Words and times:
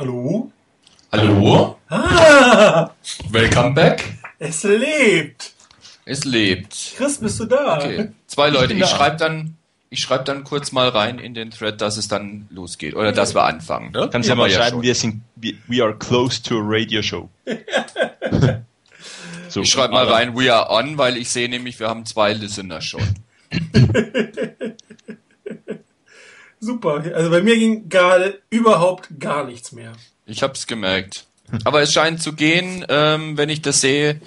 Hallo? 0.00 0.50
Hallo? 1.12 1.76
Ah, 1.90 2.88
Welcome 3.28 3.74
back. 3.74 4.02
es 4.38 4.62
lebt. 4.62 5.52
Es 6.06 6.24
lebt. 6.24 6.94
Chris, 6.96 7.18
bist 7.18 7.38
du 7.38 7.44
da? 7.44 7.76
Okay. 7.76 8.08
Zwei 8.26 8.48
Leute. 8.48 8.72
Ich 8.72 8.80
da. 8.80 8.86
schreibe 8.86 9.18
dann, 9.18 9.58
ich 9.90 10.00
schreibe 10.00 10.24
dann 10.24 10.44
kurz 10.44 10.72
mal 10.72 10.88
rein 10.88 11.18
in 11.18 11.34
den 11.34 11.50
Thread, 11.50 11.82
dass 11.82 11.98
es 11.98 12.08
dann 12.08 12.46
losgeht 12.48 12.94
oder 12.94 13.12
dass 13.12 13.34
wir 13.34 13.44
anfangen. 13.44 13.92
Ne? 13.92 14.08
Kannst 14.10 14.26
du 14.26 14.30
ja 14.30 14.32
Haben 14.38 14.38
mal 14.38 14.50
schreiben, 14.50 14.80
wir 14.80 14.94
sind, 14.94 15.20
we, 15.36 15.84
are 15.84 15.94
close 15.94 16.42
to 16.42 16.56
a 16.56 16.62
radio 16.64 17.02
show. 17.02 17.28
so, 19.50 19.60
Ich 19.60 19.70
schreibe 19.70 19.92
mal 19.92 20.08
rein, 20.08 20.34
we 20.34 20.50
are 20.50 20.70
on, 20.70 20.96
weil 20.96 21.18
ich 21.18 21.28
sehe 21.28 21.50
nämlich, 21.50 21.78
wir 21.78 21.90
haben 21.90 22.06
zwei 22.06 22.32
Listener 22.32 22.80
schon. 22.80 23.02
Super. 26.60 27.02
Also 27.14 27.30
bei 27.30 27.42
mir 27.42 27.58
ging 27.58 27.88
gerade 27.88 28.40
überhaupt 28.50 29.08
gar 29.18 29.44
nichts 29.44 29.72
mehr. 29.72 29.92
Ich 30.26 30.42
hab's 30.42 30.66
gemerkt. 30.66 31.26
Aber 31.64 31.82
es 31.82 31.92
scheint 31.92 32.22
zu 32.22 32.34
gehen, 32.34 32.84
ähm, 32.88 33.36
wenn 33.36 33.48
ich 33.48 33.62
das 33.62 33.80
sehe. 33.80 34.20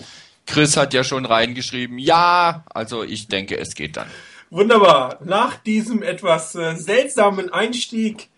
Chris 0.46 0.76
hat 0.76 0.94
ja 0.94 1.04
schon 1.04 1.26
reingeschrieben, 1.26 1.98
ja, 1.98 2.66
also 2.70 3.04
ich 3.04 3.30
denke, 3.30 3.58
es 3.58 3.76
geht 3.76 3.96
dann. 3.96 4.10
Wunderbar. 4.50 5.20
Nach 5.24 5.56
diesem 5.56 6.04
etwas 6.04 6.54
äh, 6.56 6.76
seltsamen 6.76 7.52
Einstieg 7.54 8.30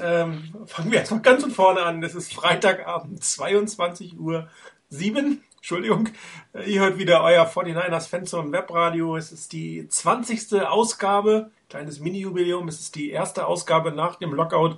ähm, 0.00 0.54
fangen 0.66 0.92
wir 0.92 0.98
erstmal 0.98 1.22
ganz 1.22 1.42
von 1.42 1.50
vorne 1.50 1.82
an. 1.82 2.02
Es 2.02 2.14
ist 2.14 2.34
Freitagabend, 2.34 3.24
22 3.24 4.18
Uhr 4.18 4.48
7. 4.90 5.42
Entschuldigung. 5.56 6.10
Ihr 6.66 6.80
hört 6.80 6.98
wieder 6.98 7.22
euer 7.22 7.44
49ers 7.46 8.08
Fanzone 8.08 8.52
Webradio. 8.52 9.16
Es 9.16 9.32
ist 9.32 9.52
die 9.52 9.88
20. 9.88 10.62
Ausgabe, 10.62 11.50
kleines 11.68 11.98
Mini-Jubiläum. 12.00 12.68
Es 12.68 12.80
ist 12.80 12.94
die 12.94 13.10
erste 13.10 13.46
Ausgabe 13.46 13.90
nach 13.90 14.16
dem 14.16 14.32
Lockout 14.32 14.76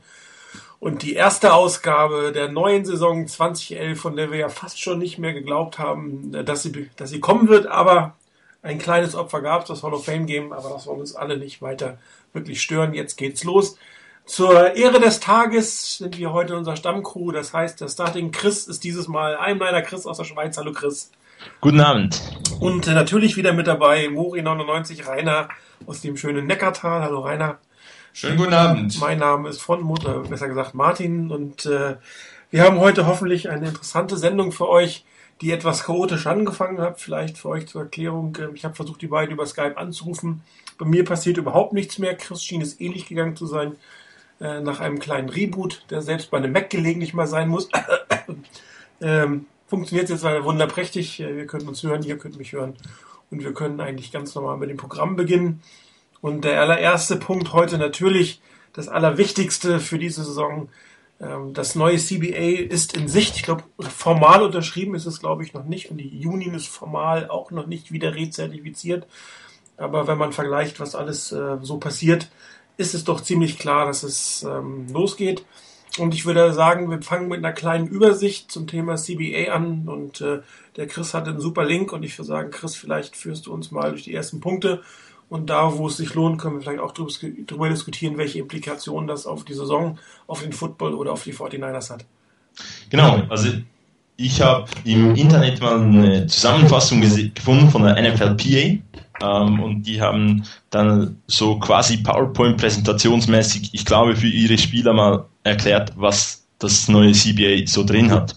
und 0.80 1.02
die 1.02 1.14
erste 1.14 1.52
Ausgabe 1.52 2.33
der 2.33 2.48
neuen 2.48 2.84
Saison 2.84 3.27
2011, 3.27 4.01
von 4.01 4.17
der 4.17 4.30
wir 4.30 4.39
ja 4.39 4.48
fast 4.48 4.80
schon 4.80 4.98
nicht 4.98 5.19
mehr 5.19 5.34
geglaubt 5.34 5.78
haben, 5.78 6.33
dass 6.33 6.62
sie, 6.62 6.89
dass 6.97 7.11
sie 7.11 7.20
kommen 7.20 7.48
wird. 7.48 7.67
Aber 7.67 8.17
ein 8.62 8.78
kleines 8.78 9.14
Opfer 9.14 9.42
gab 9.42 9.62
es, 9.62 9.69
das 9.69 9.83
Hall 9.83 9.92
of 9.92 10.05
Fame 10.05 10.27
Game, 10.27 10.53
aber 10.53 10.70
das 10.70 10.84
soll 10.84 10.98
uns 10.98 11.14
alle 11.14 11.36
nicht 11.36 11.61
weiter 11.61 11.98
wirklich 12.33 12.62
stören. 12.62 12.95
Jetzt 12.95 13.17
geht's 13.17 13.45
los. 13.45 13.77
Zur 14.25 14.75
Ehre 14.77 15.00
des 15.00 15.20
Tages 15.20 15.98
sind 15.98 16.19
wir 16.19 16.33
heute 16.33 16.56
unser 16.56 16.77
Stammcrew. 16.77 17.33
Das 17.33 17.52
heißt, 17.52 17.80
der 17.80 17.89
Starting 17.89 18.30
Chris 18.30 18.67
ist 18.67 18.84
dieses 18.84 19.08
Mal 19.08 19.36
ein 19.36 19.58
leider 19.58 19.83
Chris 19.83 20.06
aus 20.06 20.19
der 20.19 20.25
Schweiz. 20.25 20.56
Hallo 20.56 20.73
Chris. 20.73 21.11
Guten 21.61 21.81
Abend. 21.81 22.20
Und 22.61 22.86
äh, 22.86 22.94
natürlich 22.94 23.36
wieder 23.36 23.53
mit 23.53 23.67
dabei 23.67 24.06
Mori99 24.06 25.06
Rainer 25.06 25.48
aus 25.86 26.00
dem 26.00 26.17
schönen 26.17 26.47
Neckartal. 26.47 27.03
Hallo 27.03 27.20
Rainer. 27.20 27.58
Schönen 28.12 28.36
guten 28.36 28.55
Abend. 28.55 28.98
Mein 29.00 29.19
Name 29.19 29.48
ist 29.48 29.61
Frontmut, 29.61 30.05
äh, 30.05 30.28
besser 30.28 30.48
gesagt 30.48 30.75
Martin. 30.75 31.30
Und 31.30 31.67
äh, 31.67 31.97
wir 32.50 32.62
haben 32.62 32.78
heute 32.78 33.06
hoffentlich 33.06 33.48
eine 33.50 33.69
interessante 33.69 34.17
Sendung 34.17 34.53
für 34.53 34.69
euch, 34.69 35.05
die 35.41 35.53
etwas 35.53 35.84
chaotisch 35.84 36.27
angefangen 36.27 36.80
hat. 36.80 37.00
Vielleicht 37.00 37.39
für 37.39 37.50
euch 37.50 37.67
zur 37.67 37.83
Erklärung. 37.83 38.36
äh, 38.36 38.48
Ich 38.55 38.64
habe 38.64 38.75
versucht, 38.75 39.02
die 39.02 39.08
beiden 39.08 39.34
über 39.34 39.47
Skype 39.47 39.77
anzurufen. 39.77 40.42
Bei 40.78 40.86
mir 40.86 41.05
passiert 41.05 41.36
überhaupt 41.36 41.73
nichts 41.73 41.98
mehr. 41.98 42.17
Chris 42.17 42.42
schien 42.42 42.62
es 42.62 42.80
ähnlich 42.80 43.06
gegangen 43.06 43.36
zu 43.36 43.47
sein. 43.47 43.77
Äh, 44.41 44.61
nach 44.61 44.80
einem 44.80 44.98
kleinen 44.98 45.28
Reboot, 45.28 45.84
der 45.91 46.02
selbst 46.02 46.30
bei 46.30 46.39
einem 46.39 46.52
Mac 46.52 46.70
gelegentlich 46.70 47.14
mal 47.14 47.27
sein 47.27 47.48
muss. 47.48 47.69
ähm, 49.00 49.47
funktioniert 49.69 50.08
jetzt 50.08 50.24
leider 50.24 50.44
wunderprächtig. 50.44 51.20
Äh, 51.20 51.36
Wir 51.36 51.47
können 51.47 51.69
uns 51.69 51.83
hören, 51.83 52.02
ihr 52.02 52.19
könnt 52.19 52.38
mich 52.38 52.52
hören. 52.52 52.74
Und 53.30 53.44
wir 53.44 53.52
können 53.52 53.80
eigentlich 53.80 54.11
ganz 54.11 54.34
normal 54.34 54.56
mit 54.56 54.70
dem 54.70 54.78
Programm 54.78 55.14
beginnen. 55.16 55.62
Und 56.20 56.44
der 56.44 56.61
allererste 56.61 57.16
Punkt 57.16 57.52
heute 57.52 57.78
natürlich 57.78 58.41
das 58.72 58.89
Allerwichtigste 58.89 59.80
für 59.80 59.98
diese 59.98 60.24
Saison. 60.24 60.69
Ähm, 61.20 61.52
Das 61.55 61.74
neue 61.74 61.98
CBA 61.98 62.66
ist 62.72 62.96
in 62.96 63.08
Sicht. 63.08 63.36
Ich 63.36 63.42
glaube, 63.42 63.64
formal 63.78 64.42
unterschrieben 64.42 64.94
ist 64.94 65.06
es, 65.06 65.20
glaube 65.20 65.44
ich, 65.44 65.52
noch 65.55 65.64
nicht. 65.64 65.91
Und 65.91 65.98
die 65.98 66.27
Union 66.27 66.55
ist 66.55 66.69
formal 66.69 67.28
auch 67.28 67.50
noch 67.50 67.66
nicht 67.66 67.92
wieder 67.92 68.14
rezertifiziert. 68.14 69.07
Aber 69.77 70.07
wenn 70.08 70.18
man 70.18 70.33
vergleicht, 70.33 70.80
was 70.80 70.95
alles 70.95 71.30
äh, 71.33 71.58
so 71.62 71.78
passiert, 71.78 72.30
ist 72.78 72.95
es 72.95 73.05
doch 73.05 73.20
ziemlich 73.20 73.58
klar, 73.58 73.86
dass 73.86 74.02
es 74.02 74.42
ähm, 74.42 74.86
losgeht. 74.92 75.45
Und 75.98 76.14
ich 76.14 76.27
würde 76.27 76.53
sagen, 76.53 76.91
wir 76.91 77.03
fangen 77.03 77.29
mit 77.29 77.39
einer 77.39 77.53
kleinen 77.53 77.86
Übersicht 77.86 78.51
zum 78.51 78.67
Thema 78.67 78.97
CBA 78.97 79.53
an. 79.53 79.89
Und 79.89 80.20
äh, 80.20 80.41
der 80.77 80.86
Chris 80.86 81.14
hat 81.14 81.29
einen 81.29 81.41
super 81.41 81.64
Link. 81.64 81.92
Und 81.92 82.05
ich 82.05 82.17
würde 82.19 82.29
sagen, 82.29 82.51
Chris, 82.51 82.77
vielleicht 82.77 83.17
führst 83.17 83.47
du 83.47 83.53
uns 83.53 83.70
mal 83.70 83.91
durch 83.91 84.05
die 84.05 84.14
ersten 84.14 84.41
Punkte. 84.41 84.83
Und 85.29 85.51
da, 85.51 85.77
wo 85.77 85.89
es 85.89 85.98
sich 85.98 86.14
lohnt, 86.14 86.41
können 86.41 86.57
wir 86.57 86.63
vielleicht 86.63 86.81
auch 86.81 86.92
drüber 86.92 87.69
diskutieren, 87.69 88.17
welche 88.17 88.39
Implikationen 88.39 89.07
das 89.08 89.27
auf 89.27 89.45
die 89.45 89.55
Saison, 89.55 89.98
auf 90.27 90.42
den 90.42 90.53
Football 90.53 90.95
oder 90.95 91.13
auf 91.13 91.25
die 91.25 91.35
49ers 91.35 91.91
hat. 91.91 92.05
Genau, 92.89 93.23
also 93.29 93.51
ich 94.17 94.41
habe 94.41 94.67
im 94.85 95.14
Internet 95.14 95.61
mal 95.61 95.81
eine 95.81 96.27
Zusammenfassung 96.27 97.01
gefunden 97.01 97.70
von 97.70 97.83
der 97.83 97.95
NFLPA 98.03 98.79
ähm, 99.23 99.61
und 99.61 99.83
die 99.83 100.01
haben 100.01 100.45
dann 100.70 101.23
so 101.29 101.58
quasi 101.58 101.98
PowerPoint-präsentationsmäßig, 101.98 103.70
ich 103.73 103.85
glaube, 103.85 104.17
für 104.17 104.27
ihre 104.27 104.58
Spieler 104.58 104.92
mal 104.92 105.27
erklärt, 105.45 105.93
was 105.97 106.45
das 106.59 106.89
neue 106.89 107.13
CBA 107.13 107.67
so 107.67 107.85
drin 107.85 108.11
hat. 108.11 108.35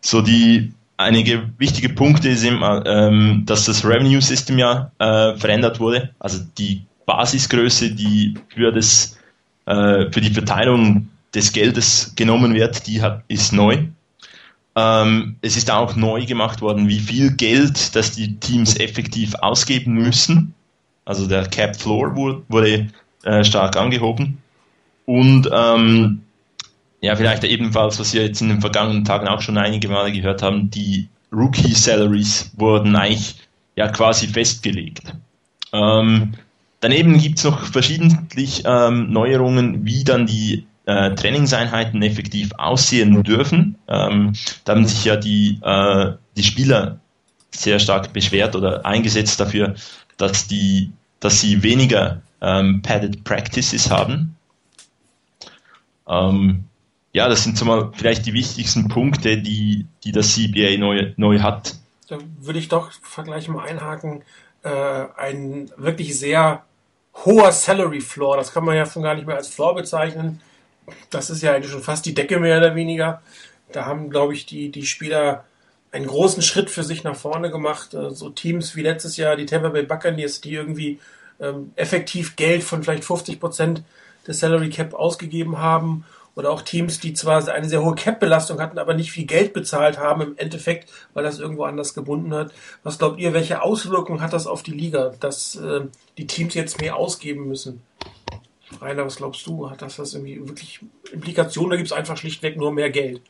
So 0.00 0.20
die 0.20 0.72
einige 0.96 1.50
wichtige 1.58 1.88
Punkte 1.88 2.34
sind, 2.36 2.60
ähm, 2.86 3.42
dass 3.46 3.64
das 3.64 3.84
Revenue 3.84 4.22
System 4.22 4.58
ja 4.58 4.90
äh, 4.98 5.36
verändert 5.36 5.80
wurde, 5.80 6.10
also 6.20 6.38
die 6.58 6.82
Basisgröße, 7.06 7.90
die 7.90 8.34
für 8.48 8.72
das 8.72 9.18
äh, 9.66 10.10
für 10.10 10.20
die 10.20 10.32
Verteilung 10.32 11.08
des 11.34 11.52
Geldes 11.52 12.12
genommen 12.16 12.54
wird, 12.54 12.86
die 12.86 13.00
hat, 13.00 13.22
ist 13.28 13.52
neu. 13.52 13.84
Ähm, 14.74 15.36
es 15.42 15.56
ist 15.56 15.70
auch 15.70 15.96
neu 15.96 16.24
gemacht 16.24 16.60
worden, 16.60 16.88
wie 16.88 17.00
viel 17.00 17.32
Geld, 17.32 17.94
das 17.94 18.12
die 18.12 18.36
Teams 18.36 18.76
effektiv 18.78 19.34
ausgeben 19.36 19.94
müssen. 19.94 20.54
Also 21.04 21.26
der 21.26 21.46
Cap 21.46 21.76
Floor 21.76 22.14
wurde, 22.16 22.42
wurde 22.48 22.88
äh, 23.24 23.44
stark 23.44 23.76
angehoben. 23.76 24.41
Und 25.06 25.48
ähm, 25.52 26.22
ja, 27.00 27.16
vielleicht 27.16 27.44
ebenfalls, 27.44 27.98
was 27.98 28.14
wir 28.14 28.24
jetzt 28.24 28.40
in 28.40 28.48
den 28.48 28.60
vergangenen 28.60 29.04
Tagen 29.04 29.28
auch 29.28 29.40
schon 29.40 29.58
einige 29.58 29.88
Male 29.88 30.12
gehört 30.12 30.42
haben, 30.42 30.70
die 30.70 31.08
Rookie 31.32 31.72
Salaries 31.74 32.52
wurden 32.56 32.94
eigentlich 32.94 33.36
ja 33.74 33.88
quasi 33.88 34.28
festgelegt. 34.28 35.14
Ähm, 35.72 36.34
daneben 36.80 37.18
gibt's 37.18 37.44
noch 37.44 37.64
verschiedentlich 37.64 38.62
ähm, 38.66 39.10
Neuerungen, 39.10 39.84
wie 39.84 40.04
dann 40.04 40.26
die 40.26 40.66
äh, 40.84 41.14
Trainingseinheiten 41.14 42.02
effektiv 42.02 42.52
aussehen 42.58 43.22
dürfen. 43.22 43.76
Ähm, 43.88 44.34
da 44.64 44.74
haben 44.74 44.86
sich 44.86 45.04
ja 45.04 45.16
die, 45.16 45.58
äh, 45.62 46.12
die 46.36 46.42
Spieler 46.42 47.00
sehr 47.50 47.78
stark 47.78 48.12
beschwert 48.12 48.56
oder 48.56 48.84
eingesetzt 48.84 49.40
dafür, 49.40 49.74
dass, 50.16 50.46
die, 50.48 50.90
dass 51.20 51.40
sie 51.40 51.62
weniger 51.62 52.22
ähm, 52.40 52.82
padded 52.82 53.24
Practices 53.24 53.90
haben. 53.90 54.36
Ähm, 56.12 56.64
ja, 57.12 57.28
das 57.28 57.44
sind 57.44 57.58
so 57.58 57.92
vielleicht 57.94 58.26
die 58.26 58.32
wichtigsten 58.32 58.88
Punkte, 58.88 59.38
die, 59.38 59.86
die 60.04 60.12
das 60.12 60.34
CBA 60.34 60.78
neu, 60.78 61.12
neu 61.16 61.40
hat. 61.40 61.76
Da 62.08 62.18
würde 62.40 62.58
ich 62.58 62.68
doch 62.68 62.90
Vergleich 63.02 63.48
mal 63.48 63.64
einhaken. 63.66 64.22
Äh, 64.62 64.70
ein 65.16 65.70
wirklich 65.76 66.18
sehr 66.18 66.64
hoher 67.24 67.52
Salary 67.52 68.00
Floor, 68.00 68.36
das 68.36 68.52
kann 68.52 68.64
man 68.64 68.76
ja 68.76 68.86
schon 68.86 69.02
gar 69.02 69.14
nicht 69.14 69.26
mehr 69.26 69.36
als 69.36 69.48
Floor 69.48 69.74
bezeichnen. 69.74 70.40
Das 71.10 71.30
ist 71.30 71.42
ja 71.42 71.52
eigentlich 71.52 71.70
schon 71.70 71.82
fast 71.82 72.06
die 72.06 72.14
Decke 72.14 72.40
mehr 72.40 72.58
oder 72.58 72.74
weniger. 72.74 73.22
Da 73.70 73.84
haben, 73.86 74.10
glaube 74.10 74.34
ich, 74.34 74.46
die, 74.46 74.70
die 74.70 74.86
Spieler 74.86 75.44
einen 75.92 76.06
großen 76.06 76.42
Schritt 76.42 76.70
für 76.70 76.82
sich 76.82 77.04
nach 77.04 77.16
vorne 77.16 77.50
gemacht. 77.50 77.94
Äh, 77.94 78.10
So 78.10 78.30
Teams 78.30 78.74
wie 78.76 78.82
letztes 78.82 79.16
Jahr, 79.16 79.36
die 79.36 79.46
Tampa 79.46 79.68
Bay 79.68 79.82
Buccaneers, 79.82 80.40
die 80.40 80.54
irgendwie 80.54 80.98
ähm, 81.40 81.72
effektiv 81.76 82.36
Geld 82.36 82.62
von 82.64 82.82
vielleicht 82.82 83.04
50 83.04 83.38
Prozent 83.38 83.82
des 84.26 84.40
Salary 84.40 84.70
Cap 84.70 84.94
ausgegeben 84.94 85.58
haben. 85.58 86.04
Oder 86.34 86.50
auch 86.50 86.62
Teams, 86.62 86.98
die 86.98 87.12
zwar 87.12 87.46
eine 87.46 87.68
sehr 87.68 87.82
hohe 87.82 87.94
Cap-Belastung 87.94 88.58
hatten, 88.58 88.78
aber 88.78 88.94
nicht 88.94 89.12
viel 89.12 89.26
Geld 89.26 89.52
bezahlt 89.52 89.98
haben 89.98 90.22
im 90.22 90.38
Endeffekt, 90.38 90.90
weil 91.12 91.24
das 91.24 91.38
irgendwo 91.38 91.64
anders 91.64 91.92
gebunden 91.92 92.32
hat. 92.32 92.52
Was 92.82 92.98
glaubt 92.98 93.20
ihr, 93.20 93.34
welche 93.34 93.60
Auswirkungen 93.60 94.22
hat 94.22 94.32
das 94.32 94.46
auf 94.46 94.62
die 94.62 94.70
Liga, 94.70 95.12
dass 95.20 95.56
äh, 95.56 95.82
die 96.16 96.26
Teams 96.26 96.54
jetzt 96.54 96.80
mehr 96.80 96.96
ausgeben 96.96 97.48
müssen? 97.48 97.82
Rainer, 98.80 99.04
was 99.04 99.16
glaubst 99.16 99.46
du? 99.46 99.68
Hat 99.68 99.82
das, 99.82 99.96
das 99.96 100.14
irgendwie 100.14 100.38
wirklich 100.48 100.80
Implikationen? 101.12 101.72
Da 101.72 101.76
gibt 101.76 101.88
es 101.88 101.92
einfach 101.92 102.16
schlichtweg 102.16 102.56
nur 102.56 102.72
mehr 102.72 102.88
Geld. 102.88 103.20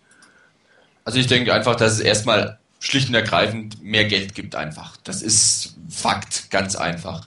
Also 1.05 1.19
ich 1.19 1.27
denke 1.27 1.53
einfach, 1.53 1.75
dass 1.75 1.95
es 1.95 2.00
erstmal 2.00 2.61
schlicht 2.79 3.09
und 3.09 3.15
ergreifend 3.15 3.83
mehr 3.83 4.05
Geld 4.05 4.35
gibt 4.35 4.55
einfach. 4.55 4.97
Das 4.99 5.23
ist 5.23 5.77
Fakt, 5.88 6.50
ganz 6.50 6.77
einfach. 6.77 7.27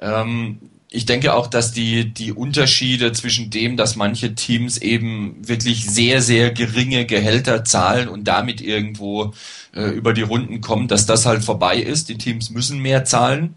Ähm, 0.00 0.60
ich 0.90 1.04
denke 1.04 1.34
auch, 1.34 1.46
dass 1.48 1.72
die, 1.72 2.12
die 2.12 2.32
Unterschiede 2.32 3.12
zwischen 3.12 3.50
dem, 3.50 3.76
dass 3.76 3.96
manche 3.96 4.34
Teams 4.34 4.78
eben 4.78 5.36
wirklich 5.46 5.84
sehr, 5.84 6.22
sehr 6.22 6.50
geringe 6.50 7.04
Gehälter 7.04 7.64
zahlen 7.64 8.08
und 8.08 8.24
damit 8.24 8.62
irgendwo 8.62 9.34
äh, 9.74 9.82
über 9.90 10.14
die 10.14 10.22
Runden 10.22 10.62
kommen, 10.62 10.88
dass 10.88 11.04
das 11.04 11.26
halt 11.26 11.44
vorbei 11.44 11.76
ist. 11.76 12.08
Die 12.08 12.16
Teams 12.16 12.48
müssen 12.50 12.80
mehr 12.80 13.04
zahlen. 13.04 13.54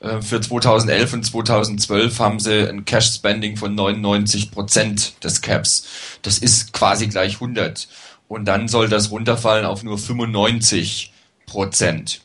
Äh, 0.00 0.20
für 0.22 0.40
2011 0.40 1.12
und 1.12 1.24
2012 1.24 2.18
haben 2.18 2.40
sie 2.40 2.68
ein 2.68 2.84
Cash 2.84 3.14
Spending 3.14 3.56
von 3.56 3.74
99 3.74 4.50
Prozent 4.50 5.22
des 5.22 5.42
Caps. 5.42 5.86
Das 6.22 6.38
ist 6.38 6.72
quasi 6.72 7.06
gleich 7.06 7.34
100. 7.34 7.86
Und 8.26 8.44
dann 8.46 8.66
soll 8.66 8.88
das 8.88 9.12
runterfallen 9.12 9.66
auf 9.66 9.84
nur 9.84 9.98
95 9.98 11.12
Prozent. 11.46 12.22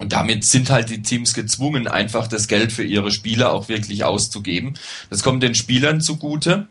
Und 0.00 0.14
damit 0.14 0.44
sind 0.44 0.70
halt 0.70 0.88
die 0.88 1.02
Teams 1.02 1.34
gezwungen, 1.34 1.86
einfach 1.86 2.26
das 2.26 2.48
Geld 2.48 2.72
für 2.72 2.82
ihre 2.82 3.10
Spieler 3.10 3.52
auch 3.52 3.68
wirklich 3.68 4.02
auszugeben. 4.02 4.72
Das 5.10 5.22
kommt 5.22 5.42
den 5.42 5.54
Spielern 5.54 6.00
zugute. 6.00 6.68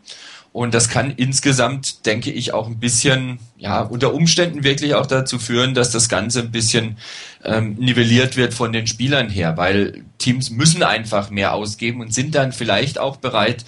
Und 0.52 0.74
das 0.74 0.88
kann 0.88 1.12
insgesamt, 1.12 2.06
denke 2.06 2.32
ich, 2.32 2.52
auch 2.52 2.66
ein 2.66 2.80
bisschen, 2.80 3.38
ja, 3.56 3.82
unter 3.82 4.14
Umständen 4.14 4.64
wirklich 4.64 4.96
auch 4.96 5.06
dazu 5.06 5.38
führen, 5.38 5.74
dass 5.74 5.92
das 5.92 6.08
Ganze 6.08 6.40
ein 6.40 6.50
bisschen 6.50 6.96
ähm, 7.44 7.74
nivelliert 7.74 8.36
wird 8.36 8.52
von 8.52 8.72
den 8.72 8.88
Spielern 8.88 9.30
her, 9.30 9.56
weil 9.56 10.02
Teams 10.18 10.50
müssen 10.50 10.82
einfach 10.82 11.30
mehr 11.30 11.54
ausgeben 11.54 12.00
und 12.00 12.12
sind 12.12 12.34
dann 12.34 12.50
vielleicht 12.50 12.98
auch 12.98 13.18
bereit, 13.18 13.64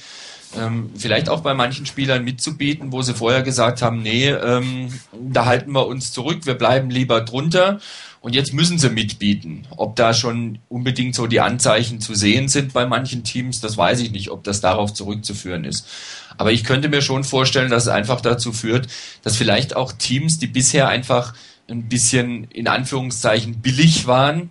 ähm, 0.59 0.91
vielleicht 0.97 1.29
auch 1.29 1.43
bei 1.43 1.55
manchen 1.55 1.87
Spielern 1.87 2.25
mitzubieten, 2.25 2.91
wo 2.91 3.03
sie 3.03 3.15
vorher 3.15 3.43
gesagt 3.43 3.81
haben, 3.81 4.03
nee, 4.03 4.29
ähm, 4.31 4.89
da 5.13 5.45
halten 5.45 5.71
wir 5.71 5.87
uns 5.87 6.11
zurück, 6.11 6.47
wir 6.47 6.55
bleiben 6.55 6.91
lieber 6.91 7.21
drunter 7.21 7.79
und 8.23 8.37
jetzt 8.37 8.55
müssen 8.55 8.79
sie 8.79 8.89
mitbieten. 8.89 9.67
Ob 9.77 9.97
da 9.97 10.15
schon 10.15 10.61
unbedingt 10.69 11.15
so 11.15 11.27
die 11.27 11.41
Anzeichen 11.41 12.01
zu 12.01 12.15
sehen 12.15 12.49
sind 12.49 12.73
bei 12.73 12.87
manchen 12.87 13.25
Teams, 13.25 13.61
das 13.61 13.77
weiß 13.77 14.01
ich 14.01 14.13
nicht, 14.13 14.31
ob 14.31 14.45
das 14.45 14.61
darauf 14.61 14.95
zurückzuführen 14.95 15.65
ist. 15.65 15.89
Aber 16.39 16.53
ich 16.53 16.63
könnte 16.63 16.89
mir 16.89 17.03
schon 17.03 17.25
vorstellen, 17.25 17.71
dass 17.71 17.85
es 17.85 17.89
einfach 17.89 18.21
dazu 18.21 18.53
führt, 18.53 18.87
dass 19.23 19.37
vielleicht 19.37 19.75
auch 19.75 19.93
Teams, 19.93 20.39
die 20.39 20.47
bisher 20.47 20.89
einfach 20.89 21.35
ein 21.69 21.89
bisschen 21.89 22.45
in 22.45 22.69
Anführungszeichen 22.69 23.61
billig 23.61 24.07
waren, 24.07 24.51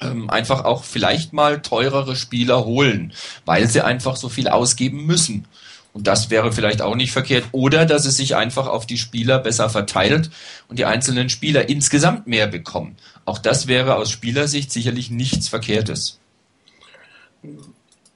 ähm, 0.00 0.28
einfach 0.28 0.64
auch 0.64 0.82
vielleicht 0.82 1.32
mal 1.32 1.62
teurere 1.62 2.16
Spieler 2.16 2.64
holen, 2.64 3.12
weil 3.44 3.68
sie 3.68 3.84
einfach 3.84 4.16
so 4.16 4.28
viel 4.28 4.48
ausgeben 4.48 5.06
müssen. 5.06 5.46
Und 5.92 6.06
das 6.06 6.30
wäre 6.30 6.52
vielleicht 6.52 6.80
auch 6.80 6.94
nicht 6.94 7.12
verkehrt. 7.12 7.44
Oder 7.52 7.84
dass 7.84 8.06
es 8.06 8.16
sich 8.16 8.34
einfach 8.34 8.66
auf 8.66 8.86
die 8.86 8.96
Spieler 8.96 9.38
besser 9.38 9.68
verteilt 9.68 10.30
und 10.68 10.78
die 10.78 10.86
einzelnen 10.86 11.28
Spieler 11.28 11.68
insgesamt 11.68 12.26
mehr 12.26 12.46
bekommen. 12.46 12.96
Auch 13.24 13.38
das 13.38 13.66
wäre 13.66 13.96
aus 13.96 14.10
Spielersicht 14.10 14.72
sicherlich 14.72 15.10
nichts 15.10 15.48
Verkehrtes. 15.48 16.18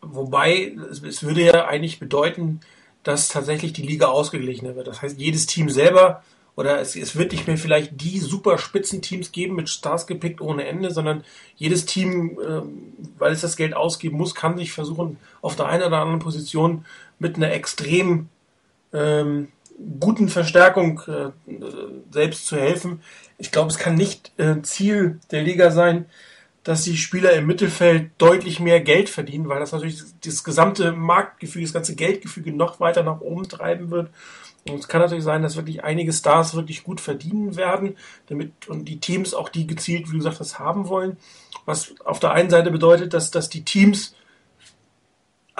Wobei, 0.01 0.75
es 1.07 1.23
würde 1.23 1.45
ja 1.45 1.67
eigentlich 1.67 1.99
bedeuten, 1.99 2.61
dass 3.03 3.29
tatsächlich 3.29 3.73
die 3.73 3.83
Liga 3.83 4.07
ausgeglichener 4.07 4.75
wird. 4.75 4.87
Das 4.87 5.03
heißt, 5.03 5.19
jedes 5.19 5.47
Team 5.47 5.69
selber 5.69 6.23
oder 6.57 6.81
es, 6.81 6.97
es 6.97 7.17
wird 7.17 7.33
nicht 7.33 7.47
mehr 7.47 7.59
vielleicht 7.59 8.01
die 8.01 8.19
super 8.19 8.57
Spitzenteams 8.57 9.31
geben 9.31 9.57
mit 9.57 9.69
Stars 9.69 10.07
gepickt 10.07 10.41
ohne 10.41 10.67
Ende, 10.67 10.91
sondern 10.91 11.23
jedes 11.55 11.85
Team, 11.85 12.39
äh, 12.41 12.63
weil 13.19 13.33
es 13.33 13.43
das 13.43 13.57
Geld 13.57 13.75
ausgeben 13.75 14.17
muss, 14.17 14.35
kann 14.35 14.57
sich 14.57 14.73
versuchen, 14.73 15.19
auf 15.43 15.55
der 15.55 15.67
einen 15.67 15.85
oder 15.85 15.99
anderen 15.99 16.21
Position 16.21 16.87
mit 17.19 17.37
einer 17.37 17.53
extrem 17.53 18.29
ähm, 18.93 19.49
guten 20.01 20.29
Verstärkung 20.29 21.03
äh, 21.07 21.31
selbst 22.11 22.47
zu 22.47 22.57
helfen. 22.57 23.03
Ich 23.39 23.53
glaube, 23.53 23.71
es 23.71 23.79
kann 23.79 23.95
nicht 23.95 24.33
äh, 24.39 24.63
Ziel 24.63 25.21
der 25.31 25.43
Liga 25.43 25.71
sein, 25.71 26.07
dass 26.67 26.83
die 26.83 26.97
Spieler 26.97 27.33
im 27.33 27.47
Mittelfeld 27.47 28.11
deutlich 28.19 28.59
mehr 28.59 28.81
Geld 28.81 29.09
verdienen, 29.09 29.49
weil 29.49 29.61
das 29.61 29.71
natürlich 29.71 30.03
das 30.25 30.43
gesamte 30.43 30.91
Marktgefüge, 30.91 31.65
das 31.65 31.73
ganze 31.73 31.95
Geldgefüge 31.95 32.53
noch 32.53 32.81
weiter 32.81 33.05
nach 33.05 33.21
oben 33.21 33.49
treiben 33.49 33.91
wird. 33.93 34.11
Und 34.69 34.81
es 34.81 34.89
kann 34.89 35.01
natürlich 35.01 35.23
sein, 35.23 35.43
dass 35.43 35.55
wirklich 35.55 35.85
einige 35.85 36.13
Stars 36.13 36.57
wirklich 36.57 36.83
gut 36.83 37.01
verdienen 37.01 37.55
werden, 37.55 37.97
damit 38.27 38.69
und 38.69 38.87
die 38.87 38.99
Teams 38.99 39.33
auch 39.33 39.49
die 39.49 39.69
gezielt, 39.69 40.09
wie 40.09 40.13
du 40.13 40.19
gesagt 40.19 40.41
hast, 40.41 40.59
haben 40.59 40.89
wollen. 40.89 41.19
Was 41.67 41.95
auf 42.05 42.19
der 42.19 42.33
einen 42.33 42.51
Seite 42.51 42.73
bedeutet, 42.73 43.15
dass, 43.15 43.31
dass 43.31 43.49
die 43.49 43.65
Teams 43.65 44.16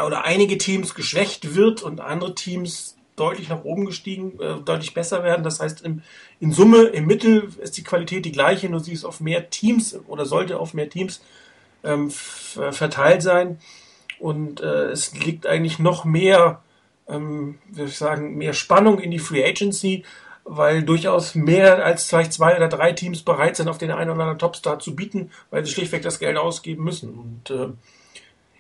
oder 0.05 0.25
einige 0.25 0.59
Teams 0.59 0.95
geschwächt 0.95 1.55
wird 1.55 1.83
und 1.83 2.01
andere 2.01 2.35
Teams 2.35 2.97
deutlich 3.17 3.49
nach 3.49 3.65
oben 3.65 3.87
gestiegen, 3.87 4.39
äh, 4.41 4.61
deutlich 4.63 4.93
besser 4.93 5.25
werden. 5.25 5.43
Das 5.43 5.61
heißt, 5.61 5.83
im, 5.83 6.03
in 6.39 6.53
Summe, 6.53 6.83
im 6.85 7.07
Mittel 7.07 7.49
ist 7.63 7.77
die 7.79 7.85
Qualität 7.85 8.25
die 8.25 8.33
gleiche, 8.33 8.69
nur 8.69 8.81
sie 8.81 8.93
ist 8.93 9.05
auf 9.05 9.21
mehr 9.21 9.49
Teams 9.49 9.99
oder 10.07 10.27
sollte 10.27 10.59
auf 10.59 10.75
mehr 10.75 10.91
Teams 10.91 11.23
ähm, 11.83 12.11
verteilt 12.11 13.23
sein. 13.23 13.59
Und 14.19 14.61
äh, 14.61 14.91
es 14.91 15.15
liegt 15.15 15.47
eigentlich 15.47 15.79
noch 15.79 16.05
mehr 16.05 16.63
ähm, 17.09 17.59
würde 17.69 17.91
ich 17.91 17.99
sagen, 17.99 18.37
mehr 18.37 18.53
Spannung 18.53 18.99
in 18.99 19.11
die 19.11 19.19
Free 19.19 19.45
Agency, 19.45 20.05
weil 20.45 20.83
durchaus 20.83 21.35
mehr 21.35 21.85
als 21.85 22.05
vielleicht 22.05 22.33
zwei 22.33 22.57
oder 22.57 22.69
drei 22.69 22.93
Teams 22.93 23.23
bereit 23.23 23.57
sind, 23.57 23.69
auf 23.69 23.79
den 23.79 23.91
einen 23.91 24.11
oder 24.11 24.21
anderen 24.21 24.39
Topstar 24.39 24.79
zu 24.79 24.95
bieten, 24.95 25.31
weil 25.51 25.65
sie 25.65 25.73
schlichtweg 25.73 26.03
das 26.03 26.19
Geld 26.19 26.37
ausgeben 26.37 26.85
müssen. 26.85 27.15
Und 27.15 27.51
äh, 27.51 27.69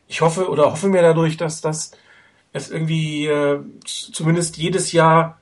ich 0.08 0.20
hoffe 0.20 0.48
oder 0.48 0.70
hoffe 0.70 0.88
mir 0.88 1.02
dadurch, 1.02 1.36
dass 1.36 1.60
das 1.60 1.92
es 2.52 2.70
irgendwie 2.70 3.26
äh, 3.26 3.60
zumindest 3.84 4.56
jedes 4.56 4.92
Jahr 4.92 5.38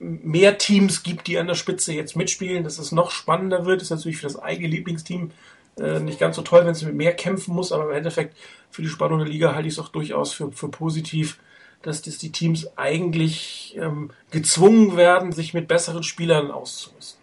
mehr 0.00 0.58
Teams 0.58 1.02
gibt, 1.02 1.26
die 1.26 1.38
an 1.38 1.46
der 1.46 1.54
Spitze 1.54 1.92
jetzt 1.92 2.16
mitspielen, 2.16 2.64
dass 2.64 2.78
es 2.78 2.92
noch 2.92 3.10
spannender 3.10 3.66
wird. 3.66 3.80
Das 3.80 3.90
ist 3.90 3.96
natürlich 3.96 4.18
für 4.18 4.26
das 4.26 4.38
eigene 4.38 4.68
Lieblingsteam 4.68 5.30
äh, 5.78 6.00
nicht 6.00 6.18
ganz 6.18 6.36
so 6.36 6.42
toll, 6.42 6.64
wenn 6.64 6.72
es 6.72 6.82
mit 6.82 6.94
mehr 6.94 7.14
kämpfen 7.14 7.54
muss, 7.54 7.72
aber 7.72 7.84
im 7.84 7.96
Endeffekt 7.96 8.36
für 8.70 8.82
die 8.82 8.88
Spannung 8.88 9.18
der 9.18 9.28
Liga 9.28 9.54
halte 9.54 9.68
ich 9.68 9.74
es 9.74 9.80
auch 9.80 9.88
durchaus 9.88 10.32
für, 10.32 10.52
für 10.52 10.68
positiv, 10.68 11.38
dass 11.82 12.02
das 12.02 12.18
die 12.18 12.32
Teams 12.32 12.68
eigentlich 12.76 13.76
ähm, 13.78 14.10
gezwungen 14.30 14.96
werden, 14.96 15.32
sich 15.32 15.54
mit 15.54 15.68
besseren 15.68 16.02
Spielern 16.02 16.50
auszurüsten. 16.50 17.20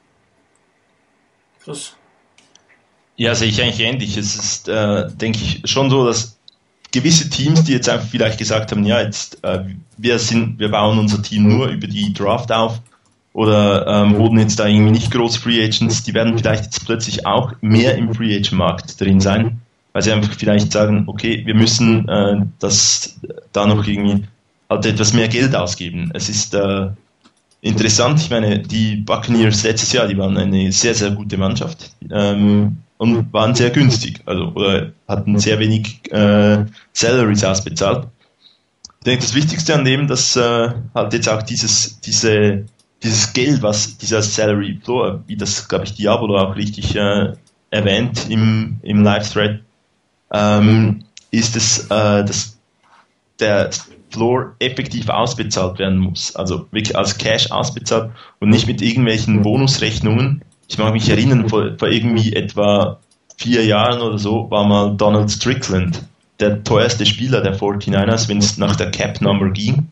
Chris? 1.64 1.94
Ja, 3.18 3.34
sehe 3.36 3.50
ich 3.50 3.62
eigentlich 3.62 3.80
ähnlich. 3.80 4.18
Es 4.18 4.36
ist, 4.36 4.68
äh, 4.68 5.10
denke 5.14 5.40
ich, 5.40 5.62
schon 5.66 5.90
so, 5.90 6.06
dass 6.06 6.35
gewisse 6.96 7.30
Teams, 7.30 7.66
die 7.66 7.74
jetzt 7.74 7.90
einfach 7.90 8.08
vielleicht 8.08 8.38
gesagt 8.38 8.72
haben, 8.72 8.86
ja, 8.86 9.02
jetzt 9.02 9.44
äh, 9.44 9.66
wir 9.98 10.18
sind, 10.18 10.60
wir 10.60 10.72
bauen 10.72 10.98
unser 10.98 11.22
Team 11.22 11.48
nur 11.48 11.68
über 11.68 11.88
die 11.88 12.14
Draft 12.14 12.52
auf 12.54 12.82
oder 13.34 13.86
ähm, 13.86 14.16
wurden 14.16 14.40
jetzt 14.40 14.60
da 14.60 14.66
irgendwie 14.66 14.92
nicht 14.92 15.12
groß 15.12 15.36
Free 15.36 15.62
Agents, 15.62 16.04
die 16.04 16.14
werden 16.14 16.38
vielleicht 16.38 16.64
jetzt 16.64 16.86
plötzlich 16.86 17.26
auch 17.26 17.52
mehr 17.60 17.98
im 17.98 18.14
Free 18.14 18.34
Agent 18.34 18.54
Markt 18.54 19.02
drin 19.02 19.20
sein, 19.20 19.60
weil 19.92 20.04
sie 20.04 20.14
einfach 20.14 20.34
vielleicht 20.34 20.72
sagen, 20.72 21.04
okay, 21.08 21.44
wir 21.46 21.54
müssen 21.54 22.08
äh, 22.08 22.38
das 22.60 23.20
da 23.52 23.68
noch 23.68 23.86
irgendwie 23.86 24.24
halt 24.70 24.86
etwas 24.86 25.12
mehr 25.12 25.28
Geld 25.28 25.54
ausgeben. 25.54 26.12
Es 26.14 26.30
ist 26.30 26.54
äh, 26.54 26.88
interessant, 27.60 28.22
ich 28.22 28.30
meine, 28.30 28.60
die 28.60 28.96
Buccaneers 28.96 29.64
letztes 29.64 29.92
Jahr, 29.92 30.08
die 30.08 30.18
waren 30.18 30.38
eine 30.38 30.72
sehr, 30.72 30.96
sehr 30.96 31.12
gute 31.12 31.38
Mannschaft. 31.38 31.92
Ähm, 32.10 32.78
und 33.14 33.34
waren 33.34 33.56
sehr 33.56 33.70
günstig, 33.70 34.22
also 34.26 34.52
oder 34.56 34.92
hatten 35.08 35.38
sehr 35.40 35.60
wenig 35.60 36.12
äh, 36.12 36.66
Salaries 36.94 37.44
ausbezahlt. 37.44 38.08
Ich 39.00 39.06
denke, 39.06 39.24
das 39.24 39.36
Wichtigste 39.36 39.76
an 39.76 39.86
dem, 39.86 40.08
dass 40.08 40.36
äh, 40.36 40.70
halt 40.94 41.14
jetzt 41.14 41.30
auch 41.30 41.44
dieses, 41.44 42.00
diese, 42.02 42.66
dieses 43.04 43.34
Geld, 43.34 43.62
was 43.62 43.98
dieser 43.98 44.22
Salary 44.22 44.80
Floor, 44.84 45.24
wie 45.28 45.38
das, 45.38 45.68
glaube 45.68 45.86
ich, 45.86 45.94
Diabolo 45.94 46.40
auch 46.40 46.56
richtig 46.56 46.96
äh, 46.96 47.34
erwähnt 47.70 48.28
im, 48.30 48.80
im 48.82 49.04
Live-Thread, 49.04 49.62
ähm, 50.34 51.04
ist 51.32 51.56
es, 51.56 51.86
äh, 51.86 52.26
dass 52.26 52.58
der 53.40 53.70
Floor 54.10 54.56
effektiv 54.60 55.10
ausbezahlt 55.10 55.78
werden 55.78 56.00
muss. 56.00 56.36
Also 56.36 56.68
wirklich 56.72 56.98
als 56.98 57.18
Cash 57.18 57.52
ausbezahlt 57.52 58.12
und 58.40 58.50
nicht 58.50 58.68
mit 58.68 58.82
irgendwelchen 58.82 59.42
Bonusrechnungen. 59.42 60.45
Ich 60.68 60.78
mag 60.78 60.94
mich 60.94 61.10
erinnern, 61.10 61.48
vor, 61.50 61.78
vor 61.78 61.88
irgendwie 61.90 62.34
etwa 62.34 63.00
vier 63.38 63.66
Jahren 63.66 64.02
oder 64.02 64.18
so 64.18 64.50
war 64.50 64.66
mal 64.66 64.96
Donald 64.96 65.30
Strickland 65.30 66.02
der 66.40 66.64
teuerste 66.64 67.06
Spieler 67.06 67.42
der 67.42 67.58
49ers, 67.58 68.28
wenn 68.28 68.40
es 68.40 68.58
nach 68.58 68.76
der 68.76 68.92
Cap 68.92 69.22
Number 69.22 69.50
ging, 69.52 69.88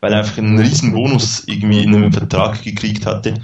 weil 0.00 0.12
er 0.12 0.20
einfach 0.20 0.38
einen 0.38 0.58
riesen 0.58 0.92
Bonus 0.92 1.44
irgendwie 1.46 1.82
in 1.82 1.94
einem 1.94 2.12
Vertrag 2.12 2.62
gekriegt 2.62 3.06
hatte, 3.06 3.34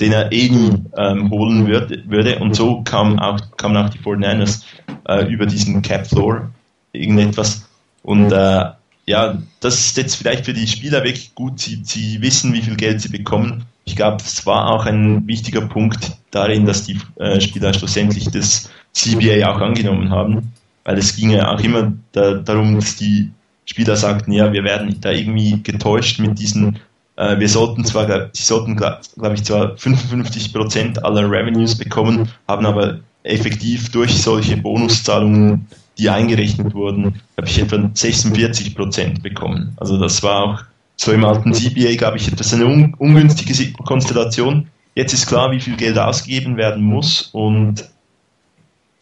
den 0.00 0.12
er 0.12 0.30
eh 0.32 0.48
nie 0.48 0.72
ähm, 0.96 1.30
holen 1.30 1.66
würde, 1.66 2.02
würde. 2.06 2.38
Und 2.38 2.54
so 2.54 2.82
kamen 2.82 3.18
auch, 3.18 3.38
kamen 3.56 3.76
auch 3.76 3.90
die 3.90 3.98
49ers 3.98 4.62
äh, 5.08 5.26
über 5.26 5.46
diesen 5.46 5.82
Cap 5.82 6.06
Floor 6.06 6.50
irgendetwas. 6.92 7.68
Und 8.02 8.32
äh, 8.32 8.64
ja, 9.06 9.38
das 9.60 9.80
ist 9.80 9.96
jetzt 9.96 10.16
vielleicht 10.16 10.44
für 10.44 10.52
die 10.52 10.66
Spieler 10.66 11.04
wirklich 11.04 11.34
gut. 11.34 11.60
Sie, 11.60 11.80
sie 11.84 12.22
wissen, 12.22 12.52
wie 12.52 12.62
viel 12.62 12.76
Geld 12.76 13.00
sie 13.00 13.08
bekommen. 13.08 13.64
Ich 13.84 13.96
glaube, 13.96 14.16
es 14.24 14.44
war 14.46 14.70
auch 14.70 14.86
ein 14.86 15.26
wichtiger 15.26 15.62
Punkt 15.62 16.12
darin, 16.30 16.66
dass 16.66 16.84
die 16.84 16.98
äh, 17.16 17.40
Spieler 17.40 17.74
schlussendlich 17.74 18.30
das 18.30 18.70
CBA 18.92 19.48
auch 19.48 19.60
angenommen 19.60 20.10
haben, 20.10 20.52
weil 20.84 20.98
es 20.98 21.16
ging 21.16 21.30
ja 21.30 21.52
auch 21.52 21.60
immer 21.60 21.92
da, 22.12 22.34
darum, 22.34 22.76
dass 22.76 22.96
die 22.96 23.30
Spieler 23.66 23.96
sagten, 23.96 24.32
ja, 24.32 24.52
wir 24.52 24.64
werden 24.64 24.96
da 25.00 25.10
irgendwie 25.10 25.62
getäuscht 25.62 26.18
mit 26.20 26.38
diesen, 26.38 26.78
äh, 27.16 27.38
wir 27.38 27.48
sollten 27.48 27.84
zwar, 27.84 28.30
sie 28.32 28.42
sollten, 28.42 28.76
glaube 28.76 29.00
glaub 29.16 29.32
ich, 29.34 29.44
zwar 29.44 29.76
55 29.76 30.52
Prozent 30.52 31.04
aller 31.04 31.30
Revenues 31.30 31.76
bekommen, 31.76 32.28
haben 32.48 32.66
aber 32.66 33.00
effektiv 33.22 33.90
durch 33.90 34.22
solche 34.22 34.56
Bonuszahlungen 34.56 35.66
die 35.98 36.10
eingerechnet 36.10 36.74
wurden, 36.74 37.20
habe 37.36 37.46
ich 37.46 37.58
etwa 37.58 37.90
46 37.92 38.74
Prozent 38.74 39.22
bekommen. 39.22 39.72
Also 39.76 39.98
das 39.98 40.22
war 40.22 40.42
auch 40.42 40.64
so 40.96 41.12
im 41.12 41.24
alten 41.24 41.52
CBA, 41.52 41.96
glaube 41.96 42.16
ich, 42.16 42.28
etwas 42.28 42.54
eine 42.54 42.66
un 42.66 42.94
ungünstige 42.98 43.72
Konstellation. 43.72 44.68
Jetzt 44.94 45.12
ist 45.12 45.26
klar, 45.26 45.50
wie 45.50 45.60
viel 45.60 45.76
Geld 45.76 45.98
ausgegeben 45.98 46.56
werden 46.56 46.82
muss 46.82 47.30
und 47.32 47.88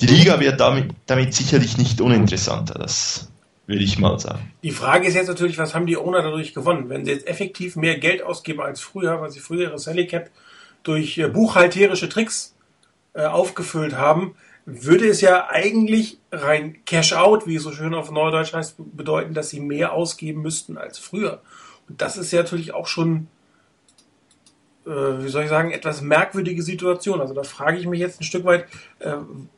die 0.00 0.06
Liga 0.06 0.40
wird 0.40 0.58
damit, 0.58 0.90
damit 1.06 1.32
sicherlich 1.32 1.78
nicht 1.78 2.00
uninteressanter. 2.00 2.74
Das 2.74 3.30
würde 3.66 3.84
ich 3.84 3.98
mal 3.98 4.18
sagen. 4.18 4.50
Die 4.62 4.72
Frage 4.72 5.06
ist 5.06 5.14
jetzt 5.14 5.28
natürlich, 5.28 5.58
was 5.58 5.74
haben 5.74 5.86
die 5.86 5.96
Owner 5.96 6.22
dadurch 6.22 6.54
gewonnen? 6.54 6.88
Wenn 6.88 7.04
sie 7.04 7.12
jetzt 7.12 7.28
effektiv 7.28 7.76
mehr 7.76 7.98
Geld 7.98 8.22
ausgeben 8.22 8.60
als 8.60 8.80
früher, 8.80 9.20
weil 9.20 9.30
sie 9.30 9.40
früher 9.40 9.68
ihre 9.68 9.78
Sally 9.78 10.06
Cap 10.06 10.30
durch 10.82 11.18
äh, 11.18 11.28
buchhalterische 11.28 12.08
Tricks 12.08 12.54
äh, 13.14 13.24
aufgefüllt 13.24 13.96
haben, 13.96 14.34
würde 14.64 15.06
es 15.06 15.20
ja 15.20 15.48
eigentlich 15.48 16.18
rein 16.30 16.84
Cash 16.84 17.12
out, 17.12 17.46
wie 17.46 17.56
es 17.56 17.62
so 17.62 17.72
schön 17.72 17.94
auf 17.94 18.10
Neudeutsch 18.10 18.52
heißt, 18.52 18.76
bedeuten, 18.96 19.34
dass 19.34 19.50
sie 19.50 19.60
mehr 19.60 19.92
ausgeben 19.92 20.42
müssten 20.42 20.76
als 20.76 20.98
früher. 20.98 21.40
Das 21.88 22.16
ist 22.16 22.32
ja 22.32 22.42
natürlich 22.42 22.74
auch 22.74 22.86
schon, 22.86 23.28
äh, 24.86 24.90
wie 24.90 25.28
soll 25.28 25.44
ich 25.44 25.50
sagen, 25.50 25.70
etwas 25.70 26.00
merkwürdige 26.00 26.62
Situation. 26.62 27.20
Also 27.20 27.34
da 27.34 27.42
frage 27.42 27.78
ich 27.78 27.86
mich 27.86 28.00
jetzt 28.00 28.20
ein 28.20 28.24
Stück 28.24 28.44
weit, 28.44 28.66
äh, 29.00 29.14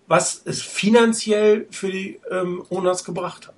was 0.06 0.42
es 0.44 0.62
finanziell 0.62 1.66
für 1.70 1.90
die 1.90 2.20
ähm, 2.30 2.64
Owners 2.70 3.04
gebracht 3.04 3.48
hat. 3.48 3.54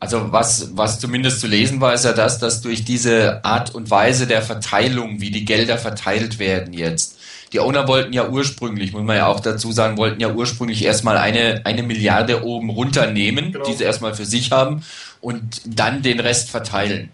Also 0.00 0.32
was, 0.32 0.74
was 0.76 0.98
zumindest 0.98 1.40
zu 1.40 1.46
lesen 1.46 1.82
war, 1.82 1.92
ist 1.92 2.06
ja 2.06 2.14
das, 2.14 2.38
dass 2.38 2.62
durch 2.62 2.86
diese 2.86 3.44
Art 3.44 3.74
und 3.74 3.90
Weise 3.90 4.26
der 4.26 4.40
Verteilung, 4.40 5.20
wie 5.20 5.30
die 5.30 5.44
Gelder 5.44 5.76
verteilt 5.76 6.38
werden 6.38 6.72
jetzt, 6.72 7.18
die 7.52 7.60
Owner 7.60 7.88
wollten 7.88 8.12
ja 8.12 8.28
ursprünglich, 8.28 8.92
muss 8.92 9.02
man 9.02 9.16
ja 9.16 9.26
auch 9.26 9.40
dazu 9.40 9.72
sagen, 9.72 9.98
wollten 9.98 10.20
ja 10.20 10.32
ursprünglich 10.32 10.84
erstmal 10.84 11.18
eine, 11.18 11.62
eine 11.64 11.82
Milliarde 11.82 12.44
oben 12.44 12.70
runternehmen, 12.70 13.52
genau. 13.52 13.64
die 13.64 13.74
sie 13.74 13.84
erstmal 13.84 14.14
für 14.14 14.24
sich 14.24 14.52
haben 14.52 14.84
und 15.20 15.60
dann 15.66 16.02
den 16.02 16.20
Rest 16.20 16.50
verteilen. 16.50 17.10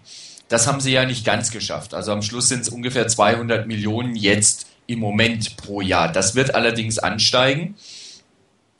Das 0.49 0.67
haben 0.67 0.79
sie 0.79 0.91
ja 0.91 1.05
nicht 1.05 1.25
ganz 1.25 1.51
geschafft. 1.51 1.93
Also 1.93 2.11
am 2.11 2.21
Schluss 2.21 2.49
sind 2.49 2.61
es 2.61 2.69
ungefähr 2.69 3.07
200 3.07 3.67
Millionen 3.67 4.15
jetzt 4.15 4.67
im 4.87 4.99
Moment 4.99 5.57
pro 5.57 5.81
Jahr. 5.81 6.11
Das 6.11 6.35
wird 6.35 6.55
allerdings 6.55 6.99
ansteigen. 6.99 7.75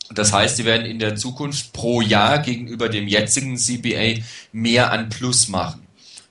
Das 0.10 0.32
heißt, 0.32 0.56
sie 0.56 0.66
werden 0.66 0.86
in 0.86 1.00
der 1.00 1.16
Zukunft 1.16 1.74
pro 1.74 2.02
Jahr 2.02 2.40
gegenüber 2.40 2.88
dem 2.88 3.08
jetzigen 3.08 3.58
CBA 3.58 4.24
mehr 4.54 4.92
an 4.92 5.10
Plus 5.10 5.50
machen, 5.50 5.86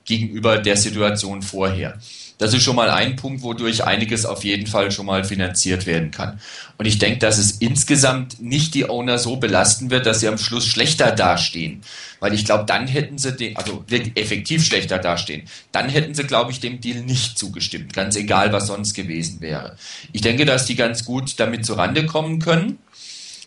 gegenüber 0.07 0.59
der 0.59 0.79
Situation 0.79 1.43
vorher. 1.43 1.99
Das 2.39 2.53
ist 2.53 2.63
schon 2.63 2.77
mal 2.77 2.91
ein 2.91 3.17
Punkt, 3.17 3.43
wodurch 3.43 3.85
einiges 3.85 4.27
auf 4.27 4.45
jeden 4.45 4.67
Fall 4.67 4.91
schon 4.91 5.07
mal 5.07 5.25
finanziert 5.25 5.87
werden 5.87 6.11
kann. 6.11 6.39
Und 6.77 6.85
ich 6.85 6.99
denke, 6.99 7.19
dass 7.19 7.39
es 7.39 7.53
insgesamt 7.53 8.43
nicht 8.43 8.75
die 8.75 8.89
Owner 8.89 9.19
so 9.19 9.37
belasten 9.37 9.91
wird, 9.91 10.05
dass 10.05 10.21
sie 10.21 10.29
am 10.29 10.37
Schluss 10.37 10.67
schlechter 10.67 11.13
dastehen. 11.13 11.81
Weil 12.21 12.35
ich 12.35 12.45
glaube, 12.45 12.65
dann 12.67 12.87
hätten 12.87 13.17
sie 13.17 13.33
den, 13.33 13.57
also 13.57 13.85
effektiv 13.89 14.65
schlechter 14.65 14.99
dastehen, 14.99 15.43
dann 15.73 15.89
hätten 15.89 16.15
sie, 16.15 16.25
glaube 16.25 16.51
ich, 16.51 16.61
dem 16.61 16.81
Deal 16.81 17.03
nicht 17.03 17.39
zugestimmt. 17.39 17.95
Ganz 17.95 18.17
egal, 18.17 18.53
was 18.53 18.67
sonst 18.67 18.95
gewesen 18.95 19.41
wäre. 19.41 19.77
Ich 20.13 20.21
denke, 20.21 20.45
dass 20.45 20.67
die 20.67 20.77
ganz 20.77 21.05
gut 21.05 21.39
damit 21.41 21.65
zurande 21.65 22.05
kommen 22.05 22.39
können. 22.39 22.79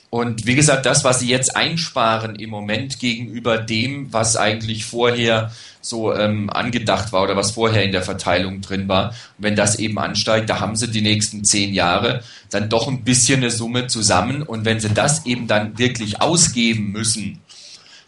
Und 0.10 0.48
wie 0.48 0.56
gesagt, 0.56 0.88
das, 0.88 1.04
was 1.04 1.20
sie 1.20 1.28
jetzt 1.28 1.56
einsparen 1.56 2.36
im 2.36 2.50
Moment 2.50 3.00
gegenüber 3.00 3.60
dem, 3.60 4.12
was 4.12 4.38
eigentlich 4.38 4.86
vorher 4.86 5.52
so 5.82 6.14
ähm, 6.14 6.50
angedacht 6.50 7.12
war 7.12 7.24
oder 7.24 7.36
was 7.36 7.52
vorher 7.52 7.84
in 7.84 7.92
der 7.92 8.02
Verteilung 8.02 8.62
drin 8.62 8.88
war, 8.88 9.10
und 9.10 9.44
wenn 9.44 9.56
das 9.56 9.78
eben 9.78 10.00
ansteigt, 10.00 10.50
da 10.50 10.60
haben 10.60 10.76
sie 10.76 10.90
die 10.90 11.02
nächsten 11.02 11.44
zehn 11.44 11.74
Jahre 11.74 12.24
dann 12.50 12.70
doch 12.70 12.88
ein 12.88 13.04
bisschen 13.04 13.42
eine 13.42 13.52
Summe 13.52 13.86
zusammen. 13.86 14.42
Und 14.42 14.66
wenn 14.66 14.80
sie 14.80 14.90
das 14.90 15.28
eben 15.28 15.48
dann 15.48 15.78
wirklich 15.78 16.22
ausgeben 16.22 16.92
müssen, 16.92 17.42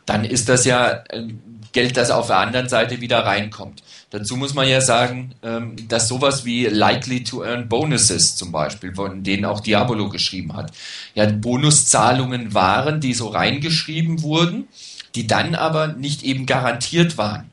dann 0.07 0.25
ist 0.25 0.49
das 0.49 0.65
ja 0.65 1.03
äh, 1.09 1.27
Geld, 1.71 1.95
das 1.97 2.11
auf 2.11 2.27
der 2.27 2.37
anderen 2.37 2.67
Seite 2.69 3.01
wieder 3.01 3.19
reinkommt. 3.19 3.83
Dazu 4.09 4.35
muss 4.35 4.53
man 4.53 4.67
ja 4.67 4.81
sagen, 4.81 5.35
ähm, 5.41 5.75
dass 5.87 6.07
sowas 6.07 6.43
wie 6.43 6.65
likely 6.65 7.23
to 7.23 7.43
earn 7.43 7.69
bonuses 7.69 8.35
zum 8.35 8.51
Beispiel, 8.51 8.93
von 8.93 9.23
denen 9.23 9.45
auch 9.45 9.61
Diabolo 9.61 10.09
geschrieben 10.09 10.53
hat, 10.55 10.71
ja 11.15 11.25
Bonuszahlungen 11.25 12.53
waren, 12.53 12.99
die 12.99 13.13
so 13.13 13.27
reingeschrieben 13.27 14.21
wurden, 14.21 14.67
die 15.15 15.27
dann 15.27 15.55
aber 15.55 15.87
nicht 15.87 16.23
eben 16.23 16.45
garantiert 16.45 17.17
waren. 17.17 17.50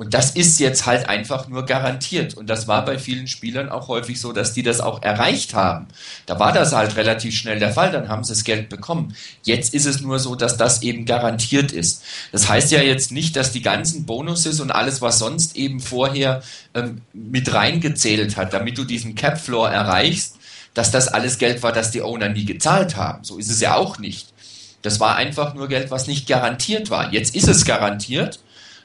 Und 0.00 0.14
das 0.14 0.30
ist 0.30 0.58
jetzt 0.60 0.86
halt 0.86 1.10
einfach 1.10 1.46
nur 1.48 1.66
garantiert. 1.66 2.32
Und 2.32 2.48
das 2.48 2.66
war 2.66 2.86
bei 2.86 2.98
vielen 2.98 3.28
Spielern 3.28 3.68
auch 3.68 3.88
häufig 3.88 4.18
so, 4.18 4.32
dass 4.32 4.54
die 4.54 4.62
das 4.62 4.80
auch 4.80 5.02
erreicht 5.02 5.52
haben. 5.52 5.88
Da 6.24 6.38
war 6.38 6.54
das 6.54 6.72
halt 6.72 6.96
relativ 6.96 7.36
schnell 7.36 7.58
der 7.58 7.74
Fall, 7.74 7.92
dann 7.92 8.08
haben 8.08 8.24
sie 8.24 8.32
das 8.32 8.44
Geld 8.44 8.70
bekommen. 8.70 9.14
Jetzt 9.42 9.74
ist 9.74 9.84
es 9.84 10.00
nur 10.00 10.18
so, 10.18 10.36
dass 10.36 10.56
das 10.56 10.80
eben 10.80 11.04
garantiert 11.04 11.70
ist. 11.70 12.02
Das 12.32 12.48
heißt 12.48 12.72
ja 12.72 12.80
jetzt 12.80 13.12
nicht, 13.12 13.36
dass 13.36 13.52
die 13.52 13.60
ganzen 13.60 14.06
Bonuses 14.06 14.60
und 14.60 14.70
alles, 14.70 15.02
was 15.02 15.18
sonst 15.18 15.54
eben 15.54 15.80
vorher 15.80 16.42
ähm, 16.72 17.02
mit 17.12 17.52
reingezählt 17.52 18.38
hat, 18.38 18.54
damit 18.54 18.78
du 18.78 18.84
diesen 18.84 19.16
Cap 19.16 19.38
Floor 19.38 19.68
erreichst, 19.68 20.38
dass 20.72 20.90
das 20.90 21.08
alles 21.08 21.36
Geld 21.36 21.62
war, 21.62 21.72
das 21.72 21.90
die 21.90 22.00
Owner 22.00 22.30
nie 22.30 22.46
gezahlt 22.46 22.96
haben. 22.96 23.22
So 23.22 23.36
ist 23.36 23.50
es 23.50 23.60
ja 23.60 23.74
auch 23.74 23.98
nicht. 23.98 24.32
Das 24.80 24.98
war 24.98 25.16
einfach 25.16 25.52
nur 25.52 25.68
Geld, 25.68 25.90
was 25.90 26.06
nicht 26.06 26.26
garantiert 26.26 26.88
war. 26.88 27.12
Jetzt 27.12 27.36
ist 27.36 27.48
es 27.48 27.66
garantiert 27.66 28.40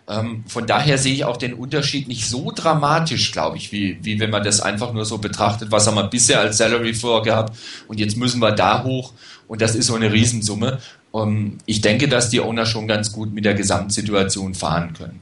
ähm, 0.07 0.43
von 0.47 0.67
daher 0.67 0.97
sehe 0.97 1.13
ich 1.13 1.25
auch 1.25 1.37
den 1.37 1.53
Unterschied 1.53 2.07
nicht 2.07 2.27
so 2.27 2.51
dramatisch, 2.53 3.31
glaube 3.31 3.57
ich, 3.57 3.71
wie, 3.71 3.97
wie 4.03 4.19
wenn 4.19 4.29
man 4.29 4.43
das 4.43 4.61
einfach 4.61 4.93
nur 4.93 5.05
so 5.05 5.17
betrachtet, 5.17 5.71
was 5.71 5.87
haben 5.87 5.95
wir 5.95 6.03
bisher 6.03 6.39
als 6.41 6.57
Salary 6.57 6.93
vorgehabt 6.93 7.57
und 7.87 7.99
jetzt 7.99 8.15
müssen 8.15 8.39
wir 8.39 8.51
da 8.51 8.83
hoch 8.83 9.13
und 9.47 9.61
das 9.61 9.75
ist 9.75 9.87
so 9.87 9.95
eine 9.95 10.11
Riesensumme. 10.11 10.79
Ähm, 11.13 11.57
ich 11.65 11.81
denke, 11.81 12.07
dass 12.07 12.29
die 12.29 12.39
Owner 12.39 12.67
schon 12.67 12.87
ganz 12.87 13.11
gut 13.11 13.33
mit 13.33 13.45
der 13.45 13.55
Gesamtsituation 13.55 14.53
fahren 14.53 14.93
können. 14.93 15.21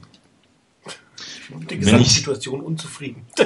Ich 0.86 1.48
bin 1.48 1.60
mit 1.60 1.70
der 1.70 1.78
Gesamtsituation 1.78 2.60
unzufrieden. 2.60 3.24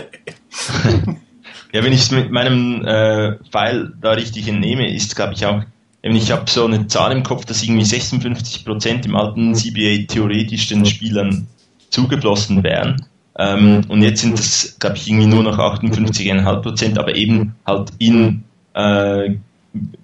ja, 1.72 1.84
wenn 1.84 1.92
ich 1.92 2.00
es 2.02 2.10
mit 2.10 2.32
meinem 2.32 2.84
äh, 2.84 3.36
Pfeil 3.50 3.92
da 4.00 4.12
richtig 4.12 4.48
entnehme, 4.48 4.92
ist, 4.92 5.14
glaube 5.14 5.34
ich, 5.34 5.46
auch 5.46 5.62
ich 6.02 6.30
habe 6.30 6.48
so 6.48 6.64
eine 6.64 6.86
Zahl 6.86 7.12
im 7.12 7.22
Kopf, 7.22 7.44
dass 7.44 7.62
irgendwie 7.62 7.84
56 7.84 8.64
Prozent 8.64 9.06
im 9.06 9.16
alten 9.16 9.54
CBA 9.54 10.06
theoretisch 10.06 10.68
den 10.68 10.86
Spielern 10.86 11.46
zugeflossen 11.90 12.62
wären. 12.62 13.06
Ähm, 13.36 13.82
und 13.88 14.02
jetzt 14.02 14.20
sind 14.20 14.38
das, 14.38 14.76
glaube 14.78 14.96
ich, 14.96 15.08
irgendwie 15.08 15.26
nur 15.26 15.42
noch 15.42 15.58
58,5 15.58 16.62
Prozent, 16.62 16.98
aber 16.98 17.14
eben 17.14 17.54
halt 17.66 17.90
in 17.98 18.44
äh, 18.74 19.36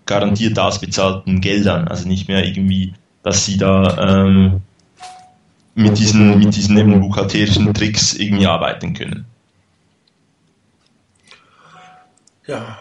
garantiert 0.06 0.58
ausbezahlten 0.58 1.40
Geldern. 1.40 1.88
Also 1.88 2.08
nicht 2.08 2.28
mehr 2.28 2.44
irgendwie, 2.44 2.94
dass 3.22 3.44
sie 3.46 3.56
da 3.56 4.24
ähm, 4.24 4.62
mit 5.74 5.98
diesen, 5.98 6.38
mit 6.38 6.54
diesen 6.54 6.76
eben 6.76 7.00
buchhalterischen 7.00 7.72
Tricks 7.74 8.14
irgendwie 8.14 8.46
arbeiten 8.46 8.94
können. 8.94 9.26
Ja, 12.46 12.78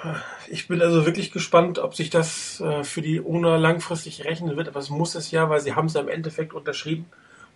ich 0.50 0.68
bin 0.68 0.82
also 0.82 1.06
wirklich 1.06 1.32
gespannt, 1.32 1.80
ob 1.80 1.96
sich 1.96 2.10
das 2.10 2.62
äh, 2.62 2.84
für 2.84 3.02
die 3.02 3.20
UNA 3.20 3.58
langfristig 3.58 4.26
rechnen 4.26 4.56
wird. 4.58 4.68
Aber 4.68 4.80
es 4.80 4.90
muss 4.90 5.16
es 5.16 5.32
ja, 5.32 5.50
weil 5.50 5.62
sie 5.62 5.74
haben 5.74 5.88
es 5.88 5.94
ja 5.94 6.02
im 6.02 6.10
Endeffekt 6.10 6.54
unterschrieben. 6.54 7.06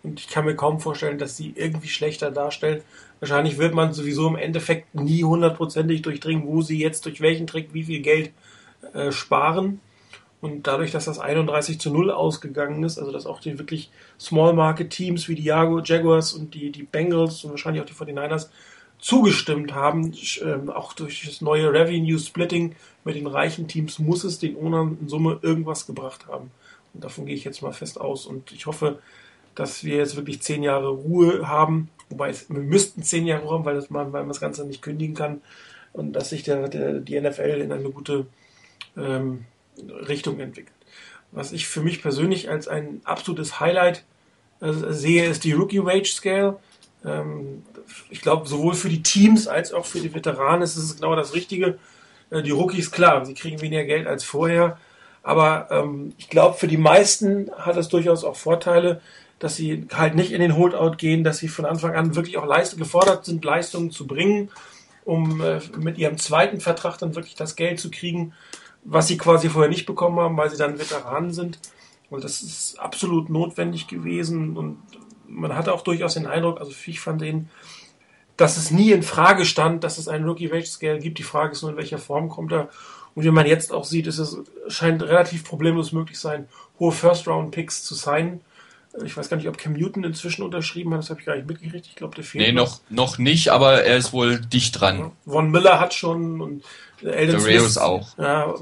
Und 0.03 0.19
ich 0.19 0.27
kann 0.27 0.45
mir 0.45 0.55
kaum 0.55 0.79
vorstellen, 0.79 1.17
dass 1.17 1.37
sie 1.37 1.53
irgendwie 1.55 1.87
schlechter 1.87 2.31
darstellen. 2.31 2.81
Wahrscheinlich 3.19 3.57
wird 3.57 3.73
man 3.73 3.93
sowieso 3.93 4.27
im 4.27 4.35
Endeffekt 4.35 4.93
nie 4.95 5.23
hundertprozentig 5.23 6.01
durchdringen, 6.01 6.47
wo 6.47 6.61
sie 6.61 6.79
jetzt 6.79 7.05
durch 7.05 7.19
welchen 7.19 7.47
Trick 7.47 7.73
wie 7.73 7.83
viel 7.83 8.01
Geld 8.01 8.31
äh, 8.93 9.11
sparen. 9.11 9.79
Und 10.39 10.67
dadurch, 10.67 10.91
dass 10.91 11.05
das 11.05 11.17
31 11.17 11.79
zu 11.79 11.91
0 11.91 12.11
ausgegangen 12.11 12.83
ist, 12.83 12.99
also 12.99 13.11
dass 13.11 13.25
auch 13.25 13.39
die 13.39 13.57
wirklich 13.57 13.89
Small 14.19 14.53
Market 14.53 14.91
Teams 14.91 15.27
wie 15.27 15.35
die 15.35 15.43
Jaguars 15.43 16.33
und 16.33 16.53
die, 16.53 16.71
die 16.71 16.83
Bengals 16.83 17.43
und 17.43 17.51
wahrscheinlich 17.51 17.81
auch 17.81 17.87
die 17.87 17.93
49ers 17.93 18.49
zugestimmt 18.99 19.73
haben. 19.73 20.13
Ähm, 20.41 20.69
auch 20.69 20.93
durch 20.93 21.23
das 21.25 21.41
neue 21.41 21.71
Revenue 21.71 22.19
Splitting 22.19 22.75
mit 23.03 23.15
den 23.15 23.27
reichen 23.27 23.67
Teams 23.67 23.99
muss 23.99 24.23
es 24.23 24.39
den 24.39 24.55
Ownern 24.55 24.97
in 25.01 25.07
Summe 25.07 25.39
irgendwas 25.41 25.85
gebracht 25.87 26.27
haben. 26.27 26.51
Und 26.93 27.03
davon 27.03 27.25
gehe 27.25 27.35
ich 27.35 27.43
jetzt 27.43 27.61
mal 27.61 27.73
fest 27.73 27.99
aus. 27.99 28.25
Und 28.25 28.51
ich 28.51 28.65
hoffe, 28.65 28.99
dass 29.55 29.83
wir 29.83 29.97
jetzt 29.97 30.15
wirklich 30.15 30.41
zehn 30.41 30.63
Jahre 30.63 30.89
Ruhe 30.89 31.47
haben. 31.47 31.89
Wobei 32.09 32.29
es, 32.29 32.49
wir 32.49 32.59
müssten 32.59 33.03
zehn 33.03 33.25
Jahre 33.25 33.43
Ruhe 33.43 33.53
haben, 33.53 33.65
weil, 33.65 33.75
das, 33.75 33.91
weil 33.91 34.05
man 34.05 34.27
das 34.27 34.39
Ganze 34.39 34.65
nicht 34.65 34.81
kündigen 34.81 35.15
kann. 35.15 35.41
Und 35.93 36.13
dass 36.13 36.29
sich 36.29 36.43
der, 36.43 36.67
der, 36.67 36.99
die 36.99 37.19
NFL 37.19 37.61
in 37.61 37.71
eine 37.71 37.89
gute 37.89 38.27
ähm, 38.95 39.45
Richtung 40.07 40.39
entwickelt. 40.39 40.73
Was 41.31 41.51
ich 41.51 41.67
für 41.67 41.81
mich 41.81 42.01
persönlich 42.01 42.49
als 42.49 42.67
ein 42.67 43.01
absolutes 43.03 43.59
Highlight 43.59 44.03
äh, 44.61 44.71
sehe, 44.71 45.25
ist 45.25 45.43
die 45.43 45.53
Rookie 45.53 45.83
Wage 45.83 46.11
Scale. 46.11 46.59
Ähm, 47.05 47.63
ich 48.09 48.21
glaube, 48.21 48.47
sowohl 48.47 48.73
für 48.73 48.89
die 48.89 49.03
Teams 49.03 49.47
als 49.47 49.73
auch 49.73 49.85
für 49.85 49.99
die 49.99 50.13
Veteranen 50.13 50.61
ist 50.61 50.75
es 50.75 50.95
genau 50.95 51.15
das 51.15 51.33
Richtige. 51.33 51.77
Äh, 52.29 52.43
die 52.43 52.51
Rookies, 52.51 52.91
klar, 52.91 53.25
sie 53.25 53.33
kriegen 53.33 53.61
weniger 53.61 53.83
Geld 53.83 54.07
als 54.07 54.23
vorher. 54.23 54.77
Aber 55.23 55.67
ähm, 55.71 56.13
ich 56.17 56.29
glaube, 56.29 56.57
für 56.57 56.67
die 56.67 56.77
meisten 56.77 57.51
hat 57.57 57.77
es 57.77 57.89
durchaus 57.89 58.23
auch 58.23 58.35
Vorteile, 58.35 59.01
dass 59.39 59.55
sie 59.55 59.87
halt 59.93 60.15
nicht 60.15 60.31
in 60.31 60.41
den 60.41 60.55
Holdout 60.55 60.97
gehen, 60.97 61.23
dass 61.23 61.37
sie 61.37 61.47
von 61.47 61.65
Anfang 61.65 61.95
an 61.95 62.15
wirklich 62.15 62.37
auch 62.37 62.45
Leistung 62.45 62.79
gefordert 62.79 63.25
sind, 63.25 63.43
Leistungen 63.43 63.91
zu 63.91 64.07
bringen, 64.07 64.49
um 65.05 65.41
äh, 65.41 65.59
mit 65.77 65.97
ihrem 65.97 66.17
zweiten 66.17 66.59
Vertrag 66.59 66.97
dann 66.97 67.15
wirklich 67.15 67.35
das 67.35 67.55
Geld 67.55 67.79
zu 67.79 67.91
kriegen, 67.91 68.33
was 68.83 69.07
sie 69.07 69.17
quasi 69.17 69.49
vorher 69.49 69.69
nicht 69.69 69.85
bekommen 69.85 70.19
haben, 70.19 70.37
weil 70.37 70.49
sie 70.49 70.57
dann 70.57 70.79
Veteranen 70.79 71.33
sind. 71.33 71.59
Und 72.09 72.23
das 72.23 72.41
ist 72.41 72.79
absolut 72.79 73.29
notwendig 73.29 73.87
gewesen 73.87 74.55
und 74.55 74.77
man 75.27 75.55
hatte 75.55 75.73
auch 75.73 75.81
durchaus 75.81 76.13
den 76.13 76.25
Eindruck, 76.25 76.59
also 76.59 76.71
ich 76.85 76.99
fand 76.99 77.21
den, 77.21 77.49
dass 78.37 78.57
es 78.57 78.71
nie 78.71 78.91
in 78.91 79.03
Frage 79.03 79.45
stand, 79.45 79.83
dass 79.83 79.97
es 79.97 80.07
einen 80.07 80.25
Rookie 80.25 80.51
Wage 80.51 80.67
Scale 80.67 80.99
gibt. 80.99 81.17
Die 81.17 81.23
Frage 81.23 81.51
ist 81.51 81.63
nur, 81.63 81.71
in 81.71 81.77
welcher 81.77 81.97
Form 81.97 82.29
kommt 82.29 82.51
er. 82.51 82.69
Und 83.15 83.23
wie 83.23 83.31
man 83.31 83.47
jetzt 83.47 83.73
auch 83.73 83.83
sieht, 83.83 84.05
ist 84.05 84.19
es 84.19 84.37
scheint 84.67 85.01
relativ 85.01 85.43
problemlos 85.43 85.91
möglich 85.91 86.19
sein, 86.19 86.47
hohe 86.79 86.91
First-Round-Picks 86.91 87.83
zu 87.83 87.95
sein. 87.95 88.41
Ich 89.03 89.17
weiß 89.17 89.29
gar 89.29 89.37
nicht, 89.37 89.47
ob 89.47 89.57
Cam 89.57 89.73
Newton 89.73 90.03
inzwischen 90.03 90.43
unterschrieben 90.43 90.93
hat, 90.93 90.99
das 90.99 91.09
habe 91.09 91.19
ich 91.19 91.25
gar 91.25 91.35
nicht 91.35 91.47
mitgekriegt. 91.47 91.87
Ich 91.87 91.95
glaube, 91.95 92.15
der 92.15 92.23
fehlt. 92.23 92.45
Nee, 92.45 92.51
noch, 92.51 92.79
noch 92.89 93.17
nicht, 93.17 93.49
aber 93.49 93.83
er 93.83 93.97
ist 93.97 94.13
wohl 94.13 94.39
dicht 94.39 94.79
dran. 94.79 95.11
Von 95.25 95.51
Miller 95.51 95.79
hat 95.79 95.93
schon 95.93 96.41
und 96.41 96.63
Elden 97.01 97.39
Smith 97.39 97.77
auch. 97.77 98.17
Ja, 98.17 98.53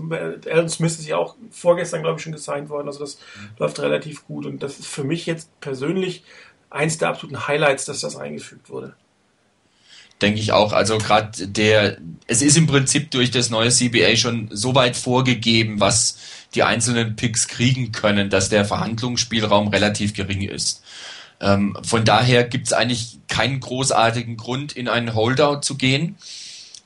Elden 0.46 0.70
Smith 0.70 1.00
ist 1.00 1.08
ja 1.08 1.18
auch 1.18 1.36
vorgestern, 1.52 2.02
glaube 2.02 2.18
ich, 2.18 2.24
schon 2.24 2.34
gesigned 2.34 2.70
worden. 2.70 2.88
Also 2.88 3.00
das 3.00 3.16
mhm. 3.16 3.50
läuft 3.60 3.80
relativ 3.80 4.26
gut. 4.26 4.46
Und 4.46 4.64
das 4.64 4.80
ist 4.80 4.88
für 4.88 5.04
mich 5.04 5.26
jetzt 5.26 5.50
persönlich 5.62 6.24
eins 6.70 6.98
der 6.98 7.10
absoluten 7.10 7.48
Highlights, 7.48 7.86
dass 7.86 8.02
das 8.02 8.18
eingefügt 8.18 8.70
wurde. 8.70 8.96
Denke 10.22 10.40
ich 10.40 10.54
auch. 10.54 10.72
Also 10.72 10.98
gerade 10.98 11.48
der, 11.48 11.98
es 12.28 12.42
ist 12.42 12.58
im 12.58 12.68
Prinzip 12.68 13.12
durch 13.12 13.32
das 13.32 13.50
neue 13.50 13.70
CBA 13.70 14.16
schon 14.16 14.50
so 14.52 14.74
weit 14.74 14.96
vorgegeben, 14.96 15.80
was 15.80 16.18
die 16.56 16.64
einzelnen 16.64 17.16
Picks 17.16 17.48
kriegen 17.48 17.92
können, 17.92 18.30
dass 18.30 18.50
der 18.50 18.64
Verhandlungsspielraum 18.64 19.68
relativ 19.68 20.14
gering 20.14 20.42
ist. 20.42 20.84
Ähm, 21.42 21.78
von 21.84 22.06
daher 22.06 22.46
gibt 22.46 22.68
es 22.68 22.74
eigentlich 22.74 23.20
keinen 23.28 23.60
großartigen 23.60 24.38
Grund, 24.38 24.72
in 24.72 24.88
einen 24.88 25.14
Holdout 25.16 25.62
zu 25.62 25.76
gehen 25.76 26.16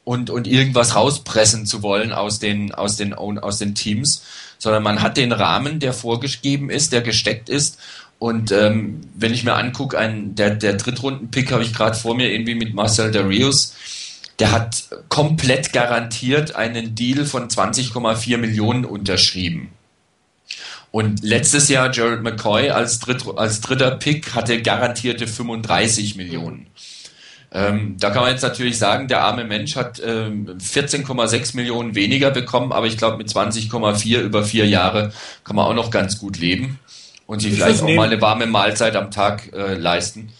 und, 0.03 0.31
und 0.31 0.47
irgendwas 0.47 0.95
rauspressen 0.95 1.67
zu 1.67 1.83
wollen 1.83 2.11
aus 2.11 2.39
den, 2.39 2.73
aus, 2.73 2.97
den, 2.97 3.13
aus 3.13 3.59
den 3.59 3.75
Teams, 3.75 4.23
sondern 4.57 4.81
man 4.81 5.03
hat 5.03 5.17
den 5.17 5.31
Rahmen, 5.31 5.79
der 5.79 5.93
vorgegeben 5.93 6.71
ist, 6.71 6.91
der 6.91 7.01
gesteckt 7.01 7.47
ist 7.47 7.77
und 8.19 8.51
ähm, 8.51 8.99
wenn 9.15 9.33
ich 9.33 9.45
mir 9.45 9.55
angucke, 9.55 9.97
ein, 9.97 10.35
der, 10.35 10.51
der 10.51 10.73
Drittrunden-Pick 10.73 11.53
habe 11.53 11.63
ich 11.63 11.73
gerade 11.73 11.97
vor 11.97 12.15
mir 12.15 12.29
irgendwie 12.31 12.55
mit 12.55 12.73
Marcel 12.73 13.11
Darius, 13.11 13.75
der 14.39 14.51
hat 14.51 14.89
komplett 15.07 15.71
garantiert 15.71 16.53
einen 16.53 16.95
Deal 16.95 17.25
von 17.25 17.47
20,4 17.47 18.37
Millionen 18.37 18.83
unterschrieben. 18.83 19.69
Und 20.91 21.23
letztes 21.23 21.69
Jahr 21.69 21.93
Jared 21.93 22.21
McCoy 22.21 22.71
als, 22.71 22.99
Dritt, 22.99 23.23
als 23.37 23.61
dritter 23.61 23.91
Pick 23.91 24.35
hatte 24.35 24.61
garantierte 24.61 25.27
35 25.27 26.15
Millionen. 26.15 26.67
Ähm, 27.51 27.95
da 27.99 28.09
kann 28.09 28.23
man 28.23 28.31
jetzt 28.31 28.41
natürlich 28.41 28.77
sagen, 28.77 29.07
der 29.07 29.21
arme 29.23 29.45
Mensch 29.45 29.75
hat 29.75 30.01
ähm, 30.05 30.57
14,6 30.57 31.55
Millionen 31.55 31.95
weniger 31.95 32.31
bekommen, 32.31 32.71
aber 32.71 32.87
ich 32.87 32.97
glaube 32.97 33.17
mit 33.17 33.29
20,4 33.29 34.19
über 34.19 34.43
vier 34.43 34.67
Jahre 34.67 35.13
kann 35.43 35.55
man 35.55 35.65
auch 35.65 35.73
noch 35.73 35.89
ganz 35.89 36.19
gut 36.19 36.37
leben 36.37 36.79
und 37.29 37.41
sich 37.41 37.53
vielleicht 37.53 37.83
auch 37.83 37.89
mal 37.89 38.07
eine 38.07 38.19
warme 38.21 38.47
Mahlzeit 38.47 38.95
am 38.95 39.11
Tag 39.11 39.53
äh, 39.53 39.75
leisten. 39.75 40.33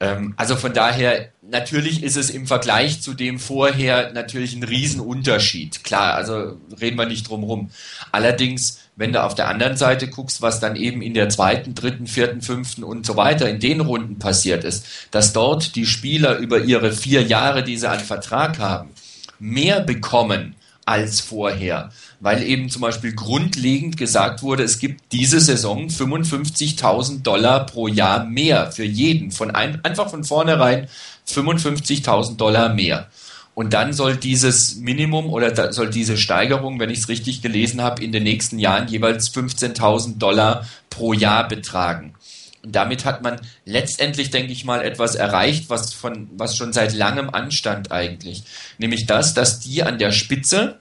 Ähm, 0.00 0.34
also 0.36 0.56
von 0.56 0.74
daher, 0.74 1.28
natürlich 1.40 2.02
ist 2.02 2.16
es 2.16 2.30
im 2.30 2.48
Vergleich 2.48 3.00
zu 3.00 3.14
dem 3.14 3.38
vorher 3.38 4.12
natürlich 4.12 4.56
ein 4.56 4.64
Riesenunterschied. 4.64 5.84
Klar, 5.84 6.14
also 6.14 6.56
reden 6.80 6.98
wir 6.98 7.06
nicht 7.06 7.28
drum 7.28 7.44
rum. 7.44 7.70
Allerdings, 8.10 8.80
wenn 8.96 9.12
du 9.12 9.22
auf 9.22 9.36
der 9.36 9.46
anderen 9.46 9.76
Seite 9.76 10.08
guckst, 10.08 10.42
was 10.42 10.58
dann 10.58 10.74
eben 10.74 11.00
in 11.00 11.14
der 11.14 11.28
zweiten, 11.28 11.76
dritten, 11.76 12.08
vierten, 12.08 12.42
fünften 12.42 12.82
und 12.82 13.06
so 13.06 13.16
weiter 13.16 13.48
in 13.48 13.60
den 13.60 13.80
Runden 13.80 14.18
passiert 14.18 14.64
ist, 14.64 14.84
dass 15.12 15.32
dort 15.32 15.76
die 15.76 15.86
Spieler 15.86 16.38
über 16.38 16.58
ihre 16.58 16.90
vier 16.90 17.22
Jahre, 17.22 17.62
die 17.62 17.76
sie 17.76 17.88
an 17.88 18.00
Vertrag 18.00 18.58
haben, 18.58 18.90
mehr 19.38 19.78
bekommen 19.78 20.56
als 20.86 21.20
vorher 21.20 21.90
weil 22.20 22.42
eben 22.42 22.68
zum 22.68 22.82
Beispiel 22.82 23.14
grundlegend 23.14 23.96
gesagt 23.96 24.42
wurde, 24.42 24.62
es 24.62 24.78
gibt 24.78 25.12
diese 25.12 25.40
Saison 25.40 25.88
55.000 25.88 27.22
Dollar 27.22 27.66
pro 27.66 27.88
Jahr 27.88 28.24
mehr 28.24 28.70
für 28.70 28.84
jeden, 28.84 29.30
von 29.30 29.50
ein, 29.50 29.82
einfach 29.84 30.10
von 30.10 30.22
vornherein 30.22 30.88
55.000 31.26 32.36
Dollar 32.36 32.74
mehr. 32.74 33.08
Und 33.54 33.72
dann 33.72 33.92
soll 33.92 34.16
dieses 34.16 34.76
Minimum 34.76 35.30
oder 35.30 35.72
soll 35.72 35.90
diese 35.90 36.16
Steigerung, 36.16 36.78
wenn 36.78 36.90
ich 36.90 37.00
es 37.00 37.08
richtig 37.08 37.42
gelesen 37.42 37.82
habe, 37.82 38.02
in 38.02 38.12
den 38.12 38.22
nächsten 38.22 38.58
Jahren 38.58 38.88
jeweils 38.88 39.34
15.000 39.34 40.18
Dollar 40.18 40.66
pro 40.88 41.12
Jahr 41.12 41.48
betragen. 41.48 42.14
Und 42.62 42.76
damit 42.76 43.04
hat 43.06 43.22
man 43.22 43.40
letztendlich, 43.64 44.30
denke 44.30 44.52
ich 44.52 44.64
mal, 44.64 44.82
etwas 44.82 45.14
erreicht, 45.14 45.70
was 45.70 45.94
von, 45.94 46.28
was 46.36 46.56
schon 46.56 46.72
seit 46.72 46.94
langem 46.94 47.30
anstand 47.30 47.90
eigentlich. 47.90 48.44
Nämlich 48.78 49.06
das, 49.06 49.34
dass 49.34 49.60
die 49.60 49.82
an 49.82 49.98
der 49.98 50.12
Spitze 50.12 50.78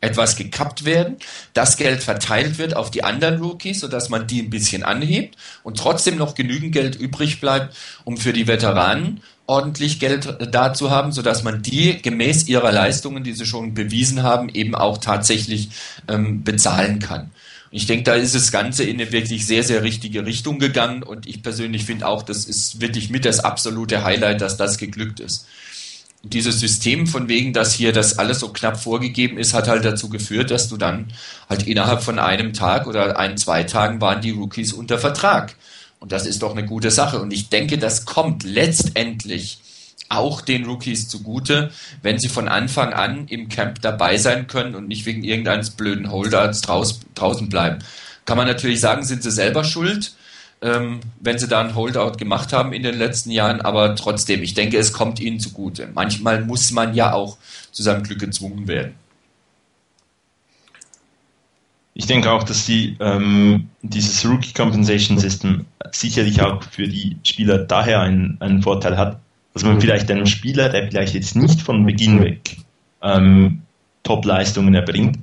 etwas 0.00 0.36
gekappt 0.36 0.84
werden, 0.84 1.16
das 1.54 1.76
Geld 1.76 2.02
verteilt 2.02 2.58
wird 2.58 2.76
auf 2.76 2.90
die 2.90 3.02
anderen 3.02 3.40
Rookies, 3.40 3.80
sodass 3.80 4.08
man 4.10 4.26
die 4.26 4.42
ein 4.42 4.50
bisschen 4.50 4.82
anhebt 4.82 5.36
und 5.62 5.78
trotzdem 5.78 6.16
noch 6.16 6.34
genügend 6.34 6.72
Geld 6.72 6.96
übrig 6.96 7.40
bleibt, 7.40 7.74
um 8.04 8.16
für 8.16 8.32
die 8.32 8.46
Veteranen 8.46 9.22
ordentlich 9.46 9.98
Geld 9.98 10.36
da 10.52 10.74
zu 10.74 10.90
haben, 10.90 11.12
sodass 11.12 11.44
man 11.44 11.62
die 11.62 12.02
gemäß 12.02 12.48
ihrer 12.48 12.72
Leistungen, 12.72 13.24
die 13.24 13.32
sie 13.32 13.46
schon 13.46 13.74
bewiesen 13.74 14.22
haben, 14.22 14.48
eben 14.50 14.74
auch 14.74 14.98
tatsächlich 14.98 15.70
ähm, 16.08 16.42
bezahlen 16.44 16.98
kann. 16.98 17.30
Ich 17.70 17.86
denke, 17.86 18.04
da 18.04 18.14
ist 18.14 18.34
das 18.34 18.52
Ganze 18.52 18.84
in 18.84 19.00
eine 19.00 19.12
wirklich 19.12 19.46
sehr, 19.46 19.62
sehr 19.62 19.82
richtige 19.82 20.24
Richtung 20.24 20.58
gegangen 20.58 21.02
und 21.02 21.26
ich 21.26 21.42
persönlich 21.42 21.84
finde 21.84 22.06
auch, 22.06 22.22
das 22.22 22.44
ist 22.44 22.80
wirklich 22.80 23.10
mit 23.10 23.24
das 23.24 23.40
absolute 23.40 24.04
Highlight, 24.04 24.40
dass 24.40 24.56
das 24.56 24.78
geglückt 24.78 25.20
ist 25.20 25.46
dieses 26.22 26.60
System 26.60 27.06
von 27.06 27.28
wegen, 27.28 27.52
dass 27.52 27.72
hier 27.72 27.92
das 27.92 28.18
alles 28.18 28.40
so 28.40 28.48
knapp 28.48 28.80
vorgegeben 28.80 29.38
ist, 29.38 29.54
hat 29.54 29.68
halt 29.68 29.84
dazu 29.84 30.08
geführt, 30.08 30.50
dass 30.50 30.68
du 30.68 30.76
dann 30.76 31.12
halt 31.48 31.66
innerhalb 31.66 32.02
von 32.02 32.18
einem 32.18 32.52
Tag 32.52 32.86
oder 32.86 33.18
ein, 33.18 33.36
zwei 33.36 33.62
Tagen 33.62 34.00
waren 34.00 34.20
die 34.20 34.32
Rookies 34.32 34.72
unter 34.72 34.98
Vertrag. 34.98 35.54
Und 36.00 36.12
das 36.12 36.26
ist 36.26 36.42
doch 36.42 36.52
eine 36.52 36.66
gute 36.66 36.90
Sache. 36.90 37.20
Und 37.20 37.32
ich 37.32 37.48
denke, 37.48 37.78
das 37.78 38.04
kommt 38.04 38.44
letztendlich 38.44 39.58
auch 40.08 40.40
den 40.40 40.66
Rookies 40.66 41.08
zugute, 41.08 41.70
wenn 42.02 42.18
sie 42.18 42.28
von 42.28 42.48
Anfang 42.48 42.92
an 42.92 43.26
im 43.28 43.48
Camp 43.48 43.80
dabei 43.82 44.18
sein 44.18 44.46
können 44.46 44.74
und 44.74 44.88
nicht 44.88 45.06
wegen 45.06 45.24
irgendeines 45.24 45.70
blöden 45.70 46.10
Holders 46.10 46.60
draußen 46.60 47.48
bleiben. 47.48 47.78
Kann 48.24 48.36
man 48.36 48.46
natürlich 48.46 48.80
sagen, 48.80 49.04
sind 49.04 49.22
sie 49.22 49.30
selber 49.30 49.64
schuld 49.64 50.15
ähm, 50.62 51.00
wenn 51.20 51.38
sie 51.38 51.48
da 51.48 51.60
ein 51.60 51.74
Holdout 51.74 52.16
gemacht 52.18 52.52
haben 52.52 52.72
in 52.72 52.82
den 52.82 52.96
letzten 52.96 53.30
Jahren, 53.30 53.60
aber 53.60 53.94
trotzdem, 53.94 54.42
ich 54.42 54.54
denke, 54.54 54.78
es 54.78 54.92
kommt 54.92 55.20
ihnen 55.20 55.38
zugute. 55.40 55.88
Manchmal 55.94 56.44
muss 56.44 56.72
man 56.72 56.94
ja 56.94 57.12
auch 57.12 57.36
zu 57.72 57.82
seinem 57.82 58.02
Glück 58.02 58.20
gezwungen 58.20 58.66
werden. 58.66 58.94
Ich 61.94 62.06
denke 62.06 62.30
auch, 62.30 62.42
dass 62.42 62.66
die, 62.66 62.96
ähm, 63.00 63.68
dieses 63.80 64.24
Rookie 64.28 64.52
Compensation 64.52 65.18
System 65.18 65.64
sicherlich 65.92 66.42
auch 66.42 66.62
für 66.62 66.86
die 66.86 67.16
Spieler 67.22 67.58
daher 67.58 68.00
einen, 68.00 68.36
einen 68.40 68.62
Vorteil 68.62 68.98
hat, 68.98 69.18
dass 69.54 69.64
man 69.64 69.80
vielleicht 69.80 70.10
einem 70.10 70.26
Spieler, 70.26 70.68
der 70.68 70.88
vielleicht 70.88 71.14
jetzt 71.14 71.36
nicht 71.36 71.62
von 71.62 71.86
Beginn 71.86 72.22
weg 72.22 72.58
ähm, 73.02 73.62
Top-Leistungen 74.02 74.74
erbringt, 74.74 75.18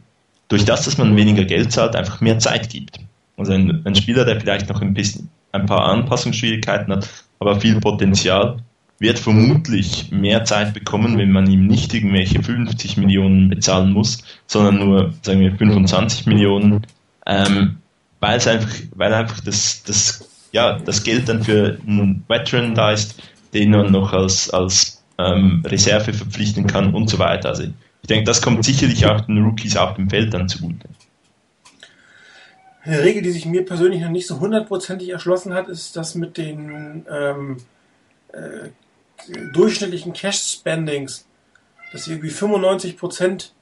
durch 0.48 0.66
das, 0.66 0.86
dass 0.86 0.98
man 0.98 1.16
weniger 1.16 1.46
Geld 1.46 1.72
zahlt, 1.72 1.96
einfach 1.96 2.22
mehr 2.22 2.40
Zeit 2.40 2.70
gibt. 2.70 3.00
Also 3.38 3.54
ein, 3.54 3.82
ein 3.86 3.96
Spieler, 3.96 4.26
der 4.26 4.40
vielleicht 4.40 4.70
noch 4.70 4.82
ein 4.82 4.94
bisschen 4.94 5.30
ein 5.52 5.66
paar 5.66 5.86
Anpassungsschwierigkeiten 5.86 6.94
hat, 6.94 7.10
aber 7.40 7.60
viel 7.60 7.80
Potenzial, 7.80 8.58
wird 9.00 9.20
vermutlich 9.20 10.12
mehr 10.12 10.46
Zeit 10.46 10.74
bekommen, 10.74 11.18
wenn 11.18 11.32
man 11.32 11.50
ihm 11.50 11.68
nicht 11.68 11.94
irgendwelche 11.94 12.42
50 12.42 12.98
Millionen 12.98 13.50
bezahlen 13.50 13.92
muss, 13.92 14.24
sondern 14.48 14.80
nur, 14.80 15.14
sagen 15.22 15.42
wir, 15.42 15.56
25 15.56 16.26
Millionen, 16.26 16.86
ähm, 17.26 17.78
weil 18.22 18.38
es 18.38 18.48
einfach, 18.48 18.74
weil 18.96 19.14
einfach 19.14 19.42
das, 19.42 19.84
das, 19.84 20.30
ja, 20.54 20.80
das 20.80 21.04
Geld 21.04 21.28
dann 21.28 21.44
für 21.44 21.78
einen 21.86 22.24
Veteran 22.30 22.76
da 22.76 22.92
ist, 22.92 23.22
den 23.54 23.72
man 23.72 23.92
noch 23.92 24.14
als, 24.14 24.50
als 24.52 25.04
ähm, 25.18 25.64
Reserve 25.66 26.14
verpflichten 26.14 26.66
kann 26.66 26.94
und 26.94 27.10
so 27.10 27.20
weiter. 27.20 27.50
Also 27.50 27.64
ich 27.64 28.08
denke, 28.08 28.24
das 28.24 28.42
kommt 28.42 28.64
sicherlich 28.64 29.06
auch 29.06 29.22
den 29.22 29.44
Rookies 29.44 29.76
auf 29.76 29.96
dem 29.96 30.10
Feld 30.10 30.34
dann 30.34 30.48
zugute. 30.48 30.88
Eine 32.86 33.02
Regel, 33.02 33.22
die 33.22 33.32
sich 33.32 33.46
mir 33.46 33.66
persönlich 33.66 34.02
noch 34.02 34.10
nicht 34.10 34.28
so 34.28 34.40
hundertprozentig 34.40 35.10
erschlossen 35.10 35.54
hat, 35.54 35.70
ist 35.70 35.96
das 35.96 36.16
mit 36.16 36.38
den 36.38 37.06
ähm, 37.10 37.58
äh, 38.34 38.70
durchschnittlichen 39.54 40.12
Cash-Spendings, 40.12 41.26
dass 41.94 42.08
irgendwie 42.08 42.30
95 42.30 42.98
Prozent 42.98 43.54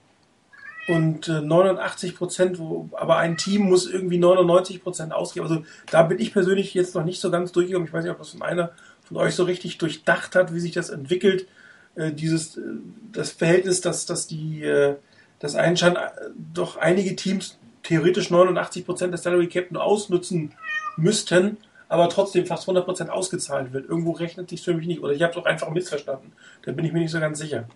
und 0.88 1.28
äh, 1.28 1.42
89 1.42 2.16
Prozent, 2.16 2.60
aber 2.94 3.18
ein 3.18 3.38
Team 3.38 3.64
muss 3.64 3.88
irgendwie 3.88 4.18
99 4.18 4.82
Prozent 4.82 5.14
ausgeben. 5.14 5.46
Also 5.46 5.64
da 5.92 6.02
bin 6.04 6.20
ich 6.20 6.34
persönlich 6.34 6.74
jetzt 6.74 6.96
noch 6.96 7.06
nicht 7.06 7.22
so 7.22 7.30
ganz 7.30 7.52
durchgekommen. 7.52 7.88
Ich 7.88 7.94
weiß 7.94 8.04
nicht, 8.04 8.12
ob 8.12 8.18
das 8.18 8.32
von 8.32 8.42
einer 8.42 8.72
von 9.04 9.18
euch 9.18 9.36
so 9.36 9.44
richtig 9.44 9.78
durchdacht 9.78 10.36
hat, 10.36 10.54
wie 10.54 10.60
sich 10.60 10.72
das 10.72 10.90
entwickelt. 10.90 11.48
Äh, 11.96 12.12
dieses 12.12 12.58
äh, 12.58 12.62
das 13.12 13.32
Verhältnis, 13.32 13.82
dass, 13.82 14.08
dass 14.08 14.26
die 14.26 14.64
äh, 14.64 14.96
das 15.38 15.56
einscheint, 15.56 15.98
äh, 15.98 16.30
doch 16.54 16.78
einige 16.78 17.16
Teams 17.16 17.60
theoretisch 17.84 18.32
89% 18.32 19.08
des 19.08 19.24
Salary 19.24 19.48
Cap 19.48 19.72
nur 19.72 19.84
ausnutzen 19.84 20.54
müssten, 20.98 21.58
aber 21.90 22.10
trotzdem 22.10 22.46
fast 22.46 22.70
100% 22.70 23.10
ausgezahlt 23.10 23.74
wird. 23.74 23.90
Irgendwo 23.90 24.12
rechnet 24.12 24.50
sich 24.50 24.62
für 24.62 24.74
mich 24.74 24.88
nicht. 24.88 25.02
Oder 25.02 25.14
ich 25.14 25.22
habe 25.22 25.32
es 25.32 25.38
auch 25.38 25.46
einfach 25.46 25.70
missverstanden. 25.70 26.32
Da 26.64 26.72
bin 26.72 26.86
ich 26.86 26.94
mir 26.94 27.00
nicht 27.00 27.12
so 27.12 27.20
ganz 27.20 27.40
sicher. 27.40 27.68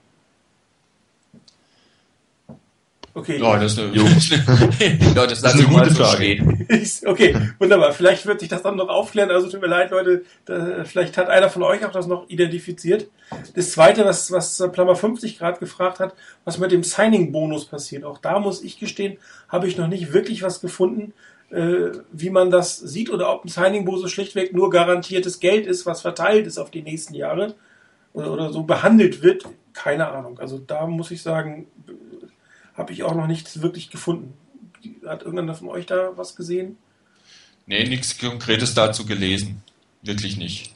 Okay. 3.15 3.39
Ja, 3.39 3.58
das 3.58 3.71
ist 3.71 3.80
eine, 3.80 3.95
ja, 3.95 4.04
das, 5.15 5.41
das 5.41 5.56
ist 5.56 5.65
eine 5.65 5.73
gute 5.73 5.95
Frage. 5.95 6.38
okay, 7.06 7.34
wunderbar. 7.60 7.93
Vielleicht 7.93 8.25
wird 8.25 8.41
sich 8.41 8.49
das 8.49 8.62
dann 8.62 8.75
noch 8.75 8.89
aufklären. 8.89 9.32
Also 9.32 9.49
tut 9.49 9.62
mir 9.62 9.67
leid, 9.67 9.91
Leute. 9.91 10.25
Da, 10.43 10.84
vielleicht 10.84 11.17
hat 11.17 11.30
einer 11.30 11.49
von 11.49 11.63
euch 11.63 11.86
auch 11.86 11.93
das 11.93 12.08
noch 12.08 12.28
identifiziert. 12.28 13.08
Das 13.56 13.71
zweite, 13.71 14.04
was, 14.04 14.34
was 14.34 14.62
Plammer 14.73 14.97
50 14.97 15.39
gerade 15.39 15.60
gefragt 15.60 16.01
hat, 16.01 16.13
was 16.43 16.58
mit 16.58 16.73
dem 16.73 16.84
Signing-Bonus 16.84 17.67
passiert. 17.67 18.04
Auch 18.04 18.17
da 18.17 18.38
muss 18.39 18.62
ich 18.62 18.80
gestehen, 18.80 19.17
habe 19.47 19.69
ich 19.69 19.78
noch 19.78 19.88
nicht 19.88 20.12
wirklich 20.12 20.43
was 20.43 20.60
gefunden, 20.60 21.13
äh, 21.51 21.91
wie 22.12 22.30
man 22.30 22.51
das 22.51 22.78
sieht 22.78 23.10
oder 23.10 23.34
ob 23.34 23.45
ein 23.45 23.47
Signing-Bonus 23.47 24.12
schlichtweg 24.12 24.54
nur 24.54 24.69
garantiertes 24.69 25.39
Geld 25.39 25.67
ist, 25.67 25.86
was 25.86 26.01
verteilt 26.01 26.47
ist 26.47 26.58
auf 26.58 26.69
die 26.69 26.82
nächsten 26.82 27.13
Jahre 27.13 27.56
oder, 28.12 28.34
oder 28.34 28.51
so 28.51 28.63
behandelt 28.63 29.23
wird. 29.23 29.45
Keine 29.71 30.10
Ahnung. 30.10 30.38
Also 30.38 30.58
da 30.58 30.86
muss 30.86 31.12
ich 31.12 31.21
sagen, 31.21 31.67
habe 32.77 32.93
ich 32.93 33.03
auch 33.03 33.15
noch 33.15 33.27
nichts 33.27 33.61
wirklich 33.61 33.89
gefunden. 33.89 34.33
Hat 35.05 35.23
irgendeiner 35.23 35.55
von 35.55 35.69
euch 35.69 35.85
da 35.85 36.11
was 36.15 36.35
gesehen? 36.35 36.77
Nee, 37.65 37.88
nichts 37.88 38.17
Konkretes 38.17 38.73
dazu 38.73 39.05
gelesen. 39.05 39.63
Wirklich 40.03 40.38
nicht. 40.38 40.71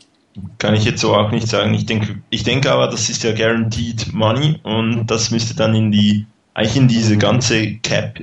Kann 0.58 0.74
ich 0.74 0.86
jetzt 0.86 1.02
so 1.02 1.16
auch 1.16 1.32
nicht 1.32 1.48
sagen. 1.48 1.74
Ich 1.74 1.86
denke, 1.86 2.22
ich 2.30 2.44
denke 2.44 2.72
aber, 2.72 2.88
das 2.88 3.10
ist 3.10 3.24
ja 3.24 3.34
guaranteed 3.34 4.14
money 4.14 4.60
und 4.64 5.08
das 5.08 5.32
müsste 5.32 5.56
dann 5.56 5.76
in 5.76 5.92
die, 5.92 6.26
eigentlich 6.54 6.78
in 6.78 6.88
diese 6.88 7.18
ganze 7.18 7.76
Cap 7.78 8.20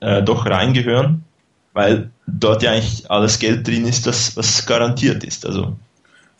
äh, 0.00 0.22
doch 0.22 0.46
reingehören, 0.46 1.24
weil 1.74 2.10
dort 2.26 2.62
ja 2.62 2.72
eigentlich 2.72 3.10
alles 3.10 3.38
Geld 3.38 3.66
drin 3.66 3.86
ist, 3.86 4.06
das 4.06 4.36
was 4.36 4.66
garantiert 4.66 5.22
ist. 5.24 5.46
Also 5.46 5.76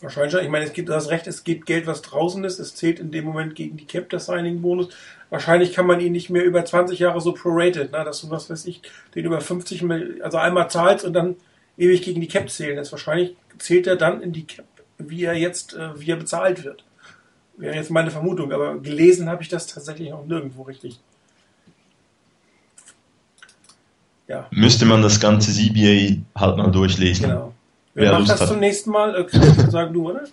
Wahrscheinlich 0.01 0.33
schon. 0.33 0.45
Ich 0.45 0.51
meine, 0.51 0.65
es 0.65 0.73
gibt 0.73 0.89
das 0.89 1.09
Recht, 1.11 1.27
es 1.27 1.43
gibt 1.43 1.67
Geld, 1.67 1.87
was 1.87 2.03
draußen 2.03 2.45
ist. 2.45 2.61
Es 2.61 2.75
zählt 2.75 3.01
in 3.01 3.11
dem 3.11 3.25
Moment 3.25 3.57
gegen 3.57 3.77
die 3.77 3.85
Cap, 3.85 4.09
der 4.11 4.21
Signing-Bonus. 4.21 4.91
Wahrscheinlich 5.31 5.75
kann 5.75 5.87
man 5.87 6.01
ihn 6.01 6.13
nicht 6.13 6.31
mehr 6.31 6.45
über 6.45 6.65
20 6.65 6.99
Jahre 6.99 7.21
so 7.21 7.33
prorated, 7.33 7.93
ne? 7.93 8.05
dass 8.05 8.23
du, 8.23 8.31
was 8.31 8.49
weiß 8.49 8.65
ich, 8.67 8.81
den 9.15 9.27
über 9.27 9.41
50, 9.41 9.85
also 10.23 10.39
einmal 10.39 10.71
zahlst 10.71 11.05
und 11.05 11.13
dann 11.13 11.37
ewig 11.77 12.03
gegen 12.03 12.21
die 12.21 12.29
Cap 12.29 12.49
zählen. 12.49 12.77
Das 12.77 12.93
wahrscheinlich 12.93 13.37
zählt 13.59 13.87
er 13.87 13.97
dann 13.97 14.23
in 14.23 14.33
die 14.33 14.47
Cap, 14.47 14.65
wie 14.97 15.25
er 15.25 15.35
jetzt, 15.35 15.75
äh, 15.75 16.01
wie 16.01 16.11
er 16.11 16.17
bezahlt 16.17 16.65
wird. 16.65 16.85
Wäre 17.59 17.75
jetzt 17.75 17.91
meine 17.91 18.11
Vermutung, 18.11 18.53
aber 18.53 18.79
gelesen 18.79 19.29
habe 19.29 19.43
ich 19.43 19.49
das 19.49 19.67
tatsächlich 19.67 20.11
noch 20.11 20.25
nirgendwo 20.25 20.63
richtig. 20.63 20.99
Ja. 24.29 24.47
Müsste 24.51 24.85
man 24.87 25.03
das 25.03 25.21
ganze 25.21 25.53
CBA 25.53 26.23
halt 26.39 26.57
mal 26.57 26.71
durchlesen. 26.71 27.27
Genau. 27.27 27.55
Wer 27.95 28.13
macht 28.13 28.29
das 28.29 28.43
hat. 28.43 28.49
zum 28.49 28.61
nächsten 28.61 28.91
Mal? 28.91 29.15
Äh, 29.15 29.71
sagen 29.71 29.93
du, 29.93 30.11
oder? 30.11 30.25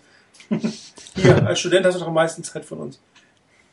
Hier, 1.15 1.47
als 1.47 1.59
Student 1.59 1.85
hast 1.85 1.95
du 1.95 1.99
doch 1.99 2.07
am 2.07 2.13
meisten 2.13 2.43
Zeit 2.43 2.65
von 2.65 2.79
uns. 2.79 2.99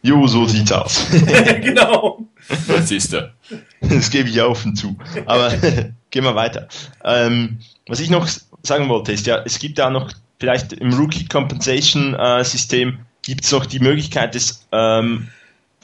Jo, 0.03 0.27
so 0.27 0.47
sieht's 0.47 0.73
aus. 0.73 1.07
genau. 1.61 2.27
Das 2.67 2.89
siehst 2.89 3.13
du. 3.13 3.33
Das 3.81 4.11
gebe 4.11 4.29
ich 4.29 4.43
offen 4.43 4.75
zu. 4.75 4.97
Aber 5.27 5.51
gehen 6.11 6.25
wir 6.25 6.35
weiter. 6.35 6.69
Ähm, 7.05 7.59
was 7.87 8.01
ich 8.01 8.11
noch 8.11 8.29
sagen 8.63 8.89
wollte, 8.89 9.13
ist 9.13 9.27
ja, 9.27 9.43
es 9.45 9.59
gibt 9.59 9.79
da 9.79 9.91
noch 9.91 10.13
vielleicht 10.39 10.73
im 10.73 10.93
Rookie 10.93 11.27
Compensation 11.27 12.15
äh, 12.15 12.43
System 12.45 12.99
gibt 13.23 13.45
es 13.45 13.53
noch 13.53 13.67
die 13.67 13.79
Möglichkeit 13.79 14.35
des 14.35 14.67
ähm, 14.73 15.29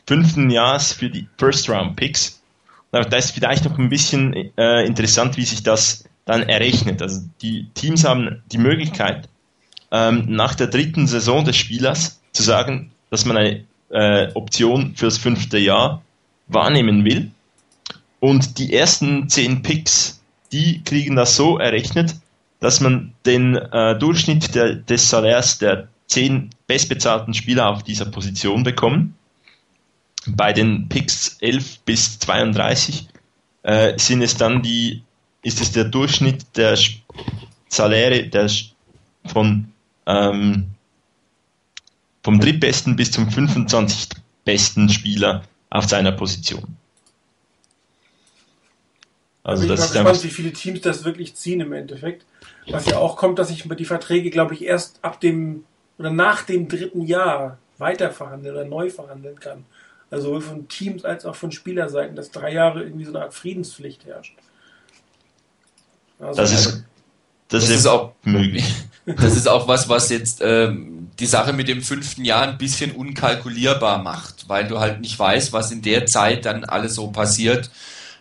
fünften 0.06 0.50
Jahres 0.50 0.92
für 0.92 1.08
die 1.08 1.28
First 1.38 1.68
Round 1.68 1.94
Picks. 1.94 2.42
Da 2.90 3.00
ist 3.02 3.32
vielleicht 3.32 3.64
noch 3.64 3.78
ein 3.78 3.90
bisschen 3.90 4.50
äh, 4.56 4.84
interessant, 4.84 5.36
wie 5.36 5.44
sich 5.44 5.62
das 5.62 6.04
dann 6.24 6.42
errechnet. 6.42 7.02
Also 7.02 7.20
die 7.42 7.68
Teams 7.74 8.04
haben 8.04 8.42
die 8.50 8.58
Möglichkeit, 8.58 9.28
ähm, 9.90 10.24
nach 10.28 10.54
der 10.54 10.66
dritten 10.66 11.06
Saison 11.06 11.44
des 11.44 11.56
Spielers 11.56 12.20
zu 12.32 12.42
sagen, 12.42 12.90
dass 13.10 13.24
man 13.24 13.36
eine 13.36 13.64
äh, 13.90 14.32
Option 14.34 14.94
fürs 14.96 15.18
fünfte 15.18 15.58
Jahr 15.58 16.02
wahrnehmen 16.46 17.04
will. 17.04 17.30
Und 18.20 18.58
die 18.58 18.74
ersten 18.74 19.28
zehn 19.28 19.62
Picks, 19.62 20.20
die 20.52 20.82
kriegen 20.82 21.16
das 21.16 21.36
so 21.36 21.58
errechnet, 21.58 22.16
dass 22.60 22.80
man 22.80 23.12
den 23.24 23.54
äh, 23.56 23.98
Durchschnitt 23.98 24.54
der, 24.54 24.74
des 24.74 25.08
Salärs 25.08 25.58
der 25.58 25.88
zehn 26.06 26.50
bestbezahlten 26.66 27.34
Spieler 27.34 27.68
auf 27.68 27.82
dieser 27.82 28.06
Position 28.06 28.62
bekommen. 28.62 29.14
Bei 30.26 30.52
den 30.52 30.88
Picks 30.88 31.36
11 31.40 31.80
bis 31.80 32.18
32 32.18 33.08
äh, 33.62 33.98
sind 33.98 34.22
es 34.22 34.36
dann 34.36 34.62
die 34.62 35.02
ist 35.42 35.60
es 35.60 35.72
der 35.72 35.84
Durchschnitt 35.84 36.56
der 36.56 36.76
Saläre 37.68 38.26
der 38.28 38.50
von 39.26 39.72
ähm, 40.06 40.70
vom 42.28 42.40
drittbesten 42.40 42.94
bis 42.94 43.10
zum 43.10 43.30
25. 43.30 44.10
besten 44.44 44.90
Spieler 44.90 45.44
auf 45.70 45.86
seiner 45.86 46.12
Position. 46.12 46.76
Also, 49.42 49.62
also 49.62 49.72
ich 49.72 49.80
bin 49.80 50.04
gespannt, 50.04 50.24
wie 50.24 50.28
viele 50.28 50.52
Teams 50.52 50.82
das 50.82 51.04
wirklich 51.04 51.36
ziehen 51.36 51.62
im 51.62 51.72
Endeffekt. 51.72 52.26
Was 52.66 52.84
ja 52.84 52.98
auch 52.98 53.16
kommt, 53.16 53.38
dass 53.38 53.48
ich 53.48 53.66
die 53.66 53.84
Verträge, 53.86 54.28
glaube 54.28 54.52
ich, 54.52 54.62
erst 54.62 54.98
ab 55.00 55.22
dem 55.22 55.64
oder 55.96 56.10
nach 56.10 56.42
dem 56.42 56.68
dritten 56.68 57.00
Jahr 57.00 57.56
weiterverhandeln 57.78 58.54
oder 58.54 58.66
neu 58.66 58.90
verhandeln 58.90 59.40
kann. 59.40 59.64
Also 60.10 60.26
sowohl 60.26 60.42
von 60.42 60.68
Teams 60.68 61.06
als 61.06 61.24
auch 61.24 61.34
von 61.34 61.50
Spielerseiten, 61.50 62.14
dass 62.14 62.30
drei 62.30 62.52
Jahre 62.52 62.82
irgendwie 62.82 63.06
so 63.06 63.12
eine 63.14 63.22
Art 63.22 63.32
Friedenspflicht 63.32 64.04
herrscht. 64.04 64.36
Also 66.18 66.42
das 66.42 66.52
ist, 66.52 66.84
das, 67.48 67.64
das 67.64 67.70
ist 67.70 67.86
auch 67.86 68.12
möglich. 68.22 68.66
Das 69.06 69.34
ist 69.34 69.48
auch 69.48 69.66
was, 69.66 69.88
was 69.88 70.10
jetzt 70.10 70.42
ähm, 70.44 70.97
die 71.18 71.26
Sache 71.26 71.52
mit 71.52 71.68
dem 71.68 71.82
fünften 71.82 72.24
Jahr 72.24 72.42
ein 72.42 72.58
bisschen 72.58 72.92
unkalkulierbar 72.92 74.02
macht, 74.02 74.48
weil 74.48 74.68
du 74.68 74.78
halt 74.78 75.00
nicht 75.00 75.18
weißt, 75.18 75.52
was 75.52 75.70
in 75.72 75.82
der 75.82 76.06
Zeit 76.06 76.44
dann 76.44 76.64
alles 76.64 76.94
so 76.94 77.08
passiert 77.08 77.70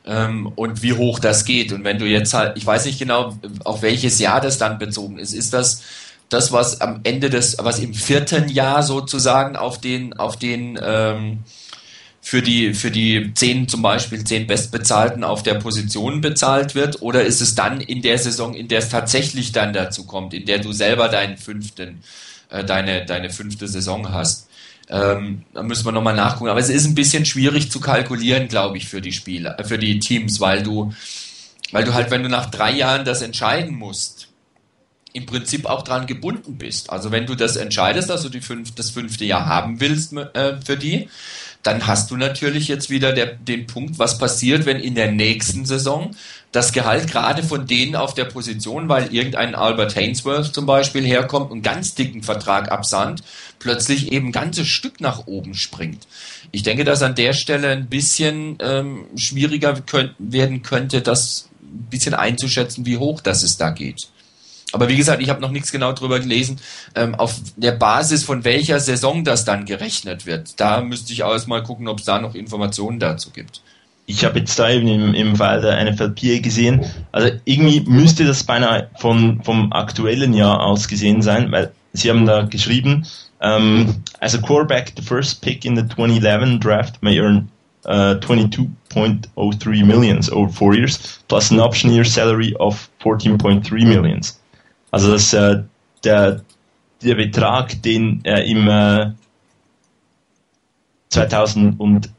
ähm, 0.05 0.51
und 0.55 0.81
wie 0.81 0.93
hoch 0.93 1.19
das 1.19 1.45
geht. 1.45 1.71
Und 1.71 1.83
wenn 1.83 1.99
du 1.99 2.05
jetzt 2.05 2.33
halt, 2.33 2.57
ich 2.57 2.65
weiß 2.65 2.85
nicht 2.85 2.99
genau, 2.99 3.37
auf 3.63 3.81
welches 3.81 4.19
Jahr 4.19 4.41
das 4.41 4.57
dann 4.57 4.79
bezogen 4.79 5.19
ist. 5.19 5.33
Ist 5.33 5.53
das 5.53 5.83
das, 6.29 6.51
was 6.51 6.81
am 6.81 6.99
Ende 7.03 7.29
des, 7.29 7.57
was 7.59 7.79
im 7.79 7.93
vierten 7.93 8.49
Jahr 8.49 8.83
sozusagen 8.83 9.55
auf 9.55 9.79
den, 9.79 10.13
auf 10.13 10.37
den 10.37 10.77
ähm, 10.81 11.39
für 12.19 12.41
die, 12.41 12.73
für 12.73 12.91
die 12.91 13.33
zehn 13.33 13.69
zum 13.69 13.81
Beispiel, 13.81 14.23
zehn 14.23 14.47
Bestbezahlten 14.47 15.23
auf 15.23 15.43
der 15.43 15.53
Position 15.53 16.19
bezahlt 16.19 16.75
wird? 16.75 17.01
Oder 17.01 17.23
ist 17.23 17.39
es 17.39 17.55
dann 17.55 17.79
in 17.79 18.01
der 18.01 18.17
Saison, 18.17 18.53
in 18.53 18.67
der 18.67 18.79
es 18.79 18.89
tatsächlich 18.89 19.53
dann 19.53 19.71
dazu 19.71 20.05
kommt, 20.05 20.33
in 20.33 20.45
der 20.45 20.59
du 20.59 20.73
selber 20.73 21.07
deinen 21.07 21.37
fünften, 21.37 22.03
äh, 22.49 22.63
deine, 22.63 23.05
deine 23.05 23.29
fünfte 23.29 23.67
Saison 23.67 24.11
hast? 24.11 24.47
Ähm, 24.89 25.43
da 25.53 25.63
müssen 25.63 25.85
wir 25.85 25.91
nochmal 25.91 26.15
nachgucken. 26.15 26.49
Aber 26.49 26.59
es 26.59 26.69
ist 26.69 26.85
ein 26.85 26.95
bisschen 26.95 27.25
schwierig 27.25 27.71
zu 27.71 27.79
kalkulieren, 27.79 28.47
glaube 28.47 28.77
ich, 28.77 28.87
für 28.87 29.01
die 29.01 29.11
Spieler, 29.11 29.59
äh, 29.59 29.63
für 29.63 29.77
die 29.77 29.99
Teams, 29.99 30.39
weil 30.39 30.63
du, 30.63 30.93
weil 31.71 31.83
du 31.83 31.93
halt, 31.93 32.09
wenn 32.11 32.23
du 32.23 32.29
nach 32.29 32.49
drei 32.49 32.71
Jahren 32.71 33.03
das 33.03 33.21
entscheiden 33.21 33.75
musst, 33.75 34.29
im 35.13 35.25
Prinzip 35.25 35.65
auch 35.65 35.83
dran 35.83 36.05
gebunden 36.05 36.57
bist. 36.57 36.89
Also 36.91 37.11
wenn 37.11 37.25
du 37.25 37.35
das 37.35 37.55
entscheidest, 37.55 38.09
dass 38.09 38.21
du 38.21 38.29
die 38.29 38.41
fünf, 38.41 38.75
das 38.75 38.91
fünfte 38.91 39.25
Jahr 39.25 39.45
haben 39.45 39.79
willst 39.79 40.13
äh, 40.13 40.61
für 40.63 40.77
die, 40.77 41.09
dann 41.67 41.85
hast 41.85 42.11
du 42.11 42.15
natürlich 42.15 42.69
jetzt 42.69 42.89
wieder 42.89 43.11
der, 43.11 43.25
den 43.25 43.67
Punkt, 43.67 43.99
was 43.99 44.17
passiert, 44.17 44.65
wenn 44.65 44.79
in 44.79 44.95
der 44.95 45.11
nächsten 45.11 45.65
Saison 45.65 46.15
das 46.53 46.71
Gehalt 46.71 47.11
gerade 47.11 47.43
von 47.43 47.67
denen 47.67 47.97
auf 47.97 48.13
der 48.13 48.23
Position, 48.23 48.87
weil 48.87 49.13
irgendein 49.13 49.53
Albert 49.53 49.97
Hainsworth 49.97 50.53
zum 50.53 50.65
Beispiel 50.65 51.05
herkommt 51.05 51.51
und 51.51 51.63
ganz 51.63 51.93
dicken 51.93 52.23
Vertrag 52.23 52.71
absandt, 52.71 53.21
plötzlich 53.59 54.13
eben 54.13 54.29
ein 54.29 54.31
ganzes 54.31 54.67
Stück 54.67 55.01
nach 55.01 55.27
oben 55.27 55.55
springt. 55.55 56.07
Ich 56.53 56.63
denke, 56.63 56.85
dass 56.85 57.01
an 57.01 57.15
der 57.15 57.33
Stelle 57.33 57.69
ein 57.69 57.87
bisschen 57.87 58.57
ähm, 58.61 59.05
schwieriger 59.17 59.73
könnt, 59.81 60.13
werden 60.19 60.63
könnte, 60.63 61.01
das 61.01 61.49
ein 61.61 61.87
bisschen 61.89 62.13
einzuschätzen, 62.13 62.85
wie 62.85 62.97
hoch 62.97 63.19
das 63.19 63.43
es 63.43 63.57
da 63.57 63.71
geht. 63.71 64.07
Aber 64.73 64.89
wie 64.89 64.97
gesagt, 64.97 65.21
ich 65.21 65.29
habe 65.29 65.41
noch 65.41 65.51
nichts 65.51 65.71
genau 65.71 65.93
drüber 65.93 66.19
gelesen, 66.19 66.59
ähm, 66.95 67.15
auf 67.15 67.35
der 67.55 67.71
Basis 67.71 68.23
von 68.23 68.43
welcher 68.43 68.79
Saison 68.79 69.23
das 69.23 69.45
dann 69.45 69.65
gerechnet 69.65 70.25
wird. 70.25 70.59
Da 70.59 70.81
müsste 70.81 71.13
ich 71.13 71.23
auch 71.23 71.31
erstmal 71.31 71.63
gucken, 71.63 71.87
ob 71.87 71.99
es 71.99 72.05
da 72.05 72.19
noch 72.19 72.35
Informationen 72.35 72.99
dazu 72.99 73.31
gibt. 73.31 73.61
Ich 74.07 74.23
habe 74.23 74.39
jetzt 74.39 74.57
da 74.57 74.69
eben 74.69 74.87
im, 74.87 75.13
im 75.13 75.35
Fall 75.35 75.61
der 75.61 75.83
NFLPA 75.83 76.39
gesehen, 76.39 76.85
also 77.11 77.29
irgendwie 77.45 77.81
müsste 77.81 78.25
das 78.25 78.43
beinahe 78.43 78.89
von, 78.97 79.41
vom 79.43 79.71
aktuellen 79.73 80.33
Jahr 80.33 80.61
aus 80.61 80.87
gesehen 80.87 81.21
sein, 81.21 81.51
weil 81.51 81.73
sie 81.93 82.09
haben 82.09 82.25
da 82.25 82.43
geschrieben, 82.43 83.05
um, 83.39 83.47
ähm, 83.49 83.95
as 84.19 84.33
a 84.33 84.39
quarterback, 84.39 84.93
the 84.95 85.01
first 85.01 85.41
pick 85.41 85.63
in 85.63 85.75
the 85.75 85.83
2011 85.83 86.59
draft 86.59 87.03
may 87.03 87.19
earn 87.19 87.49
uh, 87.85 88.15
22.03 88.19 89.85
millions 89.85 90.31
over 90.31 90.49
four 90.49 90.73
years, 90.73 91.19
plus 91.27 91.51
an 91.51 91.59
option 91.59 91.91
year 91.91 92.03
salary 92.03 92.55
of 92.59 92.89
14.3 92.99 93.85
millions. 93.85 94.39
Also 94.91 95.11
das, 95.11 95.33
äh, 95.33 95.63
der, 96.03 96.41
der 97.03 97.15
Betrag, 97.15 97.81
den 97.81 98.21
er 98.23 98.43
im 98.45 98.67
äh, 98.67 99.11
2000 101.09 101.79
und 101.79 102.09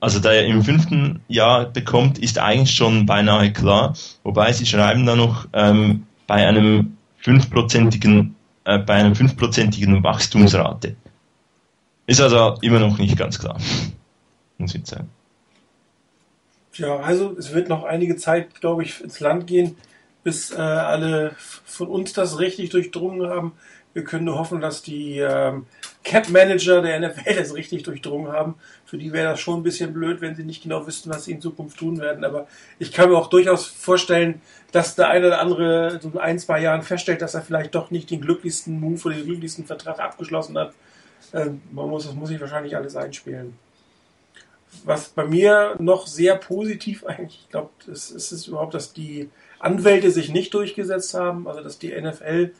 also 0.00 0.20
der 0.20 0.32
er 0.32 0.46
im 0.46 0.62
fünften 0.62 1.20
Jahr 1.28 1.64
bekommt, 1.64 2.18
ist 2.18 2.38
eigentlich 2.38 2.74
schon 2.74 3.06
beinahe 3.06 3.52
klar. 3.52 3.96
Wobei 4.22 4.52
sie 4.52 4.66
schreiben 4.66 5.06
da 5.06 5.16
noch 5.16 5.48
ähm, 5.54 6.06
bei 6.26 6.46
einem 6.46 6.98
fünfprozentigen 7.16 8.34
äh, 8.64 8.78
bei 8.78 8.94
einer 8.94 9.14
fünfprozentigen 9.14 10.02
Wachstumsrate. 10.02 10.96
Ist 12.06 12.20
also 12.20 12.58
immer 12.60 12.80
noch 12.80 12.98
nicht 12.98 13.16
ganz 13.16 13.38
klar, 13.38 13.58
muss 14.58 14.74
ich 14.74 14.86
sagen. 14.86 15.08
Ja, 16.74 16.96
also 16.96 17.36
es 17.38 17.52
wird 17.54 17.68
noch 17.68 17.84
einige 17.84 18.16
Zeit, 18.16 18.60
glaube 18.60 18.82
ich, 18.82 19.00
ins 19.00 19.20
Land 19.20 19.46
gehen, 19.46 19.76
bis 20.24 20.50
äh, 20.50 20.56
alle 20.56 21.36
von 21.38 21.88
uns 21.88 22.12
das 22.12 22.38
richtig 22.40 22.70
durchdrungen 22.70 23.28
haben. 23.28 23.52
Wir 23.92 24.02
können 24.02 24.24
nur 24.24 24.38
hoffen, 24.38 24.60
dass 24.60 24.82
die 24.82 25.18
ähm, 25.18 25.66
Cap-Manager 26.02 26.82
der 26.82 26.98
NFL 26.98 27.34
das 27.38 27.54
richtig 27.54 27.84
durchdrungen 27.84 28.32
haben. 28.32 28.56
Für 28.84 28.98
die 28.98 29.12
wäre 29.12 29.30
das 29.30 29.40
schon 29.40 29.60
ein 29.60 29.62
bisschen 29.62 29.92
blöd, 29.92 30.20
wenn 30.20 30.34
sie 30.34 30.42
nicht 30.42 30.64
genau 30.64 30.86
wüssten, 30.86 31.10
was 31.10 31.26
sie 31.26 31.32
in 31.32 31.40
Zukunft 31.40 31.78
tun 31.78 32.00
werden. 32.00 32.24
Aber 32.24 32.48
ich 32.80 32.90
kann 32.90 33.10
mir 33.10 33.16
auch 33.16 33.28
durchaus 33.28 33.66
vorstellen, 33.66 34.40
dass 34.72 34.96
der 34.96 35.10
eine 35.10 35.28
oder 35.28 35.40
andere 35.40 36.00
in 36.02 36.18
ein, 36.18 36.38
zwei 36.40 36.60
Jahren 36.60 36.82
feststellt, 36.82 37.22
dass 37.22 37.34
er 37.34 37.42
vielleicht 37.42 37.74
doch 37.76 37.92
nicht 37.92 38.10
den 38.10 38.20
glücklichsten 38.20 38.80
Move 38.80 39.00
oder 39.04 39.14
den 39.14 39.26
glücklichsten 39.26 39.66
Vertrag 39.66 40.00
abgeschlossen 40.00 40.58
hat. 40.58 40.74
Ähm, 41.32 41.62
man 41.70 41.88
muss, 41.88 42.06
das 42.06 42.14
muss 42.14 42.30
ich 42.30 42.40
wahrscheinlich 42.40 42.76
alles 42.76 42.96
einspielen 42.96 43.56
was 44.84 45.08
bei 45.08 45.24
mir 45.24 45.76
noch 45.78 46.06
sehr 46.06 46.36
positiv 46.36 47.04
eigentlich, 47.06 47.42
ich 47.44 47.50
glaube, 47.50 47.70
es 47.90 48.10
ist 48.10 48.48
überhaupt, 48.48 48.74
dass 48.74 48.92
die 48.92 49.30
Anwälte 49.64 50.10
sich 50.10 50.30
nicht 50.30 50.52
durchgesetzt 50.54 51.14
haben, 51.14 51.48
also 51.48 51.62
dass 51.62 51.78
die 51.78 51.92
NFL 51.98 52.52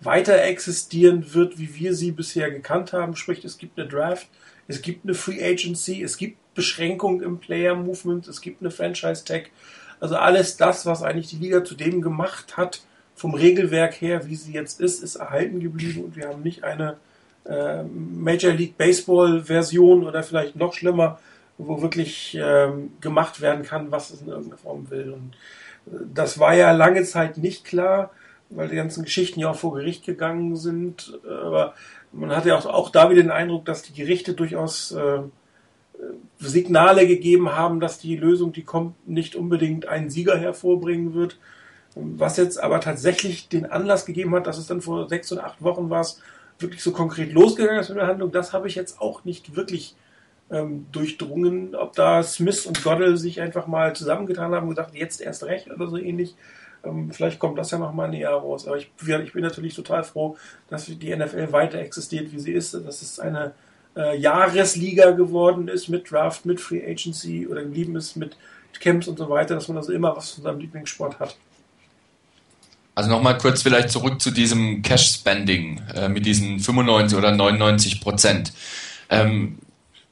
weiter 0.00 0.42
existieren 0.42 1.34
wird, 1.34 1.58
wie 1.58 1.74
wir 1.74 1.94
sie 1.94 2.12
bisher 2.12 2.50
gekannt 2.50 2.92
haben. 2.92 3.16
Sprich, 3.16 3.44
es 3.44 3.58
gibt 3.58 3.78
eine 3.78 3.88
Draft, 3.88 4.28
es 4.68 4.82
gibt 4.82 5.04
eine 5.04 5.14
Free 5.14 5.42
Agency, 5.42 6.02
es 6.02 6.16
gibt 6.16 6.38
Beschränkungen 6.54 7.22
im 7.22 7.38
Player 7.38 7.74
Movement, 7.74 8.28
es 8.28 8.40
gibt 8.40 8.60
eine 8.60 8.70
Franchise 8.70 9.24
Tag. 9.24 9.50
Also 10.00 10.16
alles 10.16 10.56
das, 10.56 10.86
was 10.86 11.02
eigentlich 11.02 11.28
die 11.28 11.36
Liga 11.36 11.64
zu 11.64 11.74
dem 11.74 12.00
gemacht 12.02 12.56
hat, 12.56 12.82
vom 13.14 13.34
Regelwerk 13.34 14.00
her, 14.00 14.26
wie 14.26 14.36
sie 14.36 14.52
jetzt 14.52 14.80
ist, 14.80 15.02
ist 15.02 15.16
erhalten 15.16 15.60
geblieben 15.60 16.04
und 16.04 16.16
wir 16.16 16.28
haben 16.28 16.42
nicht 16.42 16.64
eine 16.64 16.96
äh, 17.44 17.82
Major 17.84 18.52
League 18.52 18.76
Baseball 18.76 19.42
Version 19.42 20.04
oder 20.04 20.22
vielleicht 20.22 20.56
noch 20.56 20.72
schlimmer 20.74 21.20
wo 21.58 21.82
wirklich 21.82 22.36
ähm, 22.40 22.92
gemacht 23.00 23.40
werden 23.40 23.64
kann, 23.64 23.90
was 23.90 24.10
es 24.10 24.22
in 24.22 24.28
irgendeiner 24.28 24.58
Form 24.58 24.90
will. 24.90 25.10
Und 25.10 25.32
das 25.86 26.38
war 26.38 26.54
ja 26.54 26.72
lange 26.72 27.02
Zeit 27.04 27.38
nicht 27.38 27.64
klar, 27.64 28.10
weil 28.50 28.68
die 28.68 28.76
ganzen 28.76 29.04
Geschichten 29.04 29.40
ja 29.40 29.50
auch 29.50 29.56
vor 29.56 29.74
Gericht 29.74 30.04
gegangen 30.04 30.56
sind. 30.56 31.18
Aber 31.28 31.74
man 32.12 32.30
hatte 32.30 32.48
ja 32.48 32.58
auch, 32.58 32.66
auch 32.66 32.90
da 32.90 33.10
wieder 33.10 33.22
den 33.22 33.30
Eindruck, 33.30 33.64
dass 33.64 33.82
die 33.82 33.94
Gerichte 33.94 34.34
durchaus 34.34 34.92
äh, 34.92 35.20
Signale 36.38 37.06
gegeben 37.06 37.52
haben, 37.52 37.80
dass 37.80 37.98
die 37.98 38.16
Lösung, 38.16 38.52
die 38.52 38.64
kommt, 38.64 39.08
nicht 39.08 39.36
unbedingt 39.36 39.86
einen 39.86 40.10
Sieger 40.10 40.36
hervorbringen 40.36 41.14
wird. 41.14 41.38
Was 41.94 42.36
jetzt 42.36 42.62
aber 42.62 42.80
tatsächlich 42.80 43.48
den 43.48 43.66
Anlass 43.66 44.06
gegeben 44.06 44.34
hat, 44.34 44.46
dass 44.46 44.58
es 44.58 44.66
dann 44.66 44.80
vor 44.80 45.08
sechs 45.08 45.30
oder 45.32 45.44
acht 45.44 45.62
Wochen 45.62 45.90
war, 45.90 46.06
wirklich 46.58 46.82
so 46.82 46.92
konkret 46.92 47.32
losgegangen 47.32 47.80
ist 47.80 47.88
mit 47.90 47.98
der 47.98 48.06
Handlung, 48.06 48.32
das 48.32 48.52
habe 48.52 48.68
ich 48.68 48.74
jetzt 48.74 49.00
auch 49.00 49.24
nicht 49.24 49.56
wirklich 49.56 49.94
ähm, 50.52 50.86
durchdrungen, 50.92 51.74
ob 51.74 51.94
da 51.94 52.22
Smith 52.22 52.66
und 52.66 52.84
Goddell 52.84 53.16
sich 53.16 53.40
einfach 53.40 53.66
mal 53.66 53.96
zusammengetan 53.96 54.54
haben 54.54 54.68
und 54.68 54.76
gesagt, 54.76 54.94
jetzt 54.94 55.20
erst 55.20 55.44
recht 55.44 55.70
oder 55.70 55.88
so 55.88 55.96
ähnlich. 55.96 56.34
Ähm, 56.84 57.10
vielleicht 57.10 57.38
kommt 57.38 57.58
das 57.58 57.70
ja 57.70 57.78
noch 57.78 57.92
mal 57.92 58.08
näher 58.08 58.30
raus. 58.30 58.66
Aber 58.66 58.76
ich, 58.76 58.90
ich, 59.00 59.32
bin 59.32 59.42
natürlich 59.42 59.74
total 59.74 60.04
froh, 60.04 60.36
dass 60.68 60.86
die 60.86 61.16
NFL 61.16 61.52
weiter 61.52 61.78
existiert, 61.78 62.32
wie 62.32 62.38
sie 62.38 62.52
ist. 62.52 62.74
Dass 62.74 63.02
es 63.02 63.18
eine 63.18 63.52
äh, 63.96 64.16
Jahresliga 64.18 65.12
geworden 65.12 65.68
ist 65.68 65.88
mit 65.88 66.10
Draft, 66.10 66.44
mit 66.44 66.60
Free 66.60 66.84
Agency 66.84 67.46
oder 67.46 67.62
geblieben 67.62 67.96
ist 67.96 68.16
mit 68.16 68.36
Camps 68.80 69.06
und 69.06 69.18
so 69.18 69.28
weiter, 69.28 69.54
dass 69.54 69.68
man 69.68 69.76
also 69.76 69.92
immer 69.92 70.16
was 70.16 70.32
von 70.32 70.44
seinem 70.44 70.58
Lieblingssport 70.60 71.20
hat. 71.20 71.36
Also 72.94 73.08
nochmal 73.08 73.38
kurz 73.38 73.62
vielleicht 73.62 73.90
zurück 73.90 74.20
zu 74.20 74.30
diesem 74.30 74.82
Cash-Spending 74.82 75.80
äh, 75.94 76.08
mit 76.08 76.26
diesen 76.26 76.58
95 76.58 77.16
oder 77.16 77.30
99 77.30 78.00
Prozent. 78.00 78.52
Ähm, 79.08 79.58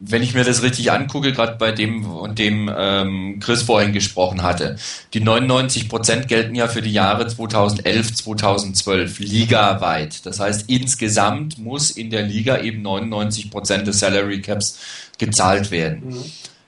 wenn 0.03 0.23
ich 0.23 0.33
mir 0.33 0.45
das 0.45 0.63
richtig 0.63 0.91
angucke, 0.93 1.33
gerade 1.33 1.57
bei 1.59 1.73
dem 1.73 2.07
und 2.07 2.39
dem 2.39 2.71
ähm, 2.75 3.39
Chris 3.39 3.63
vorhin 3.63 3.93
gesprochen 3.93 4.43
hatte, 4.43 4.77
die 5.13 5.21
99 5.21 5.91
Prozent 5.91 6.27
gelten 6.27 6.55
ja 6.55 6.69
für 6.69 6.81
die 6.81 6.93
Jahre 6.93 7.27
2011, 7.27 8.15
2012 8.15 9.19
ligaweit. 9.19 10.25
Das 10.25 10.41
heißt, 10.41 10.71
insgesamt 10.71 11.59
muss 11.59 11.91
in 11.91 12.09
der 12.09 12.23
Liga 12.23 12.61
eben 12.61 12.81
99 12.81 13.51
Prozent 13.51 13.87
des 13.87 14.01
Salary 14.01 14.41
Caps 14.41 14.79
gezahlt 15.19 15.71
werden. 15.71 16.09
Mhm. 16.09 16.25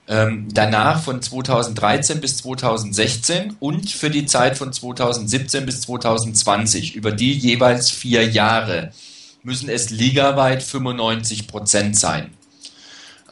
Ähm, 0.09 0.49
danach 0.53 1.03
von 1.03 1.23
2013 1.23 2.21
bis 2.21 2.37
2016 2.39 3.57
und 3.61 3.91
für 3.91 4.11
die 4.11 4.27
Zeit 4.27 4.59
von 4.59 4.75
2017 4.75 5.65
bis 5.65 5.81
2020 5.83 6.97
über 6.97 7.13
die 7.13 7.33
jeweils 7.33 7.91
vier 7.91 8.29
Jahre 8.29 8.93
müssen 9.43 9.71
es 9.71 9.89
ligaweit 9.89 10.63
95 10.63 11.49
Prozent 11.49 11.97
sein. 11.99 12.31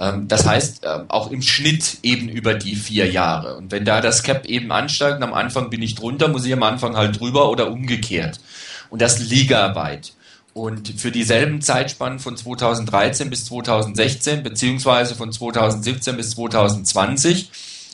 Ähm, 0.00 0.26
das 0.28 0.46
heißt, 0.46 0.80
ähm, 0.84 1.04
auch 1.08 1.30
im 1.30 1.42
Schnitt 1.42 1.98
eben 2.02 2.28
über 2.28 2.54
die 2.54 2.74
vier 2.74 3.10
Jahre. 3.10 3.56
Und 3.56 3.70
wenn 3.70 3.84
da 3.84 4.00
das 4.00 4.22
Cap 4.22 4.46
eben 4.46 4.72
ansteigt 4.72 5.22
am 5.22 5.34
Anfang 5.34 5.68
bin 5.68 5.82
ich 5.82 5.94
drunter, 5.94 6.28
muss 6.28 6.46
ich 6.46 6.52
am 6.52 6.62
Anfang 6.62 6.96
halt 6.96 7.20
drüber 7.20 7.50
oder 7.50 7.70
umgekehrt. 7.70 8.40
Und 8.88 9.02
das 9.02 9.20
ligaweit. 9.20 10.14
Und 10.54 10.88
für 10.88 11.12
dieselben 11.12 11.60
Zeitspannen 11.60 12.18
von 12.18 12.36
2013 12.36 13.30
bis 13.30 13.44
2016 13.44 14.42
beziehungsweise 14.42 15.14
von 15.14 15.30
2017 15.30 16.16
bis 16.16 16.30
2020 16.30 17.50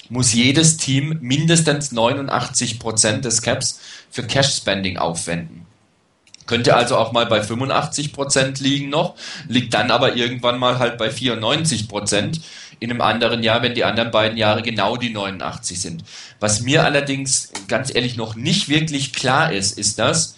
muss 0.08 0.32
jedes 0.32 0.76
Team 0.76 1.18
mindestens 1.20 1.92
89 1.92 2.78
Prozent 2.78 3.24
des 3.24 3.42
Caps 3.42 3.80
für 4.10 4.22
Cash 4.22 4.54
Spending 4.56 4.96
aufwenden. 4.96 5.65
Könnte 6.46 6.76
also 6.76 6.96
auch 6.96 7.12
mal 7.12 7.26
bei 7.26 7.42
85 7.42 8.12
Prozent 8.12 8.60
liegen 8.60 8.88
noch, 8.88 9.16
liegt 9.48 9.74
dann 9.74 9.90
aber 9.90 10.16
irgendwann 10.16 10.58
mal 10.58 10.78
halt 10.78 10.96
bei 10.96 11.10
94 11.10 11.88
Prozent 11.88 12.40
in 12.78 12.90
einem 12.90 13.00
anderen 13.00 13.42
Jahr, 13.42 13.62
wenn 13.62 13.74
die 13.74 13.84
anderen 13.84 14.10
beiden 14.10 14.36
Jahre 14.36 14.62
genau 14.62 14.96
die 14.96 15.10
89 15.10 15.80
sind. 15.80 16.04
Was 16.40 16.60
mir 16.60 16.84
allerdings 16.84 17.52
ganz 17.68 17.94
ehrlich 17.94 18.16
noch 18.16 18.36
nicht 18.36 18.68
wirklich 18.68 19.12
klar 19.12 19.52
ist, 19.52 19.78
ist 19.78 19.98
das, 19.98 20.36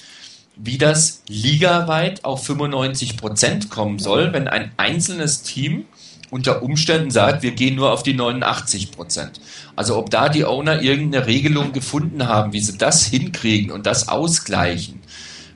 wie 0.56 0.78
das 0.78 1.22
ligaweit 1.28 2.24
auf 2.24 2.44
95 2.44 3.16
Prozent 3.16 3.70
kommen 3.70 3.98
soll, 3.98 4.32
wenn 4.32 4.48
ein 4.48 4.72
einzelnes 4.76 5.42
Team 5.42 5.84
unter 6.30 6.62
Umständen 6.62 7.10
sagt, 7.10 7.42
wir 7.42 7.52
gehen 7.52 7.74
nur 7.74 7.92
auf 7.92 8.02
die 8.02 8.14
89 8.14 8.90
Prozent. 8.90 9.40
Also 9.76 9.96
ob 9.96 10.10
da 10.10 10.28
die 10.28 10.44
Owner 10.44 10.82
irgendeine 10.82 11.26
Regelung 11.26 11.72
gefunden 11.72 12.26
haben, 12.26 12.52
wie 12.52 12.60
sie 12.60 12.76
das 12.76 13.04
hinkriegen 13.04 13.70
und 13.70 13.86
das 13.86 14.08
ausgleichen, 14.08 14.97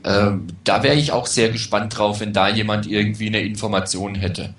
ähm, 0.04 0.48
da 0.64 0.82
wäre 0.82 0.96
ich 0.96 1.12
auch 1.12 1.26
sehr 1.26 1.50
gespannt 1.50 1.96
drauf, 1.96 2.20
wenn 2.20 2.32
da 2.32 2.48
jemand 2.48 2.86
irgendwie 2.86 3.28
eine 3.28 3.40
Information 3.40 4.14
hätte. 4.14 4.54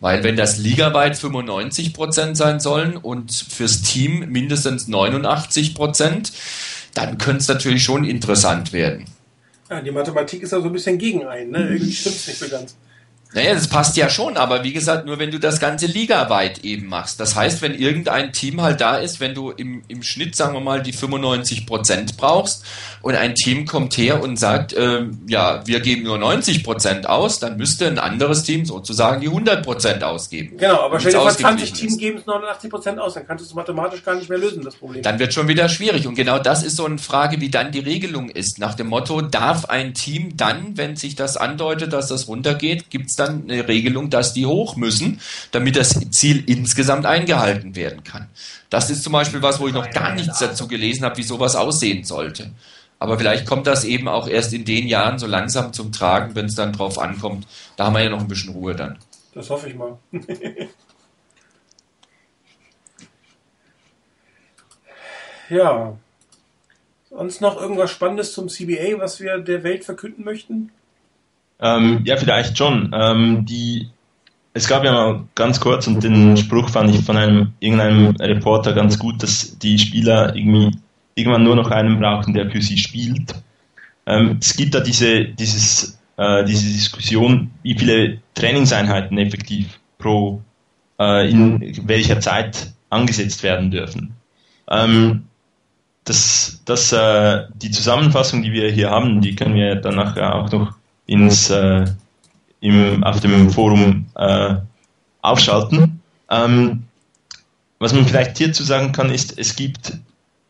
Weil 0.00 0.22
wenn 0.22 0.36
das 0.36 0.58
ligaweit 0.58 1.16
95 1.16 1.92
Prozent 1.92 2.36
sein 2.36 2.60
sollen 2.60 2.96
und 2.96 3.32
fürs 3.32 3.82
Team 3.82 4.30
mindestens 4.30 4.86
89 4.86 5.74
Prozent, 5.74 6.32
dann 6.94 7.18
könnte 7.18 7.40
es 7.40 7.48
natürlich 7.48 7.82
schon 7.82 8.04
interessant 8.04 8.72
werden. 8.72 9.04
Ja, 9.68 9.80
die 9.80 9.90
Mathematik 9.90 10.42
ist 10.42 10.52
ja 10.52 10.60
so 10.60 10.66
ein 10.66 10.72
bisschen 10.72 10.98
gegen 10.98 11.26
einen. 11.26 11.50
Ne? 11.50 11.68
Irgendwie 11.70 11.92
stimmt 11.92 12.16
es 12.16 12.28
nicht 12.28 12.38
so 12.38 12.48
ganz. 12.48 12.76
Naja, 13.34 13.52
das 13.52 13.68
passt 13.68 13.98
ja 13.98 14.08
schon, 14.08 14.38
aber 14.38 14.64
wie 14.64 14.72
gesagt, 14.72 15.04
nur 15.04 15.18
wenn 15.18 15.30
du 15.30 15.38
das 15.38 15.60
Ganze 15.60 15.84
ligaweit 15.84 16.64
eben 16.64 16.86
machst. 16.86 17.20
Das 17.20 17.36
heißt, 17.36 17.60
wenn 17.60 17.74
irgendein 17.74 18.32
Team 18.32 18.62
halt 18.62 18.80
da 18.80 18.96
ist, 18.96 19.20
wenn 19.20 19.34
du 19.34 19.50
im, 19.50 19.82
im 19.88 20.02
Schnitt, 20.02 20.34
sagen 20.34 20.54
wir 20.54 20.60
mal, 20.60 20.82
die 20.82 20.94
95 20.94 21.66
Prozent 21.66 22.16
brauchst 22.16 22.64
und 23.02 23.16
ein 23.16 23.34
Team 23.34 23.66
kommt 23.66 23.98
her 23.98 24.22
und 24.22 24.38
sagt, 24.38 24.72
äh, 24.72 25.02
ja, 25.26 25.66
wir 25.66 25.80
geben 25.80 26.04
nur 26.04 26.16
90 26.16 26.64
Prozent 26.64 27.06
aus, 27.06 27.38
dann 27.38 27.58
müsste 27.58 27.86
ein 27.86 27.98
anderes 27.98 28.44
Team 28.44 28.64
sozusagen 28.64 29.20
die 29.20 29.28
100 29.28 29.62
Prozent 29.62 30.02
ausgeben. 30.02 30.56
Genau, 30.56 30.80
aber 30.80 30.98
stell 30.98 31.12
dir 31.12 31.20
vor, 31.20 31.30
20 31.30 31.72
Teams 31.74 31.98
geben 31.98 32.18
es 32.18 32.24
89 32.24 32.70
Prozent 32.70 32.98
aus, 32.98 33.12
dann 33.12 33.26
kannst 33.26 33.44
du 33.44 33.48
es 33.48 33.54
mathematisch 33.54 34.02
gar 34.04 34.14
nicht 34.14 34.30
mehr 34.30 34.38
lösen, 34.38 34.64
das 34.64 34.76
Problem. 34.76 35.02
Dann 35.02 35.18
wird 35.18 35.34
schon 35.34 35.48
wieder 35.48 35.68
schwierig 35.68 36.06
und 36.06 36.14
genau 36.14 36.38
das 36.38 36.62
ist 36.62 36.76
so 36.76 36.86
eine 36.86 36.96
Frage, 36.96 37.42
wie 37.42 37.50
dann 37.50 37.72
die 37.72 37.80
Regelung 37.80 38.30
ist. 38.30 38.58
Nach 38.58 38.74
dem 38.74 38.86
Motto, 38.86 39.20
darf 39.20 39.66
ein 39.66 39.92
Team 39.92 40.34
dann, 40.38 40.78
wenn 40.78 40.96
sich 40.96 41.14
das 41.14 41.36
andeutet, 41.36 41.92
dass 41.92 42.08
das 42.08 42.26
runtergeht, 42.26 42.88
gibt 42.88 43.10
es 43.10 43.17
dann 43.18 43.44
eine 43.44 43.66
Regelung, 43.68 44.10
dass 44.10 44.32
die 44.32 44.46
hoch 44.46 44.76
müssen, 44.76 45.20
damit 45.50 45.76
das 45.76 45.98
Ziel 46.10 46.44
insgesamt 46.46 47.06
eingehalten 47.06 47.76
werden 47.76 48.04
kann. 48.04 48.28
Das 48.70 48.90
ist 48.90 49.02
zum 49.02 49.12
Beispiel 49.12 49.42
was, 49.42 49.60
wo 49.60 49.68
ich 49.68 49.74
noch 49.74 49.90
gar 49.90 50.14
nichts 50.14 50.38
dazu 50.38 50.68
gelesen 50.68 51.04
habe, 51.04 51.16
wie 51.16 51.22
sowas 51.22 51.56
aussehen 51.56 52.04
sollte. 52.04 52.50
Aber 52.98 53.18
vielleicht 53.18 53.46
kommt 53.46 53.66
das 53.66 53.84
eben 53.84 54.08
auch 54.08 54.28
erst 54.28 54.52
in 54.52 54.64
den 54.64 54.88
Jahren 54.88 55.18
so 55.18 55.26
langsam 55.26 55.72
zum 55.72 55.92
Tragen, 55.92 56.34
wenn 56.34 56.46
es 56.46 56.54
dann 56.54 56.72
drauf 56.72 56.98
ankommt. 56.98 57.46
Da 57.76 57.86
haben 57.86 57.94
wir 57.94 58.02
ja 58.02 58.10
noch 58.10 58.20
ein 58.20 58.28
bisschen 58.28 58.52
Ruhe 58.52 58.74
dann. 58.74 58.98
Das 59.34 59.50
hoffe 59.50 59.68
ich 59.68 59.76
mal. 59.76 59.98
ja. 65.48 65.96
Sonst 67.10 67.40
noch 67.40 67.60
irgendwas 67.60 67.90
Spannendes 67.90 68.32
zum 68.32 68.48
CBA, 68.48 68.98
was 68.98 69.20
wir 69.20 69.38
der 69.38 69.62
Welt 69.62 69.84
verkünden 69.84 70.24
möchten? 70.24 70.72
Ähm, 71.60 72.02
ja, 72.04 72.16
vielleicht 72.16 72.56
schon. 72.56 72.90
Ähm, 72.94 73.44
die, 73.44 73.88
es 74.54 74.68
gab 74.68 74.84
ja 74.84 74.92
mal 74.92 75.24
ganz 75.34 75.60
kurz 75.60 75.86
und 75.86 76.02
den 76.02 76.36
Spruch 76.36 76.68
fand 76.68 76.94
ich 76.94 77.04
von 77.04 77.16
einem 77.16 77.52
irgendeinem 77.60 78.14
Reporter 78.16 78.72
ganz 78.72 78.98
gut, 78.98 79.22
dass 79.22 79.58
die 79.58 79.78
Spieler 79.78 80.34
irgendwie 80.34 80.76
irgendwann 81.14 81.42
nur 81.42 81.56
noch 81.56 81.70
einen 81.70 81.98
brauchen, 81.98 82.34
der 82.34 82.50
für 82.50 82.62
sie 82.62 82.78
spielt. 82.78 83.34
Ähm, 84.06 84.38
es 84.40 84.56
gibt 84.56 84.74
da 84.74 84.80
diese, 84.80 85.24
dieses, 85.24 85.98
äh, 86.16 86.44
diese 86.44 86.72
Diskussion, 86.72 87.50
wie 87.62 87.76
viele 87.76 88.18
Trainingseinheiten 88.34 89.18
effektiv 89.18 89.78
pro 89.98 90.40
äh, 90.98 91.28
in 91.30 91.88
welcher 91.88 92.20
Zeit 92.20 92.72
angesetzt 92.90 93.42
werden 93.42 93.70
dürfen. 93.70 94.14
Ähm, 94.70 95.24
das, 96.04 96.62
das, 96.64 96.92
äh, 96.92 97.44
die 97.54 97.70
Zusammenfassung, 97.70 98.42
die 98.42 98.52
wir 98.52 98.70
hier 98.70 98.90
haben, 98.90 99.20
die 99.20 99.36
können 99.36 99.54
wir 99.54 99.74
dann 99.76 99.96
nachher 99.96 100.34
auch 100.34 100.50
noch 100.50 100.77
ins, 101.08 101.50
äh, 101.50 101.86
im, 102.60 103.02
auf 103.02 103.18
dem 103.18 103.50
Forum 103.50 104.06
äh, 104.14 104.54
aufschalten. 105.22 106.00
Ähm, 106.30 106.84
was 107.80 107.92
man 107.92 108.06
vielleicht 108.06 108.38
hierzu 108.38 108.62
sagen 108.62 108.92
kann, 108.92 109.10
ist, 109.10 109.36
es 109.38 109.56
gibt 109.56 109.98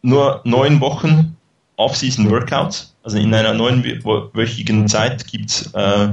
nur 0.02 0.42
neun 0.44 0.80
Wochen 0.80 1.36
Off-Season 1.76 2.30
Workouts. 2.30 2.94
Also 3.02 3.18
in 3.18 3.32
einer 3.32 3.54
neunwöchigen 3.54 4.88
Zeit 4.88 5.26
gibt 5.26 5.50
es 5.50 5.72
äh, 5.74 6.08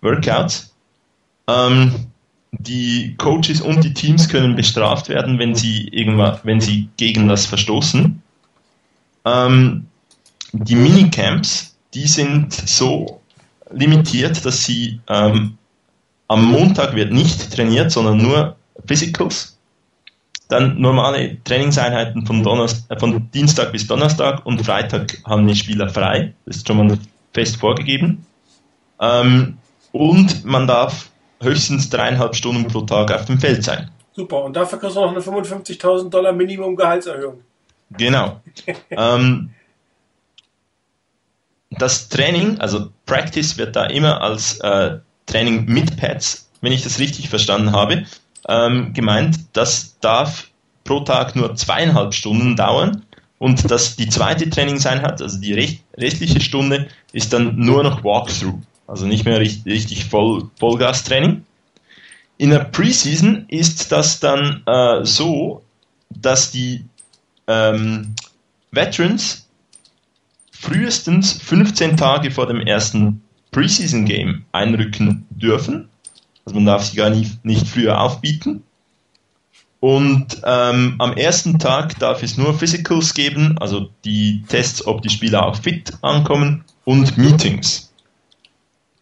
Workouts. 0.00 0.74
Ähm, 1.46 2.06
die 2.52 3.14
Coaches 3.18 3.60
und 3.60 3.82
die 3.82 3.94
Teams 3.94 4.28
können 4.28 4.56
bestraft 4.56 5.08
werden, 5.08 5.38
wenn 5.38 5.54
sie 5.54 5.88
irgendwann, 5.88 6.38
wenn 6.44 6.60
sie 6.60 6.88
gegen 6.96 7.28
das 7.28 7.46
verstoßen. 7.46 8.22
Ähm, 9.24 9.86
die 10.52 10.76
Minicamps, 10.76 11.76
die 11.94 12.06
sind 12.06 12.52
so 12.52 13.21
limitiert, 13.72 14.44
dass 14.44 14.64
sie 14.64 15.00
ähm, 15.08 15.58
am 16.28 16.44
Montag 16.44 16.94
wird 16.94 17.12
nicht 17.12 17.54
trainiert, 17.54 17.90
sondern 17.90 18.18
nur 18.18 18.56
Physicals. 18.86 19.58
Dann 20.48 20.80
normale 20.80 21.42
Trainingseinheiten 21.44 22.26
von, 22.26 22.42
Donnerstag, 22.42 22.96
äh, 22.96 23.00
von 23.00 23.30
Dienstag 23.32 23.72
bis 23.72 23.86
Donnerstag 23.86 24.44
und 24.44 24.64
Freitag 24.64 25.18
haben 25.24 25.46
die 25.46 25.56
Spieler 25.56 25.88
frei. 25.88 26.34
Das 26.46 26.56
ist 26.56 26.66
schon 26.66 26.76
mal 26.76 26.98
fest 27.32 27.56
vorgegeben. 27.56 28.26
Ähm, 29.00 29.58
und 29.92 30.44
man 30.44 30.66
darf 30.66 31.10
höchstens 31.40 31.90
dreieinhalb 31.90 32.34
Stunden 32.34 32.66
pro 32.66 32.82
Tag 32.82 33.12
auf 33.12 33.26
dem 33.26 33.38
Feld 33.38 33.64
sein. 33.64 33.90
Super, 34.14 34.44
und 34.44 34.54
dafür 34.54 34.78
kriegst 34.78 34.96
du 34.96 35.00
noch 35.00 35.10
eine 35.10 35.20
55.000 35.20 36.10
Dollar 36.10 36.32
Minimum 36.32 36.76
Gehaltserhöhung. 36.76 37.40
Genau. 37.90 38.40
ähm, 38.90 39.50
das 41.70 42.08
Training, 42.08 42.58
also 42.58 42.90
Practice 43.12 43.58
wird 43.58 43.76
da 43.76 43.84
immer 43.84 44.22
als 44.22 44.58
äh, 44.60 44.96
Training 45.26 45.66
mit 45.66 45.98
Pads, 45.98 46.48
wenn 46.62 46.72
ich 46.72 46.82
das 46.82 46.98
richtig 46.98 47.28
verstanden 47.28 47.72
habe, 47.72 48.06
ähm, 48.48 48.94
gemeint. 48.94 49.36
Das 49.52 49.98
darf 50.00 50.48
pro 50.84 51.00
Tag 51.00 51.36
nur 51.36 51.54
zweieinhalb 51.54 52.14
Stunden 52.14 52.56
dauern 52.56 53.04
und 53.38 53.70
das, 53.70 53.96
die 53.96 54.08
zweite 54.08 54.48
Trainingseinheit, 54.48 55.20
also 55.20 55.38
die 55.38 55.76
restliche 55.94 56.40
Stunde, 56.40 56.88
ist 57.12 57.34
dann 57.34 57.54
nur 57.56 57.82
noch 57.82 58.02
Walkthrough, 58.02 58.58
also 58.86 59.04
nicht 59.04 59.26
mehr 59.26 59.38
richtig, 59.40 59.70
richtig 59.70 60.06
Voll, 60.06 60.48
Vollgas-Training. 60.58 61.44
In 62.38 62.48
der 62.48 62.60
Preseason 62.60 63.44
ist 63.48 63.92
das 63.92 64.20
dann 64.20 64.62
äh, 64.64 65.04
so, 65.04 65.62
dass 66.08 66.50
die 66.50 66.86
ähm, 67.46 68.14
Veterans 68.70 69.46
frühestens 70.62 71.32
15 71.42 71.96
Tage 71.96 72.30
vor 72.30 72.46
dem 72.46 72.60
ersten 72.60 73.20
Preseason 73.50 74.04
Game 74.04 74.44
einrücken 74.52 75.26
dürfen. 75.30 75.88
Also 76.44 76.54
man 76.54 76.66
darf 76.66 76.84
sie 76.84 76.96
gar 76.96 77.10
nicht, 77.10 77.44
nicht 77.44 77.66
früher 77.66 78.00
aufbieten. 78.00 78.62
Und 79.80 80.40
ähm, 80.44 80.94
am 80.98 81.14
ersten 81.14 81.58
Tag 81.58 81.98
darf 81.98 82.22
es 82.22 82.38
nur 82.38 82.56
Physicals 82.56 83.12
geben, 83.14 83.58
also 83.58 83.90
die 84.04 84.44
Tests, 84.46 84.86
ob 84.86 85.02
die 85.02 85.10
Spieler 85.10 85.44
auch 85.44 85.56
fit 85.56 85.92
ankommen 86.02 86.64
und 86.84 87.18
Meetings. 87.18 87.92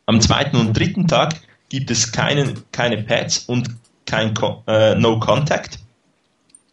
Am 0.07 0.23
zweiten 0.23 0.57
und 0.57 0.73
dritten 0.73 1.07
Tag 1.07 1.35
gibt 1.69 1.91
es 1.91 2.11
keine, 2.11 2.55
keine 2.73 3.03
Pads 3.03 3.41
und 3.41 3.69
kein 4.07 4.33
äh, 4.67 4.95
No 4.95 5.21
Contact. 5.21 5.79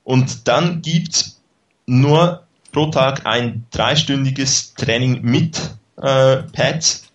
Und 0.06 0.48
dann 0.48 0.82
gibt 0.82 1.14
es 1.14 1.42
nur 1.86 2.47
pro 2.72 2.88
Tag 2.88 3.26
ein 3.26 3.66
dreistündiges 3.72 4.74
Training 4.76 5.22
mit 5.22 5.58
äh, 5.98 6.38
Pads 6.38 7.12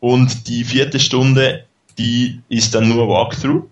und 0.00 0.48
die 0.48 0.64
vierte 0.64 1.00
Stunde, 1.00 1.64
die 1.98 2.40
ist 2.48 2.74
dann 2.74 2.88
nur 2.88 3.08
Walkthrough. 3.08 3.64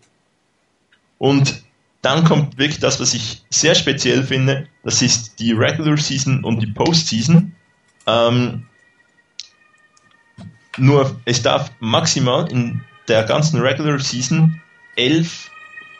Und 1.19 1.63
dann 2.01 2.25
kommt 2.25 2.59
wirklich 2.59 2.81
das, 2.81 3.01
was 3.01 3.15
ich 3.15 3.43
sehr 3.51 3.75
speziell 3.75 4.23
finde, 4.25 4.67
das 4.83 5.03
ist 5.03 5.39
die 5.39 5.53
Regular 5.53 5.97
Season 5.97 6.43
und 6.43 6.61
die 6.61 6.67
Postseason. 6.67 7.55
Ähm, 8.07 8.67
nur 10.77 11.21
es 11.25 11.43
darf 11.43 11.71
maximal 11.81 12.51
in 12.51 12.81
der 13.09 13.25
ganzen 13.25 13.61
Regular 13.61 13.99
Season 13.99 14.61
elf, 14.97 15.51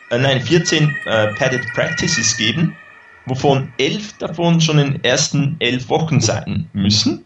äh, 0.09 0.17
nein, 0.17 0.41
14 0.41 0.95
äh, 1.05 1.33
Padded 1.35 1.65
Practices 1.73 2.35
geben 2.37 2.75
wovon 3.25 3.73
elf 3.77 4.17
davon 4.17 4.61
schon 4.61 4.79
in 4.79 4.93
den 4.93 5.03
ersten 5.03 5.55
elf 5.59 5.89
Wochen 5.89 6.19
sein 6.19 6.69
müssen. 6.73 7.25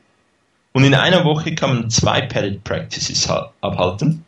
Und 0.73 0.83
in 0.83 0.93
einer 0.93 1.25
Woche 1.25 1.55
kann 1.55 1.69
man 1.75 1.89
zwei 1.89 2.21
Padded 2.21 2.63
Practices 2.63 3.27
abhalten. 3.61 4.23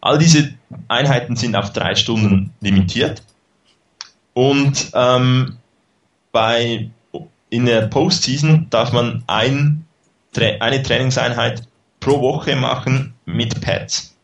All 0.00 0.18
diese 0.18 0.54
Einheiten 0.88 1.36
sind 1.36 1.54
auf 1.54 1.72
drei 1.72 1.94
Stunden 1.94 2.52
limitiert. 2.60 3.22
Und 4.32 4.90
ähm, 4.94 5.58
bei, 6.32 6.90
in 7.50 7.66
der 7.66 7.82
Postseason 7.82 8.66
darf 8.70 8.92
man 8.92 9.22
ein, 9.26 9.84
eine 10.60 10.82
Trainingseinheit 10.82 11.62
pro 12.00 12.20
Woche 12.20 12.56
machen 12.56 13.14
mit 13.26 13.60
Pads. 13.60 14.16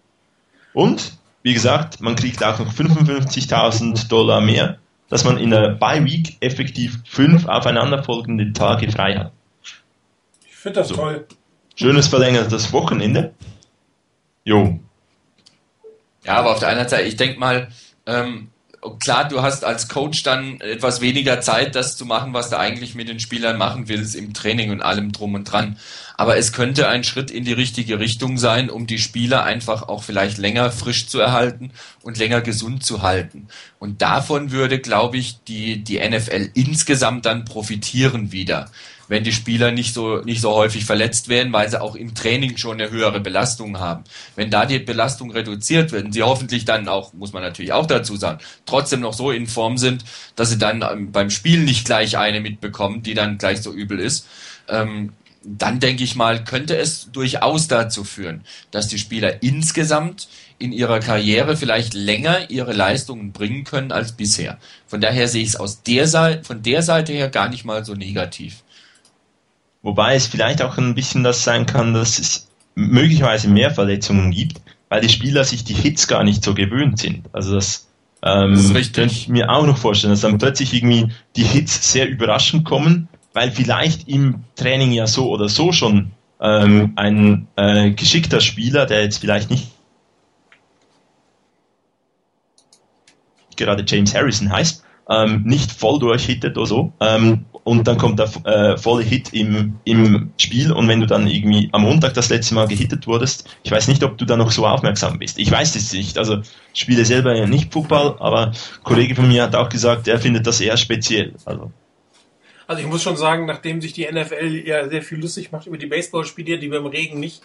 Und, 0.73 1.19
wie 1.43 1.55
gesagt, 1.55 2.01
man 2.01 2.17
kriegt 2.17 2.43
auch 2.43 2.59
noch 2.59 2.73
55.000 2.73 4.09
Dollar 4.09 4.41
mehr 4.41 4.79
dass 5.09 5.25
man 5.25 5.39
in 5.39 5.51
der 5.51 5.71
Bye 5.71 6.05
Week 6.05 6.37
effektiv 6.41 6.99
fünf 7.07 7.47
aufeinanderfolgende 7.47 8.53
Tage 8.53 8.91
frei 8.91 9.17
hat. 9.17 9.33
Ich 10.47 10.57
finde 10.57 10.81
das 10.81 10.89
so. 10.89 10.97
toll. 10.97 11.27
Schönes 11.77 12.09
verlängertes 12.09 12.73
Wochenende. 12.73 13.35
Jo. 14.45 14.79
Ja, 16.25 16.37
aber 16.39 16.53
auf 16.53 16.59
der 16.59 16.71
anderen 16.71 16.89
Seite, 16.89 17.05
ich 17.05 17.17
denke 17.17 17.39
mal, 17.39 17.69
ähm, 18.07 18.49
klar, 18.91 19.29
du 19.29 19.43
hast 19.43 19.65
als 19.65 19.89
Coach 19.89 20.23
dann 20.23 20.61
etwas 20.61 21.01
weniger 21.01 21.41
Zeit, 21.41 21.75
das 21.75 21.97
zu 21.97 22.05
machen, 22.05 22.33
was 22.33 22.51
du 22.51 22.59
eigentlich 22.59 22.95
mit 22.95 23.09
den 23.09 23.21
Spielern 23.21 23.59
machen 23.59 23.89
willst 23.89 24.15
im 24.15 24.35
Training 24.35 24.71
und 24.71 24.83
allem 24.83 25.13
drum 25.13 25.35
und 25.35 25.45
dran. 25.45 25.79
Aber 26.17 26.37
es 26.37 26.53
könnte 26.53 26.89
ein 26.89 27.05
Schritt 27.05 27.31
in 27.31 27.45
die 27.45 27.53
richtige 27.53 27.99
Richtung 27.99 28.39
sein, 28.39 28.71
um 28.71 28.87
die 28.87 28.99
Spieler 28.99 29.45
einfach 29.45 29.83
auch 29.89 30.03
vielleicht 30.03 30.39
länger 30.39 30.71
frisch 30.71 31.07
zu 31.07 31.21
erhalten 31.21 31.73
und 32.03 32.17
länger 32.17 32.41
gesund 32.41 32.85
zu 32.85 33.03
halten. 33.03 33.49
Und 33.79 34.01
davon 34.01 34.51
würde, 34.51 34.79
glaube 34.79 35.19
ich, 35.19 35.43
die, 35.45 35.85
die 35.85 35.99
NFL 35.99 36.51
insgesamt 36.55 37.27
dann 37.27 37.45
profitieren 37.45 38.33
wieder 38.33 38.71
wenn 39.09 39.25
die 39.25 39.33
Spieler 39.33 39.71
nicht 39.71 39.95
so, 39.95 40.19
nicht 40.23 40.41
so 40.41 40.53
häufig 40.53 40.85
verletzt 40.85 41.29
werden, 41.29 41.53
weil 41.53 41.69
sie 41.69 41.81
auch 41.81 41.95
im 41.95 42.15
Training 42.15 42.57
schon 42.57 42.81
eine 42.81 42.91
höhere 42.91 43.21
Belastung 43.21 43.79
haben. 43.79 44.05
Wenn 44.35 44.51
da 44.51 44.67
die 44.67 44.79
Belastung 44.79 45.31
reduziert 45.31 45.93
wird 45.93 46.07
und 46.07 46.13
sie 46.13 46.23
hoffentlich 46.23 46.65
dann 46.65 46.89
auch, 46.89 47.13
muss 47.13 47.33
man 47.33 47.43
natürlich 47.43 47.73
auch 47.73 47.87
dazu 47.87 48.17
sagen, 48.17 48.41
trotzdem 48.67 49.01
noch 49.01 49.15
so 49.15 49.31
in 49.31 49.47
Form 49.47 49.79
sind, 49.79 50.05
dass 50.35 50.51
sie 50.51 50.59
dann 50.59 50.83
ähm, 50.83 51.13
beim 51.13 51.31
Spiel 51.31 51.61
nicht 51.61 51.87
gleich 51.87 52.19
eine 52.19 52.41
mitbekommen, 52.41 53.03
die 53.03 53.15
dann 53.15 53.39
gleich 53.39 53.63
so 53.63 53.73
übel 53.73 54.01
ist, 54.01 54.27
ähm, 54.69 55.13
dann 55.47 55.79
denke 55.79 56.03
ich 56.03 56.17
mal, 56.17 56.43
könnte 56.43 56.77
es 56.77 57.13
durchaus 57.13 57.69
dazu 57.69 58.03
führen, 58.03 58.43
dass 58.73 58.89
die 58.89 58.99
Spieler 58.99 59.43
insgesamt 59.45 60.29
in 60.59 60.73
ihrer 60.73 61.01
Karriere 61.01 61.57
vielleicht 61.57 61.95
länger 61.95 62.51
ihre 62.51 62.73
Leistungen 62.73 63.33
bringen 63.33 63.65
können 63.65 63.93
als 63.93 64.13
bisher. 64.13 64.59
Von 64.87 65.01
daher 65.01 65.29
sehe 65.29 65.43
ich 65.43 65.51
es 65.51 65.57
aus 65.57 65.83
der 65.83 66.09
Seite, 66.09 66.45
von 66.45 66.63
der 66.63 66.83
Seite 66.83 67.13
her 67.13 67.29
gar 67.29 67.49
nicht 67.49 67.65
mal 67.65 67.85
so 67.85 67.95
negativ. 67.95 68.65
Wobei 69.87 70.17
es 70.17 70.27
vielleicht 70.27 70.63
auch 70.63 70.79
ein 70.79 70.97
bisschen 70.97 71.23
das 71.23 71.45
sein 71.45 71.65
kann, 71.65 71.95
dass 71.95 72.19
es 72.19 72.49
möglicherweise 72.75 73.49
mehr 73.49 73.71
Verletzungen 73.71 74.33
gibt, 74.33 74.61
weil 74.89 75.01
die 75.01 75.09
Spieler 75.09 75.45
sich 75.45 75.63
die 75.63 75.75
Hits 75.75 76.09
gar 76.09 76.25
nicht 76.25 76.43
so 76.43 76.55
gewöhnt 76.55 76.99
sind. 76.99 77.25
Also 77.33 77.55
das, 77.55 77.87
ähm, 78.25 78.55
das 78.55 78.93
könnte 78.93 79.15
ich 79.15 79.29
mir 79.29 79.49
auch 79.49 79.65
noch 79.65 79.79
vorstellen, 79.79 80.13
dass 80.13 80.23
dann 80.23 80.39
plötzlich 80.39 80.75
irgendwie 80.75 81.13
die 81.37 81.45
Hits 81.45 81.93
sehr 81.93 82.09
überraschend 82.09 82.65
kommen, 82.65 83.07
weil 83.33 83.53
vielleicht 83.53 84.09
im 84.09 84.43
Training 84.57 84.91
ja 84.91 85.07
so 85.07 85.31
oder 85.31 85.49
so 85.49 85.71
schon 85.71 86.11
ähm, 86.41 86.95
ein 86.97 87.47
äh, 87.55 87.93
geschickter 87.93 88.41
Spieler, 88.41 88.87
der 88.87 89.05
jetzt 89.05 89.19
vielleicht 89.19 89.51
nicht 89.51 89.69
gerade 93.57 93.85
James 93.87 94.13
Harrison 94.17 94.51
heißt, 94.51 94.83
ähm, 95.09 95.45
nicht 95.45 95.71
voll 95.71 96.01
durchhittet 96.01 96.59
oder 96.59 96.67
so. 96.67 96.93
Ähm, 96.99 97.45
und 97.67 97.89
dann 97.89 97.99
kommt 97.99 98.21
der 98.21 98.31
äh, 98.45 98.79
volle 98.79 99.03
Hit 99.03 99.33
im, 99.33 99.81
im 99.85 100.31
Spiel 100.39 100.71
und 100.71 100.87
wenn 100.87 101.01
du 101.01 101.07
dann 101.07 101.27
irgendwie 101.27 101.69
am 101.73 101.83
Montag 101.83 102.15
das 102.15 102.29
letzte 102.29 102.55
Mal 102.55 102.69
gehittet 102.69 103.09
wurdest, 103.09 103.51
ich 103.65 103.73
weiß 103.73 103.89
nicht, 103.89 104.05
ob 104.05 104.17
du 104.19 104.25
da 104.25 104.37
noch 104.37 104.53
so 104.53 104.65
aufmerksam 104.65 105.19
bist. 105.19 105.37
Ich 105.37 105.51
weiß 105.51 105.75
es 105.75 105.93
nicht. 105.93 106.17
Also 106.17 106.43
spiele 106.75 107.05
selber 107.05 107.35
ja 107.35 107.45
nicht 107.45 107.73
Fußball, 107.73 108.19
aber 108.21 108.47
ein 108.47 108.53
Kollege 108.85 109.17
von 109.17 109.27
mir 109.27 109.43
hat 109.43 109.57
auch 109.57 109.69
gesagt, 109.69 110.07
er 110.07 110.21
findet 110.21 110.47
das 110.47 110.61
eher 110.61 110.77
speziell. 110.77 111.35
Also. 111.45 111.73
Also 112.69 112.83
ich 112.83 112.89
muss 112.89 113.03
schon 113.03 113.17
sagen, 113.17 113.47
nachdem 113.47 113.81
sich 113.81 113.93
die 113.93 114.07
NFL 114.07 114.63
ja 114.65 114.89
sehr 114.89 115.03
viel 115.03 115.19
lustig 115.19 115.51
macht 115.51 115.67
über 115.67 115.77
die 115.77 115.87
Baseballspiele, 115.87 116.61
die 116.61 116.71
wir 116.71 116.79
im 116.79 116.87
Regen 116.87 117.19
nicht 117.19 117.43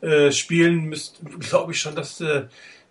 äh, 0.00 0.32
spielen, 0.32 0.94
glaube 1.38 1.72
ich 1.72 1.80
schon, 1.80 1.94
dass 1.94 2.18
äh, 2.22 2.44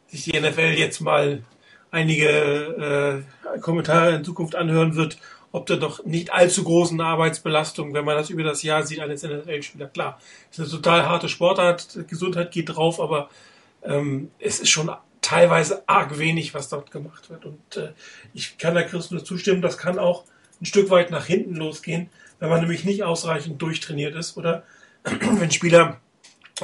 sich 0.05 0.26
die 0.26 0.39
NFL 0.39 0.76
jetzt 0.78 1.01
mal 1.01 1.41
einige 1.89 3.24
äh, 3.55 3.59
Kommentare 3.59 4.17
in 4.17 4.24
Zukunft 4.24 4.55
anhören 4.55 4.95
wird, 4.95 5.17
ob 5.51 5.65
der 5.65 5.77
doch 5.77 6.05
nicht 6.05 6.31
allzu 6.31 6.63
großen 6.63 6.99
Arbeitsbelastung, 7.01 7.93
wenn 7.93 8.05
man 8.05 8.15
das 8.15 8.29
über 8.29 8.43
das 8.43 8.63
Jahr 8.63 8.83
sieht, 8.83 8.99
eines 8.99 9.23
NFL-Spieler. 9.23 9.87
Klar, 9.87 10.19
es 10.51 10.59
ist 10.59 10.65
eine 10.65 10.81
total 10.81 11.07
harte 11.07 11.29
Sportart, 11.29 12.07
Gesundheit 12.07 12.51
geht 12.51 12.69
drauf, 12.69 12.99
aber 12.99 13.29
ähm, 13.83 14.31
es 14.39 14.59
ist 14.59 14.69
schon 14.69 14.91
teilweise 15.21 15.83
arg 15.87 16.17
wenig, 16.19 16.53
was 16.53 16.69
dort 16.69 16.91
gemacht 16.91 17.29
wird. 17.29 17.45
Und 17.45 17.77
äh, 17.77 17.93
ich 18.33 18.57
kann 18.57 18.75
da 18.75 18.83
Chris 18.83 19.11
nur 19.11 19.23
zustimmen, 19.23 19.61
das 19.61 19.77
kann 19.77 19.99
auch 19.99 20.23
ein 20.61 20.65
Stück 20.65 20.89
weit 20.89 21.11
nach 21.11 21.25
hinten 21.25 21.55
losgehen, 21.55 22.09
wenn 22.39 22.49
man 22.49 22.61
nämlich 22.61 22.85
nicht 22.85 23.03
ausreichend 23.03 23.61
durchtrainiert 23.61 24.15
ist 24.15 24.37
oder 24.37 24.63
wenn 25.03 25.51
Spieler 25.51 25.99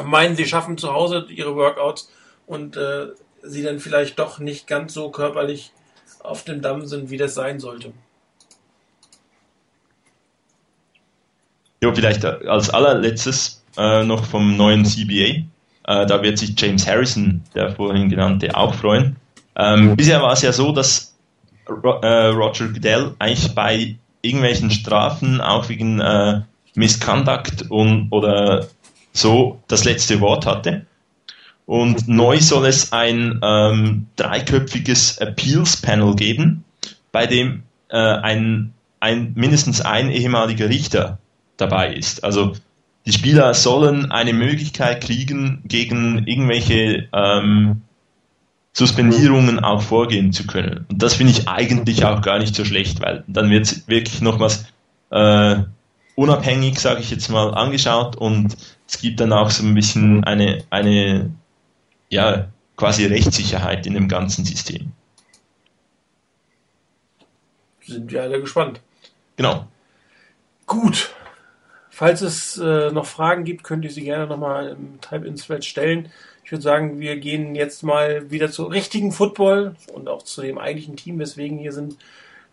meinen, 0.03 0.35
sie 0.35 0.45
schaffen 0.45 0.77
zu 0.77 0.93
Hause 0.93 1.25
ihre 1.29 1.55
Workouts 1.55 2.11
und 2.45 2.77
äh, 2.77 3.07
sie 3.43 3.63
dann 3.63 3.79
vielleicht 3.79 4.19
doch 4.19 4.39
nicht 4.39 4.67
ganz 4.67 4.93
so 4.93 5.09
körperlich 5.09 5.71
auf 6.19 6.43
dem 6.43 6.61
Damm 6.61 6.85
sind, 6.85 7.09
wie 7.09 7.17
das 7.17 7.33
sein 7.33 7.59
sollte. 7.59 7.93
Ja, 11.85 11.93
vielleicht 11.93 12.25
als 12.25 12.71
allerletztes 12.71 13.63
äh, 13.77 14.03
noch 14.03 14.25
vom 14.25 14.57
neuen 14.57 14.85
CBA. 14.85 15.43
Äh, 15.87 16.07
da 16.07 16.23
wird 16.23 16.39
sich 16.39 16.59
James 16.59 16.87
Harrison, 16.87 17.43
der 17.53 17.75
vorhin 17.75 18.09
genannte, 18.09 18.57
auch 18.57 18.73
freuen. 18.73 19.17
Ähm, 19.55 19.95
bisher 19.95 20.19
war 20.19 20.33
es 20.33 20.41
ja 20.41 20.51
so, 20.51 20.71
dass 20.71 21.15
Ro 21.69 21.99
äh, 22.01 22.27
Roger 22.29 22.69
Goodell 22.69 23.13
eigentlich 23.19 23.53
bei 23.53 23.97
irgendwelchen 24.23 24.71
Strafen, 24.71 25.41
auch 25.41 25.69
wegen 25.69 25.99
äh, 25.99 26.41
Misconduct 26.73 27.69
und, 27.69 28.07
oder 28.09 28.65
so, 29.13 29.61
das 29.67 29.83
letzte 29.83 30.19
Wort 30.21 30.47
hatte. 30.47 30.87
Und 31.67 32.07
neu 32.07 32.39
soll 32.39 32.65
es 32.65 32.93
ein 32.93 33.39
ähm, 33.43 34.07
dreiköpfiges 34.15 35.19
Appeals 35.19 35.79
Panel 35.83 36.15
geben, 36.15 36.63
bei 37.11 37.27
dem 37.27 37.61
äh, 37.89 37.97
ein, 37.97 38.73
ein, 38.99 39.33
mindestens 39.35 39.81
ein 39.81 40.09
ehemaliger 40.09 40.67
Richter 40.67 41.19
dabei 41.57 41.93
ist. 41.93 42.23
Also 42.23 42.53
die 43.05 43.13
Spieler 43.13 43.53
sollen 43.53 44.11
eine 44.11 44.33
Möglichkeit 44.33 45.03
kriegen, 45.03 45.61
gegen 45.65 46.25
irgendwelche 46.25 47.07
ähm, 47.13 47.81
Suspendierungen 48.73 49.59
auch 49.59 49.81
vorgehen 49.81 50.33
zu 50.33 50.47
können. 50.47 50.85
Und 50.89 51.01
das 51.01 51.13
finde 51.15 51.31
ich 51.31 51.47
eigentlich 51.47 52.03
auch 52.03 52.21
gar 52.21 52.39
nicht 52.39 52.55
so 52.55 52.65
schlecht, 52.65 53.01
weil 53.01 53.23
dann 53.27 53.49
wird 53.49 53.65
es 53.65 53.87
wirklich 53.87 54.21
nochmals 54.21 54.65
äh, 55.11 55.57
unabhängig, 56.15 56.79
sage 56.79 57.01
ich 57.01 57.11
jetzt 57.11 57.29
mal, 57.29 57.53
angeschaut 57.53 58.15
und 58.15 58.55
es 58.87 58.99
gibt 58.99 59.19
dann 59.19 59.33
auch 59.33 59.49
so 59.49 59.63
ein 59.63 59.73
bisschen 59.75 60.23
eine, 60.23 60.63
eine 60.69 61.31
ja, 62.09 62.47
quasi 62.75 63.05
Rechtssicherheit 63.05 63.85
in 63.85 63.93
dem 63.93 64.07
ganzen 64.07 64.45
System. 64.45 64.91
Sind 67.81 68.11
wir 68.11 68.23
alle 68.23 68.41
gespannt. 68.41 68.81
Genau. 69.37 69.67
Gut. 70.65 71.13
Falls 71.97 72.19
es 72.19 72.57
äh, 72.57 72.91
noch 72.91 73.05
Fragen 73.05 73.45
gibt, 73.45 73.63
könnt 73.63 73.85
ihr 73.85 73.89
sie 73.89 74.03
gerne 74.03 74.27
nochmal 74.27 74.67
im 74.67 74.99
Type-In-Thread 74.99 75.63
stellen. 75.63 76.09
Ich 76.43 76.51
würde 76.51 76.61
sagen, 76.61 76.99
wir 76.99 77.15
gehen 77.15 77.55
jetzt 77.55 77.83
mal 77.83 78.29
wieder 78.29 78.51
zu 78.51 78.65
richtigen 78.65 79.13
Football 79.13 79.77
und 79.93 80.09
auch 80.09 80.21
zu 80.21 80.41
dem 80.41 80.57
eigentlichen 80.57 80.97
Team, 80.97 81.19
weswegen 81.19 81.57
hier 81.57 81.71
sind. 81.71 81.95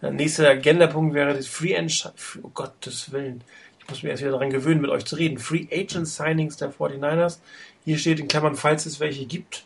Der 0.01 0.13
nächste 0.13 0.49
Agendapunkt 0.49 1.13
wäre 1.13 1.35
das 1.35 1.49
Free 1.49 1.77
Agent, 1.77 2.13
oh 2.45 2.51
Gottes 2.55 3.11
Willen. 3.11 3.43
Ich 3.81 3.89
muss 3.89 4.05
mich 4.05 4.11
erst 4.13 4.23
wieder 4.23 4.31
daran 4.31 4.51
gewöhnen, 4.51 4.81
mit 4.81 4.93
euch 4.93 5.07
zu 5.07 5.17
reden. 5.17 5.39
Free 5.39 5.67
Agent 5.73 6.07
Signings 6.07 6.57
der 6.57 6.73
49ers. 6.73 7.39
Hier 7.85 7.99
steht 7.99 8.21
in 8.21 8.29
Klammern, 8.29 8.55
falls 8.55 8.87
es 8.87 9.01
welche 9.01 9.27
gibt. 9.27 9.65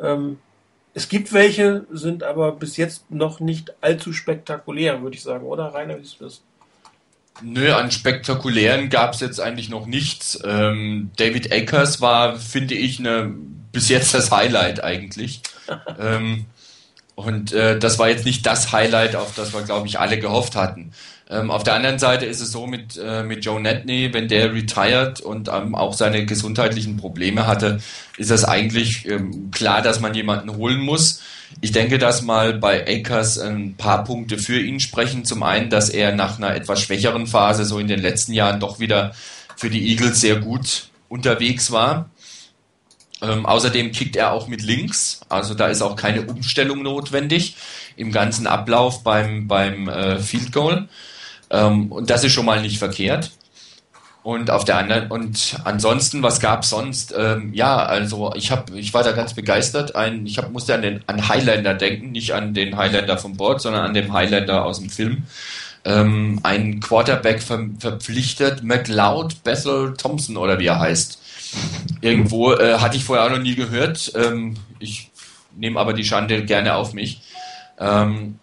Ähm, 0.00 0.40
es 0.94 1.08
gibt 1.08 1.32
welche, 1.32 1.86
sind 1.92 2.24
aber 2.24 2.50
bis 2.50 2.76
jetzt 2.76 3.08
noch 3.08 3.38
nicht 3.38 3.72
allzu 3.82 4.12
spektakulär, 4.12 5.00
würde 5.00 5.14
ich 5.14 5.22
sagen, 5.22 5.46
oder 5.46 5.66
Rainer, 5.66 5.96
wie 5.96 6.02
ist 6.02 6.20
das? 6.20 6.42
Nö, 7.42 7.72
an 7.72 7.90
spektakulären 7.90 8.88
gab 8.88 9.14
es 9.14 9.20
jetzt 9.20 9.40
eigentlich 9.40 9.68
noch 9.68 9.86
nichts. 9.86 10.38
Ähm, 10.44 11.10
David 11.16 11.52
Akers 11.52 12.00
war, 12.00 12.36
finde 12.38 12.74
ich, 12.74 12.98
ne, 12.98 13.34
bis 13.72 13.88
jetzt 13.88 14.14
das 14.14 14.30
Highlight 14.30 14.82
eigentlich. 14.82 15.42
ähm, 16.00 16.46
und 17.14 17.52
äh, 17.52 17.78
das 17.78 17.98
war 17.98 18.08
jetzt 18.08 18.24
nicht 18.24 18.44
das 18.46 18.72
Highlight, 18.72 19.16
auf 19.16 19.34
das 19.34 19.52
wir, 19.54 19.62
glaube 19.62 19.86
ich, 19.86 19.98
alle 19.98 20.18
gehofft 20.18 20.54
hatten. 20.54 20.92
Ähm, 21.28 21.50
auf 21.50 21.64
der 21.64 21.74
anderen 21.74 21.98
Seite 21.98 22.24
ist 22.24 22.40
es 22.40 22.52
so 22.52 22.66
mit, 22.66 22.96
äh, 23.02 23.22
mit 23.22 23.44
Joe 23.44 23.60
Netney, 23.60 24.12
wenn 24.12 24.28
der 24.28 24.54
retired 24.54 25.20
und 25.20 25.48
ähm, 25.48 25.74
auch 25.74 25.92
seine 25.92 26.24
gesundheitlichen 26.24 26.98
Probleme 26.98 27.46
hatte, 27.46 27.80
ist 28.16 28.30
das 28.30 28.44
eigentlich 28.44 29.06
ähm, 29.08 29.50
klar, 29.50 29.82
dass 29.82 30.00
man 30.00 30.14
jemanden 30.14 30.56
holen 30.56 30.80
muss. 30.80 31.22
Ich 31.60 31.72
denke, 31.72 31.98
dass 31.98 32.22
mal 32.22 32.54
bei 32.54 32.86
Akers 32.86 33.38
ein 33.38 33.76
paar 33.76 34.04
Punkte 34.04 34.38
für 34.38 34.60
ihn 34.60 34.80
sprechen. 34.80 35.24
Zum 35.24 35.42
einen, 35.42 35.70
dass 35.70 35.88
er 35.88 36.14
nach 36.14 36.38
einer 36.38 36.54
etwas 36.54 36.80
schwächeren 36.80 37.26
Phase 37.26 37.64
so 37.64 37.78
in 37.78 37.88
den 37.88 38.00
letzten 38.00 38.32
Jahren 38.32 38.60
doch 38.60 38.78
wieder 38.78 39.14
für 39.56 39.70
die 39.70 39.88
Eagles 39.88 40.20
sehr 40.20 40.36
gut 40.36 40.88
unterwegs 41.08 41.70
war. 41.70 42.10
Ähm, 43.22 43.46
außerdem 43.46 43.92
kickt 43.92 44.16
er 44.16 44.32
auch 44.32 44.46
mit 44.46 44.62
links, 44.62 45.20
also 45.30 45.54
da 45.54 45.68
ist 45.68 45.80
auch 45.80 45.96
keine 45.96 46.26
Umstellung 46.26 46.82
notwendig 46.82 47.56
im 47.96 48.12
ganzen 48.12 48.46
Ablauf 48.46 49.02
beim, 49.02 49.48
beim 49.48 49.88
äh, 49.88 50.18
Field 50.18 50.52
Goal. 50.52 50.88
Ähm, 51.48 51.90
und 51.90 52.10
das 52.10 52.24
ist 52.24 52.32
schon 52.32 52.44
mal 52.44 52.60
nicht 52.60 52.78
verkehrt. 52.78 53.30
Und 54.26 54.50
auf 54.50 54.64
der 54.64 54.78
anderen, 54.78 55.08
und 55.08 55.56
ansonsten, 55.62 56.20
was 56.20 56.40
gab 56.40 56.64
sonst? 56.64 57.14
Ähm, 57.16 57.54
ja, 57.54 57.76
also 57.76 58.32
ich 58.34 58.50
habe, 58.50 58.76
ich 58.76 58.92
war 58.92 59.04
da 59.04 59.12
ganz 59.12 59.34
begeistert. 59.34 59.94
Ein, 59.94 60.26
ich 60.26 60.38
hab, 60.38 60.50
musste 60.50 60.74
an 60.74 60.82
den 60.82 61.00
an 61.06 61.28
Highlander 61.28 61.74
denken, 61.74 62.10
nicht 62.10 62.32
an 62.32 62.52
den 62.52 62.76
Highlander 62.76 63.18
vom 63.18 63.36
Board, 63.36 63.60
sondern 63.60 63.84
an 63.84 63.94
den 63.94 64.12
Highlander 64.12 64.64
aus 64.64 64.80
dem 64.80 64.90
Film. 64.90 65.28
Ähm, 65.84 66.40
ein 66.42 66.80
Quarterback 66.80 67.40
ver, 67.40 67.66
verpflichtet, 67.78 68.64
McLeod 68.64 69.44
Bethel 69.44 69.94
Thompson 69.96 70.36
oder 70.36 70.58
wie 70.58 70.66
er 70.66 70.80
heißt. 70.80 71.20
Irgendwo 72.00 72.52
äh, 72.52 72.78
hatte 72.80 72.96
ich 72.96 73.04
vorher 73.04 73.26
auch 73.26 73.30
noch 73.30 73.38
nie 73.38 73.54
gehört. 73.54 74.10
Ähm, 74.16 74.56
ich 74.80 75.12
nehme 75.54 75.78
aber 75.78 75.92
die 75.92 76.04
Schande 76.04 76.44
gerne 76.44 76.74
auf 76.74 76.94
mich. 76.94 77.20
Ähm, 77.78 78.40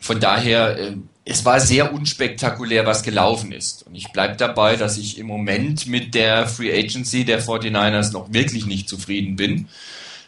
von 0.00 0.20
daher, 0.20 0.78
äh, 0.78 0.96
es 1.30 1.44
war 1.44 1.60
sehr 1.60 1.92
unspektakulär, 1.92 2.86
was 2.86 3.02
gelaufen 3.02 3.52
ist. 3.52 3.86
Und 3.86 3.94
ich 3.94 4.10
bleibe 4.12 4.36
dabei, 4.36 4.76
dass 4.76 4.96
ich 4.96 5.18
im 5.18 5.26
Moment 5.26 5.86
mit 5.86 6.14
der 6.14 6.46
Free 6.46 6.72
Agency 6.72 7.24
der 7.26 7.42
49ers 7.42 8.12
noch 8.12 8.32
wirklich 8.32 8.64
nicht 8.64 8.88
zufrieden 8.88 9.36
bin. 9.36 9.68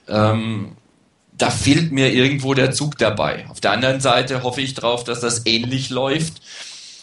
Ähm, 0.09 0.73
da 1.33 1.49
fehlt 1.49 1.91
mir 1.91 2.13
irgendwo 2.13 2.53
der 2.53 2.73
Zug 2.73 2.99
dabei. 2.99 3.47
Auf 3.49 3.61
der 3.61 3.73
anderen 3.73 4.01
Seite 4.01 4.43
hoffe 4.43 4.61
ich 4.61 4.75
darauf, 4.75 5.03
dass 5.03 5.21
das 5.21 5.47
ähnlich 5.47 5.89
läuft 5.89 6.43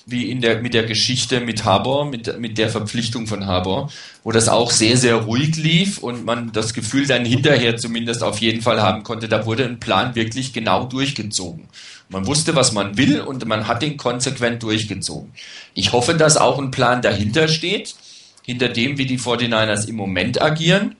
wie 0.05 0.31
in 0.31 0.41
der, 0.41 0.61
mit 0.61 0.73
der 0.73 0.85
Geschichte 0.85 1.41
mit 1.41 1.65
Habor, 1.65 2.05
mit, 2.05 2.39
mit 2.39 2.57
der 2.57 2.69
Verpflichtung 2.69 3.27
von 3.27 3.45
Habor, 3.45 3.91
wo 4.23 4.31
das 4.31 4.47
auch 4.47 4.71
sehr, 4.71 4.95
sehr 4.95 5.15
ruhig 5.15 5.57
lief 5.57 5.97
und 5.97 6.23
man 6.23 6.53
das 6.53 6.73
Gefühl 6.73 7.05
dann 7.07 7.25
hinterher 7.25 7.75
zumindest 7.75 8.23
auf 8.23 8.39
jeden 8.39 8.61
Fall 8.61 8.81
haben 8.81 9.03
konnte, 9.03 9.27
da 9.27 9.45
wurde 9.45 9.65
ein 9.65 9.79
Plan 9.79 10.15
wirklich 10.15 10.53
genau 10.53 10.85
durchgezogen. 10.85 11.67
Man 12.10 12.26
wusste, 12.26 12.55
was 12.55 12.72
man 12.72 12.97
will 12.97 13.22
und 13.22 13.45
man 13.45 13.68
hat 13.68 13.82
den 13.82 13.97
konsequent 13.97 14.64
durchgezogen. 14.64 15.34
Ich 15.74 15.91
hoffe, 15.91 16.14
dass 16.14 16.38
auch 16.38 16.58
ein 16.58 16.72
Plan 16.72 17.01
dahinter 17.01 17.47
steht, 17.47 17.95
hinter 18.43 18.70
dem, 18.70 18.97
wie 18.97 19.05
die 19.05 19.20
49ers 19.20 19.88
im 19.88 19.95
Moment 19.95 20.41
agieren. 20.41 20.95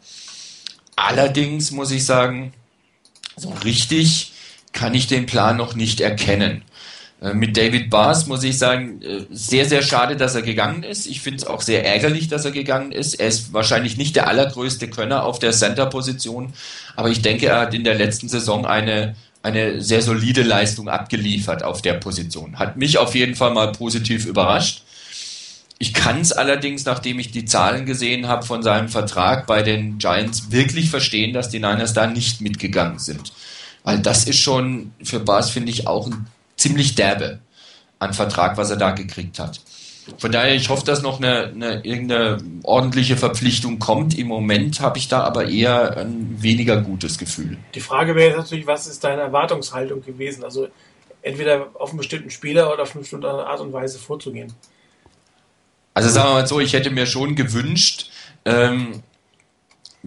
Allerdings 0.97 1.72
muss 1.72 1.91
ich 1.91 2.05
sagen, 2.05 2.53
so 3.38 3.53
richtig 3.64 4.34
kann 4.74 4.93
ich 4.93 5.08
den 5.08 5.26
Plan 5.26 5.55
noch 5.55 5.76
nicht 5.76 6.01
erkennen. 6.01 6.64
Äh, 7.22 7.34
mit 7.34 7.58
David 7.58 7.89
Bars 7.89 8.28
muss 8.28 8.43
ich 8.43 8.58
sagen, 8.58 9.01
äh, 9.01 9.26
sehr, 9.32 9.66
sehr 9.66 9.82
schade, 9.82 10.16
dass 10.16 10.36
er 10.36 10.41
gegangen 10.41 10.84
ist. 10.84 11.08
Ich 11.08 11.22
finde 11.22 11.38
es 11.38 11.47
auch 11.47 11.62
sehr 11.62 11.86
ärgerlich, 11.86 12.28
dass 12.28 12.45
er 12.45 12.51
gegangen 12.51 12.91
ist. 12.91 13.16
Er 13.16 13.28
ist 13.28 13.53
wahrscheinlich 13.53 13.97
nicht 13.97 14.16
der 14.16 14.28
allergrößte 14.28 14.89
Könner 14.89 15.24
auf 15.24 15.39
der 15.39 15.51
Center-Position, 15.51 16.53
aber 16.95 17.10
ich 17.10 17.22
denke, 17.22 17.47
er 17.47 17.62
hat 17.62 17.74
in 17.74 17.84
der 17.84 17.95
letzten 17.95 18.30
Saison 18.30 18.66
eine, 18.66 19.16
eine 19.47 19.81
sehr 19.81 20.01
solide 20.01 20.43
Leistung 20.43 20.89
abgeliefert 20.89 21.63
auf 21.63 21.81
der 21.81 21.93
Position. 21.93 22.59
Hat 22.59 22.75
mich 22.75 22.97
auf 22.97 23.15
jeden 23.15 23.35
Fall 23.35 23.53
mal 23.53 23.71
positiv 23.71 24.25
überrascht. 24.25 24.83
Ich 25.79 25.93
kann 25.93 26.19
es 26.19 26.33
allerdings, 26.33 26.85
nachdem 26.85 27.19
ich 27.19 27.31
die 27.31 27.45
Zahlen 27.45 27.85
gesehen 27.85 28.27
habe 28.27 28.45
von 28.45 28.61
seinem 28.61 28.89
Vertrag 28.89 29.47
bei 29.47 29.61
den 29.61 29.99
Giants, 29.99 30.51
wirklich 30.51 30.89
verstehen, 30.89 31.33
dass 31.33 31.49
die 31.49 31.59
Niners 31.59 31.93
da 31.93 32.07
nicht 32.07 32.41
mitgegangen 32.41 32.99
sind. 32.99 33.31
Weil 33.83 33.99
das 33.99 34.25
ist 34.25 34.39
schon 34.39 34.91
für 35.01 35.19
Bars, 35.19 35.49
finde 35.49 35.71
ich, 35.71 35.87
auch 35.87 36.07
ein 36.07 36.27
ziemlich 36.57 36.95
derbe 36.95 37.39
an 37.99 38.13
Vertrag, 38.13 38.57
was 38.57 38.69
er 38.69 38.77
da 38.77 38.91
gekriegt 38.91 39.39
hat. 39.39 39.61
Von 40.18 40.32
daher, 40.32 40.55
ich 40.55 40.70
hoffe, 40.70 40.86
dass 40.86 41.01
noch 41.01 41.20
eine, 41.20 41.47
eine 41.47 41.86
irgendeine 41.86 42.38
ordentliche 42.64 43.18
Verpflichtung 43.18 43.80
kommt. 43.80 44.18
Im 44.18 44.28
Moment 44.28 44.80
habe 44.80 44.97
ich 44.97 45.08
da 45.08 45.22
aber 45.22 45.47
eher 45.47 45.97
ein 45.97 46.38
weniger 46.41 46.82
gutes 46.82 47.18
Gefühl. 47.18 47.58
Die 47.76 47.82
Frage 47.82 48.16
wäre 48.16 48.30
jetzt 48.30 48.38
natürlich, 48.38 48.68
was 48.68 48.88
ist 48.88 49.03
deine 49.03 49.22
Erwartungshaltung 49.22 50.03
gewesen? 50.03 50.43
Also 50.43 50.70
entweder 51.22 51.70
auf 51.74 51.89
einen 51.89 51.97
bestimmten 51.97 52.30
Spieler 52.30 52.72
oder 52.72 52.84
auf 52.84 52.93
eine 52.93 53.01
bestimmte 53.01 53.28
Art 53.28 53.60
und 53.60 53.74
Weise 53.74 53.99
vorzugehen. 53.99 54.53
Also 55.93 56.10
sagen 56.10 56.30
wir 56.30 56.34
mal 56.34 56.47
so, 56.47 56.60
ich 56.60 56.74
hätte 56.74 56.91
mir 56.91 57.05
schon 57.05 57.36
gewünscht, 57.36 58.12
ähm, 58.45 59.01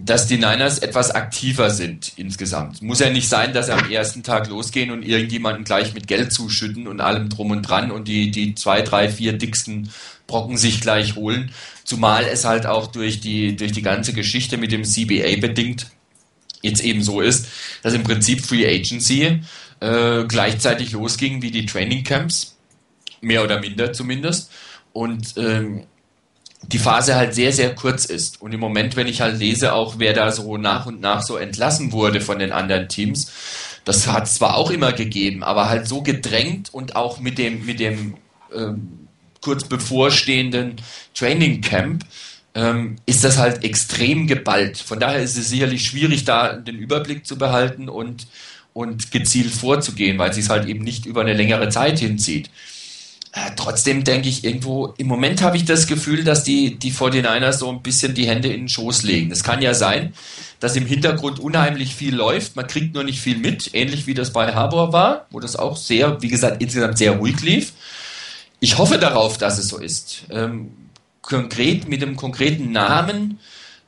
dass 0.05 0.27
die 0.27 0.37
Niners 0.37 0.79
etwas 0.79 1.11
aktiver 1.11 1.71
sind 1.71 2.13
insgesamt. 2.17 2.83
Muss 2.83 3.01
ja 3.01 3.11
nicht 3.11 3.29
sein, 3.29 3.53
dass 3.53 3.67
sie 3.67 3.73
am 3.73 3.91
ersten 3.91 4.23
Tag 4.23 4.49
losgehen 4.49 4.91
und 4.91 5.03
irgendjemanden 5.03 5.65
gleich 5.65 5.95
mit 5.95 6.07
Geld 6.07 6.33
zuschütten 6.33 6.87
und 6.87 7.01
allem 7.01 7.29
drum 7.29 7.51
und 7.51 7.63
dran 7.63 7.91
und 7.91 8.09
die, 8.09 8.31
die 8.31 8.55
zwei, 8.55 8.83
drei, 8.83 9.09
vier 9.09 9.33
dicksten 9.35 9.91
Brocken 10.27 10.57
sich 10.57 10.81
gleich 10.81 11.17
holen. 11.17 11.51
Zumal 11.85 12.25
es 12.25 12.45
halt 12.45 12.67
auch 12.67 12.87
durch 12.87 13.21
die, 13.21 13.57
durch 13.57 13.73
die 13.73 13.83
ganze 13.83 14.13
Geschichte 14.13 14.57
mit 14.57 14.73
dem 14.73 14.85
CBA 14.85 15.41
bedingt 15.41 15.87
jetzt 16.63 16.83
eben 16.83 17.03
so 17.03 17.21
ist, 17.21 17.49
dass 17.83 17.95
im 17.95 18.03
Prinzip 18.03 18.45
Free 18.45 18.67
Agency 18.67 19.41
äh, 19.81 20.25
gleichzeitig 20.25 20.93
losging 20.93 21.43
wie 21.43 21.51
die 21.51 21.67
Training 21.67 22.05
Camps. 22.05 22.57
Mehr 23.23 23.45
oder 23.45 23.61
minder 23.61 23.93
zumindest. 23.93 24.51
Und 24.93 25.35
ähm, 25.37 25.85
die 26.63 26.79
Phase 26.79 27.17
halt 27.17 27.35
sehr, 27.35 27.53
sehr 27.53 27.75
kurz 27.75 28.05
ist. 28.05 28.41
Und 28.41 28.53
im 28.53 28.61
Moment, 28.61 28.97
wenn 28.97 29.07
ich 29.07 29.21
halt 29.21 29.39
lese, 29.39 29.73
auch 29.73 29.95
wer 29.99 30.13
da 30.13 30.31
so 30.31 30.57
nach 30.57 30.87
und 30.87 31.01
nach 31.01 31.23
so 31.23 31.37
entlassen 31.37 31.93
wurde 31.93 32.21
von 32.21 32.39
den 32.39 32.53
anderen 32.53 32.89
Teams, 32.89 33.31
das 33.85 34.07
hat 34.07 34.25
es 34.25 34.35
zwar 34.35 34.57
auch 34.57 34.71
immer 34.71 34.93
gegeben, 34.93 35.43
aber 35.43 35.69
halt 35.69 35.89
so 35.89 36.03
gedrängt 36.03 36.73
und 36.73 36.97
auch 36.97 37.19
mit 37.19 37.39
dem, 37.39 37.65
mit 37.65 37.81
dem 37.81 38.17
ähm, 38.55 39.09
kurz 39.41 39.65
bevorstehenden 39.65 40.77
Training 41.15 41.63
Camp 41.63 42.05
ähm, 42.55 42.97
ist 43.07 43.25
das 43.25 43.39
halt 43.39 43.65
extrem 43.65 44.27
geballt. 44.27 44.79
Von 44.79 45.01
daher 45.01 45.23
ist 45.23 45.37
es 45.37 45.49
sicherlich 45.49 45.87
schwierig, 45.87 46.25
da 46.25 46.55
den 46.55 46.77
Überblick 46.77 47.27
zu 47.27 47.39
behalten 47.39 47.89
und, 47.89 48.27
und 48.75 49.11
gezielt 49.13 49.53
vorzugehen, 49.53 50.19
weil 50.19 50.31
es 50.31 50.37
sich 50.37 50.49
halt 50.49 50.69
eben 50.69 50.85
nicht 50.85 51.07
über 51.07 51.23
eine 51.23 51.35
längere 51.35 51.69
Zeit 51.69 52.01
hinzieht. 52.01 52.51
Äh, 53.33 53.53
trotzdem 53.55 54.03
denke 54.03 54.29
ich 54.29 54.45
irgendwo, 54.45 54.93
im 54.99 55.07
Moment 55.07 55.41
habe 55.43 55.57
ich 55.57 55.65
das 55.65 55.87
Gefühl, 55.87 56.25
dass 56.25 56.43
die, 56.43 56.77
die 56.77 56.93
49ers 56.93 57.53
so 57.53 57.71
ein 57.71 57.81
bisschen 57.81 58.13
die 58.13 58.27
Hände 58.27 58.49
in 58.49 58.63
den 58.63 58.69
Schoß 58.69 59.05
legen. 59.05 59.31
Es 59.31 59.45
kann 59.45 59.63
ja 59.63 59.73
sein, 59.73 60.15
dass 60.59 60.75
im 60.75 60.85
Hintergrund 60.85 61.39
unheimlich 61.39 61.95
viel 61.95 62.15
läuft, 62.15 62.57
man 62.57 62.67
kriegt 62.67 62.93
nur 62.95 63.05
nicht 63.05 63.21
viel 63.21 63.39
mit, 63.39 63.71
ähnlich 63.73 64.09
wie 64.09 64.15
das 64.15 64.33
bei 64.33 64.53
Harbour 64.53 64.93
war, 64.93 65.27
wo 65.31 65.39
das 65.39 65.55
auch 65.55 65.77
sehr, 65.77 66.21
wie 66.23 66.29
gesagt, 66.29 66.61
insgesamt 66.61 66.99
sehr 66.99 67.13
ruhig 67.13 67.41
lief. 67.41 67.73
Ich 68.59 68.79
hoffe 68.79 68.99
darauf, 68.99 69.39
dass 69.39 69.59
es 69.59 69.69
so 69.69 69.79
ist. 69.79 70.25
Ähm, 70.31 70.73
konkret 71.23 71.89
mit 71.89 72.03
dem 72.03 72.17
konkreten 72.17 72.73
Namen. 72.73 73.39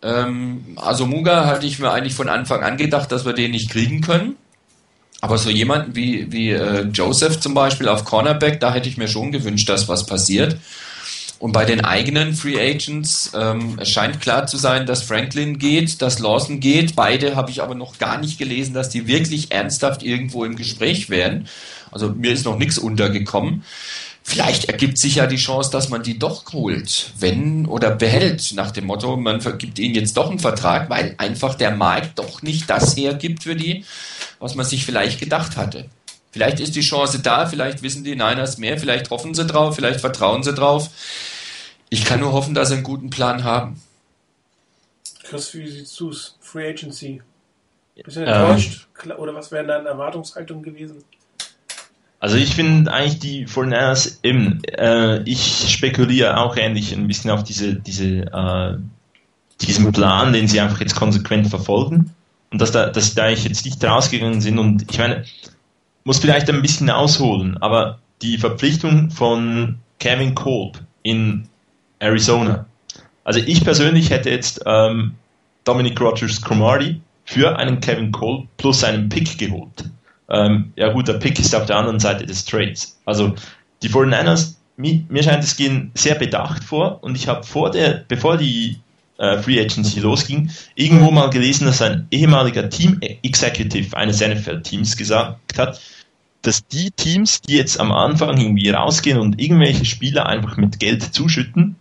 Ähm, 0.03 0.76
also 0.76 1.05
Muga 1.05 1.47
hatte 1.47 1.66
ich 1.66 1.80
mir 1.80 1.90
eigentlich 1.90 2.14
von 2.14 2.28
Anfang 2.28 2.62
an 2.62 2.76
gedacht, 2.76 3.11
dass 3.11 3.24
wir 3.24 3.32
den 3.32 3.51
nicht 3.51 3.70
kriegen 3.70 4.03
können. 4.03 4.36
Aber 5.23 5.39
so 5.39 5.51
jemanden 5.51 5.95
wie, 5.95 6.33
wie 6.33 6.51
äh, 6.51 6.83
Joseph 6.93 7.39
zum 7.39 7.55
Beispiel 7.55 7.89
auf 7.89 8.05
Cornerback, 8.05 8.59
da 8.59 8.75
hätte 8.75 8.89
ich 8.89 8.97
mir 8.97 9.07
schon 9.07 9.31
gewünscht, 9.31 9.68
dass 9.68 9.89
was 9.89 10.05
passiert. 10.05 10.57
Und 11.39 11.53
bei 11.53 11.64
den 11.64 11.85
eigenen 11.85 12.35
Free 12.35 12.59
Agents, 12.59 13.31
ähm, 13.35 13.79
es 13.81 13.89
scheint 13.89 14.20
klar 14.20 14.49
zu 14.49 14.57
sein, 14.57 14.85
dass 14.85 15.05
Franklin 15.05 15.59
geht, 15.59 16.03
dass 16.03 16.18
Lawson 16.18 16.59
geht. 16.59 16.97
Beide 16.97 17.37
habe 17.37 17.53
ich 17.53 17.62
aber 17.62 17.77
noch 17.77 17.99
gar 17.99 18.18
nicht 18.18 18.37
gelesen, 18.37 18.75
dass 18.75 18.89
die 18.89 19.07
wirklich 19.07 19.53
ernsthaft 19.53 20.03
irgendwo 20.03 20.45
im 20.45 20.57
Gespräch 20.57 21.09
wären. 21.09 21.47
Also 21.93 22.11
mir 22.11 22.33
ist 22.33 22.45
noch 22.45 22.59
nichts 22.59 22.79
untergekommen. 22.79 23.62
Vielleicht 24.25 24.66
ergibt 24.66 24.99
sich 24.99 25.16
ja 25.16 25.27
die 25.27 25.37
Chance, 25.37 25.70
dass 25.70 25.89
man 25.89 26.03
die 26.03 26.18
doch 26.18 26.53
holt, 26.53 27.12
wenn 27.18 27.66
oder 27.66 27.91
behält, 27.91 28.53
nach 28.55 28.70
dem 28.70 28.87
Motto, 28.87 29.16
man 29.16 29.41
gibt 29.59 29.79
ihnen 29.79 29.95
jetzt 29.95 30.16
doch 30.16 30.31
einen 30.31 30.39
Vertrag, 30.39 30.89
weil 30.91 31.14
einfach 31.18 31.55
der 31.55 31.73
Markt 31.73 32.18
doch 32.18 32.41
nicht 32.41 32.70
das 32.70 32.97
hergibt 32.97 33.43
für 33.43 33.57
die, 33.57 33.85
was 34.39 34.55
man 34.55 34.64
sich 34.64 34.87
vielleicht 34.87 35.18
gedacht 35.18 35.57
hatte. 35.57 35.89
Vielleicht 36.31 36.61
ist 36.61 36.77
die 36.77 36.81
Chance 36.81 37.18
da, 37.18 37.47
vielleicht 37.47 37.83
wissen 37.83 38.05
die 38.05 38.14
Niners 38.14 38.59
mehr, 38.59 38.79
vielleicht 38.79 39.11
hoffen 39.11 39.35
sie 39.35 39.45
drauf, 39.45 39.75
vielleicht 39.75 40.01
vertrauen 40.01 40.43
sie 40.43 40.55
drauf. 40.55 40.89
Ich 41.91 42.07
kann 42.07 42.20
nur 42.20 42.33
hoffen, 42.33 42.55
dass 42.55 42.68
sie 42.68 42.77
einen 42.77 42.85
guten 42.85 43.11
Plan 43.11 43.45
haben. 43.45 43.83
Chris, 45.25 45.53
wie 45.55 45.68
sieht's 45.68 46.01
aus? 46.01 46.37
Free 46.41 46.70
Agency. 46.70 47.20
Bist 48.03 48.16
du 48.16 48.20
enttäuscht? 48.20 48.89
Ähm, 49.05 49.12
Oder 49.18 49.35
was 49.35 49.53
wären 49.53 49.68
deine 49.68 49.89
Erwartungshaltungen 49.89 50.62
gewesen? 50.62 51.05
Also 52.23 52.37
ich 52.37 52.55
finde 52.55 52.93
eigentlich 52.93 53.18
die 53.18 53.47
49ers 53.49 54.18
eben, 54.23 54.62
äh, 54.79 55.25
ich 55.25 55.75
spekuliere 55.75 56.39
auch 56.39 56.57
ähnlich 56.57 56.93
ein 56.93 57.09
bisschen 57.09 57.33
auf 57.33 57.43
diese, 57.43 57.75
diese, 57.75 58.27
äh, 58.33 58.79
diesen 59.61 59.91
Plan, 59.91 60.33
den 60.33 60.47
sie 60.47 60.61
einfach 60.61 60.79
jetzt 60.79 60.95
konsequent 60.95 61.49
verfolgen 61.49 62.14
und 62.53 62.61
dass 62.61 62.70
da, 62.70 62.91
dass 62.91 63.09
sie 63.09 63.14
da 63.16 63.25
eigentlich 63.25 63.43
jetzt 63.43 63.64
nicht 63.64 63.85
rausgegangen 63.85 64.41
sind 64.41 64.61
und 64.61 64.89
ich 64.89 64.99
meine, 64.99 65.25
muss 66.05 66.20
vielleicht 66.20 66.49
ein 66.49 66.62
bisschen 66.62 66.91
ausholen, 66.91 67.57
aber 67.57 67.99
die 68.23 68.39
Verpflichtung 68.39 69.11
von 69.11 69.79
Kevin 69.99 70.37
Kolb 70.37 70.79
in 71.03 71.49
Arizona. 71.99 72.66
Also 73.25 73.41
ich 73.41 73.64
persönlich 73.64 74.11
hätte 74.11 74.31
jetzt 74.31 74.62
ähm, 74.64 75.16
Dominic 75.64 76.01
Rogers 76.01 76.41
Cromartie 76.41 77.01
für 77.25 77.59
einen 77.59 77.81
Kevin 77.81 78.12
Kolb 78.12 78.47
plus 78.59 78.85
einen 78.85 79.09
Pick 79.09 79.39
geholt. 79.39 79.91
Ähm, 80.33 80.72
ja 80.76 80.93
gut, 80.93 81.09
der 81.09 81.14
Pick 81.14 81.39
ist 81.39 81.55
auf 81.55 81.66
der 81.66 81.76
anderen 81.76 82.01
Seite 82.01 82.24
des 82.24 82.45
Trades. 82.45 82.99
Also 83.05 83.35
die 83.83 83.91
49ers, 83.91 84.55
mir, 84.76 85.05
mir 85.09 85.22
scheint 85.22 85.45
es 85.45 85.57
gehen 85.57 85.93
sehr 85.95 86.14
bedacht 86.14 86.64
vor 86.64 87.05
und 87.05 87.14
ich 87.14 87.28
habe 87.28 87.45
vor 87.45 87.70
der, 87.70 88.05
bevor 88.09 88.39
die 88.39 88.78
äh, 89.18 89.39
Free 89.39 89.61
Agency 89.61 90.01
losging, 90.01 90.51
irgendwo 90.74 91.11
mal 91.11 91.28
gelesen, 91.28 91.66
dass 91.66 91.83
ein 91.83 92.07
ehemaliger 92.11 92.70
Team 92.70 92.99
Executive 93.01 93.95
eines 93.97 94.20
NFL-Teams 94.20 94.97
gesagt 94.97 95.59
hat, 95.59 95.80
dass 96.41 96.66
die 96.66 96.91
Teams, 96.91 97.43
die 97.43 97.57
jetzt 97.57 97.78
am 97.78 97.93
Anfang 97.93 98.37
irgendwie 98.39 98.70
rausgehen 98.70 99.18
und 99.18 99.41
irgendwelche 99.41 99.85
Spieler 99.85 100.26
einfach 100.26 100.57
mit 100.57 100.80
Geld 100.80 101.14
zuschütten, 101.14 101.76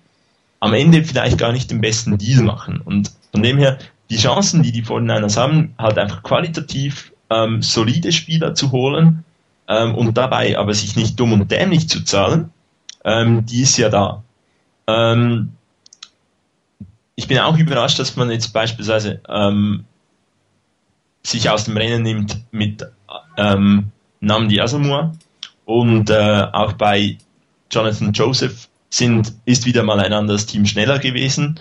am 0.60 0.74
Ende 0.74 1.04
vielleicht 1.04 1.38
gar 1.38 1.52
nicht 1.52 1.72
den 1.72 1.82
besten 1.82 2.18
Deal 2.18 2.43
machen. 2.43 2.82
Und 2.84 3.12
von 3.32 3.41
dem 3.41 3.58
her, 3.58 3.80
die 4.12 4.18
Chancen, 4.18 4.62
die 4.62 4.72
die 4.72 4.84
49ers 4.84 5.38
haben, 5.38 5.74
halt 5.80 5.97
einfach 5.97 6.22
qualitativ 6.22 7.11
ähm, 7.32 7.62
solide 7.62 8.12
Spieler 8.12 8.54
zu 8.54 8.72
holen 8.72 9.24
ähm, 9.68 9.96
und 9.96 10.18
dabei 10.18 10.58
aber 10.58 10.74
sich 10.74 10.96
nicht 10.96 11.20
dumm 11.20 11.34
und 11.34 11.50
dämlich 11.50 11.88
zu 11.88 12.04
zahlen, 12.04 12.52
ähm, 13.06 13.46
die 13.46 13.62
ist 13.62 13.78
ja 13.78 13.90
da. 13.90 14.24
Ähm, 14.88 15.54
ich 17.16 17.28
bin 17.28 17.40
auch 17.40 17.58
überrascht, 17.58 18.00
dass 18.00 18.16
man 18.16 18.30
jetzt 18.32 18.52
beispielsweise 18.52 19.22
ähm, 19.30 19.86
sich 21.24 21.50
aus 21.50 21.66
dem 21.66 21.78
Rennen 21.78 22.04
nimmt 22.04 22.38
mit 22.52 22.86
ähm, 23.38 23.92
Namdi 24.20 24.60
Asamoah 24.60 25.14
und 25.66 26.10
äh, 26.10 26.48
auch 26.52 26.74
bei 26.74 27.18
Jonathan 27.72 28.12
Joseph 28.12 28.68
sind, 28.90 29.34
ist 29.46 29.66
wieder 29.66 29.84
mal 29.84 30.00
ein 30.00 30.12
anderes 30.12 30.46
Team 30.46 30.66
schneller 30.66 31.00
gewesen. 31.00 31.58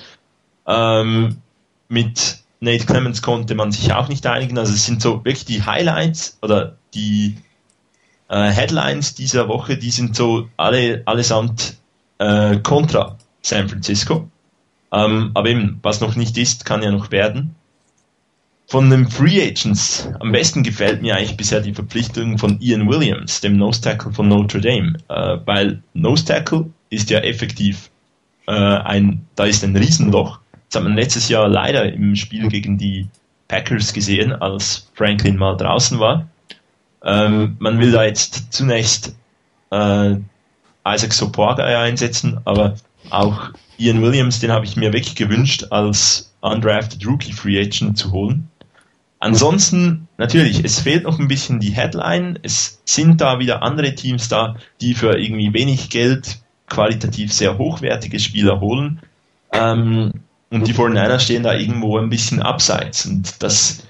Mit 1.89 2.39
Nate 2.61 2.85
Clemens 2.85 3.23
konnte 3.23 3.55
man 3.55 3.73
sich 3.73 3.93
auch 3.93 4.09
nicht 4.09 4.27
einigen. 4.27 4.59
Also 4.59 4.75
es 4.75 4.85
sind 4.85 5.01
so 5.01 5.25
wirklich 5.25 5.47
die 5.47 5.63
Highlights 5.65 6.39
oder 6.43 6.77
die 6.95 7.37
äh, 8.29 8.51
Headlines 8.51 9.15
dieser 9.15 9.49
Woche, 9.49 9.77
die 9.77 9.91
sind 9.91 10.15
so 10.15 10.49
alle 10.57 11.03
allesamt 11.07 11.79
äh, 12.19 12.59
kontra 12.59 13.17
San 13.43 13.69
Francisco. 13.69 14.29
Ähm, 14.93 15.31
aber 15.35 15.49
eben, 15.49 15.79
was 15.83 16.01
noch 16.01 16.17
nicht 16.17 16.37
ist, 16.37 16.65
kann 16.65 16.83
ja 16.83 16.91
noch 16.91 17.11
werden. 17.11 17.55
Von 18.67 18.89
den 18.91 19.09
Free 19.09 19.43
Agents 19.43 20.09
am 20.21 20.31
besten 20.31 20.63
gefällt 20.63 21.03
mir 21.03 21.17
eigentlich 21.17 21.37
bisher 21.37 21.61
die 21.61 21.75
Verpflichtung 21.75 22.39
von 22.39 22.61
Ian 22.61 22.89
Williams, 22.89 23.41
dem 23.41 23.57
Nose 23.57 23.81
Tackle 23.81 24.13
von 24.13 24.29
Notre 24.29 24.61
Dame, 24.61 24.97
äh, 25.09 25.39
weil 25.45 25.83
Nose 25.95 26.25
Tackle 26.25 26.71
ist 26.89 27.11
ja 27.11 27.19
effektiv 27.21 27.91
äh, 28.47 28.53
ein, 28.53 29.27
da 29.35 29.45
ist 29.45 29.65
ein 29.65 29.77
Riesenloch 29.77 30.41
das 30.71 30.77
hat 30.77 30.85
man 30.85 30.97
letztes 30.97 31.29
Jahr 31.29 31.49
leider 31.49 31.93
im 31.93 32.15
Spiel 32.15 32.49
gegen 32.49 32.79
die 32.79 33.09
Packers 33.49 33.93
gesehen, 33.93 34.33
als 34.33 34.89
Franklin 34.95 35.37
mal 35.37 35.57
draußen 35.57 35.99
war. 35.99 36.29
Ähm, 37.03 37.57
man 37.59 37.81
will 37.81 37.91
da 37.91 38.05
jetzt 38.05 38.53
zunächst 38.53 39.17
äh, 39.73 40.15
Isaac 40.87 41.13
Soporga 41.13 41.65
einsetzen, 41.65 42.39
aber 42.45 42.77
auch 43.11 43.51
Ian 43.79 44.01
Williams, 44.01 44.39
den 44.39 44.53
habe 44.53 44.65
ich 44.65 44.77
mir 44.77 44.93
wirklich 44.93 45.17
gewünscht, 45.17 45.67
als 45.71 46.33
undrafted 46.41 47.05
Rookie 47.05 47.33
Free 47.33 47.61
Agent 47.61 47.99
zu 47.99 48.13
holen. 48.13 48.49
Ansonsten, 49.19 50.07
natürlich, 50.19 50.65
es 50.65 50.79
fehlt 50.79 51.05
noch 51.05 51.19
ein 51.19 51.29
bisschen 51.29 51.59
die 51.59 51.73
Headline. 51.73 52.39
Es 52.43 52.81
sind 52.85 53.21
da 53.21 53.39
wieder 53.41 53.63
andere 53.63 53.95
Teams 53.95 54.29
da, 54.29 54.57
die 54.81 54.95
für 54.95 55.19
irgendwie 55.19 55.53
wenig 55.53 55.91
Geld 55.91 56.39
qualitativ 56.69 57.33
sehr 57.33 57.59
hochwertige 57.59 58.21
Spieler 58.21 58.61
holen. 58.61 59.01
Ähm, 59.53 60.13
und 60.51 60.67
die 60.67 60.75
49ers 60.75 61.21
stehen 61.21 61.43
da 61.43 61.55
irgendwo 61.55 61.99
ein 61.99 62.11
bisschen 62.11 62.43
abseits. 62.43 63.07
Und 63.07 63.43
das 63.43 63.85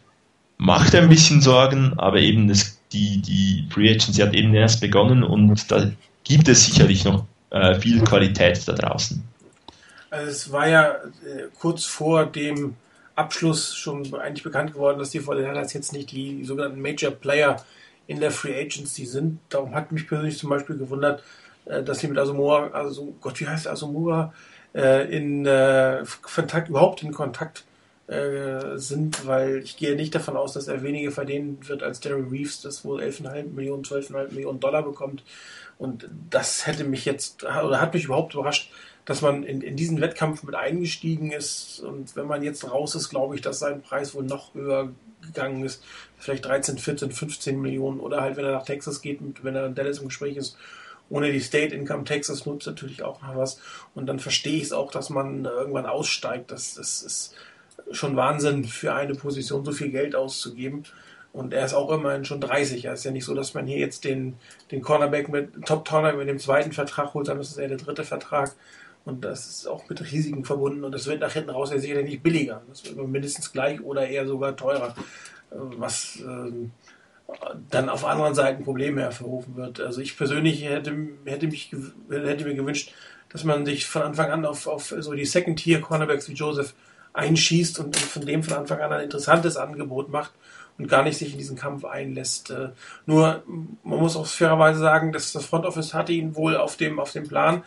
macht 0.58 0.94
ein 0.94 1.08
bisschen 1.08 1.40
Sorgen, 1.40 1.94
aber 1.96 2.18
eben 2.18 2.48
das, 2.48 2.78
die, 2.92 3.20
die 3.22 3.66
Free 3.70 3.90
Agency 3.90 4.20
hat 4.20 4.34
eben 4.34 4.54
erst 4.54 4.80
begonnen 4.80 5.22
und 5.22 5.70
da 5.72 5.90
gibt 6.24 6.48
es 6.48 6.66
sicherlich 6.66 7.04
noch 7.04 7.24
äh, 7.50 7.74
viel 7.80 8.02
Qualität 8.02 8.66
da 8.68 8.74
draußen. 8.74 9.22
Also 10.11 10.30
es 10.30 10.52
war 10.52 10.68
ja 10.68 10.88
äh, 10.90 11.48
kurz 11.58 11.84
vor 11.84 12.26
dem 12.26 12.76
Abschluss 13.14 13.74
schon 13.74 14.14
eigentlich 14.14 14.42
bekannt 14.42 14.72
geworden, 14.72 14.98
dass 14.98 15.11
die 15.11 15.20
49ers 15.20 15.74
jetzt 15.74 15.92
nicht 15.92 16.12
die 16.12 16.44
sogenannten 16.44 16.80
Major 16.80 17.11
Player 17.11 17.64
in 18.06 18.20
der 18.20 18.30
Free 18.30 18.61
Agency 18.61 19.06
sind. 19.06 19.38
Darum 19.48 19.74
hat 19.74 19.92
mich 19.92 20.08
persönlich 20.08 20.36
zum 20.36 20.50
Beispiel 20.50 20.76
gewundert, 20.76 21.22
äh, 21.64 21.82
dass 21.82 22.00
sie 22.00 22.08
mit 22.08 22.18
Asomura, 22.18 22.68
also 22.68 23.14
Gott, 23.20 23.40
wie 23.40 23.46
heißt 23.46 23.66
Asomura, 23.66 24.34
in 24.72 25.46
äh, 25.46 26.04
Kontakt, 26.22 26.68
überhaupt 26.68 27.02
in 27.02 27.12
Kontakt 27.12 27.64
äh, 28.06 28.76
sind, 28.76 29.26
weil 29.26 29.58
ich 29.58 29.76
gehe 29.76 29.96
nicht 29.96 30.14
davon 30.14 30.36
aus, 30.36 30.52
dass 30.52 30.68
er 30.68 30.82
weniger 30.82 31.10
verdienen 31.10 31.58
wird 31.68 31.82
als 31.82 32.00
Darren 32.00 32.28
Reeves, 32.28 32.60
das 32.60 32.84
wohl 32.84 33.00
11,5 33.00 33.52
Millionen, 33.52 33.84
12,5 33.84 34.32
Millionen 34.32 34.60
Dollar 34.60 34.82
bekommt. 34.82 35.22
Und 35.78 36.08
das 36.28 36.66
hätte 36.66 36.84
mich 36.84 37.04
jetzt, 37.04 37.44
oder 37.44 37.80
hat 37.80 37.94
mich 37.94 38.04
überhaupt 38.04 38.34
überrascht, 38.34 38.70
dass 39.04 39.22
man 39.22 39.44
in, 39.44 39.60
in 39.62 39.76
diesen 39.76 40.00
Wettkampf 40.00 40.42
mit 40.42 40.54
eingestiegen 40.54 41.32
ist. 41.32 41.80
Und 41.80 42.14
wenn 42.16 42.26
man 42.26 42.42
jetzt 42.42 42.70
raus 42.70 42.94
ist, 42.94 43.08
glaube 43.08 43.34
ich, 43.34 43.40
dass 43.40 43.58
sein 43.58 43.82
Preis 43.82 44.14
wohl 44.14 44.24
noch 44.24 44.54
höher 44.54 44.90
gegangen 45.22 45.64
ist. 45.64 45.82
Vielleicht 46.18 46.44
13, 46.44 46.78
14, 46.78 47.12
15 47.12 47.60
Millionen. 47.60 48.00
Oder 48.00 48.20
halt, 48.20 48.36
wenn 48.36 48.44
er 48.44 48.52
nach 48.52 48.64
Texas 48.64 49.00
geht, 49.00 49.20
wenn 49.42 49.54
er 49.54 49.66
in 49.66 49.74
Dallas 49.74 49.98
im 49.98 50.08
Gespräch 50.08 50.36
ist, 50.36 50.56
ohne 51.11 51.32
die 51.32 51.40
State 51.40 51.74
Income 51.74 52.04
Texas 52.04 52.46
nutzt 52.46 52.66
natürlich 52.66 53.02
auch 53.02 53.20
noch 53.20 53.36
was. 53.36 53.61
Und 53.94 54.06
dann 54.06 54.18
verstehe 54.18 54.56
ich 54.56 54.64
es 54.64 54.72
auch, 54.72 54.90
dass 54.90 55.11
man 55.11 55.44
irgendwann 55.44 55.86
aussteigt. 55.86 56.50
Das, 56.50 56.74
das 56.74 57.02
ist 57.02 57.34
schon 57.90 58.16
Wahnsinn 58.16 58.64
für 58.64 58.94
eine 58.94 59.14
Position 59.14 59.64
so 59.64 59.72
viel 59.72 59.90
Geld 59.90 60.14
auszugeben. 60.14 60.84
Und 61.32 61.52
er 61.52 61.64
ist 61.64 61.74
auch 61.74 61.90
immerhin 61.90 62.24
schon 62.24 62.40
30. 62.40 62.84
Es 62.86 63.00
ist 63.00 63.04
ja 63.04 63.11
nicht 63.11 63.24
so, 63.24 63.34
dass 63.34 63.54
man 63.54 63.66
hier 63.66 63.78
jetzt 63.78 64.04
den, 64.04 64.36
den 64.70 64.82
Cornerback 64.82 65.28
mit 65.28 65.64
Top 65.66 65.88
Cornerback 65.88 66.18
mit 66.18 66.28
dem 66.28 66.38
zweiten 66.38 66.72
Vertrag 66.72 67.14
holt, 67.14 67.26
sondern 67.26 67.42
das 67.42 67.52
ist 67.52 67.58
eher 67.58 67.68
der 67.68 67.76
dritte 67.76 68.04
Vertrag. 68.04 68.54
Und 69.04 69.24
das 69.24 69.48
ist 69.48 69.66
auch 69.66 69.88
mit 69.88 70.00
Risiken 70.12 70.44
verbunden. 70.44 70.84
Und 70.84 70.92
das 70.92 71.06
wird 71.06 71.20
nach 71.20 71.32
hinten 71.32 71.50
raus 71.50 71.70
ja 71.70 71.78
sicherlich 71.78 72.06
nicht 72.06 72.22
billiger. 72.22 72.62
Das 72.68 72.84
wird 72.84 72.96
mindestens 73.08 73.52
gleich 73.52 73.80
oder 73.80 74.08
eher 74.08 74.26
sogar 74.26 74.56
teurer. 74.56 74.94
Was 75.50 76.20
äh, 76.20 76.68
dann 77.70 77.89
auf 77.89 78.05
anderen 78.05 78.35
Seiten 78.35 78.64
Probleme 78.64 79.03
hervorrufen 79.03 79.57
wird. 79.57 79.81
Also 79.81 80.01
ich 80.01 80.16
persönlich 80.16 80.64
hätte, 80.64 80.97
hätte, 81.24 81.47
mich, 81.47 81.72
hätte 82.11 82.45
mir 82.45 82.55
gewünscht, 82.55 82.93
dass 83.28 83.45
man 83.45 83.64
sich 83.64 83.87
von 83.87 84.03
Anfang 84.03 84.31
an 84.31 84.45
auf, 84.45 84.66
auf 84.66 84.95
so 84.99 85.14
die 85.14 85.24
Second-Tier-Cornerbacks 85.24 86.28
wie 86.28 86.35
Joseph 86.35 86.74
einschießt 87.12 87.78
und 87.81 87.97
von 87.97 88.24
dem 88.24 88.43
von 88.43 88.57
Anfang 88.57 88.81
an 88.81 88.93
ein 88.93 89.05
interessantes 89.05 89.57
Angebot 89.57 90.11
macht 90.11 90.33
und 90.78 90.89
gar 90.89 91.03
nicht 91.03 91.18
sich 91.18 91.33
in 91.33 91.39
diesen 91.39 91.57
Kampf 91.57 91.85
einlässt. 91.85 92.51
Äh, 92.51 92.70
nur, 93.07 93.43
man 93.47 93.99
muss 93.99 94.16
auch 94.16 94.26
fairerweise 94.26 94.81
sagen, 94.81 95.12
dass 95.12 95.33
das 95.33 95.45
Front 95.45 95.66
Office 95.66 95.95
hatte 95.95 96.12
ihn 96.12 96.37
wohl 96.37 96.57
auf 96.57 96.76
dem, 96.76 96.99
auf 96.99 97.12
dem 97.12 97.28
Plan, 97.28 97.64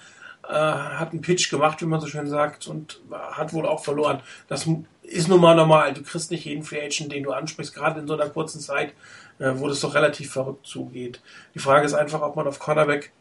äh, 0.47 0.53
hat 0.53 1.11
einen 1.11 1.21
Pitch 1.21 1.49
gemacht, 1.49 1.81
wie 1.81 1.85
man 1.85 2.01
so 2.01 2.07
schön 2.07 2.27
sagt, 2.27 2.67
und 2.67 3.01
hat 3.11 3.53
wohl 3.53 3.65
auch 3.65 3.83
verloren. 3.83 4.21
Das 4.47 4.67
ist 5.03 5.27
nun 5.27 5.41
mal 5.41 5.55
normal. 5.55 5.93
Du 5.93 6.03
kriegst 6.03 6.31
nicht 6.31 6.45
jeden 6.45 6.63
Free 6.63 6.81
Agent, 6.81 7.11
den 7.11 7.23
du 7.23 7.31
ansprichst, 7.31 7.73
gerade 7.73 7.99
in 7.99 8.07
so 8.07 8.13
einer 8.13 8.29
kurzen 8.29 8.59
Zeit, 8.59 8.93
äh, 9.39 9.51
wo 9.55 9.67
das 9.67 9.79
doch 9.79 9.95
relativ 9.95 10.31
verrückt 10.31 10.65
zugeht. 10.65 11.21
Die 11.55 11.59
Frage 11.59 11.85
ist 11.85 11.93
einfach, 11.93 12.21
ob 12.21 12.35
man 12.35 12.47
auf 12.47 12.59
Cornerback 12.59 13.11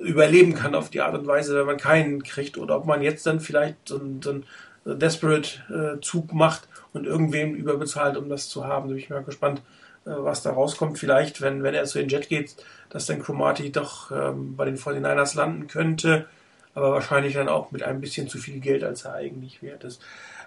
überleben 0.00 0.54
kann 0.54 0.74
auf 0.74 0.90
die 0.90 1.00
Art 1.00 1.14
und 1.14 1.26
Weise, 1.26 1.58
wenn 1.58 1.66
man 1.66 1.76
keinen 1.78 2.22
kriegt, 2.22 2.58
oder 2.58 2.76
ob 2.76 2.86
man 2.86 3.02
jetzt 3.02 3.26
dann 3.26 3.40
vielleicht 3.40 3.76
so 3.86 3.98
einen, 3.98 4.22
so 4.22 4.30
einen 4.30 4.44
Desperate-Zug 4.84 6.32
macht 6.32 6.68
und 6.92 7.06
irgendwem 7.06 7.54
überbezahlt, 7.54 8.16
um 8.16 8.28
das 8.28 8.48
zu 8.48 8.66
haben. 8.66 8.88
Da 8.88 8.94
bin 8.94 9.02
ich 9.02 9.10
mal 9.10 9.22
gespannt, 9.22 9.62
äh, 10.04 10.10
was 10.10 10.42
da 10.42 10.52
rauskommt. 10.52 10.98
Vielleicht, 10.98 11.40
wenn, 11.40 11.62
wenn 11.62 11.74
er 11.74 11.84
zu 11.84 11.98
den 11.98 12.08
Jet 12.08 12.28
geht, 12.28 12.56
dass 12.90 13.06
dann 13.06 13.22
Cromartie 13.22 13.70
doch 13.70 14.10
ähm, 14.10 14.56
bei 14.56 14.64
den 14.64 14.76
49ers 14.76 15.36
landen 15.36 15.66
könnte, 15.66 16.26
aber 16.78 16.92
wahrscheinlich 16.92 17.34
dann 17.34 17.48
auch 17.48 17.70
mit 17.72 17.82
ein 17.82 18.00
bisschen 18.00 18.28
zu 18.28 18.38
viel 18.38 18.60
Geld, 18.60 18.84
als 18.84 19.04
er 19.04 19.14
eigentlich 19.14 19.62
wert 19.62 19.84
ist. 19.84 20.00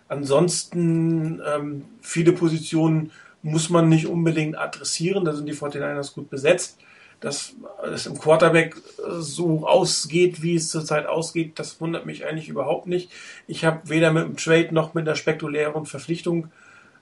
Ansonsten 0.07 1.41
ähm, 1.45 1.85
viele 2.01 2.31
Positionen 2.33 3.11
muss 3.43 3.69
man 3.69 3.89
nicht 3.89 4.07
unbedingt 4.07 4.57
adressieren, 4.57 5.25
da 5.25 5.33
sind 5.33 5.45
die 5.47 5.53
49ers 5.53 6.13
gut 6.13 6.29
besetzt 6.29 6.77
dass 7.21 7.53
es 7.83 8.07
im 8.07 8.19
Quarterback 8.19 8.75
äh, 8.75 9.19
so 9.19 9.65
ausgeht, 9.65 10.41
wie 10.41 10.55
es 10.55 10.69
zurzeit 10.69 11.05
ausgeht, 11.05 11.57
das 11.59 11.79
wundert 11.79 12.05
mich 12.05 12.25
eigentlich 12.25 12.49
überhaupt 12.49 12.87
nicht. 12.87 13.11
Ich 13.47 13.63
habe 13.63 13.87
weder 13.89 14.11
mit 14.11 14.23
dem 14.23 14.37
Trade 14.37 14.73
noch 14.73 14.93
mit 14.93 15.07
einer 15.07 15.15
spektakulären 15.15 15.85
Verpflichtung 15.85 16.51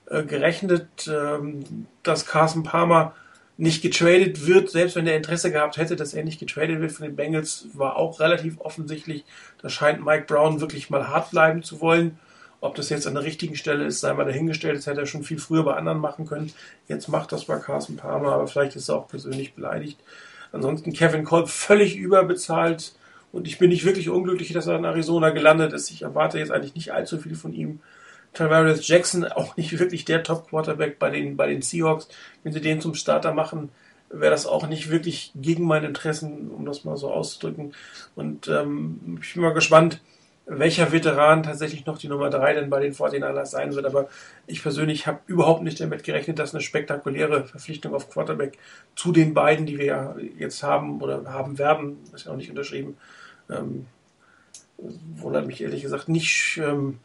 äh, 0.08 0.24
gerechnet, 0.24 1.10
ähm, 1.12 1.88
dass 2.04 2.26
Carson 2.26 2.64
Palmer 2.64 3.14
nicht 3.60 3.82
getradet 3.82 4.48
wird, 4.48 4.70
selbst 4.70 4.96
wenn 4.96 5.06
er 5.06 5.18
Interesse 5.18 5.52
gehabt 5.52 5.76
hätte, 5.76 5.98
dass 5.98 6.14
er 6.14 6.24
nicht 6.24 6.40
getradet 6.40 6.80
wird 6.80 6.94
von 6.94 7.06
den 7.06 7.18
Bengals, 7.18 7.68
war 7.74 7.98
auch 7.98 8.22
relativ 8.22 8.58
offensichtlich. 8.62 9.26
Da 9.62 9.68
scheint 9.68 10.04
Mike 10.04 10.26
Brown 10.28 10.62
wirklich 10.62 10.90
mal 10.90 11.10
hart 11.10 11.32
bleiben 11.32 11.62
zu 11.62 11.82
wollen. 11.82 12.18
Ob 12.62 12.76
das 12.76 12.88
jetzt 12.88 13.06
an 13.06 13.16
der 13.16 13.24
richtigen 13.24 13.58
Stelle 13.58 13.84
ist, 13.86 14.00
sei 14.00 14.14
mal 14.14 14.24
dahingestellt. 14.24 14.78
Das 14.78 14.88
hätte 14.88 15.02
er 15.02 15.06
schon 15.06 15.24
viel 15.24 15.40
früher 15.40 15.64
bei 15.64 15.74
anderen 15.74 16.00
machen 16.00 16.26
können. 16.26 16.54
Jetzt 16.88 17.10
macht 17.10 17.34
das 17.34 17.46
bei 17.46 17.58
Carsten 17.58 17.98
Palmer, 17.98 18.32
aber 18.32 18.48
vielleicht 18.48 18.78
ist 18.78 18.88
er 18.88 18.96
auch 18.96 19.10
persönlich 19.10 19.54
beleidigt. 19.54 20.00
Ansonsten 20.54 20.94
Kevin 20.94 21.26
Kolb 21.26 21.50
völlig 21.50 21.98
überbezahlt. 21.98 22.94
Und 23.34 23.46
ich 23.46 23.60
bin 23.60 23.70
nicht 23.70 23.84
wirklich 23.84 24.10
unglücklich, 24.10 24.54
dass 24.54 24.68
er 24.68 24.78
in 24.78 24.86
Arizona 24.86 25.32
gelandet 25.32 25.74
ist. 25.74 25.92
Ich 25.92 26.04
erwarte 26.04 26.40
jetzt 26.40 26.52
eigentlich 26.52 26.76
nicht 26.76 26.94
allzu 26.94 27.18
viel 27.18 27.36
von 27.36 27.54
ihm. 27.54 27.82
Tavares 28.34 28.88
Jackson, 28.88 29.26
auch 29.32 29.58
nicht 29.58 29.78
wirklich 29.80 30.06
der 30.06 30.24
Top-Quarterback 30.24 31.00
bei 31.00 31.10
den, 31.10 31.38
bei 31.38 31.48
den 31.48 31.62
Seahawks. 31.62 32.08
Wenn 32.44 32.54
sie 32.54 32.62
den 32.62 32.82
zum 32.82 32.94
Starter 32.94 33.34
machen, 33.34 33.70
wäre 34.10 34.32
das 34.32 34.48
auch 34.48 34.68
nicht 34.68 34.90
wirklich 34.90 35.32
gegen 35.36 35.66
meine 35.66 35.88
Interessen, 35.88 36.50
um 36.50 36.66
das 36.66 36.84
mal 36.84 36.98
so 36.98 37.12
auszudrücken. 37.12 37.74
Und 38.16 38.48
ähm, 38.48 39.20
ich 39.22 39.34
bin 39.34 39.44
mal 39.44 39.54
gespannt, 39.54 40.02
welcher 40.50 40.92
Veteran 40.92 41.44
tatsächlich 41.44 41.86
noch 41.86 42.00
die 42.00 42.08
Nummer 42.08 42.32
3 42.32 42.56
denn 42.56 42.70
bei 42.72 42.80
den 42.80 42.94
49ers 42.94 43.46
sein 43.46 43.76
wird. 43.76 43.86
Aber 43.86 44.10
ich 44.48 44.64
persönlich 44.64 45.06
habe 45.06 45.20
überhaupt 45.28 45.62
nicht 45.62 45.80
damit 45.80 46.04
gerechnet, 46.04 46.40
dass 46.40 46.54
eine 46.54 46.62
spektakuläre 46.62 47.46
Verpflichtung 47.46 47.94
auf 47.94 48.10
Quarterback 48.10 48.58
zu 48.96 49.12
den 49.12 49.36
beiden, 49.36 49.68
die 49.68 49.78
wir 49.78 49.86
ja 49.86 50.16
jetzt 50.38 50.64
haben 50.64 51.02
oder 51.02 51.24
haben 51.32 51.60
werden, 51.60 51.98
ist 52.14 52.26
ja 52.26 52.32
noch 52.32 52.38
nicht 52.38 52.50
unterschrieben, 52.50 52.98
ähm, 53.50 53.86
wundert 54.78 55.46
mich 55.46 55.62
ehrlich 55.62 55.84
gesagt 55.84 56.10
nicht. 56.10 56.60
Ähm, 56.64 57.00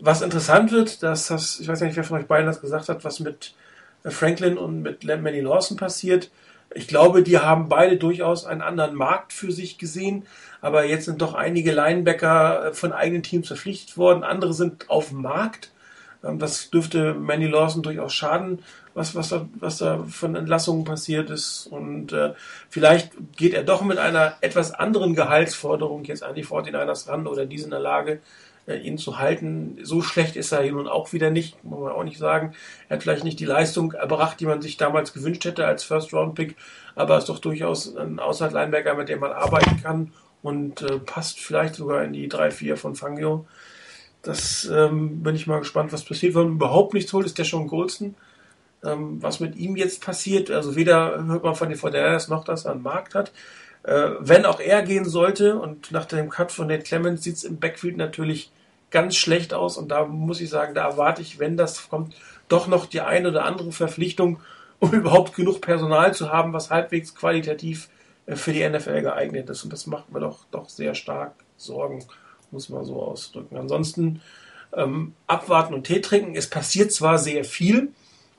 was 0.00 0.22
interessant 0.22 0.72
wird, 0.72 1.02
dass 1.02 1.28
das, 1.28 1.60
ich 1.60 1.68
weiß 1.68 1.80
nicht, 1.82 1.96
wer 1.96 2.04
von 2.04 2.18
euch 2.18 2.26
beiden 2.26 2.46
das 2.46 2.60
gesagt 2.60 2.88
hat, 2.88 3.04
was 3.04 3.20
mit 3.20 3.54
Franklin 4.04 4.56
und 4.56 4.82
mit 4.82 5.04
Manny 5.04 5.40
Lawson 5.40 5.76
passiert. 5.76 6.30
Ich 6.72 6.88
glaube, 6.88 7.22
die 7.22 7.38
haben 7.38 7.68
beide 7.68 7.96
durchaus 7.96 8.44
einen 8.44 8.62
anderen 8.62 8.94
Markt 8.94 9.32
für 9.32 9.50
sich 9.50 9.76
gesehen, 9.76 10.26
aber 10.60 10.84
jetzt 10.84 11.06
sind 11.06 11.20
doch 11.20 11.34
einige 11.34 11.72
Linebacker 11.72 12.66
äh, 12.66 12.72
von 12.72 12.92
eigenen 12.92 13.22
Teams 13.22 13.48
verpflichtet 13.48 13.96
worden, 13.96 14.22
andere 14.22 14.54
sind 14.54 14.88
auf 14.88 15.08
dem 15.08 15.22
Markt. 15.22 15.72
Ähm, 16.22 16.38
das 16.38 16.70
dürfte 16.70 17.14
Manny 17.14 17.46
Lawson 17.46 17.82
durchaus 17.82 18.14
schaden, 18.14 18.62
was, 18.94 19.14
was, 19.14 19.30
da, 19.30 19.48
was 19.58 19.78
da 19.78 20.04
von 20.08 20.36
Entlassungen 20.36 20.84
passiert 20.84 21.28
ist. 21.30 21.66
Und 21.66 22.12
äh, 22.12 22.34
vielleicht 22.68 23.12
geht 23.36 23.54
er 23.54 23.64
doch 23.64 23.82
mit 23.82 23.98
einer 23.98 24.34
etwas 24.40 24.72
anderen 24.72 25.14
Gehaltsforderung 25.14 26.04
jetzt 26.04 26.22
an 26.22 26.34
die 26.36 26.44
49ers 26.44 27.08
ran 27.08 27.26
oder 27.26 27.46
die 27.46 27.58
sind 27.58 27.66
in 27.66 27.70
der 27.72 27.80
Lage, 27.80 28.12
äh, 28.12 28.18
ihn 28.76 28.98
zu 28.98 29.18
halten. 29.18 29.78
So 29.82 30.02
schlecht 30.02 30.36
ist 30.36 30.52
er 30.52 30.70
nun 30.70 30.88
auch 30.88 31.12
wieder 31.12 31.30
nicht, 31.30 31.62
muss 31.64 31.80
man 31.80 31.92
auch 31.92 32.04
nicht 32.04 32.18
sagen. 32.18 32.54
Er 32.88 32.96
hat 32.96 33.02
vielleicht 33.02 33.24
nicht 33.24 33.40
die 33.40 33.44
Leistung 33.44 33.92
erbracht, 33.92 34.40
die 34.40 34.46
man 34.46 34.62
sich 34.62 34.76
damals 34.76 35.12
gewünscht 35.12 35.44
hätte 35.44 35.66
als 35.66 35.84
First-Round-Pick, 35.84 36.56
aber 36.94 37.18
ist 37.18 37.28
doch 37.28 37.38
durchaus 37.38 37.96
ein 37.96 38.18
Außerlinebacker, 38.18 38.94
mit 38.94 39.08
dem 39.08 39.20
man 39.20 39.32
arbeiten 39.32 39.82
kann 39.82 40.12
und 40.42 40.82
äh, 40.82 40.98
passt 40.98 41.38
vielleicht 41.40 41.74
sogar 41.74 42.04
in 42.04 42.12
die 42.12 42.30
3-4 42.30 42.76
von 42.76 42.94
Fangio. 42.94 43.46
Das 44.22 44.70
ähm, 44.70 45.22
bin 45.22 45.34
ich 45.34 45.46
mal 45.46 45.60
gespannt, 45.60 45.92
was 45.92 46.04
passiert. 46.04 46.34
Wenn 46.34 46.44
man 46.44 46.52
überhaupt 46.54 46.94
nichts 46.94 47.12
holt, 47.12 47.26
ist 47.26 47.38
der 47.38 47.44
schon 47.44 47.68
Goldston. 47.68 48.14
Ähm, 48.84 49.22
was 49.22 49.40
mit 49.40 49.56
ihm 49.56 49.76
jetzt 49.76 50.02
passiert, 50.02 50.50
also 50.50 50.74
weder 50.74 51.24
hört 51.26 51.44
man 51.44 51.54
von 51.54 51.68
den 51.68 51.76
Fortinanders 51.76 52.28
noch, 52.28 52.44
dass 52.44 52.64
er 52.64 52.72
einen 52.72 52.82
Markt 52.82 53.14
hat. 53.14 53.32
Äh, 53.82 54.10
wenn 54.20 54.44
auch 54.44 54.60
er 54.60 54.82
gehen 54.82 55.04
sollte 55.04 55.58
und 55.58 55.90
nach 55.90 56.04
dem 56.04 56.28
Cut 56.28 56.52
von 56.52 56.66
Nate 56.66 56.82
Clemens 56.82 57.22
sieht 57.22 57.36
es 57.36 57.44
im 57.44 57.58
Backfield 57.58 57.96
natürlich 57.96 58.50
ganz 58.90 59.16
schlecht 59.16 59.54
aus 59.54 59.76
und 59.76 59.88
da 59.88 60.04
muss 60.04 60.40
ich 60.40 60.50
sagen, 60.50 60.74
da 60.74 60.88
erwarte 60.88 61.22
ich, 61.22 61.38
wenn 61.38 61.56
das 61.56 61.88
kommt, 61.88 62.14
doch 62.48 62.66
noch 62.66 62.86
die 62.86 63.00
eine 63.00 63.28
oder 63.28 63.44
andere 63.44 63.72
Verpflichtung, 63.72 64.40
um 64.78 64.92
überhaupt 64.92 65.34
genug 65.34 65.60
Personal 65.60 66.14
zu 66.14 66.30
haben, 66.30 66.52
was 66.52 66.70
halbwegs 66.70 67.14
qualitativ 67.14 67.88
äh, 68.26 68.36
für 68.36 68.52
die 68.52 68.68
NFL 68.68 69.02
geeignet 69.02 69.48
ist. 69.50 69.64
Und 69.64 69.72
das 69.72 69.86
macht 69.86 70.12
mir 70.12 70.20
doch, 70.20 70.40
doch 70.50 70.68
sehr 70.68 70.94
stark 70.94 71.32
Sorgen, 71.56 72.04
muss 72.50 72.68
man 72.68 72.84
so 72.84 73.02
ausdrücken. 73.02 73.56
Ansonsten 73.56 74.22
ähm, 74.72 75.14
abwarten 75.26 75.74
und 75.74 75.84
Tee 75.84 76.00
trinken. 76.00 76.34
Es 76.34 76.48
passiert 76.48 76.92
zwar 76.92 77.18
sehr 77.18 77.44
viel, 77.44 77.92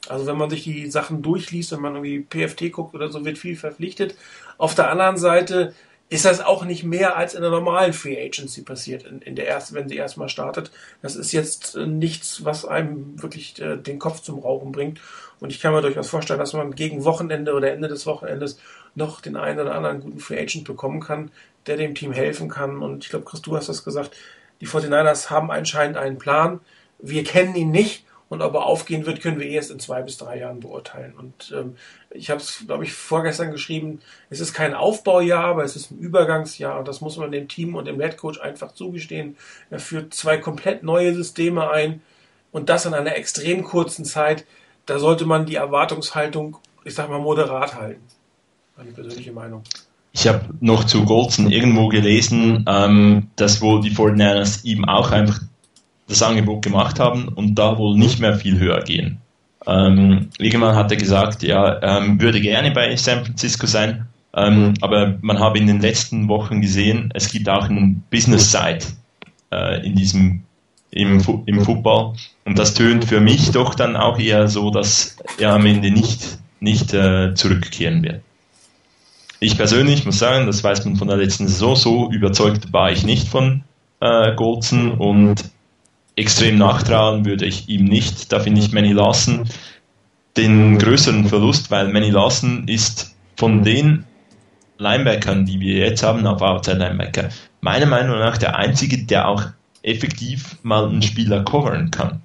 also 0.08 0.26
wenn 0.26 0.38
man 0.38 0.50
sich 0.50 0.64
die 0.64 0.90
Sachen 0.90 1.22
durchliest, 1.22 1.72
wenn 1.72 1.82
man 1.82 1.96
irgendwie 1.96 2.26
PFT 2.26 2.72
guckt 2.72 2.96
oder 2.96 3.10
so, 3.10 3.24
wird 3.24 3.38
viel 3.38 3.56
verpflichtet. 3.56 4.16
Auf 4.58 4.76
der 4.76 4.90
anderen 4.90 5.18
Seite 5.18 5.74
ist 6.12 6.26
das 6.26 6.42
auch 6.42 6.66
nicht 6.66 6.84
mehr 6.84 7.16
als 7.16 7.36
in 7.36 7.42
der 7.42 7.52
normalen 7.52 7.94
Free 7.94 8.22
Agency 8.22 8.64
passiert, 8.64 9.04
in, 9.04 9.22
in 9.22 9.38
der 9.38 9.48
ersten, 9.48 9.76
wenn 9.76 9.88
sie 9.88 9.96
erstmal 9.96 10.28
startet. 10.28 10.70
Das 11.02 11.16
ist 11.16 11.32
jetzt 11.32 11.78
äh, 11.78 11.88
nichts, 11.88 12.44
was 12.44 12.66
einem 12.66 13.22
wirklich 13.24 13.62
äh, 13.62 13.78
den 13.78 13.98
Kopf 13.98 14.20
zum 14.20 14.40
Rauchen 14.40 14.74
bringt. 14.74 15.00
Und 15.40 15.54
ich 15.54 15.62
kann 15.62 15.72
mir 15.72 15.82
durchaus 15.82 16.10
vorstellen, 16.10 16.38
dass 16.38 16.52
man 16.52 16.76
gegen 16.76 17.06
Wochenende 17.06 17.54
oder 17.54 17.72
Ende 17.72 17.88
des 17.88 18.06
Wochenendes 18.06 18.60
noch 18.94 19.22
den 19.22 19.38
einen 19.38 19.62
oder 19.62 19.74
anderen 19.74 20.02
guten 20.02 20.20
Free 20.20 20.38
Agent 20.38 20.66
bekommen 20.66 21.00
kann, 21.00 21.32
der 21.66 21.78
dem 21.78 21.96
Team 21.96 22.12
helfen 22.12 22.50
kann. 22.50 22.84
Und 22.84 23.06
ich 23.06 23.10
glaube, 23.10 23.24
Chris, 23.24 23.42
du 23.42 23.56
hast 23.56 23.70
das 23.70 23.86
gesagt, 23.86 24.12
die 24.60 24.68
49ers 24.68 25.30
haben 25.30 25.50
anscheinend 25.50 25.96
einen 25.96 26.18
Plan. 26.18 26.60
Wir 27.00 27.24
kennen 27.24 27.56
ihn 27.56 27.72
nicht 27.72 28.04
und 28.32 28.42
ob 28.42 28.54
er 28.54 28.66
aufgehen 28.66 29.06
wird, 29.06 29.20
können 29.20 29.42
wir 29.42 29.48
erst 29.48 29.72
in 29.72 29.80
zwei 29.82 30.02
bis 30.02 30.16
drei 30.16 30.40
Jahren 30.40 30.62
beurteilen. 30.62 31.14
Und 31.18 31.54
ähm, 31.54 31.76
ich 32.12 32.30
habe 32.30 32.40
es, 32.40 32.64
glaube 32.66 32.86
ich, 32.86 32.94
vorgestern 32.94 33.52
geschrieben, 33.52 34.00
es 34.30 34.40
ist 34.40 34.54
kein 34.54 34.74
Aufbaujahr, 34.74 35.44
aber 35.44 35.66
es 35.66 35.76
ist 35.76 35.92
ein 35.92 36.00
Übergangsjahr. 36.00 36.80
Und 36.80 36.88
das 36.88 37.02
muss 37.02 37.18
man 37.18 37.34
dem 37.34 37.50
Team 37.50 37.76
und 37.76 37.90
dem 37.90 38.00
Headcoach 38.00 38.40
einfach 38.42 38.74
zugestehen. 38.74 39.36
Er 39.70 39.80
führt 39.80 40.14
zwei 40.14 40.38
komplett 40.38 40.82
neue 40.82 41.14
Systeme 41.14 41.70
ein. 41.72 42.02
und 42.54 42.70
das 42.70 42.86
in 42.86 42.94
einer 42.94 43.18
extrem 43.18 43.66
kurzen 43.66 44.06
Zeit, 44.06 44.46
da 44.86 44.98
sollte 44.98 45.26
man 45.26 45.46
die 45.46 45.56
Erwartungshaltung, 45.56 46.56
ich 46.86 46.96
sag 46.96 47.10
mal, 47.10 47.20
moderat 47.20 47.76
halten. 47.76 48.04
Meine 48.78 48.92
persönliche 48.92 49.34
Meinung. 49.34 49.64
Ich 50.14 50.26
habe 50.26 50.46
noch 50.62 50.86
zu 50.86 51.04
Goldson 51.04 51.52
irgendwo 51.52 51.90
gelesen, 51.90 52.64
ähm, 52.66 53.28
dass 53.36 53.62
wohl 53.62 53.82
die 53.82 53.92
49ers 53.92 54.64
ihm 54.64 54.86
auch 54.86 55.12
einfach 55.12 55.42
das 56.12 56.22
Angebot 56.22 56.64
gemacht 56.64 57.00
haben 57.00 57.30
und 57.30 57.56
da 57.56 57.78
wohl 57.78 57.98
nicht 57.98 58.20
mehr 58.20 58.36
viel 58.36 58.60
höher 58.60 58.82
gehen. 58.82 59.18
Ähm, 59.68 60.30
irgendwann 60.40 60.76
hat 60.76 60.92
er 60.92 60.98
gesagt, 60.98 61.44
ja, 61.44 61.82
ähm, 61.82 62.20
würde 62.20 62.42
gerne 62.42 62.72
bei 62.72 62.96
San 62.96 63.24
Francisco 63.24 63.68
sein, 63.68 64.08
ähm, 64.34 64.74
aber 64.82 65.18
man 65.22 65.40
habe 65.40 65.60
in 65.60 65.68
den 65.68 65.82
letzten 65.82 66.28
Wochen 66.28 66.62
gesehen, 66.62 67.12
es 67.14 67.32
gibt 67.32 67.48
auch 67.48 67.70
einen 67.70 68.04
Business 68.10 68.52
Side 68.52 68.86
äh, 69.52 69.86
in 69.86 69.96
diesem 69.96 70.44
im, 70.92 71.22
im 71.46 71.62
Football 71.62 72.16
und 72.44 72.60
das 72.60 72.74
tönt 72.74 73.06
für 73.06 73.22
mich 73.22 73.52
doch 73.52 73.76
dann 73.76 73.96
auch 73.96 74.20
eher 74.20 74.48
so, 74.50 74.72
dass 74.72 75.18
er 75.38 75.54
am 75.54 75.66
Ende 75.66 75.92
nicht 75.92 76.40
nicht 76.60 76.94
äh, 76.94 77.34
zurückkehren 77.34 78.04
wird. 78.04 78.22
Ich 79.40 79.58
persönlich 79.58 80.06
muss 80.06 80.20
sagen, 80.20 80.46
das 80.46 80.64
weiß 80.64 80.86
man 80.86 80.96
von 80.96 81.08
der 81.08 81.18
letzten 81.18 81.48
Saison, 81.48 81.76
so 81.76 82.12
überzeugt 82.12 82.72
war 82.74 82.92
ich 82.92 83.04
nicht 83.04 83.28
von 83.28 83.64
äh, 84.00 84.36
Goldson 84.36 84.92
und 84.92 85.50
extrem 86.16 86.58
nachtrauen 86.58 87.26
würde 87.26 87.46
ich 87.46 87.70
ihm 87.70 87.86
nicht. 87.86 88.32
Da 88.32 88.40
finde 88.40 88.62
ich 88.62 88.72
Manny 88.72 88.92
Larson 88.92 89.48
den 90.38 90.78
größeren 90.78 91.28
Verlust, 91.28 91.72
weil 91.72 91.90
Manny 91.90 92.10
Larson 92.10 92.68
ist 92.68 93.16
von 93.36 93.64
den 93.64 94.06
Linebackern, 94.78 95.46
die 95.46 95.60
wir 95.60 95.78
jetzt 95.78 96.04
haben, 96.04 96.26
auf 96.26 96.42
Outside 96.42 96.78
Linebacker, 96.78 97.30
meiner 97.62 97.86
Meinung 97.86 98.18
nach 98.20 98.38
der 98.38 98.56
einzige, 98.56 99.04
der 99.06 99.28
auch 99.28 99.44
effektiv 99.84 100.58
mal 100.64 100.88
einen 100.88 101.02
Spieler 101.02 101.44
covern 101.44 101.92
kann. 101.92 102.22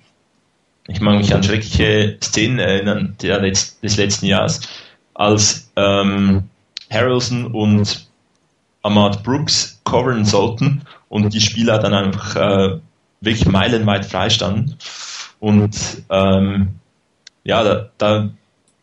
Ich 0.88 1.00
mag 1.00 1.18
mich 1.18 1.34
an 1.34 1.42
schreckliche 1.42 2.16
Szenen 2.22 2.58
erinnern 2.58 3.16
der 3.20 3.40
Letz 3.40 3.80
des 3.80 3.96
letzten 3.96 4.26
Jahres, 4.26 4.60
als 5.14 5.70
ähm, 5.76 6.44
Harrelson 6.90 7.46
und 7.46 8.06
Ahmad 8.82 9.22
Brooks 9.24 9.80
covern 9.84 10.24
sollten 10.24 10.82
und 11.08 11.34
die 11.34 11.40
Spieler 11.40 11.78
dann 11.78 11.92
einfach 11.92 12.36
äh, 12.36 12.78
wirklich 13.20 13.46
meilenweit 13.46 14.06
freistanden. 14.06 14.76
Und 15.40 16.02
ähm, 16.10 16.68
ja, 17.44 17.62
da, 17.62 17.90
da 17.98 18.30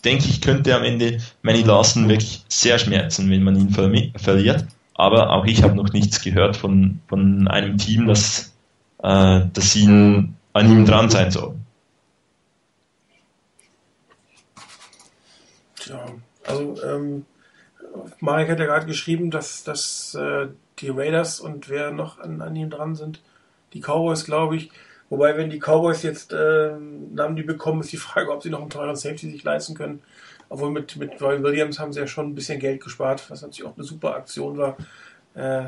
denke 0.04 0.26
ich, 0.26 0.42
könnte 0.42 0.76
am 0.76 0.84
Ende 0.84 1.20
Manny 1.42 1.62
Larson 1.62 2.10
wirklich 2.10 2.44
sehr 2.48 2.78
schmerzen, 2.80 3.30
wenn 3.30 3.44
man 3.44 3.56
ihn 3.56 3.70
ver 3.70 3.90
verliert. 4.16 4.66
Aber 4.96 5.32
auch 5.32 5.46
ich 5.46 5.64
habe 5.64 5.76
noch 5.76 5.92
nichts 5.92 6.22
gehört 6.22 6.56
von, 6.56 7.00
von 7.08 7.48
einem 7.48 7.78
Team, 7.78 8.08
das, 8.08 8.54
äh, 9.02 9.42
das 9.52 9.76
ihn, 9.76 10.36
an 10.54 10.72
ihm 10.72 10.86
dran 10.86 11.10
sein 11.10 11.32
soll. 11.32 11.56
Tja, 15.76 16.06
also 16.46 16.78
ähm, 16.84 17.26
Marek 18.20 18.50
hat 18.50 18.60
ja 18.60 18.66
gerade 18.66 18.86
geschrieben, 18.86 19.32
dass, 19.32 19.64
dass 19.64 20.16
äh, 20.16 20.48
die 20.80 20.90
Raiders 20.90 21.40
und 21.40 21.70
wer 21.70 21.92
noch 21.92 22.20
an, 22.20 22.42
an 22.42 22.56
ihm 22.56 22.70
dran 22.70 22.96
sind, 22.96 23.20
die 23.74 23.82
Cowboys, 23.82 24.26
glaube 24.26 24.56
ich. 24.56 24.72
Wobei, 25.10 25.38
wenn 25.38 25.50
die 25.50 25.60
Cowboys 25.60 26.02
jetzt 26.04 26.34
äh, 26.34 26.72
Namen 27.14 27.36
die 27.36 27.44
bekommen, 27.44 27.82
ist 27.82 27.92
die 27.92 27.98
Frage, 27.98 28.32
ob 28.32 28.42
sie 28.42 28.50
noch 28.50 28.62
einen 28.62 28.70
teuren 28.70 28.96
Safety 28.96 29.30
sich 29.30 29.44
leisten 29.44 29.76
können. 29.76 30.02
Obwohl 30.50 30.72
mit, 30.72 30.96
mit 30.98 31.22
Roy 31.22 31.42
Williams 31.42 31.80
haben 31.80 31.94
sie 31.94 32.00
ja 32.00 32.08
schon 32.08 32.28
ein 32.28 32.36
bisschen 32.36 32.60
Geld 32.60 32.84
gespart, 32.84 33.30
was 33.30 33.42
natürlich 33.42 33.70
auch 33.70 33.76
eine 33.76 33.84
super 33.84 34.16
Aktion 34.16 34.58
war. 34.58 34.78
Äh, 35.36 35.66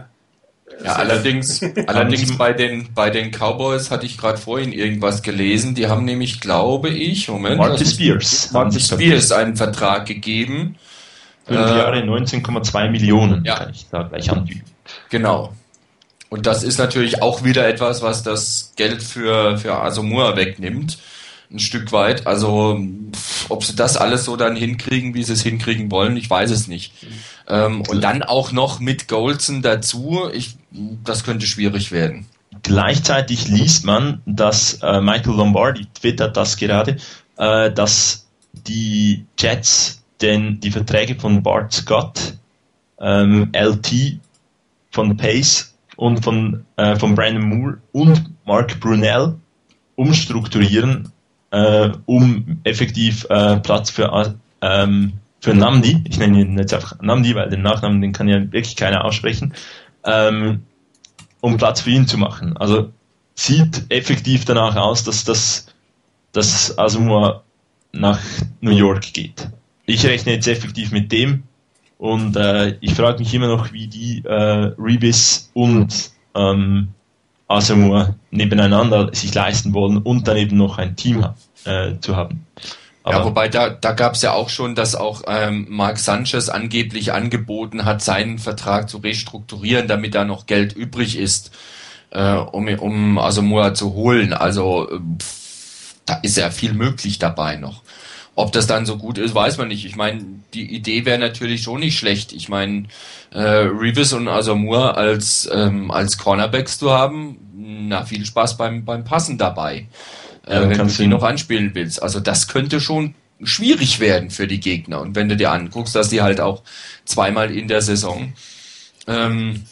ja, 0.83 0.93
allerdings, 0.93 1.61
allerdings 1.87 2.37
bei 2.37 2.53
den, 2.53 2.93
bei 2.93 3.09
den 3.09 3.31
Cowboys 3.31 3.91
hatte 3.91 4.05
ich 4.05 4.17
gerade 4.17 4.37
vorhin 4.37 4.71
irgendwas 4.71 5.21
gelesen. 5.21 5.75
Die 5.75 5.87
haben 5.87 6.05
nämlich, 6.05 6.39
glaube 6.39 6.89
ich, 6.89 7.27
Moment. 7.29 7.57
Marcus 7.57 7.93
Spears. 7.93 8.51
Marcus 8.51 8.87
Spears 8.87 9.31
einen 9.31 9.55
Vertrag 9.55 10.05
gegeben. 10.05 10.75
Fünf 11.45 11.59
äh, 11.59 11.77
Jahre 11.77 11.99
19,2 11.99 12.89
Millionen, 12.89 13.45
ja. 13.45 13.57
kann 13.57 13.69
ich 13.69 13.87
da 13.89 14.03
gleich 14.03 14.31
anbieten. 14.31 14.65
Genau. 15.09 15.53
Und 16.29 16.45
das 16.45 16.63
ist 16.63 16.77
natürlich 16.77 17.21
auch 17.21 17.43
wieder 17.43 17.67
etwas, 17.67 18.01
was 18.01 18.23
das 18.23 18.73
Geld 18.75 19.03
für, 19.03 19.57
für 19.57 19.75
Asomua 19.75 20.35
wegnimmt. 20.35 20.97
Ein 21.51 21.59
Stück 21.59 21.91
weit. 21.91 22.25
Also, 22.25 22.79
ob 23.49 23.63
sie 23.63 23.75
das 23.75 23.97
alles 23.97 24.25
so 24.25 24.35
dann 24.35 24.55
hinkriegen, 24.55 25.13
wie 25.13 25.23
sie 25.23 25.33
es 25.33 25.43
hinkriegen 25.43 25.91
wollen, 25.91 26.17
ich 26.17 26.29
weiß 26.29 26.49
es 26.49 26.67
nicht. 26.67 26.93
Ähm, 27.47 27.81
und 27.81 28.01
dann 28.01 28.23
auch 28.23 28.51
noch 28.51 28.79
mit 28.79 29.07
Goldson 29.07 29.61
dazu, 29.61 30.23
ich, 30.33 30.55
das 31.03 31.23
könnte 31.23 31.45
schwierig 31.45 31.91
werden. 31.91 32.25
Gleichzeitig 32.63 33.47
liest 33.47 33.85
man, 33.85 34.21
dass 34.25 34.79
äh, 34.81 34.99
Michael 34.99 35.35
Lombardi 35.35 35.85
twittert 35.93 36.35
das 36.35 36.57
gerade, 36.57 36.97
äh, 37.37 37.71
dass 37.71 38.25
die 38.53 39.25
Jets 39.37 40.01
denn 40.21 40.59
die 40.59 40.71
Verträge 40.71 41.15
von 41.15 41.43
Bart 41.43 41.73
Scott, 41.73 42.33
ähm, 42.99 43.51
LT 43.53 44.19
von 44.91 45.17
Pace 45.17 45.74
und 45.95 46.23
von, 46.23 46.65
äh, 46.77 46.95
von 46.95 47.15
Brandon 47.15 47.43
Moore 47.43 47.77
und 47.91 48.31
Mark 48.45 48.79
Brunel 48.79 49.35
umstrukturieren, 49.95 51.11
äh, 51.51 51.89
um 52.05 52.59
effektiv 52.63 53.25
äh, 53.29 53.57
Platz 53.57 53.89
für, 53.89 54.35
ähm, 54.61 55.13
für 55.39 55.53
Namdi, 55.53 56.03
ich 56.07 56.17
nenne 56.17 56.41
ihn 56.41 56.57
jetzt 56.57 56.73
einfach 56.73 56.99
Namdi, 57.01 57.35
weil 57.35 57.49
den 57.49 57.61
Nachnamen, 57.61 58.01
den 58.01 58.13
kann 58.13 58.27
ja 58.27 58.39
wirklich 58.51 58.75
keiner 58.75 59.05
aussprechen, 59.05 59.53
ähm, 60.03 60.63
um 61.41 61.57
Platz 61.57 61.81
für 61.81 61.91
ihn 61.91 62.07
zu 62.07 62.17
machen. 62.17 62.57
Also 62.57 62.91
sieht 63.35 63.85
effektiv 63.89 64.45
danach 64.45 64.75
aus, 64.75 65.03
dass 65.03 65.23
das 65.23 65.67
dass 66.35 66.77
Asumua 66.77 67.43
nach 67.93 68.19
New 68.59 68.75
York 68.75 69.13
geht. 69.13 69.47
Ich 69.85 70.05
rechne 70.05 70.33
jetzt 70.33 70.47
effektiv 70.47 70.91
mit 70.91 71.11
dem, 71.11 71.43
und 71.97 72.35
äh, 72.35 72.77
ich 72.81 72.93
frage 72.93 73.19
mich 73.19 73.33
immer 73.33 73.47
noch, 73.47 73.71
wie 73.71 73.87
die 73.87 74.23
äh, 74.25 74.73
Rebis 74.77 75.49
und 75.53 76.11
ähm, 76.35 76.89
Asamoah 77.47 78.15
nebeneinander 78.31 79.13
sich 79.13 79.33
leisten 79.33 79.73
wollen 79.73 79.97
und 79.97 80.27
dann 80.27 80.37
eben 80.37 80.57
noch 80.57 80.77
ein 80.77 80.95
Team 80.95 81.25
äh, 81.63 81.93
zu 81.99 82.15
haben. 82.15 82.45
Aber 83.03 83.19
ja, 83.19 83.25
wobei 83.25 83.47
da, 83.49 83.69
da 83.69 83.91
gab 83.91 84.15
es 84.15 84.23
ja 84.23 84.33
auch 84.33 84.49
schon, 84.49 84.73
dass 84.73 84.95
auch 84.95 85.21
ähm, 85.27 85.67
Mark 85.69 85.99
Sanchez 85.99 86.49
angeblich 86.49 87.13
angeboten 87.13 87.85
hat, 87.85 88.01
seinen 88.01 88.39
Vertrag 88.39 88.89
zu 88.89 88.97
restrukturieren, 88.97 89.87
damit 89.87 90.15
da 90.15 90.25
noch 90.25 90.47
Geld 90.47 90.73
übrig 90.73 91.17
ist, 91.17 91.51
äh, 92.09 92.33
um, 92.33 92.67
um 92.67 93.19
Asamoah 93.19 93.75
zu 93.75 93.93
holen. 93.93 94.33
Also 94.33 94.89
pff, 95.21 95.95
da 96.07 96.15
ist 96.15 96.37
ja 96.37 96.49
viel 96.49 96.73
möglich 96.73 97.19
dabei 97.19 97.57
noch. 97.57 97.83
Ob 98.37 98.51
das 98.51 98.67
dann 98.67 98.85
so 98.85 98.97
gut 98.97 99.17
ist, 99.17 99.33
weiß 99.33 99.57
man 99.57 99.69
nicht. 99.69 99.85
Ich 99.85 99.95
meine, 99.95 100.23
die 100.53 100.75
Idee 100.75 101.05
wäre 101.05 101.17
natürlich 101.17 101.63
schon 101.63 101.79
nicht 101.79 101.97
schlecht. 101.97 102.33
Ich 102.33 102.49
meine, 102.49 102.85
äh, 103.31 103.39
Revis 103.39 104.11
und 104.11 104.27
Asamoah 104.27 104.97
als, 104.97 105.49
ähm, 105.53 105.89
als 105.89 106.17
Cornerbacks 106.17 106.77
zu 106.77 106.91
haben, 106.91 107.37
na, 107.87 108.05
viel 108.05 108.25
Spaß 108.25 108.57
beim, 108.57 108.83
beim 108.83 109.05
Passen 109.05 109.37
dabei. 109.37 109.87
Äh, 110.45 110.55
ja, 110.55 110.69
wenn 110.69 110.77
du 110.77 110.85
die 110.85 111.07
noch 111.07 111.23
anspielen 111.23 111.71
willst. 111.73 112.03
Also 112.03 112.19
das 112.19 112.49
könnte 112.49 112.81
schon 112.81 113.15
schwierig 113.41 113.99
werden 113.99 114.29
für 114.29 114.47
die 114.47 114.59
Gegner. 114.59 115.01
Und 115.01 115.15
wenn 115.15 115.29
du 115.29 115.37
dir 115.37 115.51
anguckst, 115.51 115.95
dass 115.95 116.09
die 116.09 116.21
halt 116.21 116.41
auch 116.41 116.63
zweimal 117.05 117.51
in 117.51 117.67
der 117.67 117.81
Saison 117.81 118.33
ähm, 119.07 119.63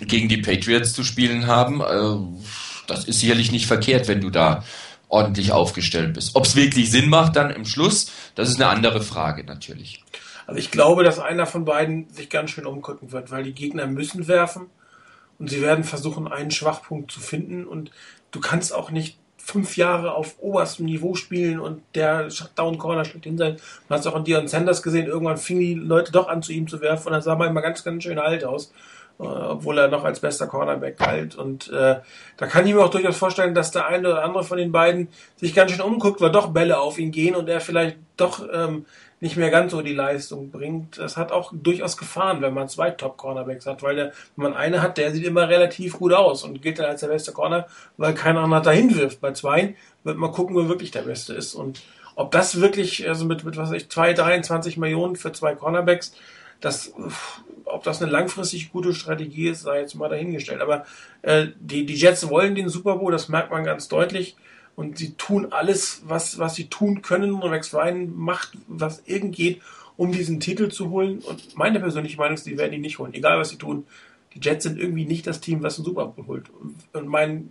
gegen 0.00 0.28
die 0.28 0.38
Patriots 0.38 0.92
zu 0.92 1.02
spielen 1.02 1.46
haben, 1.46 1.80
äh, 1.80 2.46
das 2.86 3.04
ist 3.04 3.20
sicherlich 3.20 3.50
nicht 3.52 3.66
verkehrt, 3.66 4.06
wenn 4.08 4.20
du 4.20 4.30
da 4.30 4.64
ordentlich 5.08 5.52
aufgestellt 5.52 6.14
bist. 6.14 6.34
Ob 6.34 6.44
es 6.44 6.56
wirklich 6.56 6.90
Sinn 6.90 7.08
macht 7.08 7.36
dann 7.36 7.50
im 7.50 7.64
Schluss, 7.64 8.10
das 8.34 8.48
ist 8.48 8.56
eine 8.56 8.68
andere 8.68 9.02
Frage 9.02 9.44
natürlich. 9.44 10.02
Also 10.46 10.58
ich 10.58 10.70
glaube, 10.70 11.04
dass 11.04 11.18
einer 11.18 11.46
von 11.46 11.64
beiden 11.64 12.08
sich 12.10 12.30
ganz 12.30 12.50
schön 12.50 12.66
umgucken 12.66 13.12
wird, 13.12 13.30
weil 13.30 13.42
die 13.42 13.54
Gegner 13.54 13.86
müssen 13.86 14.28
werfen 14.28 14.66
und 15.38 15.50
sie 15.50 15.60
werden 15.60 15.84
versuchen, 15.84 16.28
einen 16.28 16.50
Schwachpunkt 16.50 17.10
zu 17.10 17.20
finden 17.20 17.66
und 17.66 17.90
du 18.30 18.40
kannst 18.40 18.74
auch 18.74 18.90
nicht 18.90 19.18
fünf 19.46 19.76
Jahre 19.76 20.14
auf 20.14 20.36
oberstem 20.40 20.86
Niveau 20.86 21.14
spielen 21.14 21.60
und 21.60 21.82
der 21.94 22.30
Shutdown-Corner 22.30 23.04
schlechthin 23.04 23.38
sein. 23.38 23.56
Man 23.88 23.98
hat 23.98 24.00
es 24.00 24.06
auch 24.12 24.16
an 24.16 24.24
Dion 24.24 24.48
Sanders 24.48 24.82
gesehen, 24.82 25.06
irgendwann 25.06 25.36
fingen 25.36 25.60
die 25.60 25.74
Leute 25.74 26.10
doch 26.10 26.28
an, 26.28 26.42
zu 26.42 26.52
ihm 26.52 26.66
zu 26.66 26.80
werfen 26.80 27.08
und 27.08 27.12
dann 27.12 27.22
sah 27.22 27.36
man 27.36 27.50
immer 27.50 27.62
ganz, 27.62 27.84
ganz 27.84 28.02
schön 28.02 28.18
alt 28.18 28.44
aus. 28.44 28.72
Äh, 29.18 29.24
obwohl 29.24 29.78
er 29.78 29.88
noch 29.88 30.04
als 30.04 30.20
bester 30.20 30.46
Cornerback 30.46 30.98
galt. 30.98 31.36
Und 31.36 31.72
äh, 31.72 31.96
da 32.36 32.46
kann 32.46 32.66
ich 32.66 32.74
mir 32.74 32.84
auch 32.84 32.90
durchaus 32.90 33.16
vorstellen, 33.16 33.54
dass 33.54 33.70
der 33.70 33.86
eine 33.86 34.08
oder 34.08 34.22
andere 34.22 34.44
von 34.44 34.58
den 34.58 34.72
beiden 34.72 35.08
sich 35.36 35.54
ganz 35.54 35.70
schön 35.70 35.80
umguckt, 35.80 36.20
weil 36.20 36.30
doch 36.30 36.48
Bälle 36.48 36.78
auf 36.78 36.98
ihn 36.98 37.12
gehen 37.12 37.34
und 37.34 37.48
er 37.48 37.60
vielleicht 37.60 37.96
doch 38.18 38.46
ähm, 38.52 38.84
nicht 39.20 39.38
mehr 39.38 39.50
ganz 39.50 39.72
so 39.72 39.80
die 39.80 39.94
Leistung 39.94 40.50
bringt. 40.50 40.98
Das 40.98 41.16
hat 41.16 41.32
auch 41.32 41.50
durchaus 41.54 41.96
Gefahren, 41.96 42.42
wenn 42.42 42.52
man 42.52 42.68
zwei 42.68 42.90
Top-Cornerbacks 42.90 43.64
hat, 43.64 43.82
weil 43.82 43.96
der, 43.96 44.12
wenn 44.36 44.50
man 44.50 44.54
eine 44.54 44.82
hat, 44.82 44.98
der 44.98 45.10
sieht 45.10 45.24
immer 45.24 45.48
relativ 45.48 45.94
gut 45.94 46.12
aus 46.12 46.44
und 46.44 46.60
gilt 46.60 46.78
dann 46.78 46.86
als 46.86 47.00
der 47.00 47.08
beste 47.08 47.32
Corner, 47.32 47.66
weil 47.96 48.12
keiner 48.12 48.40
anderer 48.40 48.60
dahin 48.60 48.94
wirft. 48.96 49.22
Bei 49.22 49.32
zwei 49.32 49.76
wird 50.04 50.18
man 50.18 50.32
gucken, 50.32 50.56
wer 50.56 50.68
wirklich 50.68 50.90
der 50.90 51.02
Beste 51.02 51.32
ist. 51.32 51.54
Und 51.54 51.80
ob 52.16 52.32
das 52.32 52.60
wirklich, 52.60 53.08
also 53.08 53.24
mit, 53.24 53.44
mit 53.44 53.56
was 53.56 53.70
weiß 53.70 53.76
ich, 53.82 53.88
zwei, 53.88 54.12
23 54.12 54.76
Millionen 54.76 55.16
für 55.16 55.32
zwei 55.32 55.54
Cornerbacks, 55.54 56.12
das 56.60 56.92
ob 57.66 57.82
das 57.82 58.00
eine 58.00 58.10
langfristig 58.10 58.72
gute 58.72 58.94
Strategie 58.94 59.48
ist, 59.48 59.62
sei 59.62 59.80
jetzt 59.80 59.94
mal 59.94 60.08
dahingestellt. 60.08 60.60
Aber 60.60 60.86
äh, 61.22 61.48
die, 61.60 61.84
die 61.84 61.94
Jets 61.94 62.28
wollen 62.28 62.54
den 62.54 62.68
Super 62.68 62.96
Bowl, 62.96 63.12
das 63.12 63.28
merkt 63.28 63.50
man 63.50 63.64
ganz 63.64 63.88
deutlich. 63.88 64.36
Und 64.76 64.98
sie 64.98 65.14
tun 65.14 65.48
alles, 65.52 66.02
was, 66.06 66.38
was 66.38 66.54
sie 66.54 66.68
tun 66.68 67.02
können. 67.02 67.32
Und 67.32 67.42
Rex 67.42 67.74
Ryan 67.74 68.14
macht, 68.16 68.52
was 68.68 69.02
irgend 69.06 69.34
geht, 69.34 69.62
um 69.96 70.12
diesen 70.12 70.38
Titel 70.38 70.68
zu 70.68 70.90
holen. 70.90 71.18
Und 71.20 71.56
meine 71.56 71.80
persönliche 71.80 72.16
Meinung 72.18 72.34
ist, 72.34 72.44
sie 72.44 72.58
werden 72.58 72.74
ihn 72.74 72.82
nicht 72.82 72.98
holen. 72.98 73.14
Egal, 73.14 73.38
was 73.38 73.48
sie 73.48 73.56
tun. 73.56 73.86
Die 74.34 74.40
Jets 74.40 74.64
sind 74.64 74.78
irgendwie 74.78 75.06
nicht 75.06 75.26
das 75.26 75.40
Team, 75.40 75.62
was 75.62 75.78
einen 75.78 75.86
Super 75.86 76.06
Bowl 76.06 76.26
holt. 76.26 76.44
Und 76.92 77.08
mein 77.08 77.50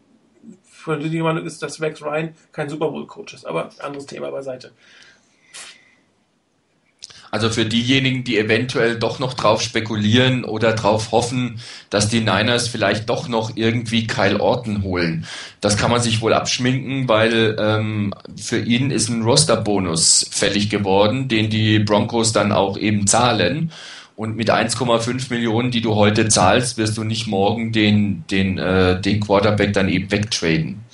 persönliche 0.84 1.24
Meinung 1.24 1.46
ist, 1.46 1.62
dass 1.64 1.82
Rex 1.82 2.02
Ryan 2.04 2.36
kein 2.52 2.70
Super 2.70 2.90
Bowl 2.90 3.08
Coach 3.08 3.34
ist. 3.34 3.46
Aber 3.46 3.70
anderes 3.80 4.06
Thema 4.06 4.30
beiseite. 4.30 4.72
Also 7.36 7.50
für 7.50 7.66
diejenigen, 7.66 8.24
die 8.24 8.38
eventuell 8.38 8.98
doch 8.98 9.20
noch 9.20 9.34
drauf 9.34 9.62
spekulieren 9.62 10.46
oder 10.46 10.72
drauf 10.72 11.12
hoffen, 11.12 11.60
dass 11.90 12.08
die 12.08 12.22
Niners 12.22 12.70
vielleicht 12.70 13.10
doch 13.10 13.28
noch 13.28 13.58
irgendwie 13.58 14.08
Kyle 14.08 14.40
Orton 14.40 14.84
holen. 14.84 15.26
Das 15.60 15.76
kann 15.76 15.92
man 15.92 16.00
sich 16.00 16.22
wohl 16.22 16.32
abschminken, 16.32 17.10
weil 17.10 17.58
ähm, 17.60 18.14
für 18.38 18.60
ihn 18.60 18.90
ist 18.90 19.10
ein 19.10 19.22
Roster-Bonus 19.22 20.30
fällig 20.32 20.70
geworden, 20.70 21.28
den 21.28 21.50
die 21.50 21.80
Broncos 21.80 22.32
dann 22.32 22.54
auch 22.54 22.78
eben 22.78 23.06
zahlen. 23.06 23.74
Und 24.16 24.38
mit 24.38 24.50
1,5 24.50 25.30
Millionen, 25.30 25.72
die 25.72 25.82
du 25.82 25.94
heute 25.94 26.30
zahlst, 26.30 26.78
wirst 26.78 26.96
du 26.96 27.04
nicht 27.04 27.28
morgen 27.28 27.74
den, 27.74 28.24
den, 28.32 28.58
äh, 28.58 29.02
den 29.02 29.20
Quarterback 29.20 29.74
dann 29.74 29.90
eben 29.90 30.10
wegtraden. 30.10 30.86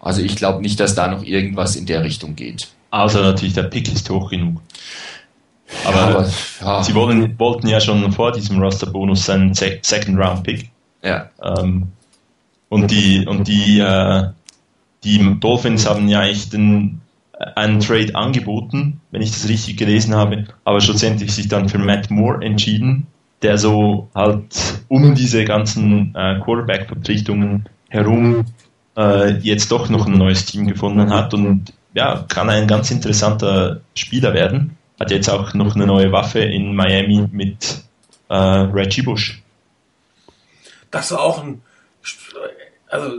Also 0.00 0.22
ich 0.22 0.34
glaube 0.34 0.60
nicht, 0.60 0.80
dass 0.80 0.96
da 0.96 1.06
noch 1.06 1.22
irgendwas 1.22 1.76
in 1.76 1.86
der 1.86 2.02
Richtung 2.02 2.34
geht. 2.34 2.66
Außer 2.90 3.22
natürlich 3.22 3.54
der 3.54 3.64
Pick 3.64 3.92
ist 3.92 4.10
hoch 4.10 4.30
genug. 4.30 4.60
Aber, 5.84 5.96
ja, 5.96 6.06
aber 6.06 6.30
ja. 6.60 6.82
sie 6.82 6.94
wollen, 6.94 7.38
wollten 7.38 7.68
ja 7.68 7.80
schon 7.80 8.12
vor 8.12 8.32
diesem 8.32 8.60
Roster-Bonus 8.60 9.28
einen 9.30 9.54
Second-Round-Pick. 9.54 10.70
Ja. 11.02 11.30
Ähm, 11.42 11.88
und 12.68 12.90
die, 12.90 13.26
und 13.26 13.48
die, 13.48 13.80
äh, 13.80 14.28
die 15.04 15.40
Dolphins 15.40 15.88
haben 15.88 16.08
ja 16.08 16.24
echt 16.24 16.52
den, 16.52 17.00
einen 17.54 17.80
Trade 17.80 18.14
angeboten, 18.14 19.00
wenn 19.10 19.22
ich 19.22 19.30
das 19.30 19.48
richtig 19.48 19.76
gelesen 19.76 20.14
habe, 20.14 20.46
aber 20.64 20.80
schlussendlich 20.80 21.34
sich 21.34 21.48
dann 21.48 21.68
für 21.68 21.78
Matt 21.78 22.10
Moore 22.10 22.44
entschieden, 22.44 23.06
der 23.42 23.58
so 23.58 24.08
halt 24.14 24.82
um 24.88 25.14
diese 25.14 25.44
ganzen 25.44 26.14
äh, 26.14 26.40
Quarterback-Verpflichtungen 26.40 27.68
herum 27.88 28.46
äh, 28.96 29.36
jetzt 29.38 29.70
doch 29.70 29.88
noch 29.90 30.06
ein 30.06 30.16
neues 30.16 30.46
Team 30.46 30.66
gefunden 30.66 31.10
hat 31.10 31.34
und 31.34 31.72
ja, 31.94 32.24
kann 32.28 32.48
ein 32.50 32.66
ganz 32.66 32.90
interessanter 32.90 33.80
Spieler 33.94 34.34
werden 34.34 34.76
hat 34.98 35.10
jetzt 35.10 35.28
auch 35.28 35.54
noch 35.54 35.74
eine 35.74 35.86
neue 35.86 36.12
Waffe 36.12 36.40
in 36.40 36.74
Miami 36.74 37.26
mit 37.30 37.82
äh, 38.28 38.34
Reggie 38.34 39.02
Bush. 39.02 39.42
Das 40.90 41.10
war 41.12 41.20
auch 41.20 41.42
ein, 41.42 41.62
also 42.88 43.12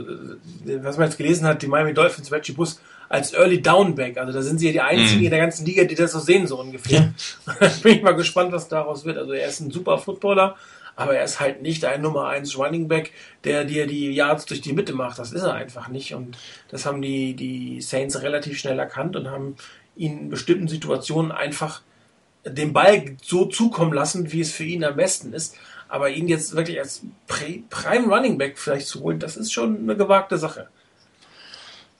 was 0.82 0.98
man 0.98 1.08
jetzt 1.08 1.18
gelesen 1.18 1.46
hat, 1.46 1.62
die 1.62 1.68
Miami 1.68 1.94
Dolphins, 1.94 2.32
Reggie 2.32 2.54
Bush 2.54 2.76
als 3.10 3.34
Early 3.34 3.62
Downback. 3.62 4.18
Also 4.18 4.34
da 4.34 4.42
sind 4.42 4.60
sie 4.60 4.68
ja 4.68 4.72
die 4.72 4.82
einzigen 4.82 5.22
mm. 5.22 5.26
in 5.26 5.30
der 5.30 5.40
ganzen 5.40 5.66
Liga, 5.66 5.84
die 5.84 5.96
das 5.96 6.12
so 6.12 6.20
sehen, 6.20 6.48
so 6.48 6.60
ungefähr. 6.60 7.14
Ja. 7.46 7.68
Bin 7.84 7.98
ich 7.98 8.02
mal 8.02 8.16
gespannt, 8.16 8.52
was 8.52 8.68
daraus 8.68 9.06
wird. 9.06 9.18
Also 9.18 9.34
er 9.34 9.48
ist 9.48 9.60
ein 9.60 9.72
super 9.72 9.98
Footballer, 9.98 10.56
aber 10.96 11.16
er 11.16 11.24
ist 11.24 11.40
halt 11.40 11.62
nicht 11.62 11.86
ein 11.86 12.02
Nummer 12.02 12.28
1 12.28 12.58
Running 12.58 12.88
Back, 12.88 13.12
der 13.44 13.64
dir 13.64 13.88
die 13.88 14.12
Yards 14.12 14.46
durch 14.46 14.62
die 14.62 14.74
Mitte 14.74 14.94
macht. 14.94 15.20
Das 15.20 15.32
ist 15.32 15.44
er 15.44 15.54
einfach 15.54 15.88
nicht. 15.88 16.14
Und 16.16 16.38
das 16.70 16.86
haben 16.86 17.02
die, 17.02 17.34
die 17.34 17.82
Saints 17.82 18.22
relativ 18.22 18.58
schnell 18.58 18.80
erkannt 18.80 19.16
und 19.16 19.30
haben 19.30 19.56
ihn 19.98 20.20
in 20.20 20.30
bestimmten 20.30 20.68
Situationen 20.68 21.32
einfach 21.32 21.82
den 22.46 22.74
Ball 22.74 23.18
so 23.22 23.46
zukommen 23.46 23.94
lassen, 23.94 24.32
wie 24.32 24.42
es 24.42 24.52
für 24.52 24.64
ihn 24.64 24.84
am 24.84 24.96
besten 24.96 25.34
ist. 25.34 25.56
Aber 25.90 26.10
ihn 26.10 26.28
jetzt 26.28 26.56
wirklich 26.56 26.80
als 26.80 27.02
Prime 27.28 28.08
Running 28.08 28.38
Back 28.38 28.58
vielleicht 28.58 28.88
zu 28.88 29.02
holen, 29.02 29.20
das 29.20 29.38
ist 29.38 29.54
schon 29.54 29.78
eine 29.78 29.96
gewagte 29.96 30.38
Sache. 30.38 30.68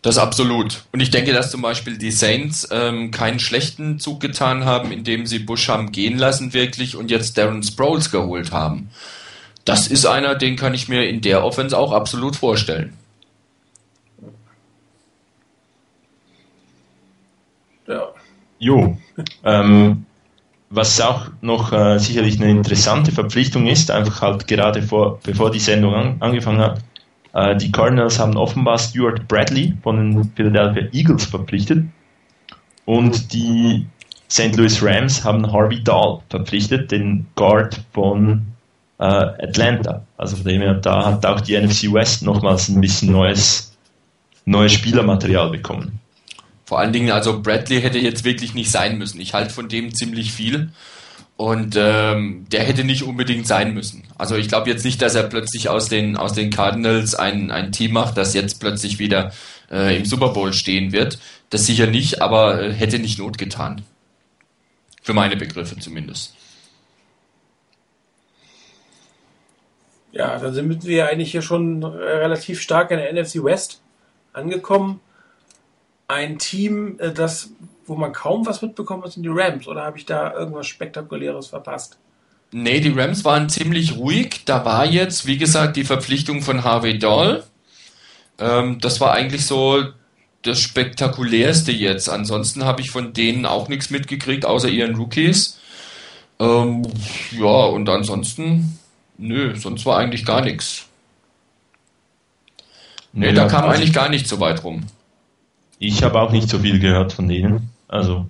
Das 0.02 0.18
absolut. 0.18 0.84
Und 0.92 1.00
ich 1.00 1.10
denke, 1.10 1.34
dass 1.34 1.52
zum 1.52 1.62
Beispiel 1.62 1.98
die 1.98 2.12
Saints 2.12 2.68
ähm, 2.72 3.12
keinen 3.12 3.40
schlechten 3.40 4.00
Zug 4.00 4.20
getan 4.20 4.64
haben, 4.64 4.92
indem 4.92 5.26
sie 5.26 5.40
Bush 5.40 5.68
haben 5.70 5.92
gehen 5.92 6.18
lassen 6.18 6.54
wirklich 6.54 6.96
und 6.96 7.10
jetzt 7.12 7.38
Darren 7.38 7.64
Sproles 7.64 8.12
geholt 8.12 8.52
haben. 8.52 8.90
Das 9.66 9.88
ist 9.88 10.06
einer, 10.06 10.36
den 10.36 10.56
kann 10.56 10.74
ich 10.74 10.88
mir 10.88 11.10
in 11.10 11.22
der 11.22 11.44
Offense 11.44 11.78
auch 11.78 11.92
absolut 11.92 12.36
vorstellen. 12.36 12.94
Ja. 17.88 18.14
Jo. 18.60 18.98
Ähm, 19.44 20.06
was 20.70 21.00
auch 21.00 21.28
noch 21.42 21.72
äh, 21.72 21.98
sicherlich 21.98 22.42
eine 22.42 22.52
interessante 22.52 23.12
Verpflichtung 23.12 23.68
ist, 23.68 23.90
einfach 23.90 24.22
halt 24.22 24.48
gerade 24.48 24.82
vor, 24.82 25.20
bevor 25.24 25.50
die 25.52 25.60
Sendung 25.60 25.94
an, 25.94 26.18
angefangen 26.20 26.60
hat, 26.60 26.82
äh, 27.34 27.56
die 27.56 27.72
Cardinals 27.72 28.20
haben 28.20 28.36
offenbar 28.36 28.78
Stuart 28.78 29.28
Bradley 29.28 29.74
von 29.82 29.98
den 29.98 30.32
Philadelphia 30.36 30.90
Eagles 30.92 31.26
verpflichtet 31.26 31.86
und 32.86 33.34
die 33.34 33.86
St. 34.30 34.56
Louis 34.58 34.84
Rams 34.84 35.24
haben 35.24 35.52
Harvey 35.52 35.82
Dahl 35.84 36.20
verpflichtet, 36.30 36.92
den 36.92 37.28
Guard 37.36 37.80
von 37.94 38.48
äh, 39.00 39.04
Atlanta. 39.04 40.06
Also 40.18 40.36
von 40.36 40.46
dem 40.46 40.62
her, 40.62 40.74
da 40.74 41.06
hat 41.06 41.26
auch 41.26 41.40
die 41.42 41.58
NFC 41.58 41.94
West 41.94 42.24
nochmals 42.24 42.68
ein 42.68 42.82
bisschen 42.82 43.12
neues, 43.12 43.78
neues 44.46 44.74
Spielermaterial 44.74 45.50
bekommen. 45.50 46.00
Vor 46.68 46.80
allen 46.80 46.92
Dingen, 46.92 47.12
also 47.12 47.42
Bradley 47.42 47.80
hätte 47.80 47.98
jetzt 47.98 48.26
wirklich 48.26 48.54
nicht 48.54 48.70
sein 48.70 48.98
müssen. 48.98 49.22
Ich 49.22 49.34
halte 49.34 49.54
von 49.54 49.70
dem 49.70 49.96
ziemlich 49.96 50.34
viel. 50.34 50.74
Und 51.38 51.78
ähm, 51.78 52.46
der 52.52 52.66
hätte 52.66 52.84
nicht 52.84 53.04
unbedingt 53.04 53.48
sein 53.48 53.74
müssen. 53.74 54.04
Also 54.18 54.36
ich 54.36 54.50
glaube 54.50 54.70
jetzt 54.70 54.84
nicht, 54.84 55.02
dass 55.02 55.16
er 55.16 55.24
plötzlich 55.24 55.70
aus 55.70 55.88
den, 55.88 56.18
aus 56.18 56.34
den 56.34 56.50
Cardinals 56.50 57.16
ein, 57.16 57.52
ein 57.52 57.72
Team 57.72 57.94
macht, 57.94 58.18
das 58.18 58.34
jetzt 58.34 58.60
plötzlich 58.60 59.00
wieder 59.00 59.32
äh, 59.72 59.96
im 59.96 60.04
Super 60.04 60.34
Bowl 60.34 60.52
stehen 60.52 60.92
wird. 60.92 61.20
Das 61.52 61.66
sicher 61.66 61.88
nicht, 61.88 62.22
aber 62.22 62.62
äh, 62.62 62.74
hätte 62.74 63.00
nicht 63.00 63.18
Not 63.18 63.38
getan. 63.38 63.84
Für 65.02 65.14
meine 65.14 65.38
Begriffe 65.38 65.80
zumindest. 65.80 66.36
Ja, 70.12 70.38
dann 70.38 70.54
sind 70.54 70.84
wir 70.84 71.08
eigentlich 71.08 71.32
hier 71.32 71.42
schon 71.42 71.82
relativ 71.86 72.60
stark 72.60 72.92
in 72.92 72.98
der 72.98 73.14
NFC 73.14 73.42
West 73.42 73.80
angekommen 74.34 75.00
ein 76.08 76.40
Team, 76.40 77.00
äh, 77.00 77.12
das, 77.12 77.50
wo 77.86 77.96
man 77.96 78.14
kaum 78.14 78.46
was 78.46 78.62
mitbekommt, 78.62 79.06
das 79.06 79.16
sind 79.16 79.24
die 79.24 79.30
Rams. 79.32 79.68
Oder 79.68 79.84
habe 79.84 79.98
ich 79.98 80.06
da 80.06 80.34
irgendwas 80.34 80.68
Spektakuläres 80.68 81.48
verpasst? 81.48 81.98
Nee, 82.52 82.80
die 82.80 82.98
Rams 82.98 83.26
waren 83.26 83.50
ziemlich 83.50 83.98
ruhig. 83.98 84.44
Da 84.46 84.64
war 84.64 84.86
jetzt, 84.86 85.26
wie 85.26 85.38
gesagt, 85.38 85.76
die 85.76 85.84
Verpflichtung 85.84 86.42
von 86.42 86.64
Harvey 86.64 86.98
Dahl. 86.98 87.44
Ähm, 88.40 88.80
das 88.80 89.02
war 89.02 89.14
eigentlich 89.14 89.46
so 89.46 89.84
das 90.44 90.62
Spektakulärste 90.62 91.72
jetzt. 91.72 92.10
Ansonsten 92.10 92.64
habe 92.64 92.82
ich 92.82 92.92
von 92.92 93.12
denen 93.12 93.46
auch 93.46 93.68
nichts 93.68 93.90
mitgekriegt, 93.90 94.46
außer 94.46 94.70
ihren 94.70 94.96
Rookies. 94.96 95.60
Ähm, 96.40 96.84
ja, 97.32 97.66
und 97.66 97.90
ansonsten, 97.90 98.80
nö, 99.18 99.56
sonst 99.56 99.86
war 99.86 99.98
eigentlich 99.98 100.26
gar 100.26 100.42
nichts. 100.42 100.86
Nee, 103.12 103.34
da 103.34 103.48
kam 103.48 103.66
eigentlich 103.66 103.94
gar 103.94 104.10
nicht 104.10 104.28
so 104.28 104.40
weit 104.40 104.64
rum. 104.64 104.86
Ich 105.80 106.04
habe 106.04 106.20
auch 106.20 106.32
nicht 106.32 106.50
so 106.50 106.60
viel 106.60 106.80
gehört 106.80 107.14
von 107.14 107.28
denen. 107.28 107.70
Also. 107.88 108.28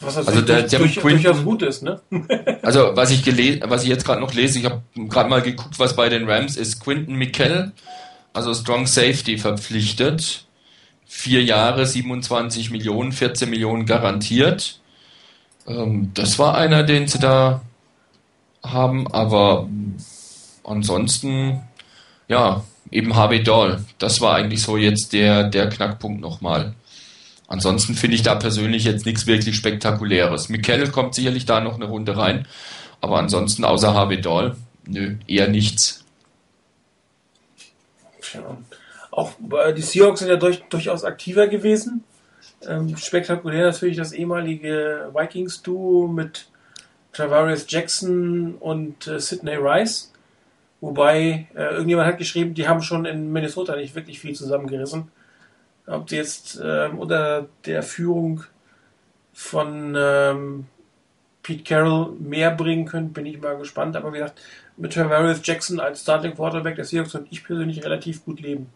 Was 0.00 0.16
also 0.16 0.40
der, 0.42 0.62
der 0.62 0.78
durch, 0.78 0.94
durchaus 0.94 1.42
gut 1.42 1.62
ist, 1.62 1.82
ne? 1.82 2.00
also 2.62 2.92
was 2.94 3.10
ich 3.10 3.24
gelesen, 3.24 3.62
was 3.66 3.82
ich 3.82 3.88
jetzt 3.88 4.04
gerade 4.04 4.20
noch 4.20 4.32
lese, 4.32 4.60
ich 4.60 4.64
habe 4.64 4.80
gerade 4.94 5.28
mal 5.28 5.42
geguckt, 5.42 5.78
was 5.78 5.96
bei 5.96 6.08
den 6.08 6.30
Rams 6.30 6.56
ist. 6.56 6.80
Quinton 6.80 7.16
Mikell, 7.16 7.72
also 8.32 8.54
Strong 8.54 8.86
Safety 8.86 9.38
verpflichtet. 9.38 10.44
Vier 11.04 11.42
Jahre, 11.42 11.86
27 11.86 12.70
Millionen, 12.70 13.12
14 13.12 13.48
Millionen 13.48 13.86
garantiert. 13.86 14.78
Ähm, 15.66 16.12
das 16.14 16.38
war 16.38 16.56
einer, 16.56 16.82
den 16.82 17.08
sie 17.08 17.18
da 17.18 17.62
haben, 18.62 19.06
aber 19.08 19.68
ansonsten, 20.64 21.62
ja, 22.28 22.62
eben 22.90 23.14
Harvey 23.16 23.42
Dahl. 23.42 23.84
Das 23.98 24.20
war 24.20 24.34
eigentlich 24.34 24.62
so 24.62 24.76
jetzt 24.76 25.12
der, 25.12 25.44
der 25.44 25.68
Knackpunkt 25.68 26.20
nochmal. 26.20 26.74
Ansonsten 27.46 27.94
finde 27.94 28.16
ich 28.16 28.22
da 28.22 28.34
persönlich 28.34 28.84
jetzt 28.84 29.06
nichts 29.06 29.26
wirklich 29.26 29.56
Spektakuläres. 29.56 30.48
Mikel 30.50 30.90
kommt 30.90 31.14
sicherlich 31.14 31.46
da 31.46 31.60
noch 31.60 31.76
eine 31.76 31.86
Runde 31.86 32.16
rein, 32.16 32.46
aber 33.00 33.18
ansonsten 33.18 33.64
außer 33.64 33.94
Harvey 33.94 34.20
Dahl, 34.20 34.56
nö, 34.86 35.16
eher 35.26 35.48
nichts. 35.48 36.04
Ja. 38.34 38.58
Auch 39.10 39.32
äh, 39.50 39.72
die 39.72 39.82
Seahawks 39.82 40.20
sind 40.20 40.28
ja 40.28 40.36
durch, 40.36 40.62
durchaus 40.68 41.04
aktiver 41.04 41.48
gewesen. 41.48 42.04
Ähm, 42.66 42.96
spektakulär 42.96 43.66
natürlich 43.66 43.96
das 43.96 44.12
ehemalige 44.12 45.10
Vikings-Duo 45.14 46.08
mit 46.08 46.48
Travarius 47.12 47.66
Jackson 47.68 48.56
und 48.56 49.06
äh, 49.06 49.18
Sidney 49.18 49.56
Rice. 49.56 50.07
Wobei, 50.80 51.48
äh, 51.54 51.74
irgendjemand 51.74 52.08
hat 52.08 52.18
geschrieben, 52.18 52.54
die 52.54 52.68
haben 52.68 52.82
schon 52.82 53.04
in 53.04 53.32
Minnesota 53.32 53.76
nicht 53.76 53.94
wirklich 53.94 54.20
viel 54.20 54.34
zusammengerissen. 54.34 55.10
Ob 55.86 56.08
sie 56.08 56.16
jetzt 56.16 56.60
äh, 56.60 56.88
unter 56.96 57.48
der 57.64 57.82
Führung 57.82 58.44
von 59.32 59.96
ähm, 59.98 60.66
Pete 61.42 61.64
Carroll 61.64 62.12
mehr 62.20 62.50
bringen 62.50 62.84
können, 62.84 63.12
bin 63.12 63.26
ich 63.26 63.40
mal 63.40 63.56
gespannt. 63.56 63.96
Aber 63.96 64.12
wie 64.12 64.18
gesagt, 64.18 64.40
mit 64.76 64.92
Travarius 64.92 65.40
Jackson 65.42 65.80
als 65.80 66.02
Starting 66.02 66.34
Quarterback 66.34 66.76
der 66.76 66.84
Seahawks 66.84 67.12
könnte 67.12 67.28
ich 67.30 67.42
persönlich 67.42 67.84
relativ 67.84 68.24
gut 68.24 68.40
leben. 68.40 68.66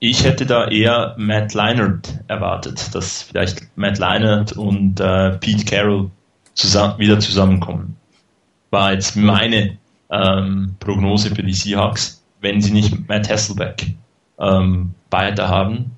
Ich 0.00 0.24
hätte 0.24 0.44
da 0.44 0.68
eher 0.68 1.14
Matt 1.16 1.54
Leinert 1.54 2.12
erwartet, 2.28 2.94
dass 2.94 3.22
vielleicht 3.22 3.62
Matt 3.76 3.98
Leinert 3.98 4.52
und 4.52 5.00
äh, 5.00 5.38
Pete 5.38 5.64
Carroll 5.64 6.10
zusammen, 6.52 6.98
wieder 6.98 7.20
zusammenkommen. 7.20 7.96
War 8.70 8.92
jetzt 8.92 9.16
meine 9.16 9.78
ähm, 10.10 10.76
Prognose 10.80 11.34
für 11.34 11.42
die 11.42 11.54
Seahawks, 11.54 12.24
wenn 12.40 12.60
sie 12.60 12.72
nicht 12.72 13.08
Matt 13.08 13.28
Hasselbeck 13.28 13.94
ähm, 14.38 14.94
weiter 15.10 15.48
haben. 15.48 15.92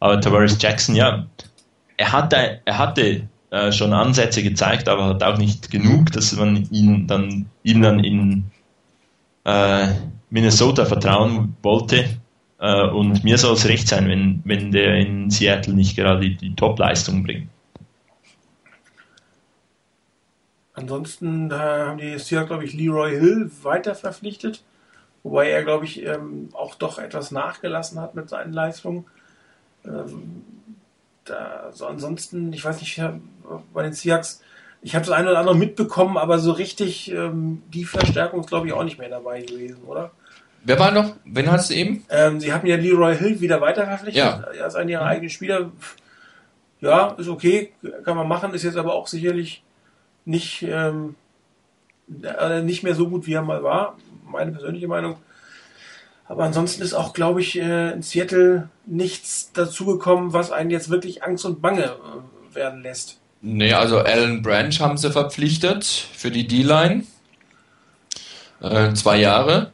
Aber 0.00 0.20
Tavares 0.20 0.60
Jackson, 0.60 0.94
ja, 0.94 1.26
er 1.96 2.12
hatte, 2.12 2.60
er 2.64 2.78
hatte 2.78 3.28
äh, 3.50 3.70
schon 3.70 3.92
Ansätze 3.92 4.42
gezeigt, 4.42 4.88
aber 4.88 5.06
hat 5.06 5.22
auch 5.22 5.38
nicht 5.38 5.70
genug, 5.70 6.10
dass 6.12 6.34
man 6.36 6.68
ihn 6.70 7.06
dann, 7.06 7.46
ihm 7.62 7.82
dann 7.82 8.02
in 8.02 8.44
äh, 9.44 9.88
Minnesota 10.30 10.84
vertrauen 10.84 11.54
wollte. 11.62 12.06
Äh, 12.58 12.88
und 12.88 13.22
mir 13.24 13.38
soll 13.38 13.54
es 13.54 13.68
recht 13.68 13.86
sein, 13.88 14.08
wenn, 14.08 14.40
wenn 14.44 14.72
der 14.72 14.96
in 14.96 15.30
Seattle 15.30 15.74
nicht 15.74 15.96
gerade 15.96 16.20
die, 16.20 16.36
die 16.36 16.54
Top-Leistung 16.54 17.22
bringt. 17.22 17.48
Ansonsten 20.82 21.50
äh, 21.50 21.54
haben 21.54 21.98
die 21.98 22.18
Seahawks, 22.18 22.48
glaube 22.48 22.64
ich, 22.64 22.74
Leroy 22.74 23.12
Hill 23.12 23.50
weiter 23.62 23.94
verpflichtet, 23.94 24.62
wobei 25.22 25.48
er, 25.48 25.62
glaube 25.62 25.84
ich, 25.84 26.04
ähm, 26.04 26.48
auch 26.54 26.74
doch 26.74 26.98
etwas 26.98 27.30
nachgelassen 27.30 28.00
hat 28.00 28.14
mit 28.16 28.28
seinen 28.28 28.52
Leistungen. 28.52 29.04
Ähm, 29.84 30.42
da, 31.24 31.70
so 31.72 31.86
ansonsten, 31.86 32.52
ich 32.52 32.64
weiß 32.64 32.80
nicht, 32.80 33.00
bei 33.72 33.82
den 33.84 33.92
Seahawks, 33.92 34.42
ich 34.82 34.96
habe 34.96 35.06
das 35.06 35.14
eine 35.14 35.30
oder 35.30 35.38
andere 35.38 35.56
mitbekommen, 35.56 36.16
aber 36.18 36.40
so 36.40 36.50
richtig 36.50 37.12
ähm, 37.12 37.62
die 37.72 37.84
Verstärkung 37.84 38.40
ist, 38.40 38.48
glaube 38.48 38.66
ich, 38.66 38.72
auch 38.72 38.82
nicht 38.82 38.98
mehr 38.98 39.08
dabei 39.08 39.42
gewesen, 39.42 39.84
oder? 39.86 40.10
Wer 40.64 40.78
war 40.80 40.90
noch? 40.90 41.14
Wen 41.24 41.50
hast 41.50 41.70
du 41.70 41.74
eben? 41.74 42.04
Ähm, 42.10 42.40
sie 42.40 42.52
haben 42.52 42.66
ja 42.66 42.76
Leroy 42.76 43.16
Hill 43.16 43.40
wieder 43.40 43.60
weiter 43.60 43.84
verpflichtet 43.86 44.16
Ja. 44.24 44.44
als 44.62 44.74
einen 44.74 44.88
ihrer 44.90 45.04
eigenen 45.06 45.30
Spieler. 45.30 45.70
Ja, 46.80 47.12
ist 47.12 47.28
okay, 47.28 47.72
kann 48.04 48.16
man 48.16 48.26
machen, 48.26 48.52
ist 48.54 48.64
jetzt 48.64 48.76
aber 48.76 48.94
auch 48.94 49.06
sicherlich 49.06 49.62
nicht, 50.24 50.62
ähm, 50.62 51.14
äh, 52.22 52.62
nicht 52.62 52.82
mehr 52.82 52.94
so 52.94 53.08
gut, 53.08 53.26
wie 53.26 53.34
er 53.34 53.42
mal 53.42 53.62
war, 53.62 53.96
meine 54.30 54.52
persönliche 54.52 54.88
Meinung. 54.88 55.16
Aber 56.26 56.44
ansonsten 56.44 56.82
ist 56.82 56.94
auch, 56.94 57.12
glaube 57.12 57.40
ich, 57.40 57.58
äh, 57.58 57.92
in 57.92 58.02
Seattle 58.02 58.68
nichts 58.86 59.50
dazugekommen, 59.52 60.32
was 60.32 60.50
einen 60.50 60.70
jetzt 60.70 60.88
wirklich 60.88 61.22
Angst 61.22 61.44
und 61.44 61.60
Bange 61.60 61.84
äh, 61.84 62.54
werden 62.54 62.82
lässt. 62.82 63.18
Nee, 63.42 63.72
also 63.72 63.98
Alan 63.98 64.40
Branch 64.40 64.78
haben 64.78 64.96
sie 64.96 65.10
verpflichtet 65.10 65.84
für 65.84 66.30
die 66.30 66.46
D-Line. 66.46 67.04
Äh, 68.60 68.94
zwei 68.94 69.18
Jahre. 69.18 69.72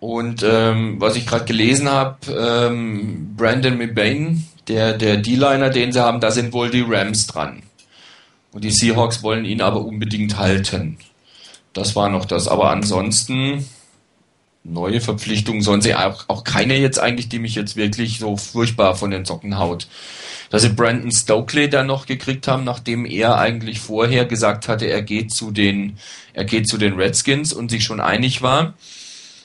Und 0.00 0.44
ähm, 0.44 1.00
was 1.00 1.16
ich 1.16 1.26
gerade 1.26 1.46
gelesen 1.46 1.90
habe, 1.90 2.18
ähm, 2.28 3.34
Brandon 3.36 3.76
McBain, 3.76 4.44
der, 4.68 4.92
der 4.92 5.16
D-Liner, 5.16 5.70
den 5.70 5.90
sie 5.90 6.02
haben, 6.02 6.20
da 6.20 6.30
sind 6.30 6.52
wohl 6.52 6.70
die 6.70 6.84
Rams 6.86 7.26
dran. 7.26 7.62
Und 8.52 8.64
die 8.64 8.70
Seahawks 8.70 9.22
wollen 9.22 9.44
ihn 9.44 9.60
aber 9.60 9.84
unbedingt 9.84 10.38
halten. 10.38 10.98
Das 11.72 11.94
war 11.96 12.08
noch 12.08 12.24
das. 12.24 12.48
Aber 12.48 12.70
ansonsten, 12.70 13.66
neue 14.64 15.00
Verpflichtungen 15.00 15.62
sie 15.82 15.94
auch, 15.94 16.24
auch 16.28 16.44
keine 16.44 16.76
jetzt 16.76 16.98
eigentlich, 16.98 17.28
die 17.28 17.38
mich 17.38 17.54
jetzt 17.54 17.76
wirklich 17.76 18.18
so 18.18 18.36
furchtbar 18.36 18.96
von 18.96 19.10
den 19.10 19.24
Socken 19.24 19.58
haut. 19.58 19.88
Dass 20.50 20.62
sie 20.62 20.70
Brandon 20.70 21.12
Stokely 21.12 21.68
dann 21.68 21.86
noch 21.86 22.06
gekriegt 22.06 22.48
haben, 22.48 22.64
nachdem 22.64 23.04
er 23.04 23.38
eigentlich 23.38 23.80
vorher 23.80 24.24
gesagt 24.24 24.66
hatte, 24.66 24.86
er 24.86 25.02
geht 25.02 25.30
zu 25.30 25.50
den, 25.50 25.98
er 26.32 26.44
geht 26.44 26.68
zu 26.68 26.78
den 26.78 26.94
Redskins 26.94 27.52
und 27.52 27.70
sich 27.70 27.84
schon 27.84 28.00
einig 28.00 28.40
war. 28.40 28.74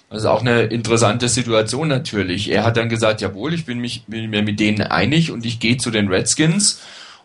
Das 0.10 0.22
ist 0.22 0.28
auch 0.28 0.42
eine 0.42 0.62
interessante 0.62 1.28
Situation 1.28 1.88
natürlich. 1.88 2.52
Er 2.52 2.64
hat 2.64 2.78
dann 2.78 2.88
gesagt, 2.88 3.20
jawohl, 3.20 3.54
ich 3.54 3.66
bin, 3.66 3.80
mich, 3.80 4.04
bin 4.08 4.30
mir 4.30 4.44
mit 4.44 4.60
denen 4.60 4.82
einig 4.82 5.32
und 5.32 5.46
ich 5.46 5.60
gehe 5.60 5.78
zu 5.78 5.92
den 5.92 6.08
Redskins. 6.08 6.80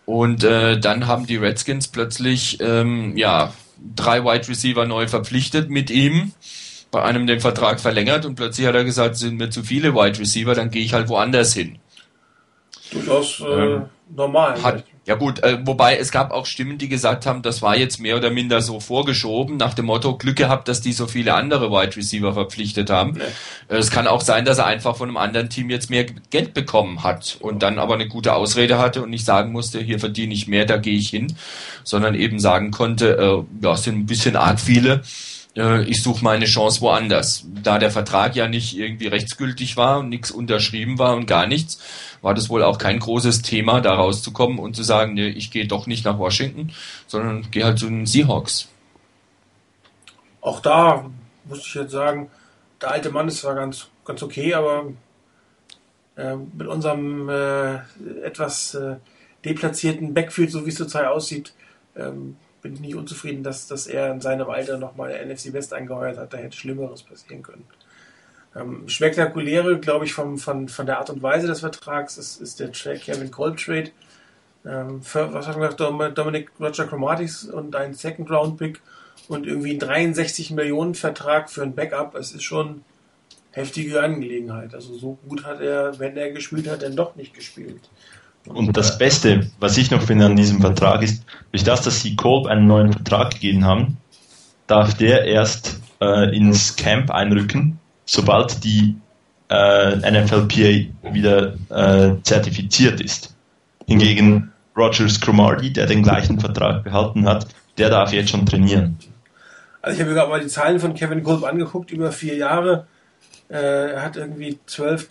Und 0.09 0.43
äh, 0.43 0.81
dann 0.81 1.07
haben 1.07 1.27
die 1.27 1.37
Redskins 1.37 1.89
plötzlich 1.89 2.63
ähm, 2.63 3.15
ja 3.19 3.53
drei 3.95 4.25
Wide 4.25 4.49
Receiver 4.49 4.87
neu 4.87 5.07
verpflichtet 5.07 5.69
mit 5.69 5.91
ihm, 5.91 6.33
bei 6.91 7.03
einem 7.03 7.27
den 7.27 7.41
Vertrag 7.41 7.79
verlängert 7.79 8.25
und 8.25 8.35
plötzlich 8.35 8.67
hat 8.67 8.75
er 8.75 8.85
gesagt, 8.85 9.17
sind 9.17 9.37
mir 9.37 9.51
zu 9.51 9.63
viele 9.63 9.95
Wide 9.95 10.19
Receiver, 10.19 10.55
dann 10.55 10.71
gehe 10.71 10.83
ich 10.83 10.95
halt 10.95 11.11
woanders 11.11 11.53
hin. 11.53 11.79
Durchaus 12.91 13.41
äh, 13.41 13.45
Ähm, 13.45 13.85
normal. 14.09 14.63
Hat, 14.63 14.85
ja 15.09 15.15
gut, 15.15 15.43
äh, 15.43 15.59
wobei 15.65 15.97
es 15.97 16.13
gab 16.13 16.33
auch 16.33 16.45
Stimmen, 16.45 16.77
die 16.77 16.91
gesagt 16.91 17.25
haben, 17.25 17.41
das 17.41 17.63
war 17.63 17.75
jetzt 17.75 17.99
mehr 17.99 18.19
oder 18.19 18.29
minder 18.29 18.61
so 18.61 18.79
vorgeschoben, 18.79 19.57
nach 19.57 19.73
dem 19.73 19.87
Motto, 19.87 20.19
Glück 20.19 20.37
gehabt, 20.37 20.69
dass 20.69 20.83
die 20.83 20.93
so 20.93 21.07
viele 21.07 21.33
andere 21.33 21.71
Wide 21.71 21.97
Receiver 21.97 22.35
verpflichtet 22.35 22.91
haben. 22.91 23.13
Nee. 23.13 23.75
Äh, 23.75 23.79
Es 23.79 23.91
kann 23.91 24.07
auch 24.07 24.21
sein, 24.21 24.45
dass 24.45 24.59
er 24.59 24.67
einfach 24.67 24.97
von 24.97 25.09
einem 25.09 25.17
anderen 25.17 25.49
Team 25.49 25.71
jetzt 25.71 25.89
mehr 25.89 26.05
Geld 26.29 26.53
bekommen 26.53 27.05
hat 27.05 27.39
und 27.41 27.63
dann 27.63 27.79
aber 27.79 27.95
eine 27.95 28.07
gute 28.07 28.35
Ausrede 28.35 28.79
hatte 28.79 29.03
und 29.03 29.09
nicht 29.09 29.25
sagen 29.25 29.51
musste, 29.51 29.81
hier 29.81 29.99
verdiene 29.99 30.35
ich 30.35 30.47
mehr, 30.47 30.67
da 30.67 30.77
gehe 30.77 30.99
ich 30.99 31.09
hin, 31.09 31.35
sondern 31.85 32.15
eben 32.15 32.39
sagen 32.39 32.71
konnte, 32.71 33.17
äh, 33.17 33.65
ja, 33.65 33.73
es 33.73 33.85
sind 33.85 33.97
ein 33.97 34.07
bisschen 34.07 34.37
arg 34.37 34.61
viele, 34.61 35.01
äh, 35.57 35.85
ich 35.85 36.03
suche 36.03 36.25
meine 36.25 36.47
Chance 36.47 36.81
woanders. 36.81 37.47
Da 37.63 37.79
der 37.79 37.91
Vertrag 37.91 38.37
ja 38.37 38.49
nicht 38.49 38.77
irgendwie 38.77 39.09
rechtsgültig 39.09 39.77
war 39.77 40.01
und 40.01 40.09
nichts 40.09 40.31
unterschrieben 40.31 40.99
war 40.99 41.15
und 41.17 41.27
gar 41.27 41.47
nichts, 41.47 41.81
war 42.23 42.35
das 42.35 42.49
wohl 42.49 42.63
auch 42.63 42.79
kein 42.79 42.99
großes 42.99 43.43
Thema, 43.43 43.81
da 43.81 43.95
rauszukommen 43.95 44.59
und 44.59 44.77
zu 44.77 44.83
sagen, 44.83 45.15
nee, 45.15 45.29
ich 45.29 45.51
gehe 45.51 45.67
doch 45.67 45.87
nicht 45.87 46.05
nach 46.05 46.19
Washington, 46.19 46.73
sondern 47.07 47.51
gehe 47.51 47.65
halt 47.65 47.79
zu 47.79 47.87
den 47.87 48.07
Seahawks. 48.07 48.69
Auch 50.41 50.61
da 50.61 51.11
muss 51.45 51.67
ich 51.67 51.75
jetzt 51.75 51.93
sagen, 51.93 52.31
der 52.81 52.93
alte 52.93 53.11
Mann 53.11 53.29
ist 53.29 53.39
zwar 53.39 53.55
ganz, 53.55 53.89
ganz 54.05 54.23
okay, 54.23 54.55
aber 54.55 54.93
äh, 56.17 56.37
mit 56.37 56.67
unserem 56.67 57.29
äh, 57.29 57.77
etwas 58.23 58.75
äh, 58.75 58.97
deplatzierten 59.45 60.15
Backfield, 60.15 60.51
so 60.51 60.65
wie 60.65 60.71
es 60.71 60.77
zurzeit 60.77 61.07
aussieht, 61.07 61.53
ähm, 61.97 62.37
bin 62.63 62.75
ich 62.75 62.81
nicht 62.81 62.95
unzufrieden, 62.95 63.43
dass, 63.43 63.67
dass 63.67 63.87
er 63.87 64.13
in 64.13 64.21
seinem 64.21 64.49
Alter 64.51 64.79
nochmal 64.79 65.11
NFC 65.27 65.53
West 65.53 65.73
angeheuert 65.73 66.19
hat. 66.19 66.33
Da 66.33 66.39
hätte 66.39 66.57
Schlimmeres 66.57 67.03
passieren 67.03 67.43
können. 67.43 67.65
Ähm, 68.57 68.89
spektakuläre, 68.89 69.79
glaube 69.79 70.05
ich, 70.07 70.13
vom, 70.15 70.39
von, 70.39 70.69
von 70.69 70.87
der 70.87 70.99
Art 70.99 71.11
und 71.11 71.23
Weise 71.23 71.47
des 71.47 71.61
Vertrags 71.61 72.19
ist, 72.19 72.41
ist 72.41 72.61
der 72.61 72.73
Trade, 72.73 72.99
Kevin 72.99 73.31
Cole 73.31 73.57
Trade. 73.57 73.91
Ähm, 74.65 75.01
was 75.03 75.47
haben 75.47 75.61
wir 75.61 75.69
gesagt, 75.69 75.81
Dom- 75.81 76.15
Dominic 76.15 76.51
Roger 76.59 76.87
Chromatis 76.87 77.45
und 77.45 77.77
ein 77.77 77.95
Second 77.95 78.31
Round 78.31 78.59
Pick 78.59 78.81
und 79.29 79.47
irgendwie 79.47 79.75
ein 79.75 79.79
63 79.79 80.51
Millionen 80.53 80.95
Vertrag 80.95 81.51
für 81.51 81.63
ein 81.63 81.75
Backup. 81.75 82.15
Es 82.15 82.33
ist 82.33 82.43
schon 82.43 82.83
heftige 83.53 84.01
Angelegenheit. 84.03 84.75
Also 84.75 84.95
so 84.95 85.19
gut 85.29 85.45
hat 85.45 85.61
er, 85.61 85.99
wenn 85.99 86.17
er 86.17 86.33
gespielt 86.33 86.69
hat, 86.69 86.83
dann 86.83 86.97
doch 86.97 87.17
nicht 87.17 87.35
gespielt. 87.35 87.89
Und 88.47 88.77
das 88.77 88.97
Beste, 88.99 89.51
was 89.61 89.77
ich 89.77 89.91
noch 89.91 90.03
finde 90.03 90.27
an 90.27 90.37
diesem 90.37 90.61
Vertrag 90.61 91.03
ist, 91.03 91.25
durch 91.53 91.65
das, 91.65 91.83
dass 91.83 92.01
sie 92.03 92.17
Kolb 92.17 92.47
einen 92.47 92.67
neuen 92.67 92.93
Vertrag 92.93 93.33
gegeben 93.33 93.65
haben, 93.65 93.99
darf 94.67 94.95
der 94.95 95.25
erst 95.25 95.81
äh, 96.01 96.35
ins 96.35 96.77
Camp 96.77 97.11
einrücken, 97.11 97.79
sobald 98.05 98.65
die 98.65 98.97
äh, 99.51 99.97
NFLPA 99.97 101.13
wieder 101.13 101.55
äh, 101.71 102.23
zertifiziert 102.23 103.01
ist. 103.01 103.35
Hingegen 103.87 104.53
Rogers 104.77 105.21
Cromartie, 105.21 105.73
der 105.73 105.87
den 105.87 106.03
gleichen 106.03 106.39
Vertrag 106.39 106.85
behalten 106.85 107.27
hat, 107.27 107.49
der 107.79 107.91
darf 107.91 108.13
jetzt 108.13 108.31
schon 108.31 108.47
trainieren. 108.47 108.99
Also 109.83 109.95
ich 109.95 110.01
habe 110.01 110.11
mir 110.11 110.17
gerade 110.17 110.31
mal 110.31 110.41
die 110.41 110.49
Zahlen 110.49 110.81
von 110.81 110.95
Kevin 110.95 111.23
Kolb 111.23 111.45
angeguckt 111.45 111.91
über 111.91 112.13
vier 112.13 112.37
Jahre. 112.37 112.87
Äh, 113.49 113.93
er 113.93 114.03
hat 114.03 114.17
irgendwie 114.17 114.59
12, 114.67 115.09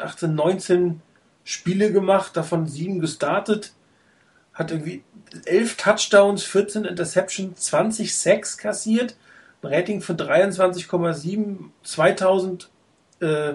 18, 0.00 0.34
19 0.34 1.00
Spiele 1.44 1.92
gemacht, 1.92 2.36
davon 2.36 2.66
sieben 2.66 3.00
gestartet. 3.00 3.72
Hat 4.52 4.70
irgendwie 4.70 5.02
11 5.44 5.76
Touchdowns, 5.76 6.44
14 6.44 6.84
Interceptions, 6.84 7.60
20 7.60 8.14
Sacks 8.16 8.58
kassiert. 8.58 9.16
Ein 9.62 9.74
Rating 9.74 10.00
von 10.00 10.16
23,7, 10.16 11.70
2000 11.82 12.70
äh, 13.20 13.54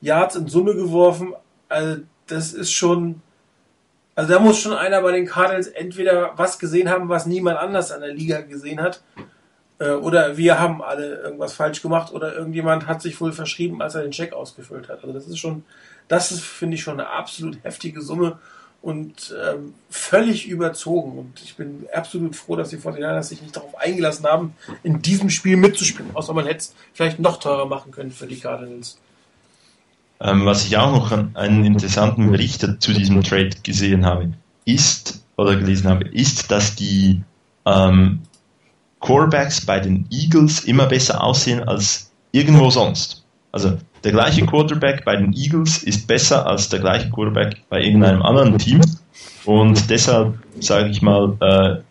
Yards 0.00 0.36
in 0.36 0.48
Summe 0.48 0.74
geworfen. 0.74 1.34
Also 1.68 2.02
das 2.26 2.52
ist 2.52 2.72
schon... 2.72 3.22
Also 4.14 4.34
da 4.34 4.40
muss 4.40 4.58
schon 4.58 4.74
einer 4.74 5.00
bei 5.00 5.12
den 5.12 5.26
Cardinals 5.26 5.68
entweder 5.68 6.32
was 6.36 6.58
gesehen 6.58 6.90
haben, 6.90 7.08
was 7.08 7.26
niemand 7.26 7.58
anders 7.58 7.90
an 7.90 8.00
der 8.02 8.12
Liga 8.12 8.42
gesehen 8.42 8.82
hat, 8.82 9.00
äh, 9.80 9.92
oder 9.92 10.36
wir 10.36 10.60
haben 10.60 10.82
alle 10.82 11.16
irgendwas 11.16 11.54
falsch 11.54 11.82
gemacht 11.82 12.12
oder 12.12 12.34
irgendjemand 12.34 12.86
hat 12.86 13.02
sich 13.02 13.20
wohl 13.20 13.32
verschrieben, 13.32 13.82
als 13.82 13.96
er 13.96 14.02
den 14.02 14.12
Check 14.12 14.32
ausgefüllt 14.32 14.88
hat. 14.88 15.02
Also 15.02 15.12
das 15.12 15.26
ist 15.26 15.38
schon, 15.38 15.64
das 16.10 16.32
ist, 16.32 16.42
finde 16.42 16.74
ich, 16.74 16.82
schon 16.82 16.98
eine 16.98 17.08
absolut 17.08 17.62
heftige 17.62 18.02
Summe 18.02 18.38
und 18.82 19.32
ähm, 19.46 19.74
völlig 19.90 20.48
überzogen. 20.48 21.16
Und 21.16 21.40
ich 21.40 21.54
bin 21.54 21.86
absolut 21.94 22.34
froh, 22.34 22.56
dass 22.56 22.70
die 22.70 22.78
49ers 22.78 23.22
sich 23.22 23.42
nicht 23.42 23.54
darauf 23.54 23.78
eingelassen 23.78 24.26
haben, 24.26 24.54
in 24.82 25.02
diesem 25.02 25.30
Spiel 25.30 25.56
mitzuspielen. 25.56 26.10
Außer 26.14 26.34
man 26.34 26.46
hätte 26.46 26.58
es 26.58 26.74
vielleicht 26.94 27.20
noch 27.20 27.38
teurer 27.38 27.66
machen 27.66 27.92
können 27.92 28.10
für 28.10 28.26
die 28.26 28.40
Cardinals. 28.40 28.98
Ähm, 30.20 30.44
was 30.44 30.66
ich 30.66 30.76
auch 30.76 30.90
noch 30.90 31.12
an 31.12 31.30
einen 31.34 31.64
interessanten 31.64 32.28
Bericht 32.28 32.66
zu 32.80 32.92
diesem 32.92 33.22
Trade 33.22 33.50
gesehen 33.62 34.04
habe, 34.04 34.32
ist, 34.64 35.22
oder 35.36 35.54
gelesen 35.54 35.88
habe, 35.88 36.08
ist, 36.08 36.50
dass 36.50 36.74
die 36.74 37.22
ähm, 37.66 38.22
Quarterbacks 38.98 39.64
bei 39.64 39.78
den 39.78 40.08
Eagles 40.10 40.64
immer 40.64 40.86
besser 40.86 41.22
aussehen 41.22 41.62
als 41.62 42.10
irgendwo 42.32 42.68
sonst. 42.70 43.24
Also 43.52 43.78
der 44.04 44.12
gleiche 44.12 44.46
Quarterback 44.46 45.04
bei 45.04 45.16
den 45.16 45.32
Eagles 45.32 45.82
ist 45.82 46.06
besser 46.06 46.46
als 46.46 46.68
der 46.68 46.80
gleiche 46.80 47.10
Quarterback 47.10 47.62
bei 47.68 47.80
irgendeinem 47.80 48.22
anderen 48.22 48.58
Team. 48.58 48.80
Und 49.44 49.90
deshalb 49.90 50.34
sage 50.60 50.88
ich 50.88 51.02
mal, 51.02 51.36
äh, 51.40 51.82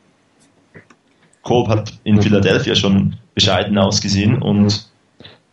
Kolb 1.44 1.68
hat 1.68 1.94
in 2.04 2.22
Philadelphia 2.22 2.76
schon 2.76 3.16
bescheiden 3.34 3.78
ausgesehen 3.78 4.42
und 4.42 4.90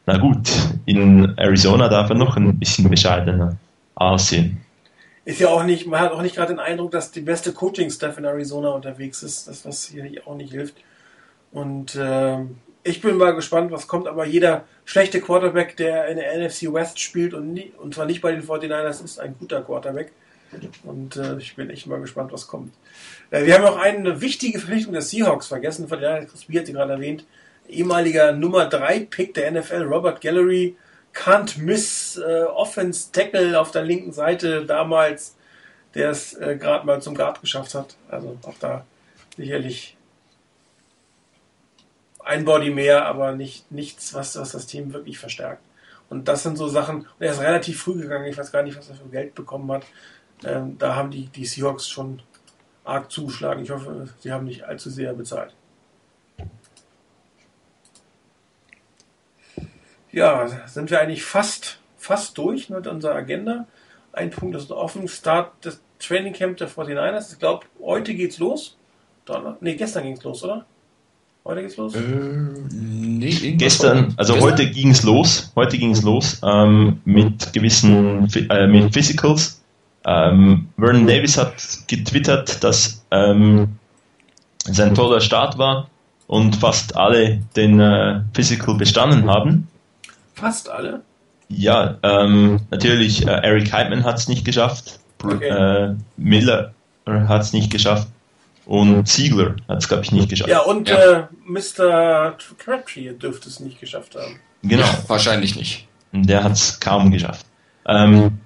na 0.06 0.18
gut, 0.18 0.48
in 0.84 1.36
Arizona 1.36 1.88
darf 1.88 2.10
er 2.10 2.16
noch 2.16 2.36
ein 2.36 2.58
bisschen 2.58 2.88
bescheidener 2.88 3.56
aussehen. 3.94 4.60
Ist 5.24 5.40
ja 5.40 5.48
auch 5.48 5.64
nicht, 5.64 5.86
man 5.86 6.00
hat 6.00 6.12
auch 6.12 6.22
nicht 6.22 6.36
gerade 6.36 6.52
den 6.52 6.60
Eindruck, 6.60 6.92
dass 6.92 7.10
die 7.10 7.20
beste 7.20 7.52
Coaching-Staff 7.52 8.16
in 8.16 8.24
Arizona 8.24 8.68
unterwegs 8.68 9.24
ist, 9.24 9.48
das 9.48 9.64
was 9.64 9.86
hier 9.86 10.08
auch 10.26 10.36
nicht 10.36 10.52
hilft. 10.52 10.76
Und 11.50 11.96
äh, 11.96 12.38
ich 12.86 13.00
bin 13.00 13.16
mal 13.16 13.34
gespannt, 13.34 13.72
was 13.72 13.88
kommt, 13.88 14.06
aber 14.06 14.24
jeder 14.24 14.64
schlechte 14.84 15.20
Quarterback, 15.20 15.76
der 15.76 16.06
in 16.06 16.16
der 16.16 16.38
NFC 16.38 16.72
West 16.72 17.00
spielt 17.00 17.34
und, 17.34 17.52
nie, 17.52 17.72
und 17.78 17.94
zwar 17.94 18.06
nicht 18.06 18.22
bei 18.22 18.32
den 18.32 18.46
49ers, 18.46 19.04
ist 19.04 19.18
ein 19.18 19.36
guter 19.38 19.62
Quarterback. 19.62 20.12
Und 20.84 21.16
äh, 21.16 21.36
ich 21.38 21.56
bin 21.56 21.70
echt 21.70 21.86
mal 21.86 22.00
gespannt, 22.00 22.32
was 22.32 22.46
kommt. 22.46 22.72
Äh, 23.30 23.44
wir 23.44 23.54
haben 23.54 23.64
auch 23.64 23.76
eine 23.76 24.20
wichtige 24.20 24.58
Verpflichtung 24.60 24.92
der 24.92 25.02
Seahawks 25.02 25.48
vergessen, 25.48 25.88
von 25.88 26.00
der 26.00 26.24
Chris 26.26 26.46
hat 26.48 26.66
sie 26.66 26.72
gerade 26.72 26.92
erwähnt. 26.92 27.24
Ehemaliger 27.68 28.32
Nummer 28.32 28.66
3 28.66 29.00
Pick 29.10 29.34
der 29.34 29.50
NFL, 29.50 29.82
Robert 29.82 30.20
Gallery, 30.20 30.76
can't 31.12 31.58
miss 31.58 32.16
äh, 32.16 32.44
Offense 32.44 33.10
Tackle 33.10 33.58
auf 33.60 33.72
der 33.72 33.82
linken 33.82 34.12
Seite 34.12 34.64
damals, 34.64 35.34
der 35.94 36.10
es 36.10 36.34
äh, 36.34 36.56
gerade 36.56 36.86
mal 36.86 37.02
zum 37.02 37.16
Guard 37.16 37.40
geschafft 37.40 37.74
hat. 37.74 37.96
Also 38.08 38.38
auch 38.44 38.54
da 38.60 38.86
sicherlich 39.36 39.95
ein 42.26 42.44
Body 42.44 42.70
mehr, 42.70 43.06
aber 43.06 43.32
nicht, 43.32 43.70
nichts, 43.70 44.12
was, 44.12 44.36
was 44.36 44.52
das 44.52 44.66
Team 44.66 44.92
wirklich 44.92 45.18
verstärkt. 45.18 45.62
Und 46.10 46.28
das 46.28 46.42
sind 46.42 46.56
so 46.56 46.68
Sachen, 46.68 46.98
und 47.02 47.20
er 47.20 47.32
ist 47.32 47.40
relativ 47.40 47.80
früh 47.80 48.00
gegangen, 48.02 48.26
ich 48.26 48.36
weiß 48.36 48.52
gar 48.52 48.62
nicht, 48.62 48.76
was 48.76 48.88
er 48.88 48.96
für 48.96 49.08
Geld 49.08 49.34
bekommen 49.34 49.70
hat. 49.70 49.84
Ähm, 50.44 50.76
da 50.78 50.96
haben 50.96 51.10
die, 51.10 51.26
die 51.26 51.46
Seahawks 51.46 51.88
schon 51.88 52.20
arg 52.84 53.10
zugeschlagen. 53.10 53.62
Ich 53.62 53.70
hoffe, 53.70 54.08
sie 54.18 54.32
haben 54.32 54.44
nicht 54.44 54.64
allzu 54.64 54.90
sehr 54.90 55.14
bezahlt. 55.14 55.54
Ja, 60.10 60.48
sind 60.66 60.90
wir 60.90 61.00
eigentlich 61.00 61.24
fast, 61.24 61.78
fast 61.96 62.36
durch 62.38 62.70
mit 62.70 62.86
unserer 62.86 63.14
Agenda. 63.14 63.66
Ein 64.12 64.30
Punkt 64.30 64.56
ist 64.56 64.70
offen. 64.70 65.08
Start 65.08 65.64
des 65.64 65.80
Training 65.98 66.32
Camp 66.32 66.56
der 66.56 66.68
49ers. 66.68 67.32
Ich 67.32 67.38
glaube, 67.38 67.66
heute 67.80 68.14
geht's 68.14 68.38
los. 68.38 68.76
Donner 69.24 69.56
nee, 69.60 69.74
gestern 69.74 70.04
ging's 70.04 70.22
los, 70.22 70.42
oder? 70.44 70.66
Heute 71.46 71.62
geht's 71.62 71.76
los? 71.76 71.94
Äh, 71.94 72.00
nee, 72.72 73.30
Gestern, 73.52 74.14
also 74.16 74.32
gestern? 74.32 74.50
heute 74.50 74.66
ging 74.68 74.90
es 74.90 75.04
los. 75.04 75.52
Heute 75.54 75.78
ging 75.78 75.92
es 75.92 76.02
los 76.02 76.40
ähm, 76.42 77.00
mit 77.04 77.52
gewissen 77.52 78.28
äh, 78.50 78.66
mit 78.66 78.92
Physicals. 78.92 79.62
Ähm, 80.04 80.66
Vernon 80.76 81.06
Davis 81.06 81.38
hat 81.38 81.54
getwittert, 81.86 82.64
dass 82.64 83.04
ähm, 83.12 83.76
es 84.68 84.80
ein 84.80 84.96
toller 84.96 85.20
Start 85.20 85.56
war 85.56 85.88
und 86.26 86.56
fast 86.56 86.96
alle 86.96 87.40
den 87.54 87.78
äh, 87.78 88.22
Physical 88.34 88.74
bestanden 88.74 89.30
haben. 89.30 89.68
Fast 90.34 90.68
alle? 90.68 91.02
Ja, 91.48 91.96
ähm, 92.02 92.58
natürlich 92.72 93.24
äh, 93.24 93.30
Eric 93.30 93.72
Heitman 93.72 94.02
hat 94.02 94.18
es 94.18 94.26
nicht 94.26 94.44
geschafft. 94.44 94.98
Okay. 95.22 95.48
Äh, 95.48 95.94
Miller 96.16 96.72
hat 97.06 97.42
es 97.42 97.52
nicht 97.52 97.70
geschafft. 97.70 98.08
Und 98.66 99.06
Ziegler 99.06 99.56
hat 99.68 99.78
es, 99.78 99.88
glaube 99.88 100.02
ich, 100.02 100.12
nicht 100.12 100.28
geschafft. 100.28 100.50
Ja, 100.50 100.60
und 100.60 100.88
ja. 100.88 100.96
Äh, 100.96 101.26
Mr. 101.44 102.36
Crabtree 102.58 103.12
dürfte 103.12 103.48
es 103.48 103.60
nicht 103.60 103.80
geschafft 103.80 104.16
haben. 104.16 104.40
Genau. 104.62 104.82
Ja, 104.82 105.04
wahrscheinlich 105.06 105.54
nicht. 105.54 105.86
Der 106.12 106.42
hat 106.42 106.52
es 106.52 106.80
kaum 106.80 107.12
geschafft. 107.12 107.46
Ähm, 107.86 108.40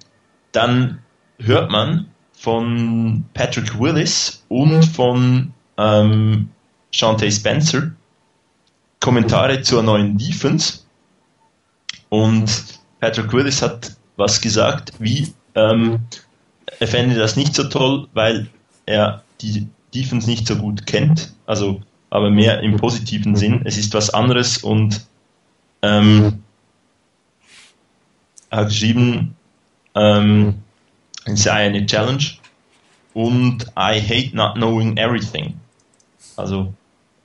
dann 0.51 0.99
hört 1.39 1.71
man 1.71 2.07
von 2.33 3.25
Patrick 3.33 3.79
Willis 3.79 4.43
und 4.47 4.83
von 4.83 5.53
ähm, 5.77 6.49
Shante 6.91 7.31
Spencer 7.31 7.91
Kommentare 8.99 9.61
zur 9.63 9.81
neuen 9.81 10.17
Defense. 10.17 10.79
Und 12.09 12.79
Patrick 12.99 13.33
Willis 13.33 13.61
hat 13.61 13.95
was 14.15 14.39
gesagt, 14.39 14.93
wie 14.99 15.33
ähm, 15.55 16.01
er 16.79 16.87
fände 16.87 17.15
das 17.15 17.35
nicht 17.35 17.55
so 17.55 17.63
toll, 17.63 18.07
weil 18.13 18.47
er 18.85 19.23
die 19.41 19.67
Defense 19.93 20.29
nicht 20.29 20.47
so 20.47 20.55
gut 20.55 20.85
kennt, 20.85 21.33
also 21.45 21.81
aber 22.09 22.29
mehr 22.29 22.61
im 22.61 22.77
positiven 22.77 23.35
Sinn. 23.35 23.61
Es 23.65 23.77
ist 23.77 23.93
was 23.93 24.09
anderes 24.09 24.57
und 24.57 25.05
ähm, 25.81 26.43
hat 28.51 28.67
geschrieben, 28.67 29.35
ähm, 29.95 30.55
es 31.25 31.43
sei 31.43 31.67
eine 31.67 31.85
Challenge 31.85 32.23
und 33.13 33.63
I 33.77 33.99
hate 34.01 34.35
not 34.35 34.55
knowing 34.55 34.97
everything. 34.97 35.55
Also 36.35 36.73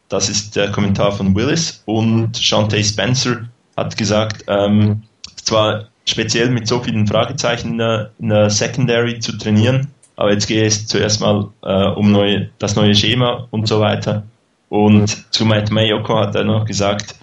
das 0.08 0.28
ist 0.28 0.54
der 0.54 0.70
Kommentar 0.70 1.12
von 1.12 1.34
Willis 1.34 1.82
und 1.84 2.36
Shante 2.36 2.82
Spencer 2.82 3.48
hat 3.76 3.96
gesagt, 3.96 4.44
ähm, 4.46 5.02
zwar 5.36 5.88
speziell 6.06 6.50
mit 6.50 6.68
so 6.68 6.80
vielen 6.80 7.06
Fragezeichen 7.06 7.72
in 7.72 7.78
der, 7.78 8.10
in 8.18 8.28
der 8.28 8.50
Secondary 8.50 9.18
zu 9.18 9.36
trainieren, 9.36 9.88
aber 10.16 10.32
jetzt 10.32 10.46
gehe 10.46 10.64
es 10.64 10.86
zuerst 10.86 11.20
mal 11.20 11.50
äh, 11.62 11.88
um 11.88 12.10
neue, 12.10 12.50
das 12.58 12.74
neue 12.74 12.94
Schema 12.94 13.46
und 13.50 13.68
so 13.68 13.80
weiter. 13.80 14.24
Und 14.68 15.32
zu 15.32 15.44
Matt 15.44 15.70
Mayoko 15.70 16.18
hat 16.18 16.34
er 16.34 16.44
noch 16.44 16.64
gesagt, 16.64 17.14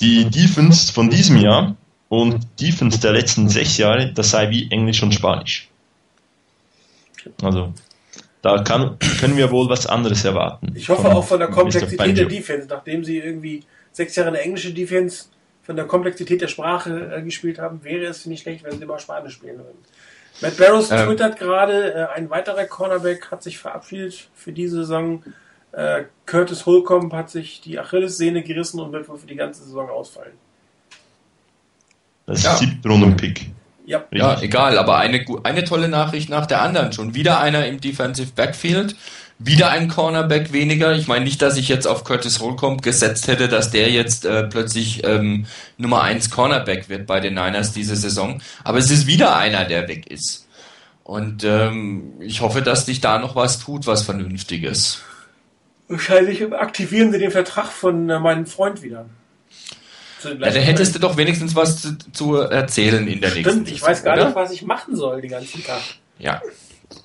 die 0.00 0.24
Defense 0.24 0.92
von 0.92 1.10
diesem 1.10 1.36
Jahr 1.36 1.76
und 2.08 2.46
Defense 2.60 2.98
der 3.00 3.12
letzten 3.12 3.48
sechs 3.48 3.78
Jahre, 3.78 4.12
das 4.12 4.30
sei 4.30 4.50
wie 4.50 4.70
Englisch 4.70 5.02
und 5.02 5.14
Spanisch. 5.14 5.68
Also, 7.42 7.72
da 8.42 8.62
kann, 8.62 8.98
können 9.20 9.36
wir 9.36 9.50
wohl 9.50 9.68
was 9.68 9.86
anderes 9.86 10.24
erwarten. 10.24 10.72
Ich 10.74 10.88
hoffe 10.88 11.08
auch 11.08 11.24
von 11.24 11.38
der 11.38 11.48
Komplexität 11.48 12.16
der 12.16 12.26
Defense, 12.26 12.68
nachdem 12.68 13.04
sie 13.04 13.18
irgendwie 13.18 13.62
sechs 13.92 14.16
Jahre 14.16 14.30
eine 14.30 14.40
englische 14.40 14.72
Defense 14.72 15.26
von 15.62 15.76
der 15.76 15.86
Komplexität 15.86 16.42
der 16.42 16.48
Sprache 16.48 17.14
äh, 17.16 17.22
gespielt 17.22 17.58
haben, 17.58 17.82
wäre 17.84 18.04
es 18.04 18.26
nicht 18.26 18.42
schlecht, 18.42 18.64
wenn 18.64 18.78
sie 18.78 18.84
mal 18.84 18.98
Spanisch 18.98 19.34
spielen 19.34 19.56
würden. 19.56 19.78
Matt 20.40 20.56
Barrows 20.56 20.90
ähm, 20.90 21.06
twittert 21.06 21.38
gerade, 21.38 21.94
äh, 21.94 22.06
ein 22.14 22.30
weiterer 22.30 22.64
Cornerback 22.64 23.30
hat 23.30 23.42
sich 23.42 23.58
verabschiedet 23.58 24.28
für 24.34 24.52
diese 24.52 24.78
Saison. 24.78 25.22
Äh, 25.72 26.04
Curtis 26.26 26.66
Holcomb 26.66 27.12
hat 27.12 27.30
sich 27.30 27.60
die 27.60 27.78
Achillessehne 27.78 28.42
gerissen 28.42 28.80
und 28.80 28.92
wird 28.92 29.08
wohl 29.08 29.18
für 29.18 29.26
die 29.26 29.36
ganze 29.36 29.64
Saison 29.64 29.88
ausfallen. 29.90 30.32
Das 32.26 32.38
ist 32.38 32.44
ja. 32.44 32.56
siebte 32.56 32.88
Runden-Pick. 32.88 33.50
Ja. 33.86 34.04
ja, 34.12 34.40
egal, 34.40 34.78
aber 34.78 34.96
eine, 34.96 35.24
eine 35.42 35.64
tolle 35.64 35.88
Nachricht 35.88 36.30
nach 36.30 36.46
der 36.46 36.62
anderen. 36.62 36.92
Schon 36.92 37.14
wieder 37.14 37.40
einer 37.40 37.66
im 37.66 37.82
Defensive 37.82 38.32
Backfield. 38.34 38.96
Wieder 39.38 39.70
ein 39.70 39.88
Cornerback 39.88 40.52
weniger. 40.52 40.92
Ich 40.92 41.08
meine 41.08 41.24
nicht, 41.24 41.42
dass 41.42 41.56
ich 41.56 41.68
jetzt 41.68 41.86
auf 41.86 42.04
Curtis 42.04 42.40
Holcomb 42.40 42.82
gesetzt 42.82 43.26
hätte, 43.26 43.48
dass 43.48 43.70
der 43.70 43.90
jetzt 43.90 44.24
äh, 44.24 44.44
plötzlich 44.44 45.04
ähm, 45.04 45.46
Nummer 45.76 46.02
1 46.02 46.30
Cornerback 46.30 46.88
wird 46.88 47.06
bei 47.06 47.18
den 47.18 47.34
Niners 47.34 47.72
diese 47.72 47.96
Saison. 47.96 48.40
Aber 48.62 48.78
es 48.78 48.90
ist 48.90 49.06
wieder 49.06 49.36
einer, 49.36 49.64
der 49.64 49.88
weg 49.88 50.06
ist. 50.06 50.46
Und 51.02 51.44
ähm, 51.44 52.12
ich 52.20 52.40
hoffe, 52.40 52.62
dass 52.62 52.86
sich 52.86 53.00
da 53.00 53.18
noch 53.18 53.34
was 53.34 53.58
tut, 53.58 53.86
was 53.86 54.02
Vernünftiges. 54.02 55.02
Wahrscheinlich 55.88 56.50
aktivieren 56.52 57.12
sie 57.12 57.18
den 57.18 57.30
Vertrag 57.30 57.66
von 57.66 58.08
äh, 58.08 58.18
meinem 58.20 58.46
Freund 58.46 58.82
wieder. 58.82 59.06
Ja, 60.22 60.34
da 60.34 60.48
hättest 60.50 60.94
du 60.94 60.98
doch 60.98 61.16
wenigstens 61.18 61.54
was 61.54 61.82
zu, 61.82 61.98
zu 62.12 62.36
erzählen 62.36 63.06
in 63.06 63.20
der 63.20 63.28
Stimmt, 63.28 63.46
nächsten 63.46 63.66
Stimmt, 63.66 63.76
ich 63.76 63.82
weiß 63.82 64.02
gar 64.04 64.14
oder? 64.14 64.26
nicht, 64.26 64.36
was 64.36 64.52
ich 64.52 64.62
machen 64.62 64.96
soll 64.96 65.20
den 65.20 65.30
ganzen 65.30 65.62
Tag. 65.62 65.82
Ja. 66.18 66.40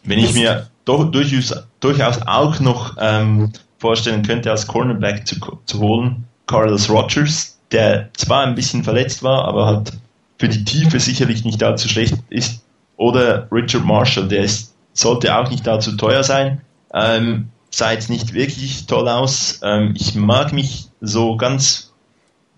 Wenn 0.04 0.20
ich 0.20 0.34
mir 0.34 0.70
doch, 0.90 1.06
durchaus, 1.12 1.54
durchaus 1.80 2.20
auch 2.26 2.60
noch 2.60 2.98
ähm, 3.00 3.52
vorstellen 3.78 4.24
könnte, 4.24 4.50
als 4.50 4.66
Cornerback 4.66 5.28
zu, 5.28 5.36
zu 5.66 5.80
holen, 5.80 6.26
Carlos 6.48 6.90
Rogers, 6.90 7.60
der 7.72 8.10
zwar 8.14 8.46
ein 8.46 8.56
bisschen 8.56 8.84
verletzt 8.84 9.22
war, 9.22 9.46
aber 9.46 9.68
halt 9.68 9.94
für 10.40 10.50
die 10.50 10.66
Tiefe 10.66 11.00
sicherlich 11.00 11.46
nicht 11.46 11.62
allzu 11.62 11.88
schlecht 11.88 12.16
ist, 12.30 12.64
oder 12.98 13.48
Richard 13.52 13.86
Marshall, 13.86 14.28
der 14.28 14.44
ist, 14.44 14.74
sollte 14.94 15.34
auch 15.38 15.50
nicht 15.50 15.68
allzu 15.68 15.96
teuer 15.96 16.24
sein, 16.24 16.62
ähm, 16.94 17.50
sah 17.70 17.92
jetzt 17.92 18.10
nicht 18.10 18.34
wirklich 18.34 18.88
toll 18.88 19.08
aus. 19.08 19.60
Ähm, 19.64 19.94
ich 19.96 20.16
mag 20.16 20.52
mich 20.54 20.90
so 21.02 21.38
ganz 21.38 21.94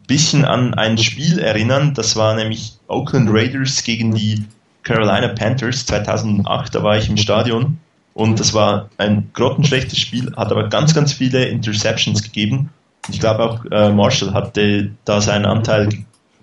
bisschen 0.07 0.45
an 0.45 0.73
ein 0.73 0.97
Spiel 0.97 1.37
erinnern, 1.37 1.93
das 1.93 2.15
war 2.15 2.33
nämlich 2.33 2.77
Oakland 2.87 3.29
Raiders 3.31 3.83
gegen 3.83 4.15
die 4.15 4.45
Carolina 4.83 5.27
Panthers. 5.27 5.85
2008, 5.85 6.73
da 6.73 6.81
war 6.81 6.97
ich 6.97 7.09
im 7.09 7.17
Stadion 7.17 7.77
und 8.13 8.39
das 8.39 8.53
war 8.53 8.89
ein 8.97 9.29
grottenschlechtes 9.33 9.99
Spiel, 9.99 10.33
hat 10.35 10.51
aber 10.51 10.69
ganz, 10.69 10.93
ganz 10.93 11.13
viele 11.13 11.45
Interceptions 11.45 12.23
gegeben. 12.23 12.69
Ich 13.09 13.19
glaube 13.19 13.43
auch 13.43 13.65
äh, 13.71 13.91
Marshall 13.91 14.33
hatte 14.33 14.91
da 15.05 15.21
seinen 15.21 15.45
Anteil 15.45 15.89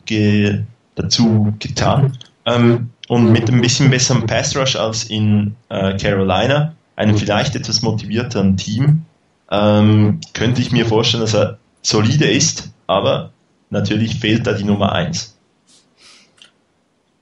ge 0.07 0.65
dazu 0.95 1.55
getan. 1.59 2.19
Ähm, 2.47 2.91
und 3.09 3.33
mit 3.33 3.49
ein 3.51 3.61
bisschen 3.61 3.91
besserem 3.91 4.27
Pass 4.27 4.57
Rush 4.57 4.77
als 4.77 5.05
in 5.05 5.55
äh, 5.69 5.97
Carolina, 5.97 6.75
einem 6.97 7.17
vielleicht 7.17 7.57
etwas 7.57 7.83
motivierteren 7.83 8.57
Team, 8.57 9.05
ähm, 9.51 10.21
könnte 10.35 10.61
ich 10.61 10.73
mir 10.73 10.85
vorstellen, 10.87 11.23
dass 11.23 11.35
er 11.35 11.59
solide 11.83 12.27
ist, 12.27 12.71
aber 12.87 13.31
natürlich 13.71 14.17
fehlt 14.17 14.47
da 14.47 14.53
die 14.53 14.65
Nummer 14.65 14.93
1. 14.93 15.38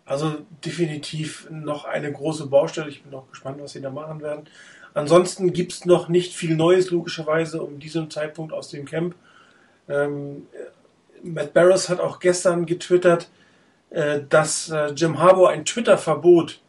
Also 0.07 0.37
definitiv 0.65 1.49
noch 1.51 1.85
eine 1.85 2.11
große 2.11 2.47
Baustelle. 2.47 2.89
Ich 2.89 3.03
bin 3.03 3.12
auch 3.12 3.28
gespannt, 3.28 3.59
was 3.61 3.73
sie 3.73 3.83
da 3.83 3.91
machen 3.91 4.23
werden. 4.23 4.49
Ansonsten 4.95 5.53
gibt 5.53 5.73
es 5.73 5.85
noch 5.85 6.09
nicht 6.09 6.33
viel 6.33 6.57
Neues, 6.57 6.91
logischerweise, 6.91 7.61
um 7.61 7.81
diesen 7.81 8.11
Zeitpunkt 8.11 8.53
aus 8.53 8.70
dem 8.70 8.87
Camp. 8.87 9.16
Ähm, 9.89 10.47
Matt 11.23 11.53
Barrows 11.53 11.89
hat 11.89 12.01
auch 12.01 12.20
gestern 12.20 12.66
getwittert, 12.66 13.28
äh, 13.91 14.20
dass 14.28 14.70
äh, 14.70 14.93
Jim 14.93 15.19
Harbour 15.19 15.51
ein 15.51 15.65
Twitter-Verbot 15.65 16.61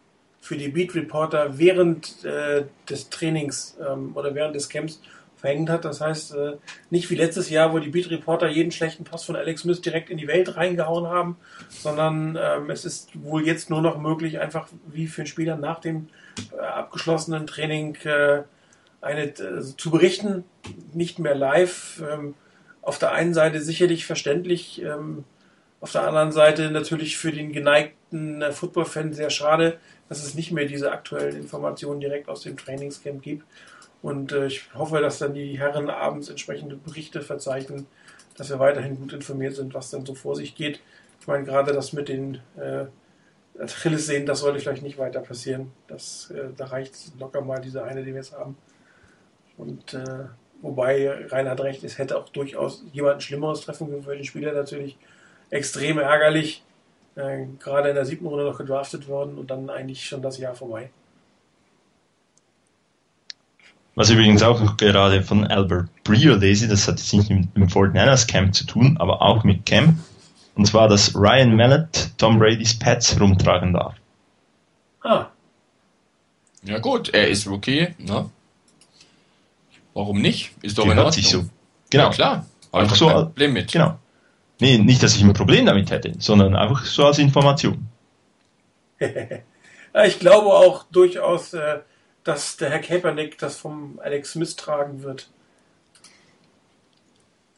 für 0.41 0.57
die 0.57 0.69
Beat 0.69 0.95
Reporter 0.95 1.57
während 1.59 2.26
äh, 2.26 2.65
des 2.89 3.09
Trainings 3.09 3.77
ähm, 3.88 4.11
oder 4.15 4.34
während 4.34 4.55
des 4.55 4.68
Camps 4.68 4.99
verhängt 5.38 5.69
hat. 5.69 5.85
Das 5.85 6.01
heißt, 6.01 6.34
äh, 6.35 6.53
nicht 6.89 7.09
wie 7.09 7.15
letztes 7.15 7.49
Jahr, 7.49 7.72
wo 7.72 7.80
die 7.80 7.89
Beat 7.89 8.09
Reporter 8.09 8.49
jeden 8.49 8.72
schlechten 8.72 9.03
Pass 9.03 9.23
von 9.23 9.35
Alex 9.35 9.61
Smith 9.61 9.81
direkt 9.81 10.09
in 10.09 10.18
die 10.18 10.27
Welt 10.27 10.57
reingehauen 10.57 11.07
haben, 11.07 11.38
sondern 11.69 12.38
ähm, 12.41 12.69
es 12.69 12.84
ist 12.84 13.11
wohl 13.14 13.45
jetzt 13.45 13.69
nur 13.69 13.81
noch 13.81 13.97
möglich, 13.97 14.39
einfach 14.39 14.68
wie 14.88 15.07
für 15.07 15.22
einen 15.22 15.27
Spieler 15.27 15.55
nach 15.55 15.80
dem 15.80 16.09
äh, 16.57 16.59
abgeschlossenen 16.59 17.47
Training 17.47 17.95
äh, 18.03 18.43
eine, 18.99 19.34
zu 19.34 19.91
berichten, 19.91 20.43
nicht 20.93 21.19
mehr 21.19 21.35
live. 21.35 22.01
Ähm, 22.11 22.34
auf 22.81 22.97
der 22.97 23.11
einen 23.11 23.34
Seite 23.34 23.61
sicherlich 23.61 24.05
verständlich, 24.05 24.81
ähm, 24.81 25.23
auf 25.80 25.91
der 25.91 26.07
anderen 26.07 26.31
Seite 26.31 26.72
natürlich 26.72 27.18
für 27.18 27.31
den 27.31 27.51
geneigten 27.51 28.43
Football-Fan 28.51 29.14
sehr 29.14 29.30
schade, 29.30 29.77
dass 30.09 30.23
es 30.23 30.34
nicht 30.34 30.51
mehr 30.51 30.65
diese 30.65 30.91
aktuellen 30.91 31.35
Informationen 31.35 31.99
direkt 31.99 32.30
aus 32.30 32.41
dem 32.41 32.57
Trainingscamp 32.57 33.22
gibt. 33.22 33.43
Und 34.07 34.31
äh, 34.31 34.45
ich 34.45 34.73
hoffe, 34.73 35.01
dass 35.01 35.19
dann 35.19 35.34
die 35.34 35.59
Herren 35.59 35.89
abends 35.89 36.29
entsprechende 36.29 36.77
Berichte 36.77 37.21
verzeichnen, 37.21 37.88
dass 38.38 38.49
wir 38.49 38.57
weiterhin 38.57 38.95
gut 38.95 39.11
informiert 39.11 39.55
sind, 39.55 39.73
was 39.73 39.89
dann 39.89 40.05
so 40.05 40.15
vor 40.15 40.34
sich 40.38 40.55
geht. 40.55 40.79
Ich 41.19 41.27
meine, 41.27 41.43
gerade 41.43 41.73
das 41.73 41.91
mit 41.91 42.07
den 42.07 42.35
äh, 42.55 42.85
Achillessehnen, 43.61 44.25
das 44.25 44.39
sollte 44.39 44.61
vielleicht 44.61 44.81
nicht 44.81 44.97
weiter 44.97 45.19
passieren. 45.19 45.73
Das, 45.89 46.31
äh, 46.31 46.53
da 46.55 46.67
reicht 46.67 47.19
locker 47.19 47.41
mal 47.41 47.59
diese 47.59 47.84
eine, 47.84 47.99
die 47.99 48.11
wir 48.13 48.21
jetzt 48.21 48.31
haben. 48.31 48.55
Und 49.57 49.93
äh, 49.93 50.27
wobei 50.61 51.25
Reinhard 51.27 51.59
recht, 51.59 51.84
es 51.84 51.97
hätte 51.97 52.17
auch 52.17 52.29
durchaus 52.29 52.85
jemanden 52.93 53.19
Schlimmeres 53.19 53.59
treffen 53.59 53.89
können 53.89 54.03
für 54.03 54.15
den 54.15 54.23
Spieler 54.23 54.53
natürlich 54.53 54.97
extrem 55.49 55.97
ärgerlich. 55.97 56.63
Äh, 57.15 57.47
gerade 57.59 57.89
in 57.89 57.95
der 57.95 58.05
siebten 58.05 58.27
Runde 58.27 58.45
noch 58.45 58.57
gedraftet 58.57 59.09
worden 59.09 59.38
und 59.38 59.51
dann 59.51 59.69
eigentlich 59.69 60.05
schon 60.05 60.21
das 60.21 60.38
Jahr 60.38 60.55
vorbei. 60.55 60.91
Was 63.98 64.11
übrigens 64.11 64.44
auch 64.44 64.61
noch 64.61 64.78
gerade 64.78 65.24
von 65.24 65.44
Albert 65.48 65.90
Breer 66.03 66.38
lese, 66.38 66.68
das 66.68 66.88
hat 66.88 66.99
jetzt 66.99 67.11
nicht 67.15 67.32
mit 67.32 67.56
dem 67.56 67.68
49ers 67.68 68.28
Camp 68.28 68.53
zu 68.53 68.64
tun, 68.64 68.95
aber 68.99 69.24
auch 69.24 69.44
mit 69.44 69.65
Camp. 69.65 69.98
Und 70.53 70.68
zwar, 70.68 70.88
dass 70.88 71.15
Ryan 71.15 71.56
Mallett 71.56 72.11
Tom 72.19 72.38
Brady's 72.38 72.78
Pets 72.78 73.19
rumtragen 73.19 73.74
darf. 73.74 73.95
Ah. 75.02 75.26
Ja 76.61 76.78
gut, 76.78 77.10
er 77.10 77.28
ist 77.28 77.48
Rookie, 77.48 77.88
ne? 77.98 78.30
Warum 79.95 80.22
nicht? 80.22 80.52
Ist 80.61 80.78
doch 80.78 80.84
Gehört 80.84 80.99
in 80.99 81.03
Ordnung. 81.03 81.24
Sich 81.24 81.30
so. 81.32 81.45
Genau. 81.90 82.03
Ja, 82.03 82.10
klar. 82.11 82.45
Habe 82.72 82.86
ich 82.86 82.91
so, 82.91 83.07
kein 83.07 83.15
Problem 83.15 83.53
mit. 83.53 83.72
Genau. 83.72 83.98
Nee, 84.60 84.78
nicht, 84.78 85.02
dass 85.02 85.15
ich 85.15 85.24
ein 85.24 85.34
Problem 85.34 85.65
damit 85.65 85.90
hätte, 85.90 86.14
sondern 86.19 86.56
einfach 86.56 86.86
so 86.86 87.03
als 87.03 87.18
Information. 87.18 87.88
ich 88.99 90.19
glaube 90.19 90.49
auch 90.49 90.84
durchaus, 90.91 91.56
äh, 91.56 91.80
dass 92.27 92.57
der 92.57 92.69
Herr 92.69 92.79
Kaepernick 92.79 93.37
das 93.37 93.57
vom 93.57 93.99
Alex 94.03 94.33
Smith 94.33 94.55
tragen 94.55 95.03
wird. 95.03 95.29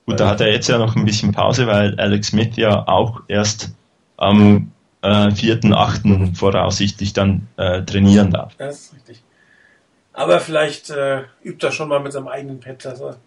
Gut, 0.05 0.19
da 0.19 0.29
hat 0.29 0.41
er 0.41 0.51
jetzt 0.51 0.67
ja 0.67 0.77
noch 0.77 0.95
ein 0.95 1.05
bisschen 1.05 1.31
Pause, 1.31 1.67
weil 1.67 1.99
Alex 1.99 2.27
Smith 2.27 2.55
ja 2.55 2.87
auch 2.87 3.21
erst 3.27 3.71
am 4.17 4.71
äh, 5.01 5.07
4.8. 5.07 6.35
voraussichtlich 6.35 7.13
dann 7.13 7.47
äh, 7.57 7.81
trainieren 7.83 8.31
darf. 8.31 8.55
Das 8.57 8.79
ist 8.79 8.93
richtig. 8.93 9.23
Aber 10.13 10.39
vielleicht 10.39 10.89
äh, 10.89 11.23
übt 11.43 11.65
er 11.65 11.71
schon 11.71 11.89
mal 11.89 11.99
mit 11.99 12.11
seinem 12.11 12.27
eigenen 12.27 12.59
Pad, 12.59 12.85
dass 12.85 13.01
er 13.01 13.17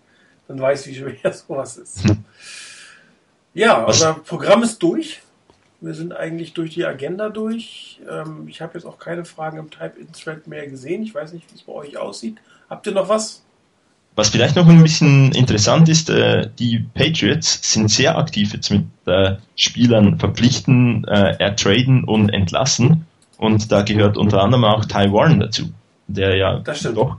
dann 0.48 0.60
weiß, 0.60 0.86
wie 0.86 0.94
schwer 0.94 1.32
sowas 1.32 1.76
ist. 1.76 2.04
Hm. 2.04 2.24
Ja, 3.54 3.84
unser 3.84 4.14
Programm 4.14 4.62
ist 4.62 4.82
durch. 4.82 5.22
Wir 5.82 5.94
sind 5.94 6.16
eigentlich 6.16 6.52
durch 6.54 6.74
die 6.74 6.84
Agenda 6.84 7.28
durch. 7.28 7.98
Ähm, 8.08 8.46
ich 8.46 8.62
habe 8.62 8.74
jetzt 8.74 8.84
auch 8.84 8.98
keine 8.98 9.24
Fragen 9.24 9.58
im 9.58 9.68
Type-In-Thread 9.68 10.46
mehr 10.46 10.68
gesehen. 10.68 11.02
Ich 11.02 11.12
weiß 11.12 11.32
nicht, 11.32 11.50
wie 11.50 11.56
es 11.56 11.62
bei 11.62 11.72
euch 11.72 11.96
aussieht. 11.96 12.36
Habt 12.70 12.86
ihr 12.86 12.92
noch 12.92 13.08
was? 13.08 13.42
Was 14.14 14.28
vielleicht 14.28 14.54
noch 14.54 14.68
ein 14.68 14.82
bisschen 14.82 15.32
interessant 15.32 15.88
ist, 15.88 16.08
äh, 16.08 16.48
die 16.58 16.86
Patriots 16.94 17.72
sind 17.72 17.90
sehr 17.90 18.16
aktiv 18.16 18.52
jetzt 18.52 18.70
mit 18.70 18.84
äh, 19.06 19.36
Spielern 19.56 20.20
verpflichten, 20.20 21.04
äh, 21.08 21.34
ertraden 21.38 22.04
und 22.04 22.28
entlassen. 22.28 23.06
Und 23.36 23.72
da 23.72 23.82
gehört 23.82 24.16
unter 24.16 24.40
anderem 24.40 24.64
auch 24.64 24.84
Ty 24.84 25.12
Warren 25.12 25.40
dazu, 25.40 25.72
der 26.06 26.36
ja 26.36 26.62
doch 26.94 27.16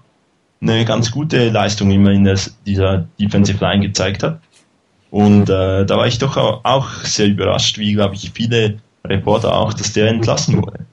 eine 0.61 0.85
ganz 0.85 1.11
gute 1.11 1.49
Leistung 1.49 1.91
immer 1.91 2.11
in 2.11 2.23
das, 2.23 2.56
dieser 2.65 3.07
Defensive 3.19 3.60
Line 3.60 3.88
gezeigt 3.88 4.23
hat. 4.23 4.40
Und 5.14 5.48
äh, 5.48 5.85
da 5.85 5.98
war 5.98 6.07
ich 6.07 6.18
doch 6.18 6.38
auch 6.38 6.90
sehr 7.03 7.27
überrascht, 7.27 7.77
wie, 7.77 7.94
glaube 7.94 8.15
ich, 8.15 8.31
viele 8.34 8.80
Reporter 9.06 9.53
auch, 9.53 9.72
dass 9.72 9.94
der 9.94 10.07
entlassen 10.07 10.57
wurde. 10.57 10.88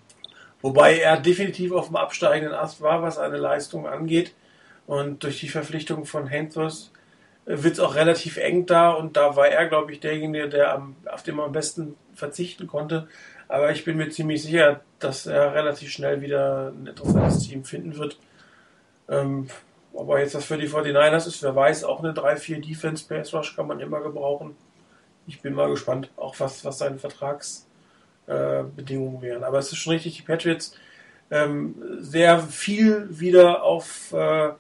Wobei 0.61 0.99
er 0.99 1.17
definitiv 1.17 1.73
auf 1.73 1.87
dem 1.87 1.97
absteigenden 1.97 2.53
Ast 2.53 2.83
war, 2.83 3.01
was 3.01 3.17
eine 3.17 3.39
Leistung 3.39 3.87
angeht. 3.87 4.35
Und 4.87 5.25
durch 5.25 5.41
die 5.41 5.49
Verpflichtung 5.49 6.05
von 6.05 6.31
Handlers 6.31 6.91
äh, 7.47 7.63
wird 7.63 7.73
es 7.73 7.81
auch 7.81 7.95
relativ 7.95 8.37
eng 8.37 8.67
da. 8.67 8.91
Und 8.91 9.17
da 9.17 9.37
war 9.37 9.49
er, 9.49 9.67
glaube 9.69 9.91
ich, 9.91 10.01
derjenige, 10.01 10.51
der 10.51 10.75
am, 10.75 10.97
auf 11.11 11.23
dem 11.23 11.37
man 11.37 11.47
am 11.47 11.53
besten 11.53 11.95
verzichten 12.15 12.67
konnte. 12.67 13.09
Aber 13.49 13.73
ich 13.73 13.87
bin 13.87 13.97
mir 13.97 14.11
ziemlich 14.11 14.43
sicher, 14.43 14.83
dass 14.99 15.25
er 15.25 15.55
relativ 15.55 15.91
schnell 15.91 16.21
wieder 16.21 16.75
ein 16.79 16.89
interessantes 16.89 17.49
Team 17.49 17.65
finden 17.65 17.97
wird. 17.97 18.19
Ähm, 19.09 19.49
aber 19.97 20.21
jetzt 20.21 20.35
das 20.35 20.45
für 20.45 20.59
die 20.59 20.69
49ers 20.69 21.27
ist, 21.27 21.43
wer 21.43 21.57
weiß, 21.57 21.85
auch 21.85 22.03
eine 22.03 22.13
3-4 22.13 22.67
Defense 22.67 23.07
Pass 23.07 23.33
Rush 23.35 23.55
kann 23.57 23.67
man 23.67 23.81
immer 23.81 24.01
gebrauchen. 24.01 24.57
Ich 25.27 25.43
bin 25.43 25.53
mal 25.55 25.69
gespannt, 25.71 26.11
auch 26.17 26.35
was, 26.39 26.65
was 26.65 26.79
seine 26.79 26.99
Vertragsbedingungen 26.99 29.19
äh, 29.19 29.23
wären. 29.23 29.45
Aber 29.45 29.59
es 29.59 29.73
ist 29.73 29.79
schon 29.79 29.93
richtig, 29.95 30.17
die 30.17 30.23
Patriots 30.23 30.75
ähm, 31.31 31.75
sehr 31.99 32.41
viel 32.41 33.07
wieder 33.11 33.63
auf 33.63 34.13
äh, 34.13 34.51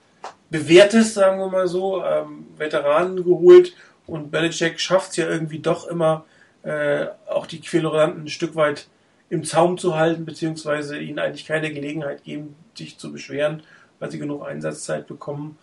bewährtes, 0.50 1.14
sagen 1.14 1.38
wir 1.38 1.48
mal 1.48 1.68
so, 1.68 2.04
ähm, 2.04 2.48
Veteranen 2.56 3.24
geholt 3.24 3.74
und 4.06 4.30
Belichick 4.30 4.80
schafft 4.80 5.10
es 5.10 5.16
ja 5.16 5.28
irgendwie 5.28 5.60
doch 5.60 5.88
immer, 5.88 6.24
äh, 6.62 7.06
auch 7.28 7.46
die 7.46 7.60
Querulanten 7.60 8.24
ein 8.24 8.28
Stück 8.28 8.56
weit 8.56 8.88
im 9.30 9.44
Zaum 9.44 9.78
zu 9.78 9.96
halten, 9.96 10.24
beziehungsweise 10.24 10.98
ihnen 10.98 11.18
eigentlich 11.18 11.46
keine 11.46 11.72
Gelegenheit 11.72 12.24
geben, 12.24 12.56
sich 12.74 12.98
zu 12.98 13.12
beschweren 13.12 13.62
weil 14.00 14.10
sie 14.10 14.18
genug 14.18 14.44
Einsatzzeit 14.44 15.06
bekommen. 15.06 15.56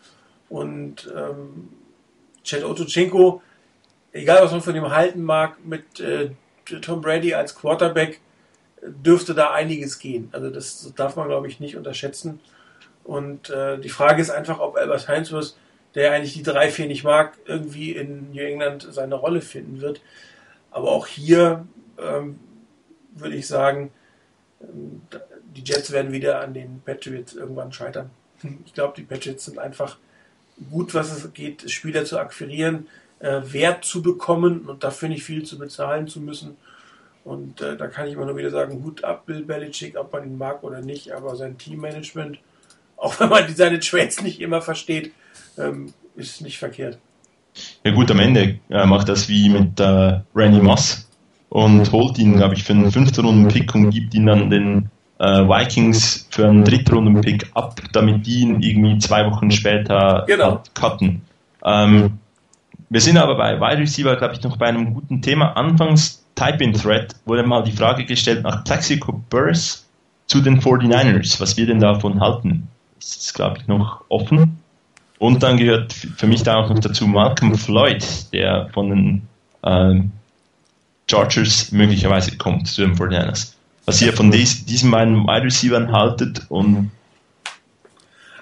Und 0.47 1.11
ähm, 1.14 1.69
Chad 2.43 2.64
Otochenko, 2.64 3.41
egal 4.14 4.41
was 4.41 4.51
man 4.51 4.61
von 4.61 4.76
ihm 4.76 4.89
halten 4.89 5.23
mag, 5.23 5.57
mit 5.65 5.99
äh, 5.99 6.30
Tom 6.81 7.01
Brady 7.01 7.34
als 7.34 7.55
Quarterback 7.55 8.22
dürfte 8.81 9.34
da 9.34 9.51
einiges 9.51 9.99
gehen. 9.99 10.30
Also 10.31 10.49
das 10.49 10.93
darf 10.95 11.15
man, 11.15 11.27
glaube 11.27 11.47
ich, 11.47 11.59
nicht 11.59 11.76
unterschätzen. 11.76 12.39
Und 13.03 13.49
äh, 13.49 13.80
die 13.80 13.89
Frage 13.89 14.22
ist 14.22 14.30
einfach, 14.30 14.59
ob 14.59 14.77
Albert 14.77 15.07
Heinz, 15.07 15.34
der 15.95 16.11
eigentlich 16.11 16.34
die 16.34 16.43
3-4 16.43 16.88
nicht 16.88 17.03
mag, 17.03 17.38
irgendwie 17.45 17.91
in 17.91 18.31
New 18.31 18.41
England 18.41 18.88
seine 18.89 19.15
Rolle 19.15 19.41
finden 19.41 19.81
wird. 19.81 20.01
Aber 20.72 20.91
auch 20.91 21.07
hier 21.07 21.65
ähm, 21.97 22.39
würde 23.15 23.35
ich 23.35 23.47
sagen, 23.47 23.91
ähm, 24.61 25.01
die 25.55 25.64
Jets 25.64 25.91
werden 25.91 26.11
wieder 26.11 26.41
an 26.41 26.53
den 26.53 26.81
Patriots 26.85 27.34
irgendwann 27.34 27.72
scheitern. 27.72 28.11
Ich 28.65 28.73
glaube, 28.73 28.93
die 28.97 29.03
Patriots 29.03 29.45
sind 29.45 29.59
einfach 29.59 29.97
gut, 30.69 30.93
was 30.93 31.11
es 31.11 31.34
geht, 31.34 31.69
Spieler 31.69 32.05
zu 32.05 32.19
akquirieren, 32.19 32.88
äh, 33.19 33.41
Wert 33.45 33.85
zu 33.85 34.01
bekommen 34.01 34.61
und 34.61 34.84
dafür 34.84 35.09
nicht 35.09 35.23
viel 35.23 35.43
zu 35.43 35.57
bezahlen 35.57 36.07
zu 36.07 36.19
müssen. 36.19 36.57
Und 37.23 37.61
äh, 37.61 37.76
da 37.76 37.88
kann 37.88 38.07
ich 38.07 38.14
immer 38.14 38.26
nur 38.26 38.38
wieder 38.38 38.51
sagen, 38.51 38.84
Hut 38.84 39.03
ab, 39.03 39.26
Bill 39.26 39.43
Belichick, 39.43 39.97
ob 39.97 40.14
man 40.14 40.23
ihn 40.23 40.38
mag 40.38 40.64
oder 40.64 40.81
nicht, 40.81 41.11
aber 41.11 41.35
sein 41.35 41.57
Teammanagement, 41.57 42.39
auch 42.97 43.19
wenn 43.19 43.30
man 43.30 43.53
seine 43.55 43.80
Trades 43.80 44.22
nicht 44.22 44.39
immer 44.39 44.61
versteht, 44.61 45.11
ähm, 45.57 45.93
ist 46.15 46.41
nicht 46.41 46.57
verkehrt. 46.57 46.97
Ja 47.84 47.91
gut, 47.91 48.11
am 48.11 48.19
Ende 48.19 48.59
äh, 48.69 48.85
macht 48.85 49.09
das 49.09 49.30
wie 49.30 49.49
mit 49.49 49.80
äh, 49.80 50.19
Randy 50.35 50.61
Moss 50.61 51.09
und 51.49 51.91
holt 51.91 52.18
ihn, 52.18 52.38
glaube 52.38 52.55
ich, 52.55 52.64
für 52.64 52.73
einen 52.73 52.91
fünften 52.91 53.26
Runden 53.26 53.47
Pick 53.47 53.73
und 53.73 53.89
gibt 53.89 54.14
ihn 54.14 54.26
dann 54.26 54.49
den 54.49 54.89
Vikings 55.23 56.27
für 56.30 56.48
einen 56.48 56.64
Drittrunden-Pick 56.64 57.52
ab, 57.53 57.81
damit 57.91 58.26
die 58.26 58.41
ihn 58.41 58.61
irgendwie 58.61 58.99
zwei 58.99 59.26
Wochen 59.26 59.49
später 59.52 60.26
genau. 60.27 60.61
cutten. 60.73 61.22
Ähm, 61.64 62.19
wir 62.89 63.02
sind 63.02 63.18
aber 63.18 63.35
bei 63.35 63.60
Wide 63.60 63.81
Receiver, 63.81 64.15
glaube 64.15 64.35
ich, 64.35 64.44
noch 64.44 64.57
bei 64.57 64.68
einem 64.68 64.94
guten 64.94 65.22
Thema. 65.22 65.57
Anfangs 65.57 66.23
Type-in-Thread 66.35 67.15
wurde 67.26 67.44
mal 67.44 67.64
die 67.64 67.72
Frage 67.72 68.06
gestellt 68.06 68.44
nach 68.44 68.64
Plexico 68.64 69.23
Burrs 69.30 69.85
zu 70.27 70.41
den 70.41 70.61
49ers, 70.61 71.39
was 71.41 71.57
wir 71.57 71.65
denn 71.65 71.80
davon 71.80 72.22
halten. 72.22 72.68
Das 72.99 73.15
ist, 73.15 73.34
glaube 73.34 73.57
ich, 73.60 73.68
noch 73.68 74.03
offen. 74.10 74.60
Und 75.19 75.41
dann 75.41 75.57
gehört 75.57 75.94
für 75.94 76.27
mich 76.27 76.44
da 76.44 76.57
auch 76.57 76.69
noch 76.69 76.80
dazu 76.80 77.07
Malcolm 77.07 77.56
Floyd, 77.56 78.06
der 78.34 78.69
von 78.72 78.89
den 78.89 79.22
ähm, 79.64 80.11
Chargers 81.10 81.72
möglicherweise 81.72 82.38
kommt 82.38 82.68
zu 82.68 82.81
den 82.81 82.95
49ers. 82.95 83.56
Was 83.88 84.01
ihr 84.01 84.11
von 84.14 84.30
dies, 84.30 84.65
diesen 84.65 84.91
beiden 84.91 85.23
Wide 85.23 85.45
Receivers 85.45 85.89
haltet 85.91 86.45
und 86.49 86.91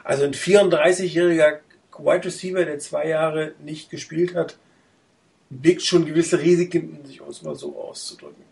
also 0.03 0.23
ein 0.23 0.33
34-jähriger 0.33 1.59
Wide 1.97 2.25
Receiver, 2.25 2.65
der 2.65 2.79
zwei 2.79 3.07
Jahre 3.07 3.53
nicht 3.63 3.89
gespielt 3.89 4.35
hat, 4.35 4.57
birgt 5.49 5.83
schon 5.83 6.05
gewisse 6.05 6.41
Risiken 6.41 6.97
in 6.97 7.05
sich, 7.05 7.21
um 7.21 7.29
es 7.29 7.43
mal 7.43 7.55
so 7.55 7.79
auszudrücken. 7.79 8.43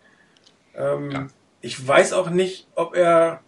Ähm, 0.76 1.12
ja. 1.12 1.28
Ich 1.62 1.86
weiß 1.86 2.14
auch 2.14 2.30
nicht, 2.30 2.68
ob 2.76 2.96
er 2.96 3.42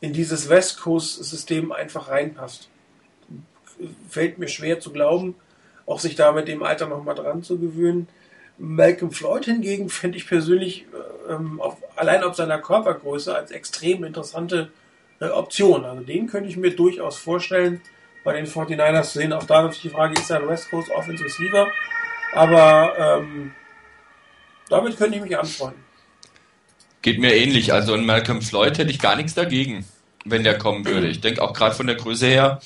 in 0.00 0.12
dieses 0.12 0.48
West 0.48 0.80
Coast-System 0.80 1.72
einfach 1.72 2.08
reinpasst. 2.08 2.68
Fällt 4.08 4.38
mir 4.38 4.48
schwer 4.48 4.80
zu 4.80 4.92
glauben, 4.92 5.34
auch 5.86 6.00
sich 6.00 6.16
da 6.16 6.32
mit 6.32 6.48
dem 6.48 6.62
Alter 6.62 6.86
nochmal 6.86 7.14
dran 7.14 7.42
zu 7.42 7.58
gewöhnen. 7.58 8.08
Malcolm 8.60 9.10
Floyd 9.10 9.46
hingegen 9.46 9.88
fände 9.88 10.18
ich 10.18 10.26
persönlich 10.26 10.84
ähm, 11.28 11.60
auf, 11.60 11.78
allein 11.96 12.22
auf 12.22 12.36
seiner 12.36 12.58
Körpergröße 12.58 13.34
als 13.34 13.50
extrem 13.50 14.04
interessante 14.04 14.70
äh, 15.18 15.28
Option. 15.28 15.86
Also 15.86 16.02
den 16.02 16.26
könnte 16.26 16.50
ich 16.50 16.58
mir 16.58 16.76
durchaus 16.76 17.16
vorstellen, 17.16 17.80
bei 18.22 18.34
den 18.34 18.46
49ers 18.46 19.12
zu 19.12 19.18
sehen. 19.18 19.32
Auch 19.32 19.44
da 19.44 19.62
natürlich 19.62 19.82
die 19.82 19.88
Frage, 19.88 20.20
ist 20.20 20.30
er 20.30 20.40
ein 20.40 20.48
West 20.48 20.70
Coast 20.70 20.90
Offensive 20.90 21.24
Receiver? 21.24 21.68
Aber 22.34 22.92
ähm, 22.98 23.52
damit 24.68 24.98
könnte 24.98 25.16
ich 25.16 25.22
mich 25.22 25.38
anfreunden. 25.38 25.82
Geht 27.00 27.18
mir 27.18 27.34
ähnlich. 27.34 27.72
Also 27.72 27.94
ein 27.94 28.04
Malcolm 28.04 28.42
Floyd 28.42 28.76
hätte 28.76 28.90
ich 28.90 28.98
gar 28.98 29.16
nichts 29.16 29.32
dagegen, 29.32 29.86
wenn 30.26 30.44
der 30.44 30.58
kommen 30.58 30.84
würde. 30.84 31.08
Ich 31.08 31.22
denke 31.22 31.40
auch 31.40 31.54
gerade 31.54 31.74
von 31.74 31.86
der 31.86 31.96
Größe 31.96 32.26
her 32.26 32.60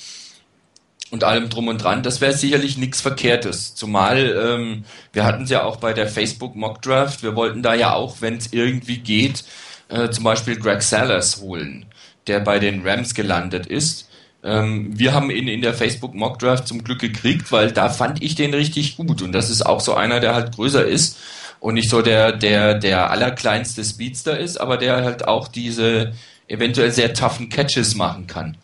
und 1.15 1.23
allem 1.23 1.49
drum 1.49 1.69
und 1.69 1.81
dran, 1.81 2.03
das 2.03 2.19
wäre 2.19 2.33
sicherlich 2.33 2.77
nichts 2.77 2.99
Verkehrtes. 2.99 3.73
Zumal 3.73 4.17
ähm, 4.17 4.83
wir 5.13 5.23
hatten 5.23 5.45
es 5.45 5.49
ja 5.49 5.63
auch 5.63 5.77
bei 5.77 5.93
der 5.93 6.07
Facebook 6.07 6.57
Mock 6.57 6.81
Draft. 6.81 7.23
Wir 7.23 7.37
wollten 7.37 7.63
da 7.63 7.73
ja 7.73 7.93
auch, 7.93 8.17
wenn 8.19 8.35
es 8.35 8.51
irgendwie 8.51 8.97
geht, 8.97 9.45
äh, 9.87 10.09
zum 10.09 10.25
Beispiel 10.25 10.59
Greg 10.59 10.81
Sellers 10.81 11.39
holen, 11.39 11.85
der 12.27 12.41
bei 12.41 12.59
den 12.59 12.85
Rams 12.85 13.15
gelandet 13.15 13.65
ist. 13.65 14.09
Ähm, 14.43 14.99
wir 14.99 15.13
haben 15.13 15.31
ihn 15.31 15.47
in 15.47 15.61
der 15.61 15.73
Facebook 15.73 16.13
Mock 16.13 16.37
Draft 16.39 16.67
zum 16.67 16.83
Glück 16.83 16.99
gekriegt, 16.99 17.49
weil 17.53 17.71
da 17.71 17.87
fand 17.87 18.21
ich 18.21 18.35
den 18.35 18.53
richtig 18.53 18.97
gut. 18.97 19.21
Und 19.21 19.31
das 19.31 19.49
ist 19.49 19.65
auch 19.65 19.79
so 19.79 19.93
einer, 19.93 20.19
der 20.19 20.35
halt 20.35 20.53
größer 20.53 20.85
ist 20.85 21.17
und 21.61 21.75
nicht 21.75 21.89
so 21.89 22.01
der, 22.01 22.33
der, 22.33 22.73
der 22.73 23.09
allerkleinste 23.09 23.85
Speedster 23.85 24.37
ist, 24.37 24.57
aber 24.57 24.75
der 24.75 24.97
halt 25.05 25.29
auch 25.29 25.47
diese 25.47 26.11
eventuell 26.49 26.91
sehr 26.91 27.13
toughen 27.13 27.47
Catches 27.47 27.95
machen 27.95 28.27
kann. 28.27 28.57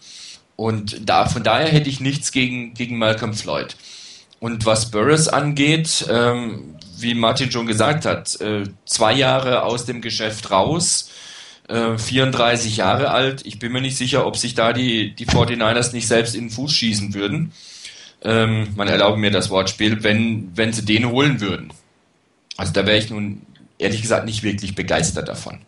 Und 0.61 1.09
da, 1.09 1.25
von 1.25 1.41
daher 1.41 1.69
hätte 1.69 1.89
ich 1.89 2.01
nichts 2.01 2.31
gegen, 2.31 2.75
gegen 2.75 2.99
Malcolm 2.99 3.33
Floyd. 3.33 3.75
Und 4.39 4.63
was 4.67 4.91
Burris 4.91 5.27
angeht, 5.27 6.05
ähm, 6.07 6.75
wie 6.99 7.15
Martin 7.15 7.49
schon 7.49 7.65
gesagt 7.65 8.05
hat, 8.05 8.39
äh, 8.41 8.65
zwei 8.85 9.11
Jahre 9.11 9.63
aus 9.63 9.85
dem 9.87 10.01
Geschäft 10.01 10.51
raus, 10.51 11.09
34 11.67 12.73
äh, 12.73 12.75
Jahre 12.75 13.09
alt. 13.09 13.43
Ich 13.43 13.57
bin 13.57 13.71
mir 13.71 13.81
nicht 13.81 13.97
sicher, 13.97 14.27
ob 14.27 14.37
sich 14.37 14.53
da 14.53 14.71
die, 14.71 15.15
die 15.15 15.25
49ers 15.25 15.93
nicht 15.93 16.07
selbst 16.07 16.35
in 16.35 16.45
den 16.45 16.49
Fuß 16.51 16.71
schießen 16.71 17.15
würden. 17.15 17.53
Ähm, 18.21 18.67
man 18.75 18.87
erlaube 18.87 19.17
mir 19.17 19.31
das 19.31 19.49
Wortspiel, 19.49 20.03
wenn, 20.03 20.55
wenn 20.55 20.73
sie 20.73 20.85
den 20.85 21.09
holen 21.09 21.41
würden. 21.41 21.73
Also 22.55 22.71
da 22.71 22.85
wäre 22.85 22.99
ich 22.99 23.09
nun 23.09 23.41
ehrlich 23.79 24.03
gesagt 24.03 24.25
nicht 24.25 24.43
wirklich 24.43 24.75
begeistert 24.75 25.27
davon. 25.27 25.61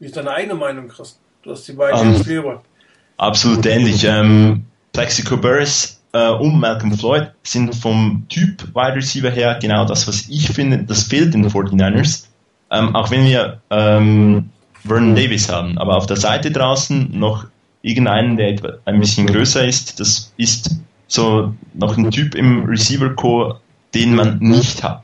Wie 0.00 0.06
ist 0.06 0.16
deine 0.16 0.32
eigene 0.32 0.56
Meinung, 0.56 0.88
Chris? 0.88 1.16
Du 1.44 1.52
hast 1.52 1.68
die 1.68 1.74
beiden 1.74 2.00
um, 2.00 2.14
ähm, 2.16 2.20
Spielball. 2.20 2.60
Absolut 3.16 3.64
ähnlich. 3.66 4.04
Ähm, 4.04 4.64
Plexico 4.92 5.36
Burris 5.36 6.00
äh, 6.12 6.30
und 6.30 6.58
Malcolm 6.58 6.96
Floyd 6.96 7.30
sind 7.42 7.74
vom 7.74 8.24
Typ 8.28 8.74
Wide 8.74 8.96
Receiver 8.96 9.30
her 9.30 9.58
genau 9.60 9.84
das, 9.84 10.06
was 10.08 10.28
ich 10.28 10.48
finde, 10.48 10.78
das 10.78 11.04
fehlt 11.04 11.34
den 11.34 11.48
49ers. 11.48 12.26
Ähm, 12.70 12.94
auch 12.94 13.10
wenn 13.10 13.24
wir 13.24 13.60
ähm, 13.70 14.50
Vernon 14.86 15.14
Davis 15.14 15.50
haben, 15.50 15.78
aber 15.78 15.96
auf 15.96 16.06
der 16.06 16.16
Seite 16.16 16.50
draußen 16.50 17.18
noch 17.18 17.46
irgendeinen, 17.82 18.36
der 18.36 18.48
etwa 18.48 18.72
ein 18.84 19.00
bisschen 19.00 19.26
größer 19.26 19.66
ist, 19.66 20.00
das 20.00 20.32
ist 20.36 20.70
so 21.06 21.54
noch 21.74 21.96
ein 21.96 22.10
Typ 22.10 22.34
im 22.34 22.64
Receiver 22.64 23.10
Core, 23.10 23.60
den 23.94 24.14
man 24.14 24.38
nicht 24.38 24.82
hat. 24.82 25.02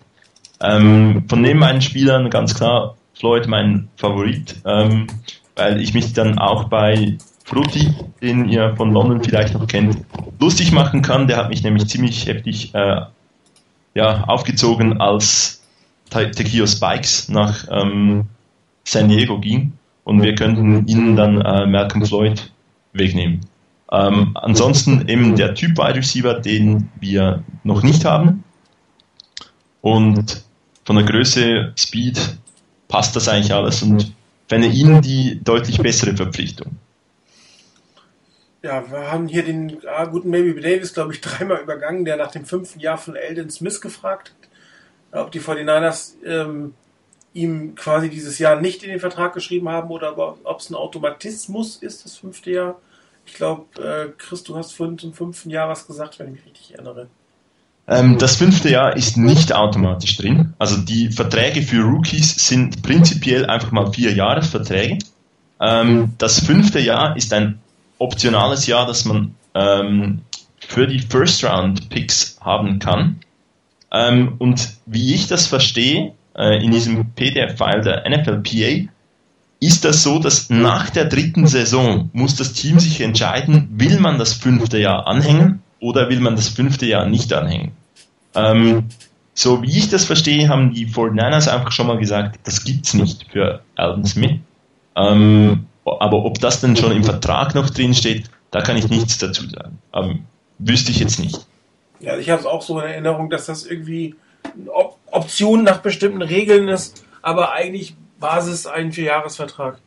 Ähm, 0.60 1.24
von 1.28 1.42
den 1.42 1.60
beiden 1.60 1.82
Spielern 1.82 2.30
ganz 2.30 2.54
klar 2.54 2.96
Floyd 3.14 3.46
mein 3.46 3.88
Favorit, 3.96 4.56
ähm, 4.64 5.06
weil 5.56 5.80
ich 5.80 5.94
mich 5.94 6.12
dann 6.12 6.38
auch 6.38 6.64
bei 6.64 7.18
Frutti, 7.50 7.92
den 8.22 8.48
ihr 8.48 8.76
von 8.76 8.92
London 8.92 9.22
vielleicht 9.22 9.54
noch 9.54 9.66
kennt, 9.66 9.98
lustig 10.38 10.70
machen 10.70 11.02
kann. 11.02 11.26
Der 11.26 11.36
hat 11.36 11.48
mich 11.48 11.64
nämlich 11.64 11.88
ziemlich 11.88 12.26
heftig 12.26 12.72
äh, 12.74 13.00
ja, 13.94 14.24
aufgezogen, 14.24 15.00
als 15.00 15.60
Tequio 16.10 16.66
Spikes 16.66 17.28
nach 17.28 17.64
ähm, 17.70 18.26
San 18.84 19.08
Diego 19.08 19.38
ging 19.40 19.72
und 20.04 20.22
wir 20.22 20.34
könnten 20.34 20.86
ihnen 20.86 21.16
dann 21.16 21.40
äh, 21.40 21.66
Malcolm 21.66 22.04
Floyd 22.04 22.52
wegnehmen. 22.92 23.40
Ähm, 23.92 24.30
ansonsten 24.34 25.08
eben 25.08 25.34
der 25.34 25.54
Typ 25.54 25.76
Wide 25.76 25.96
Receiver, 25.96 26.34
den 26.34 26.88
wir 27.00 27.42
noch 27.64 27.82
nicht 27.82 28.04
haben. 28.04 28.44
Und 29.80 30.44
von 30.84 30.96
der 30.96 31.04
Größe, 31.04 31.72
Speed 31.76 32.38
passt 32.86 33.16
das 33.16 33.28
eigentlich 33.28 33.52
alles 33.52 33.82
und 33.82 34.12
fände 34.48 34.68
ihnen 34.68 35.02
die 35.02 35.40
deutlich 35.42 35.78
bessere 35.78 36.16
Verpflichtung. 36.16 36.76
Ja, 38.62 38.90
wir 38.90 39.10
haben 39.10 39.26
hier 39.26 39.42
den 39.42 39.78
ah, 39.86 40.04
guten 40.04 40.30
Baby 40.30 40.60
Davis, 40.60 40.92
glaube 40.92 41.14
ich, 41.14 41.20
dreimal 41.22 41.60
übergangen, 41.62 42.04
der 42.04 42.16
nach 42.16 42.30
dem 42.30 42.44
fünften 42.44 42.80
Jahr 42.80 42.98
von 42.98 43.16
Eldon 43.16 43.50
Smith 43.50 43.80
gefragt 43.80 44.34
hat, 45.12 45.22
ob 45.22 45.32
die 45.32 45.40
49ers 45.40 46.14
ähm, 46.24 46.74
ihm 47.32 47.74
quasi 47.74 48.10
dieses 48.10 48.38
Jahr 48.38 48.60
nicht 48.60 48.82
in 48.82 48.90
den 48.90 49.00
Vertrag 49.00 49.34
geschrieben 49.34 49.68
haben 49.68 49.90
oder 49.90 50.18
ob 50.18 50.60
es 50.60 50.68
ein 50.68 50.74
Automatismus 50.74 51.76
ist, 51.76 52.04
das 52.04 52.16
fünfte 52.16 52.50
Jahr. 52.50 52.80
Ich 53.24 53.34
glaube, 53.34 53.64
äh, 53.82 54.12
Chris, 54.18 54.42
du 54.42 54.56
hast 54.56 54.72
vorhin 54.72 54.98
zum 54.98 55.14
fünften 55.14 55.50
Jahr 55.50 55.68
was 55.68 55.86
gesagt, 55.86 56.18
wenn 56.18 56.28
ich 56.28 56.32
mich 56.32 56.46
richtig 56.46 56.74
erinnere. 56.74 57.08
Ähm, 57.86 58.18
das 58.18 58.36
fünfte 58.36 58.70
Jahr 58.70 58.96
ist 58.96 59.16
nicht 59.16 59.52
automatisch 59.54 60.16
drin. 60.16 60.54
Also 60.58 60.76
die 60.76 61.10
Verträge 61.10 61.62
für 61.62 61.82
Rookies 61.82 62.34
sind 62.48 62.82
prinzipiell 62.82 63.46
einfach 63.46 63.72
mal 63.72 63.92
vier 63.92 64.12
Jahresverträge. 64.12 64.98
Ähm, 65.60 66.12
das 66.18 66.40
fünfte 66.40 66.80
Jahr 66.80 67.16
ist 67.16 67.32
ein 67.32 67.60
optionales 68.00 68.66
Jahr, 68.66 68.86
das 68.86 69.04
man 69.04 69.34
ähm, 69.54 70.22
für 70.58 70.86
die 70.86 70.98
First 70.98 71.44
Round 71.44 71.88
Picks 71.88 72.38
haben 72.40 72.80
kann. 72.80 73.20
Ähm, 73.92 74.34
und 74.38 74.70
wie 74.86 75.14
ich 75.14 75.28
das 75.28 75.46
verstehe, 75.46 76.12
äh, 76.36 76.64
in 76.64 76.70
diesem 76.70 77.12
PDF-File 77.12 77.82
der 77.82 78.08
NFLPA, 78.08 78.88
ist 79.60 79.84
das 79.84 80.02
so, 80.02 80.18
dass 80.18 80.48
nach 80.48 80.90
der 80.90 81.04
dritten 81.04 81.46
Saison 81.46 82.08
muss 82.12 82.34
das 82.34 82.54
Team 82.54 82.80
sich 82.80 83.00
entscheiden, 83.00 83.68
will 83.72 84.00
man 84.00 84.18
das 84.18 84.32
fünfte 84.32 84.78
Jahr 84.78 85.06
anhängen 85.06 85.62
oder 85.80 86.08
will 86.08 86.20
man 86.20 86.36
das 86.36 86.48
fünfte 86.48 86.86
Jahr 86.86 87.06
nicht 87.06 87.32
anhängen. 87.32 87.72
Ähm, 88.34 88.84
so 89.34 89.62
wie 89.62 89.78
ich 89.78 89.90
das 89.90 90.04
verstehe, 90.04 90.48
haben 90.48 90.72
die 90.72 90.86
49ers 90.86 91.48
einfach 91.48 91.72
schon 91.72 91.88
mal 91.88 91.98
gesagt, 91.98 92.40
das 92.44 92.64
gibt's 92.64 92.94
nicht 92.94 93.26
für 93.30 93.62
Alden 93.74 94.04
Smith. 94.06 94.38
Ähm, 94.96 95.66
aber 95.84 96.24
ob 96.24 96.38
das 96.40 96.60
denn 96.60 96.76
schon 96.76 96.92
im 96.92 97.04
Vertrag 97.04 97.54
noch 97.54 97.70
drin 97.70 97.94
steht, 97.94 98.30
da 98.50 98.60
kann 98.60 98.76
ich 98.76 98.88
nichts 98.88 99.18
dazu 99.18 99.48
sagen. 99.48 99.78
Ähm, 99.94 100.24
wüsste 100.58 100.90
ich 100.90 101.00
jetzt 101.00 101.18
nicht. 101.18 101.46
Ja, 102.00 102.16
ich 102.16 102.30
habe 102.30 102.40
es 102.40 102.46
auch 102.46 102.62
so 102.62 102.78
in 102.80 102.86
Erinnerung, 102.86 103.30
dass 103.30 103.46
das 103.46 103.66
irgendwie 103.66 104.14
Op 104.66 104.98
Option 105.10 105.64
nach 105.64 105.78
bestimmten 105.78 106.22
Regeln 106.22 106.68
ist, 106.68 107.04
aber 107.20 107.52
eigentlich 107.52 107.96
Basis 108.20 108.66
ein 108.66 108.92
Vierjahresvertrag. 108.92 109.78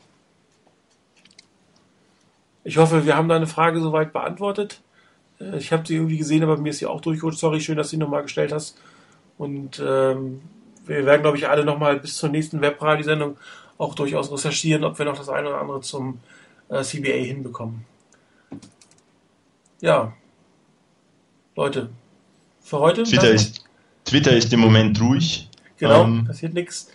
Ich 2.66 2.78
hoffe, 2.78 3.06
wir 3.06 3.16
haben 3.16 3.30
deine 3.30 3.48
Frage 3.48 3.80
soweit 3.82 4.14
beantwortet. 4.14 4.82
Äh, 5.40 5.58
ich 5.58 5.72
habe 5.72 5.88
sie 5.88 5.96
irgendwie 5.96 6.18
gesehen, 6.18 6.44
aber 6.44 6.58
mir 6.58 6.70
ist 6.70 6.80
sie 6.80 6.86
auch 6.86 7.02
durchgerutscht. 7.02 7.40
Sorry, 7.40 7.62
schön, 7.62 7.78
dass 7.78 7.88
du 7.88 7.92
sie 7.92 7.98
nochmal 7.98 8.24
gestellt 8.24 8.52
hast. 8.52 8.78
Und 9.38 9.80
ähm, 9.80 10.42
wir 10.86 11.06
werden, 11.06 11.22
glaube 11.22 11.38
ich, 11.38 11.48
alle 11.48 11.66
nochmal 11.66 12.00
bis 12.00 12.18
zur 12.18 12.30
nächsten 12.30 12.62
Webradio-Sendung 12.62 13.38
auch 13.78 13.96
durchaus 13.96 14.32
recherchieren, 14.32 14.84
ob 14.84 14.98
wir 14.98 15.06
noch 15.06 15.18
das 15.18 15.30
eine 15.30 15.50
oder 15.50 15.62
andere 15.62 15.82
zum 15.82 16.20
äh, 16.70 16.84
CBA 16.84 17.14
hinbekommen. 17.14 17.86
Ja, 19.82 20.14
Leute, 21.56 21.90
für 22.62 22.80
heute. 22.80 23.04
Twitter 23.04 23.32
ist, 23.32 23.66
Twitter 24.06 24.32
ist 24.32 24.52
im 24.54 24.62
Moment 24.62 25.00
ruhig. 25.02 25.50
Genau, 25.78 26.04
ähm, 26.04 26.26
passiert 26.26 26.54
nichts. 26.54 26.90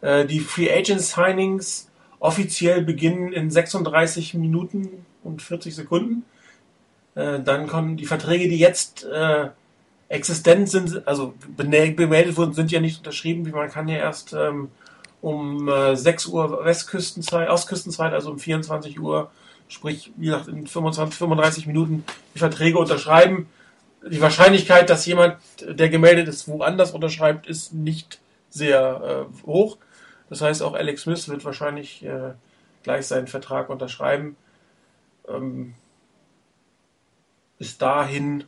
Äh, 0.00 0.26
die 0.26 0.40
Free 0.40 0.70
Agent 0.70 1.00
Signings 1.00 1.88
offiziell 2.20 2.82
beginnen 2.82 3.32
in 3.32 3.50
36 3.50 4.34
Minuten 4.34 5.06
und 5.24 5.42
40 5.42 5.74
Sekunden. 5.74 6.24
Äh, 7.14 7.40
dann 7.40 7.66
kommen 7.66 7.96
die 7.96 8.06
Verträge, 8.06 8.48
die 8.48 8.58
jetzt 8.58 9.04
äh, 9.04 9.48
existent 10.08 10.68
sind, 10.68 11.06
also 11.08 11.34
bemeldet 11.56 12.36
wurden, 12.36 12.52
sind 12.52 12.70
ja 12.70 12.80
nicht 12.80 12.98
unterschrieben. 12.98 13.50
Man 13.50 13.70
kann 13.70 13.88
ja 13.88 13.96
erst 13.96 14.34
ähm, 14.34 14.68
um 15.20 15.68
äh, 15.68 15.96
6 15.96 16.26
Uhr 16.26 16.64
Westküstenzeit, 16.64 17.48
Ostküstenzeit, 17.48 18.12
also 18.12 18.30
um 18.30 18.38
24 18.38 19.00
Uhr, 19.00 19.30
sprich, 19.68 20.12
wie 20.16 20.26
gesagt, 20.26 20.48
in 20.48 20.66
25, 20.66 21.18
35 21.18 21.66
Minuten 21.66 22.04
die 22.34 22.38
Verträge 22.38 22.78
unterschreiben. 22.78 23.48
Die 24.08 24.20
Wahrscheinlichkeit, 24.20 24.88
dass 24.88 25.06
jemand, 25.06 25.36
der 25.60 25.88
gemeldet 25.88 26.28
ist, 26.28 26.46
woanders 26.46 26.92
unterschreibt, 26.92 27.46
ist 27.46 27.74
nicht 27.74 28.20
sehr 28.50 29.26
äh, 29.42 29.46
hoch. 29.46 29.78
Das 30.28 30.40
heißt, 30.40 30.62
auch 30.62 30.74
Alex 30.74 31.02
Smith 31.02 31.28
wird 31.28 31.44
wahrscheinlich 31.44 32.04
äh, 32.04 32.32
gleich 32.82 33.06
seinen 33.06 33.26
Vertrag 33.26 33.68
unterschreiben. 33.68 34.36
Ähm, 35.28 35.74
bis 37.58 37.78
dahin 37.78 38.44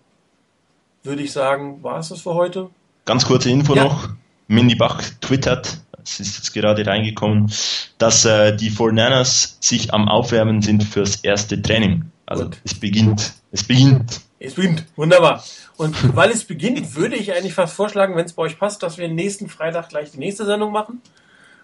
würde 1.03 1.23
ich 1.23 1.33
sagen, 1.33 1.83
war 1.83 1.99
es 1.99 2.11
das 2.11 2.21
für 2.21 2.35
heute. 2.35 2.71
Ganz 3.05 3.25
kurze 3.27 3.51
Info 3.51 3.75
ja. 3.75 3.85
noch. 3.85 4.11
Mindy 4.49 4.75
Bach 4.75 5.03
twittert, 5.21 5.81
es 6.13 6.21
ist 6.21 6.37
jetzt 6.39 6.53
gerade 6.53 6.87
reingekommen, 6.87 7.53
dass 7.99 8.25
äh, 8.25 8.57
die 8.57 8.71
Fornanas 8.71 9.59
sich 9.61 9.93
am 9.93 10.09
Aufwärmen 10.09 10.63
sind 10.63 10.85
fürs 10.85 11.17
erste 11.17 11.61
Training. 11.61 12.11
Also 12.27 12.45
Gut. 12.45 12.59
es 12.65 12.75
beginnt. 12.75 13.33
Es 13.53 13.65
beginnt. 13.65 14.21
Es 14.39 14.55
beginnt. 14.55 14.85
Wunderbar. 14.97 15.43
Und 15.77 16.17
weil 16.17 16.31
es 16.31 16.45
beginnt, 16.45 16.95
würde 16.97 17.17
ich 17.17 17.33
eigentlich 17.33 17.55
fast 17.55 17.75
vorschlagen, 17.75 18.17
wenn 18.17 18.27
es 18.27 18.33
bei 18.33 18.43
euch 18.43 18.59
passt, 18.59 18.83
dass 18.83 18.99
wir 18.99 19.09
nächsten 19.09 19.49
Freitag 19.49 19.89
gleich 19.89 20.11
die 20.11 20.19
nächste 20.19 20.45
Sendung 20.45 20.73
machen. 20.73 21.01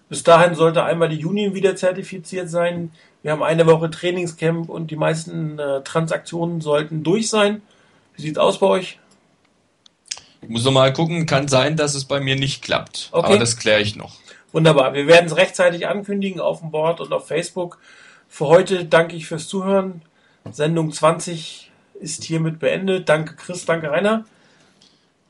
Bis 0.08 0.22
dahin 0.22 0.54
sollte 0.54 0.84
einmal 0.84 1.08
die 1.08 1.24
Union 1.24 1.54
wieder 1.54 1.76
zertifiziert 1.76 2.48
sein. 2.48 2.92
Wir 3.22 3.32
haben 3.32 3.42
eine 3.42 3.66
Woche 3.66 3.90
Trainingscamp 3.90 4.68
und 4.68 4.90
die 4.90 4.96
meisten 4.96 5.58
äh, 5.58 5.82
Transaktionen 5.82 6.60
sollten 6.60 7.02
durch 7.02 7.28
sein. 7.28 7.62
Wie 8.14 8.22
sieht's 8.22 8.38
aus 8.38 8.58
bei 8.58 8.66
euch? 8.66 8.98
Ich 10.42 10.48
muss 10.48 10.64
noch 10.64 10.72
mal 10.72 10.92
gucken. 10.92 11.26
Kann 11.26 11.48
sein, 11.48 11.76
dass 11.76 11.94
es 11.94 12.04
bei 12.04 12.20
mir 12.20 12.36
nicht 12.36 12.62
klappt. 12.62 13.08
Okay. 13.12 13.26
Aber 13.26 13.38
das 13.38 13.56
kläre 13.56 13.80
ich 13.80 13.96
noch. 13.96 14.16
Wunderbar. 14.54 14.94
Wir 14.94 15.08
werden 15.08 15.26
es 15.26 15.36
rechtzeitig 15.36 15.88
ankündigen 15.88 16.40
auf 16.40 16.60
dem 16.60 16.70
Board 16.70 17.00
und 17.00 17.12
auf 17.12 17.26
Facebook. 17.26 17.78
Für 18.28 18.46
heute 18.46 18.84
danke 18.84 19.16
ich 19.16 19.26
fürs 19.26 19.48
Zuhören. 19.48 20.02
Sendung 20.48 20.92
20 20.92 21.72
ist 21.98 22.22
hiermit 22.22 22.60
beendet. 22.60 23.08
Danke 23.08 23.34
Chris, 23.34 23.66
danke 23.66 23.90
Rainer. 23.90 24.24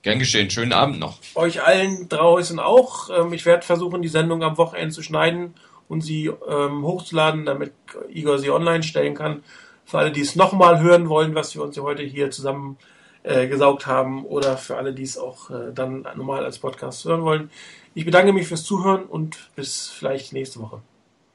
Gern 0.03 0.19
geschehen. 0.19 0.51
Schönen 0.51 0.75
Abend 0.75 0.99
noch. 0.99 1.21
Euch 1.37 1.63
allen 1.63 2.07
draußen 2.11 2.59
auch. 2.59 3.09
Ähm, 3.09 3.33
ich 3.33 3.47
werde 3.47 3.65
versuchen, 3.65 4.03
die 4.03 4.09
Sendung 4.09 4.43
am 4.43 4.59
Wochenende 4.59 4.95
zu 4.95 5.01
schneiden 5.01 5.55
und 5.89 6.03
sie 6.03 6.27
ähm, 6.27 6.85
hochzuladen, 6.85 7.47
damit 7.47 7.73
Igor 8.11 8.39
sie 8.39 8.51
online 8.51 8.83
stellen 8.83 9.15
kann. 9.15 9.43
Für 9.87 10.01
alle, 10.01 10.13
die 10.13 10.21
es 10.21 10.37
nochmal 10.37 10.83
hören 10.83 11.09
wollen, 11.09 11.35
was 11.35 11.55
wir 11.55 11.63
uns 11.63 11.79
heute 11.79 12.03
hier 12.03 12.31
zusammen 12.31 12.77
äh, 13.23 13.47
gesaugt 13.49 13.87
haben 13.87 14.27
oder 14.27 14.59
für 14.59 14.77
alle, 14.77 14.93
die 14.93 15.03
es 15.03 15.17
auch 15.17 15.49
äh, 15.49 15.73
dann 15.75 16.07
normal 16.15 16.45
als 16.45 16.59
Podcast 16.59 17.07
hören 17.07 17.23
wollen. 17.23 17.51
Ich 17.97 18.05
bedanke 18.05 18.33
mich 18.33 18.49
fürs 18.49 18.65
Zuhören 18.65 19.05
und 19.05 19.51
bis 19.55 19.89
vielleicht 19.89 20.33
nächste 20.33 20.61
Woche. 20.61 20.83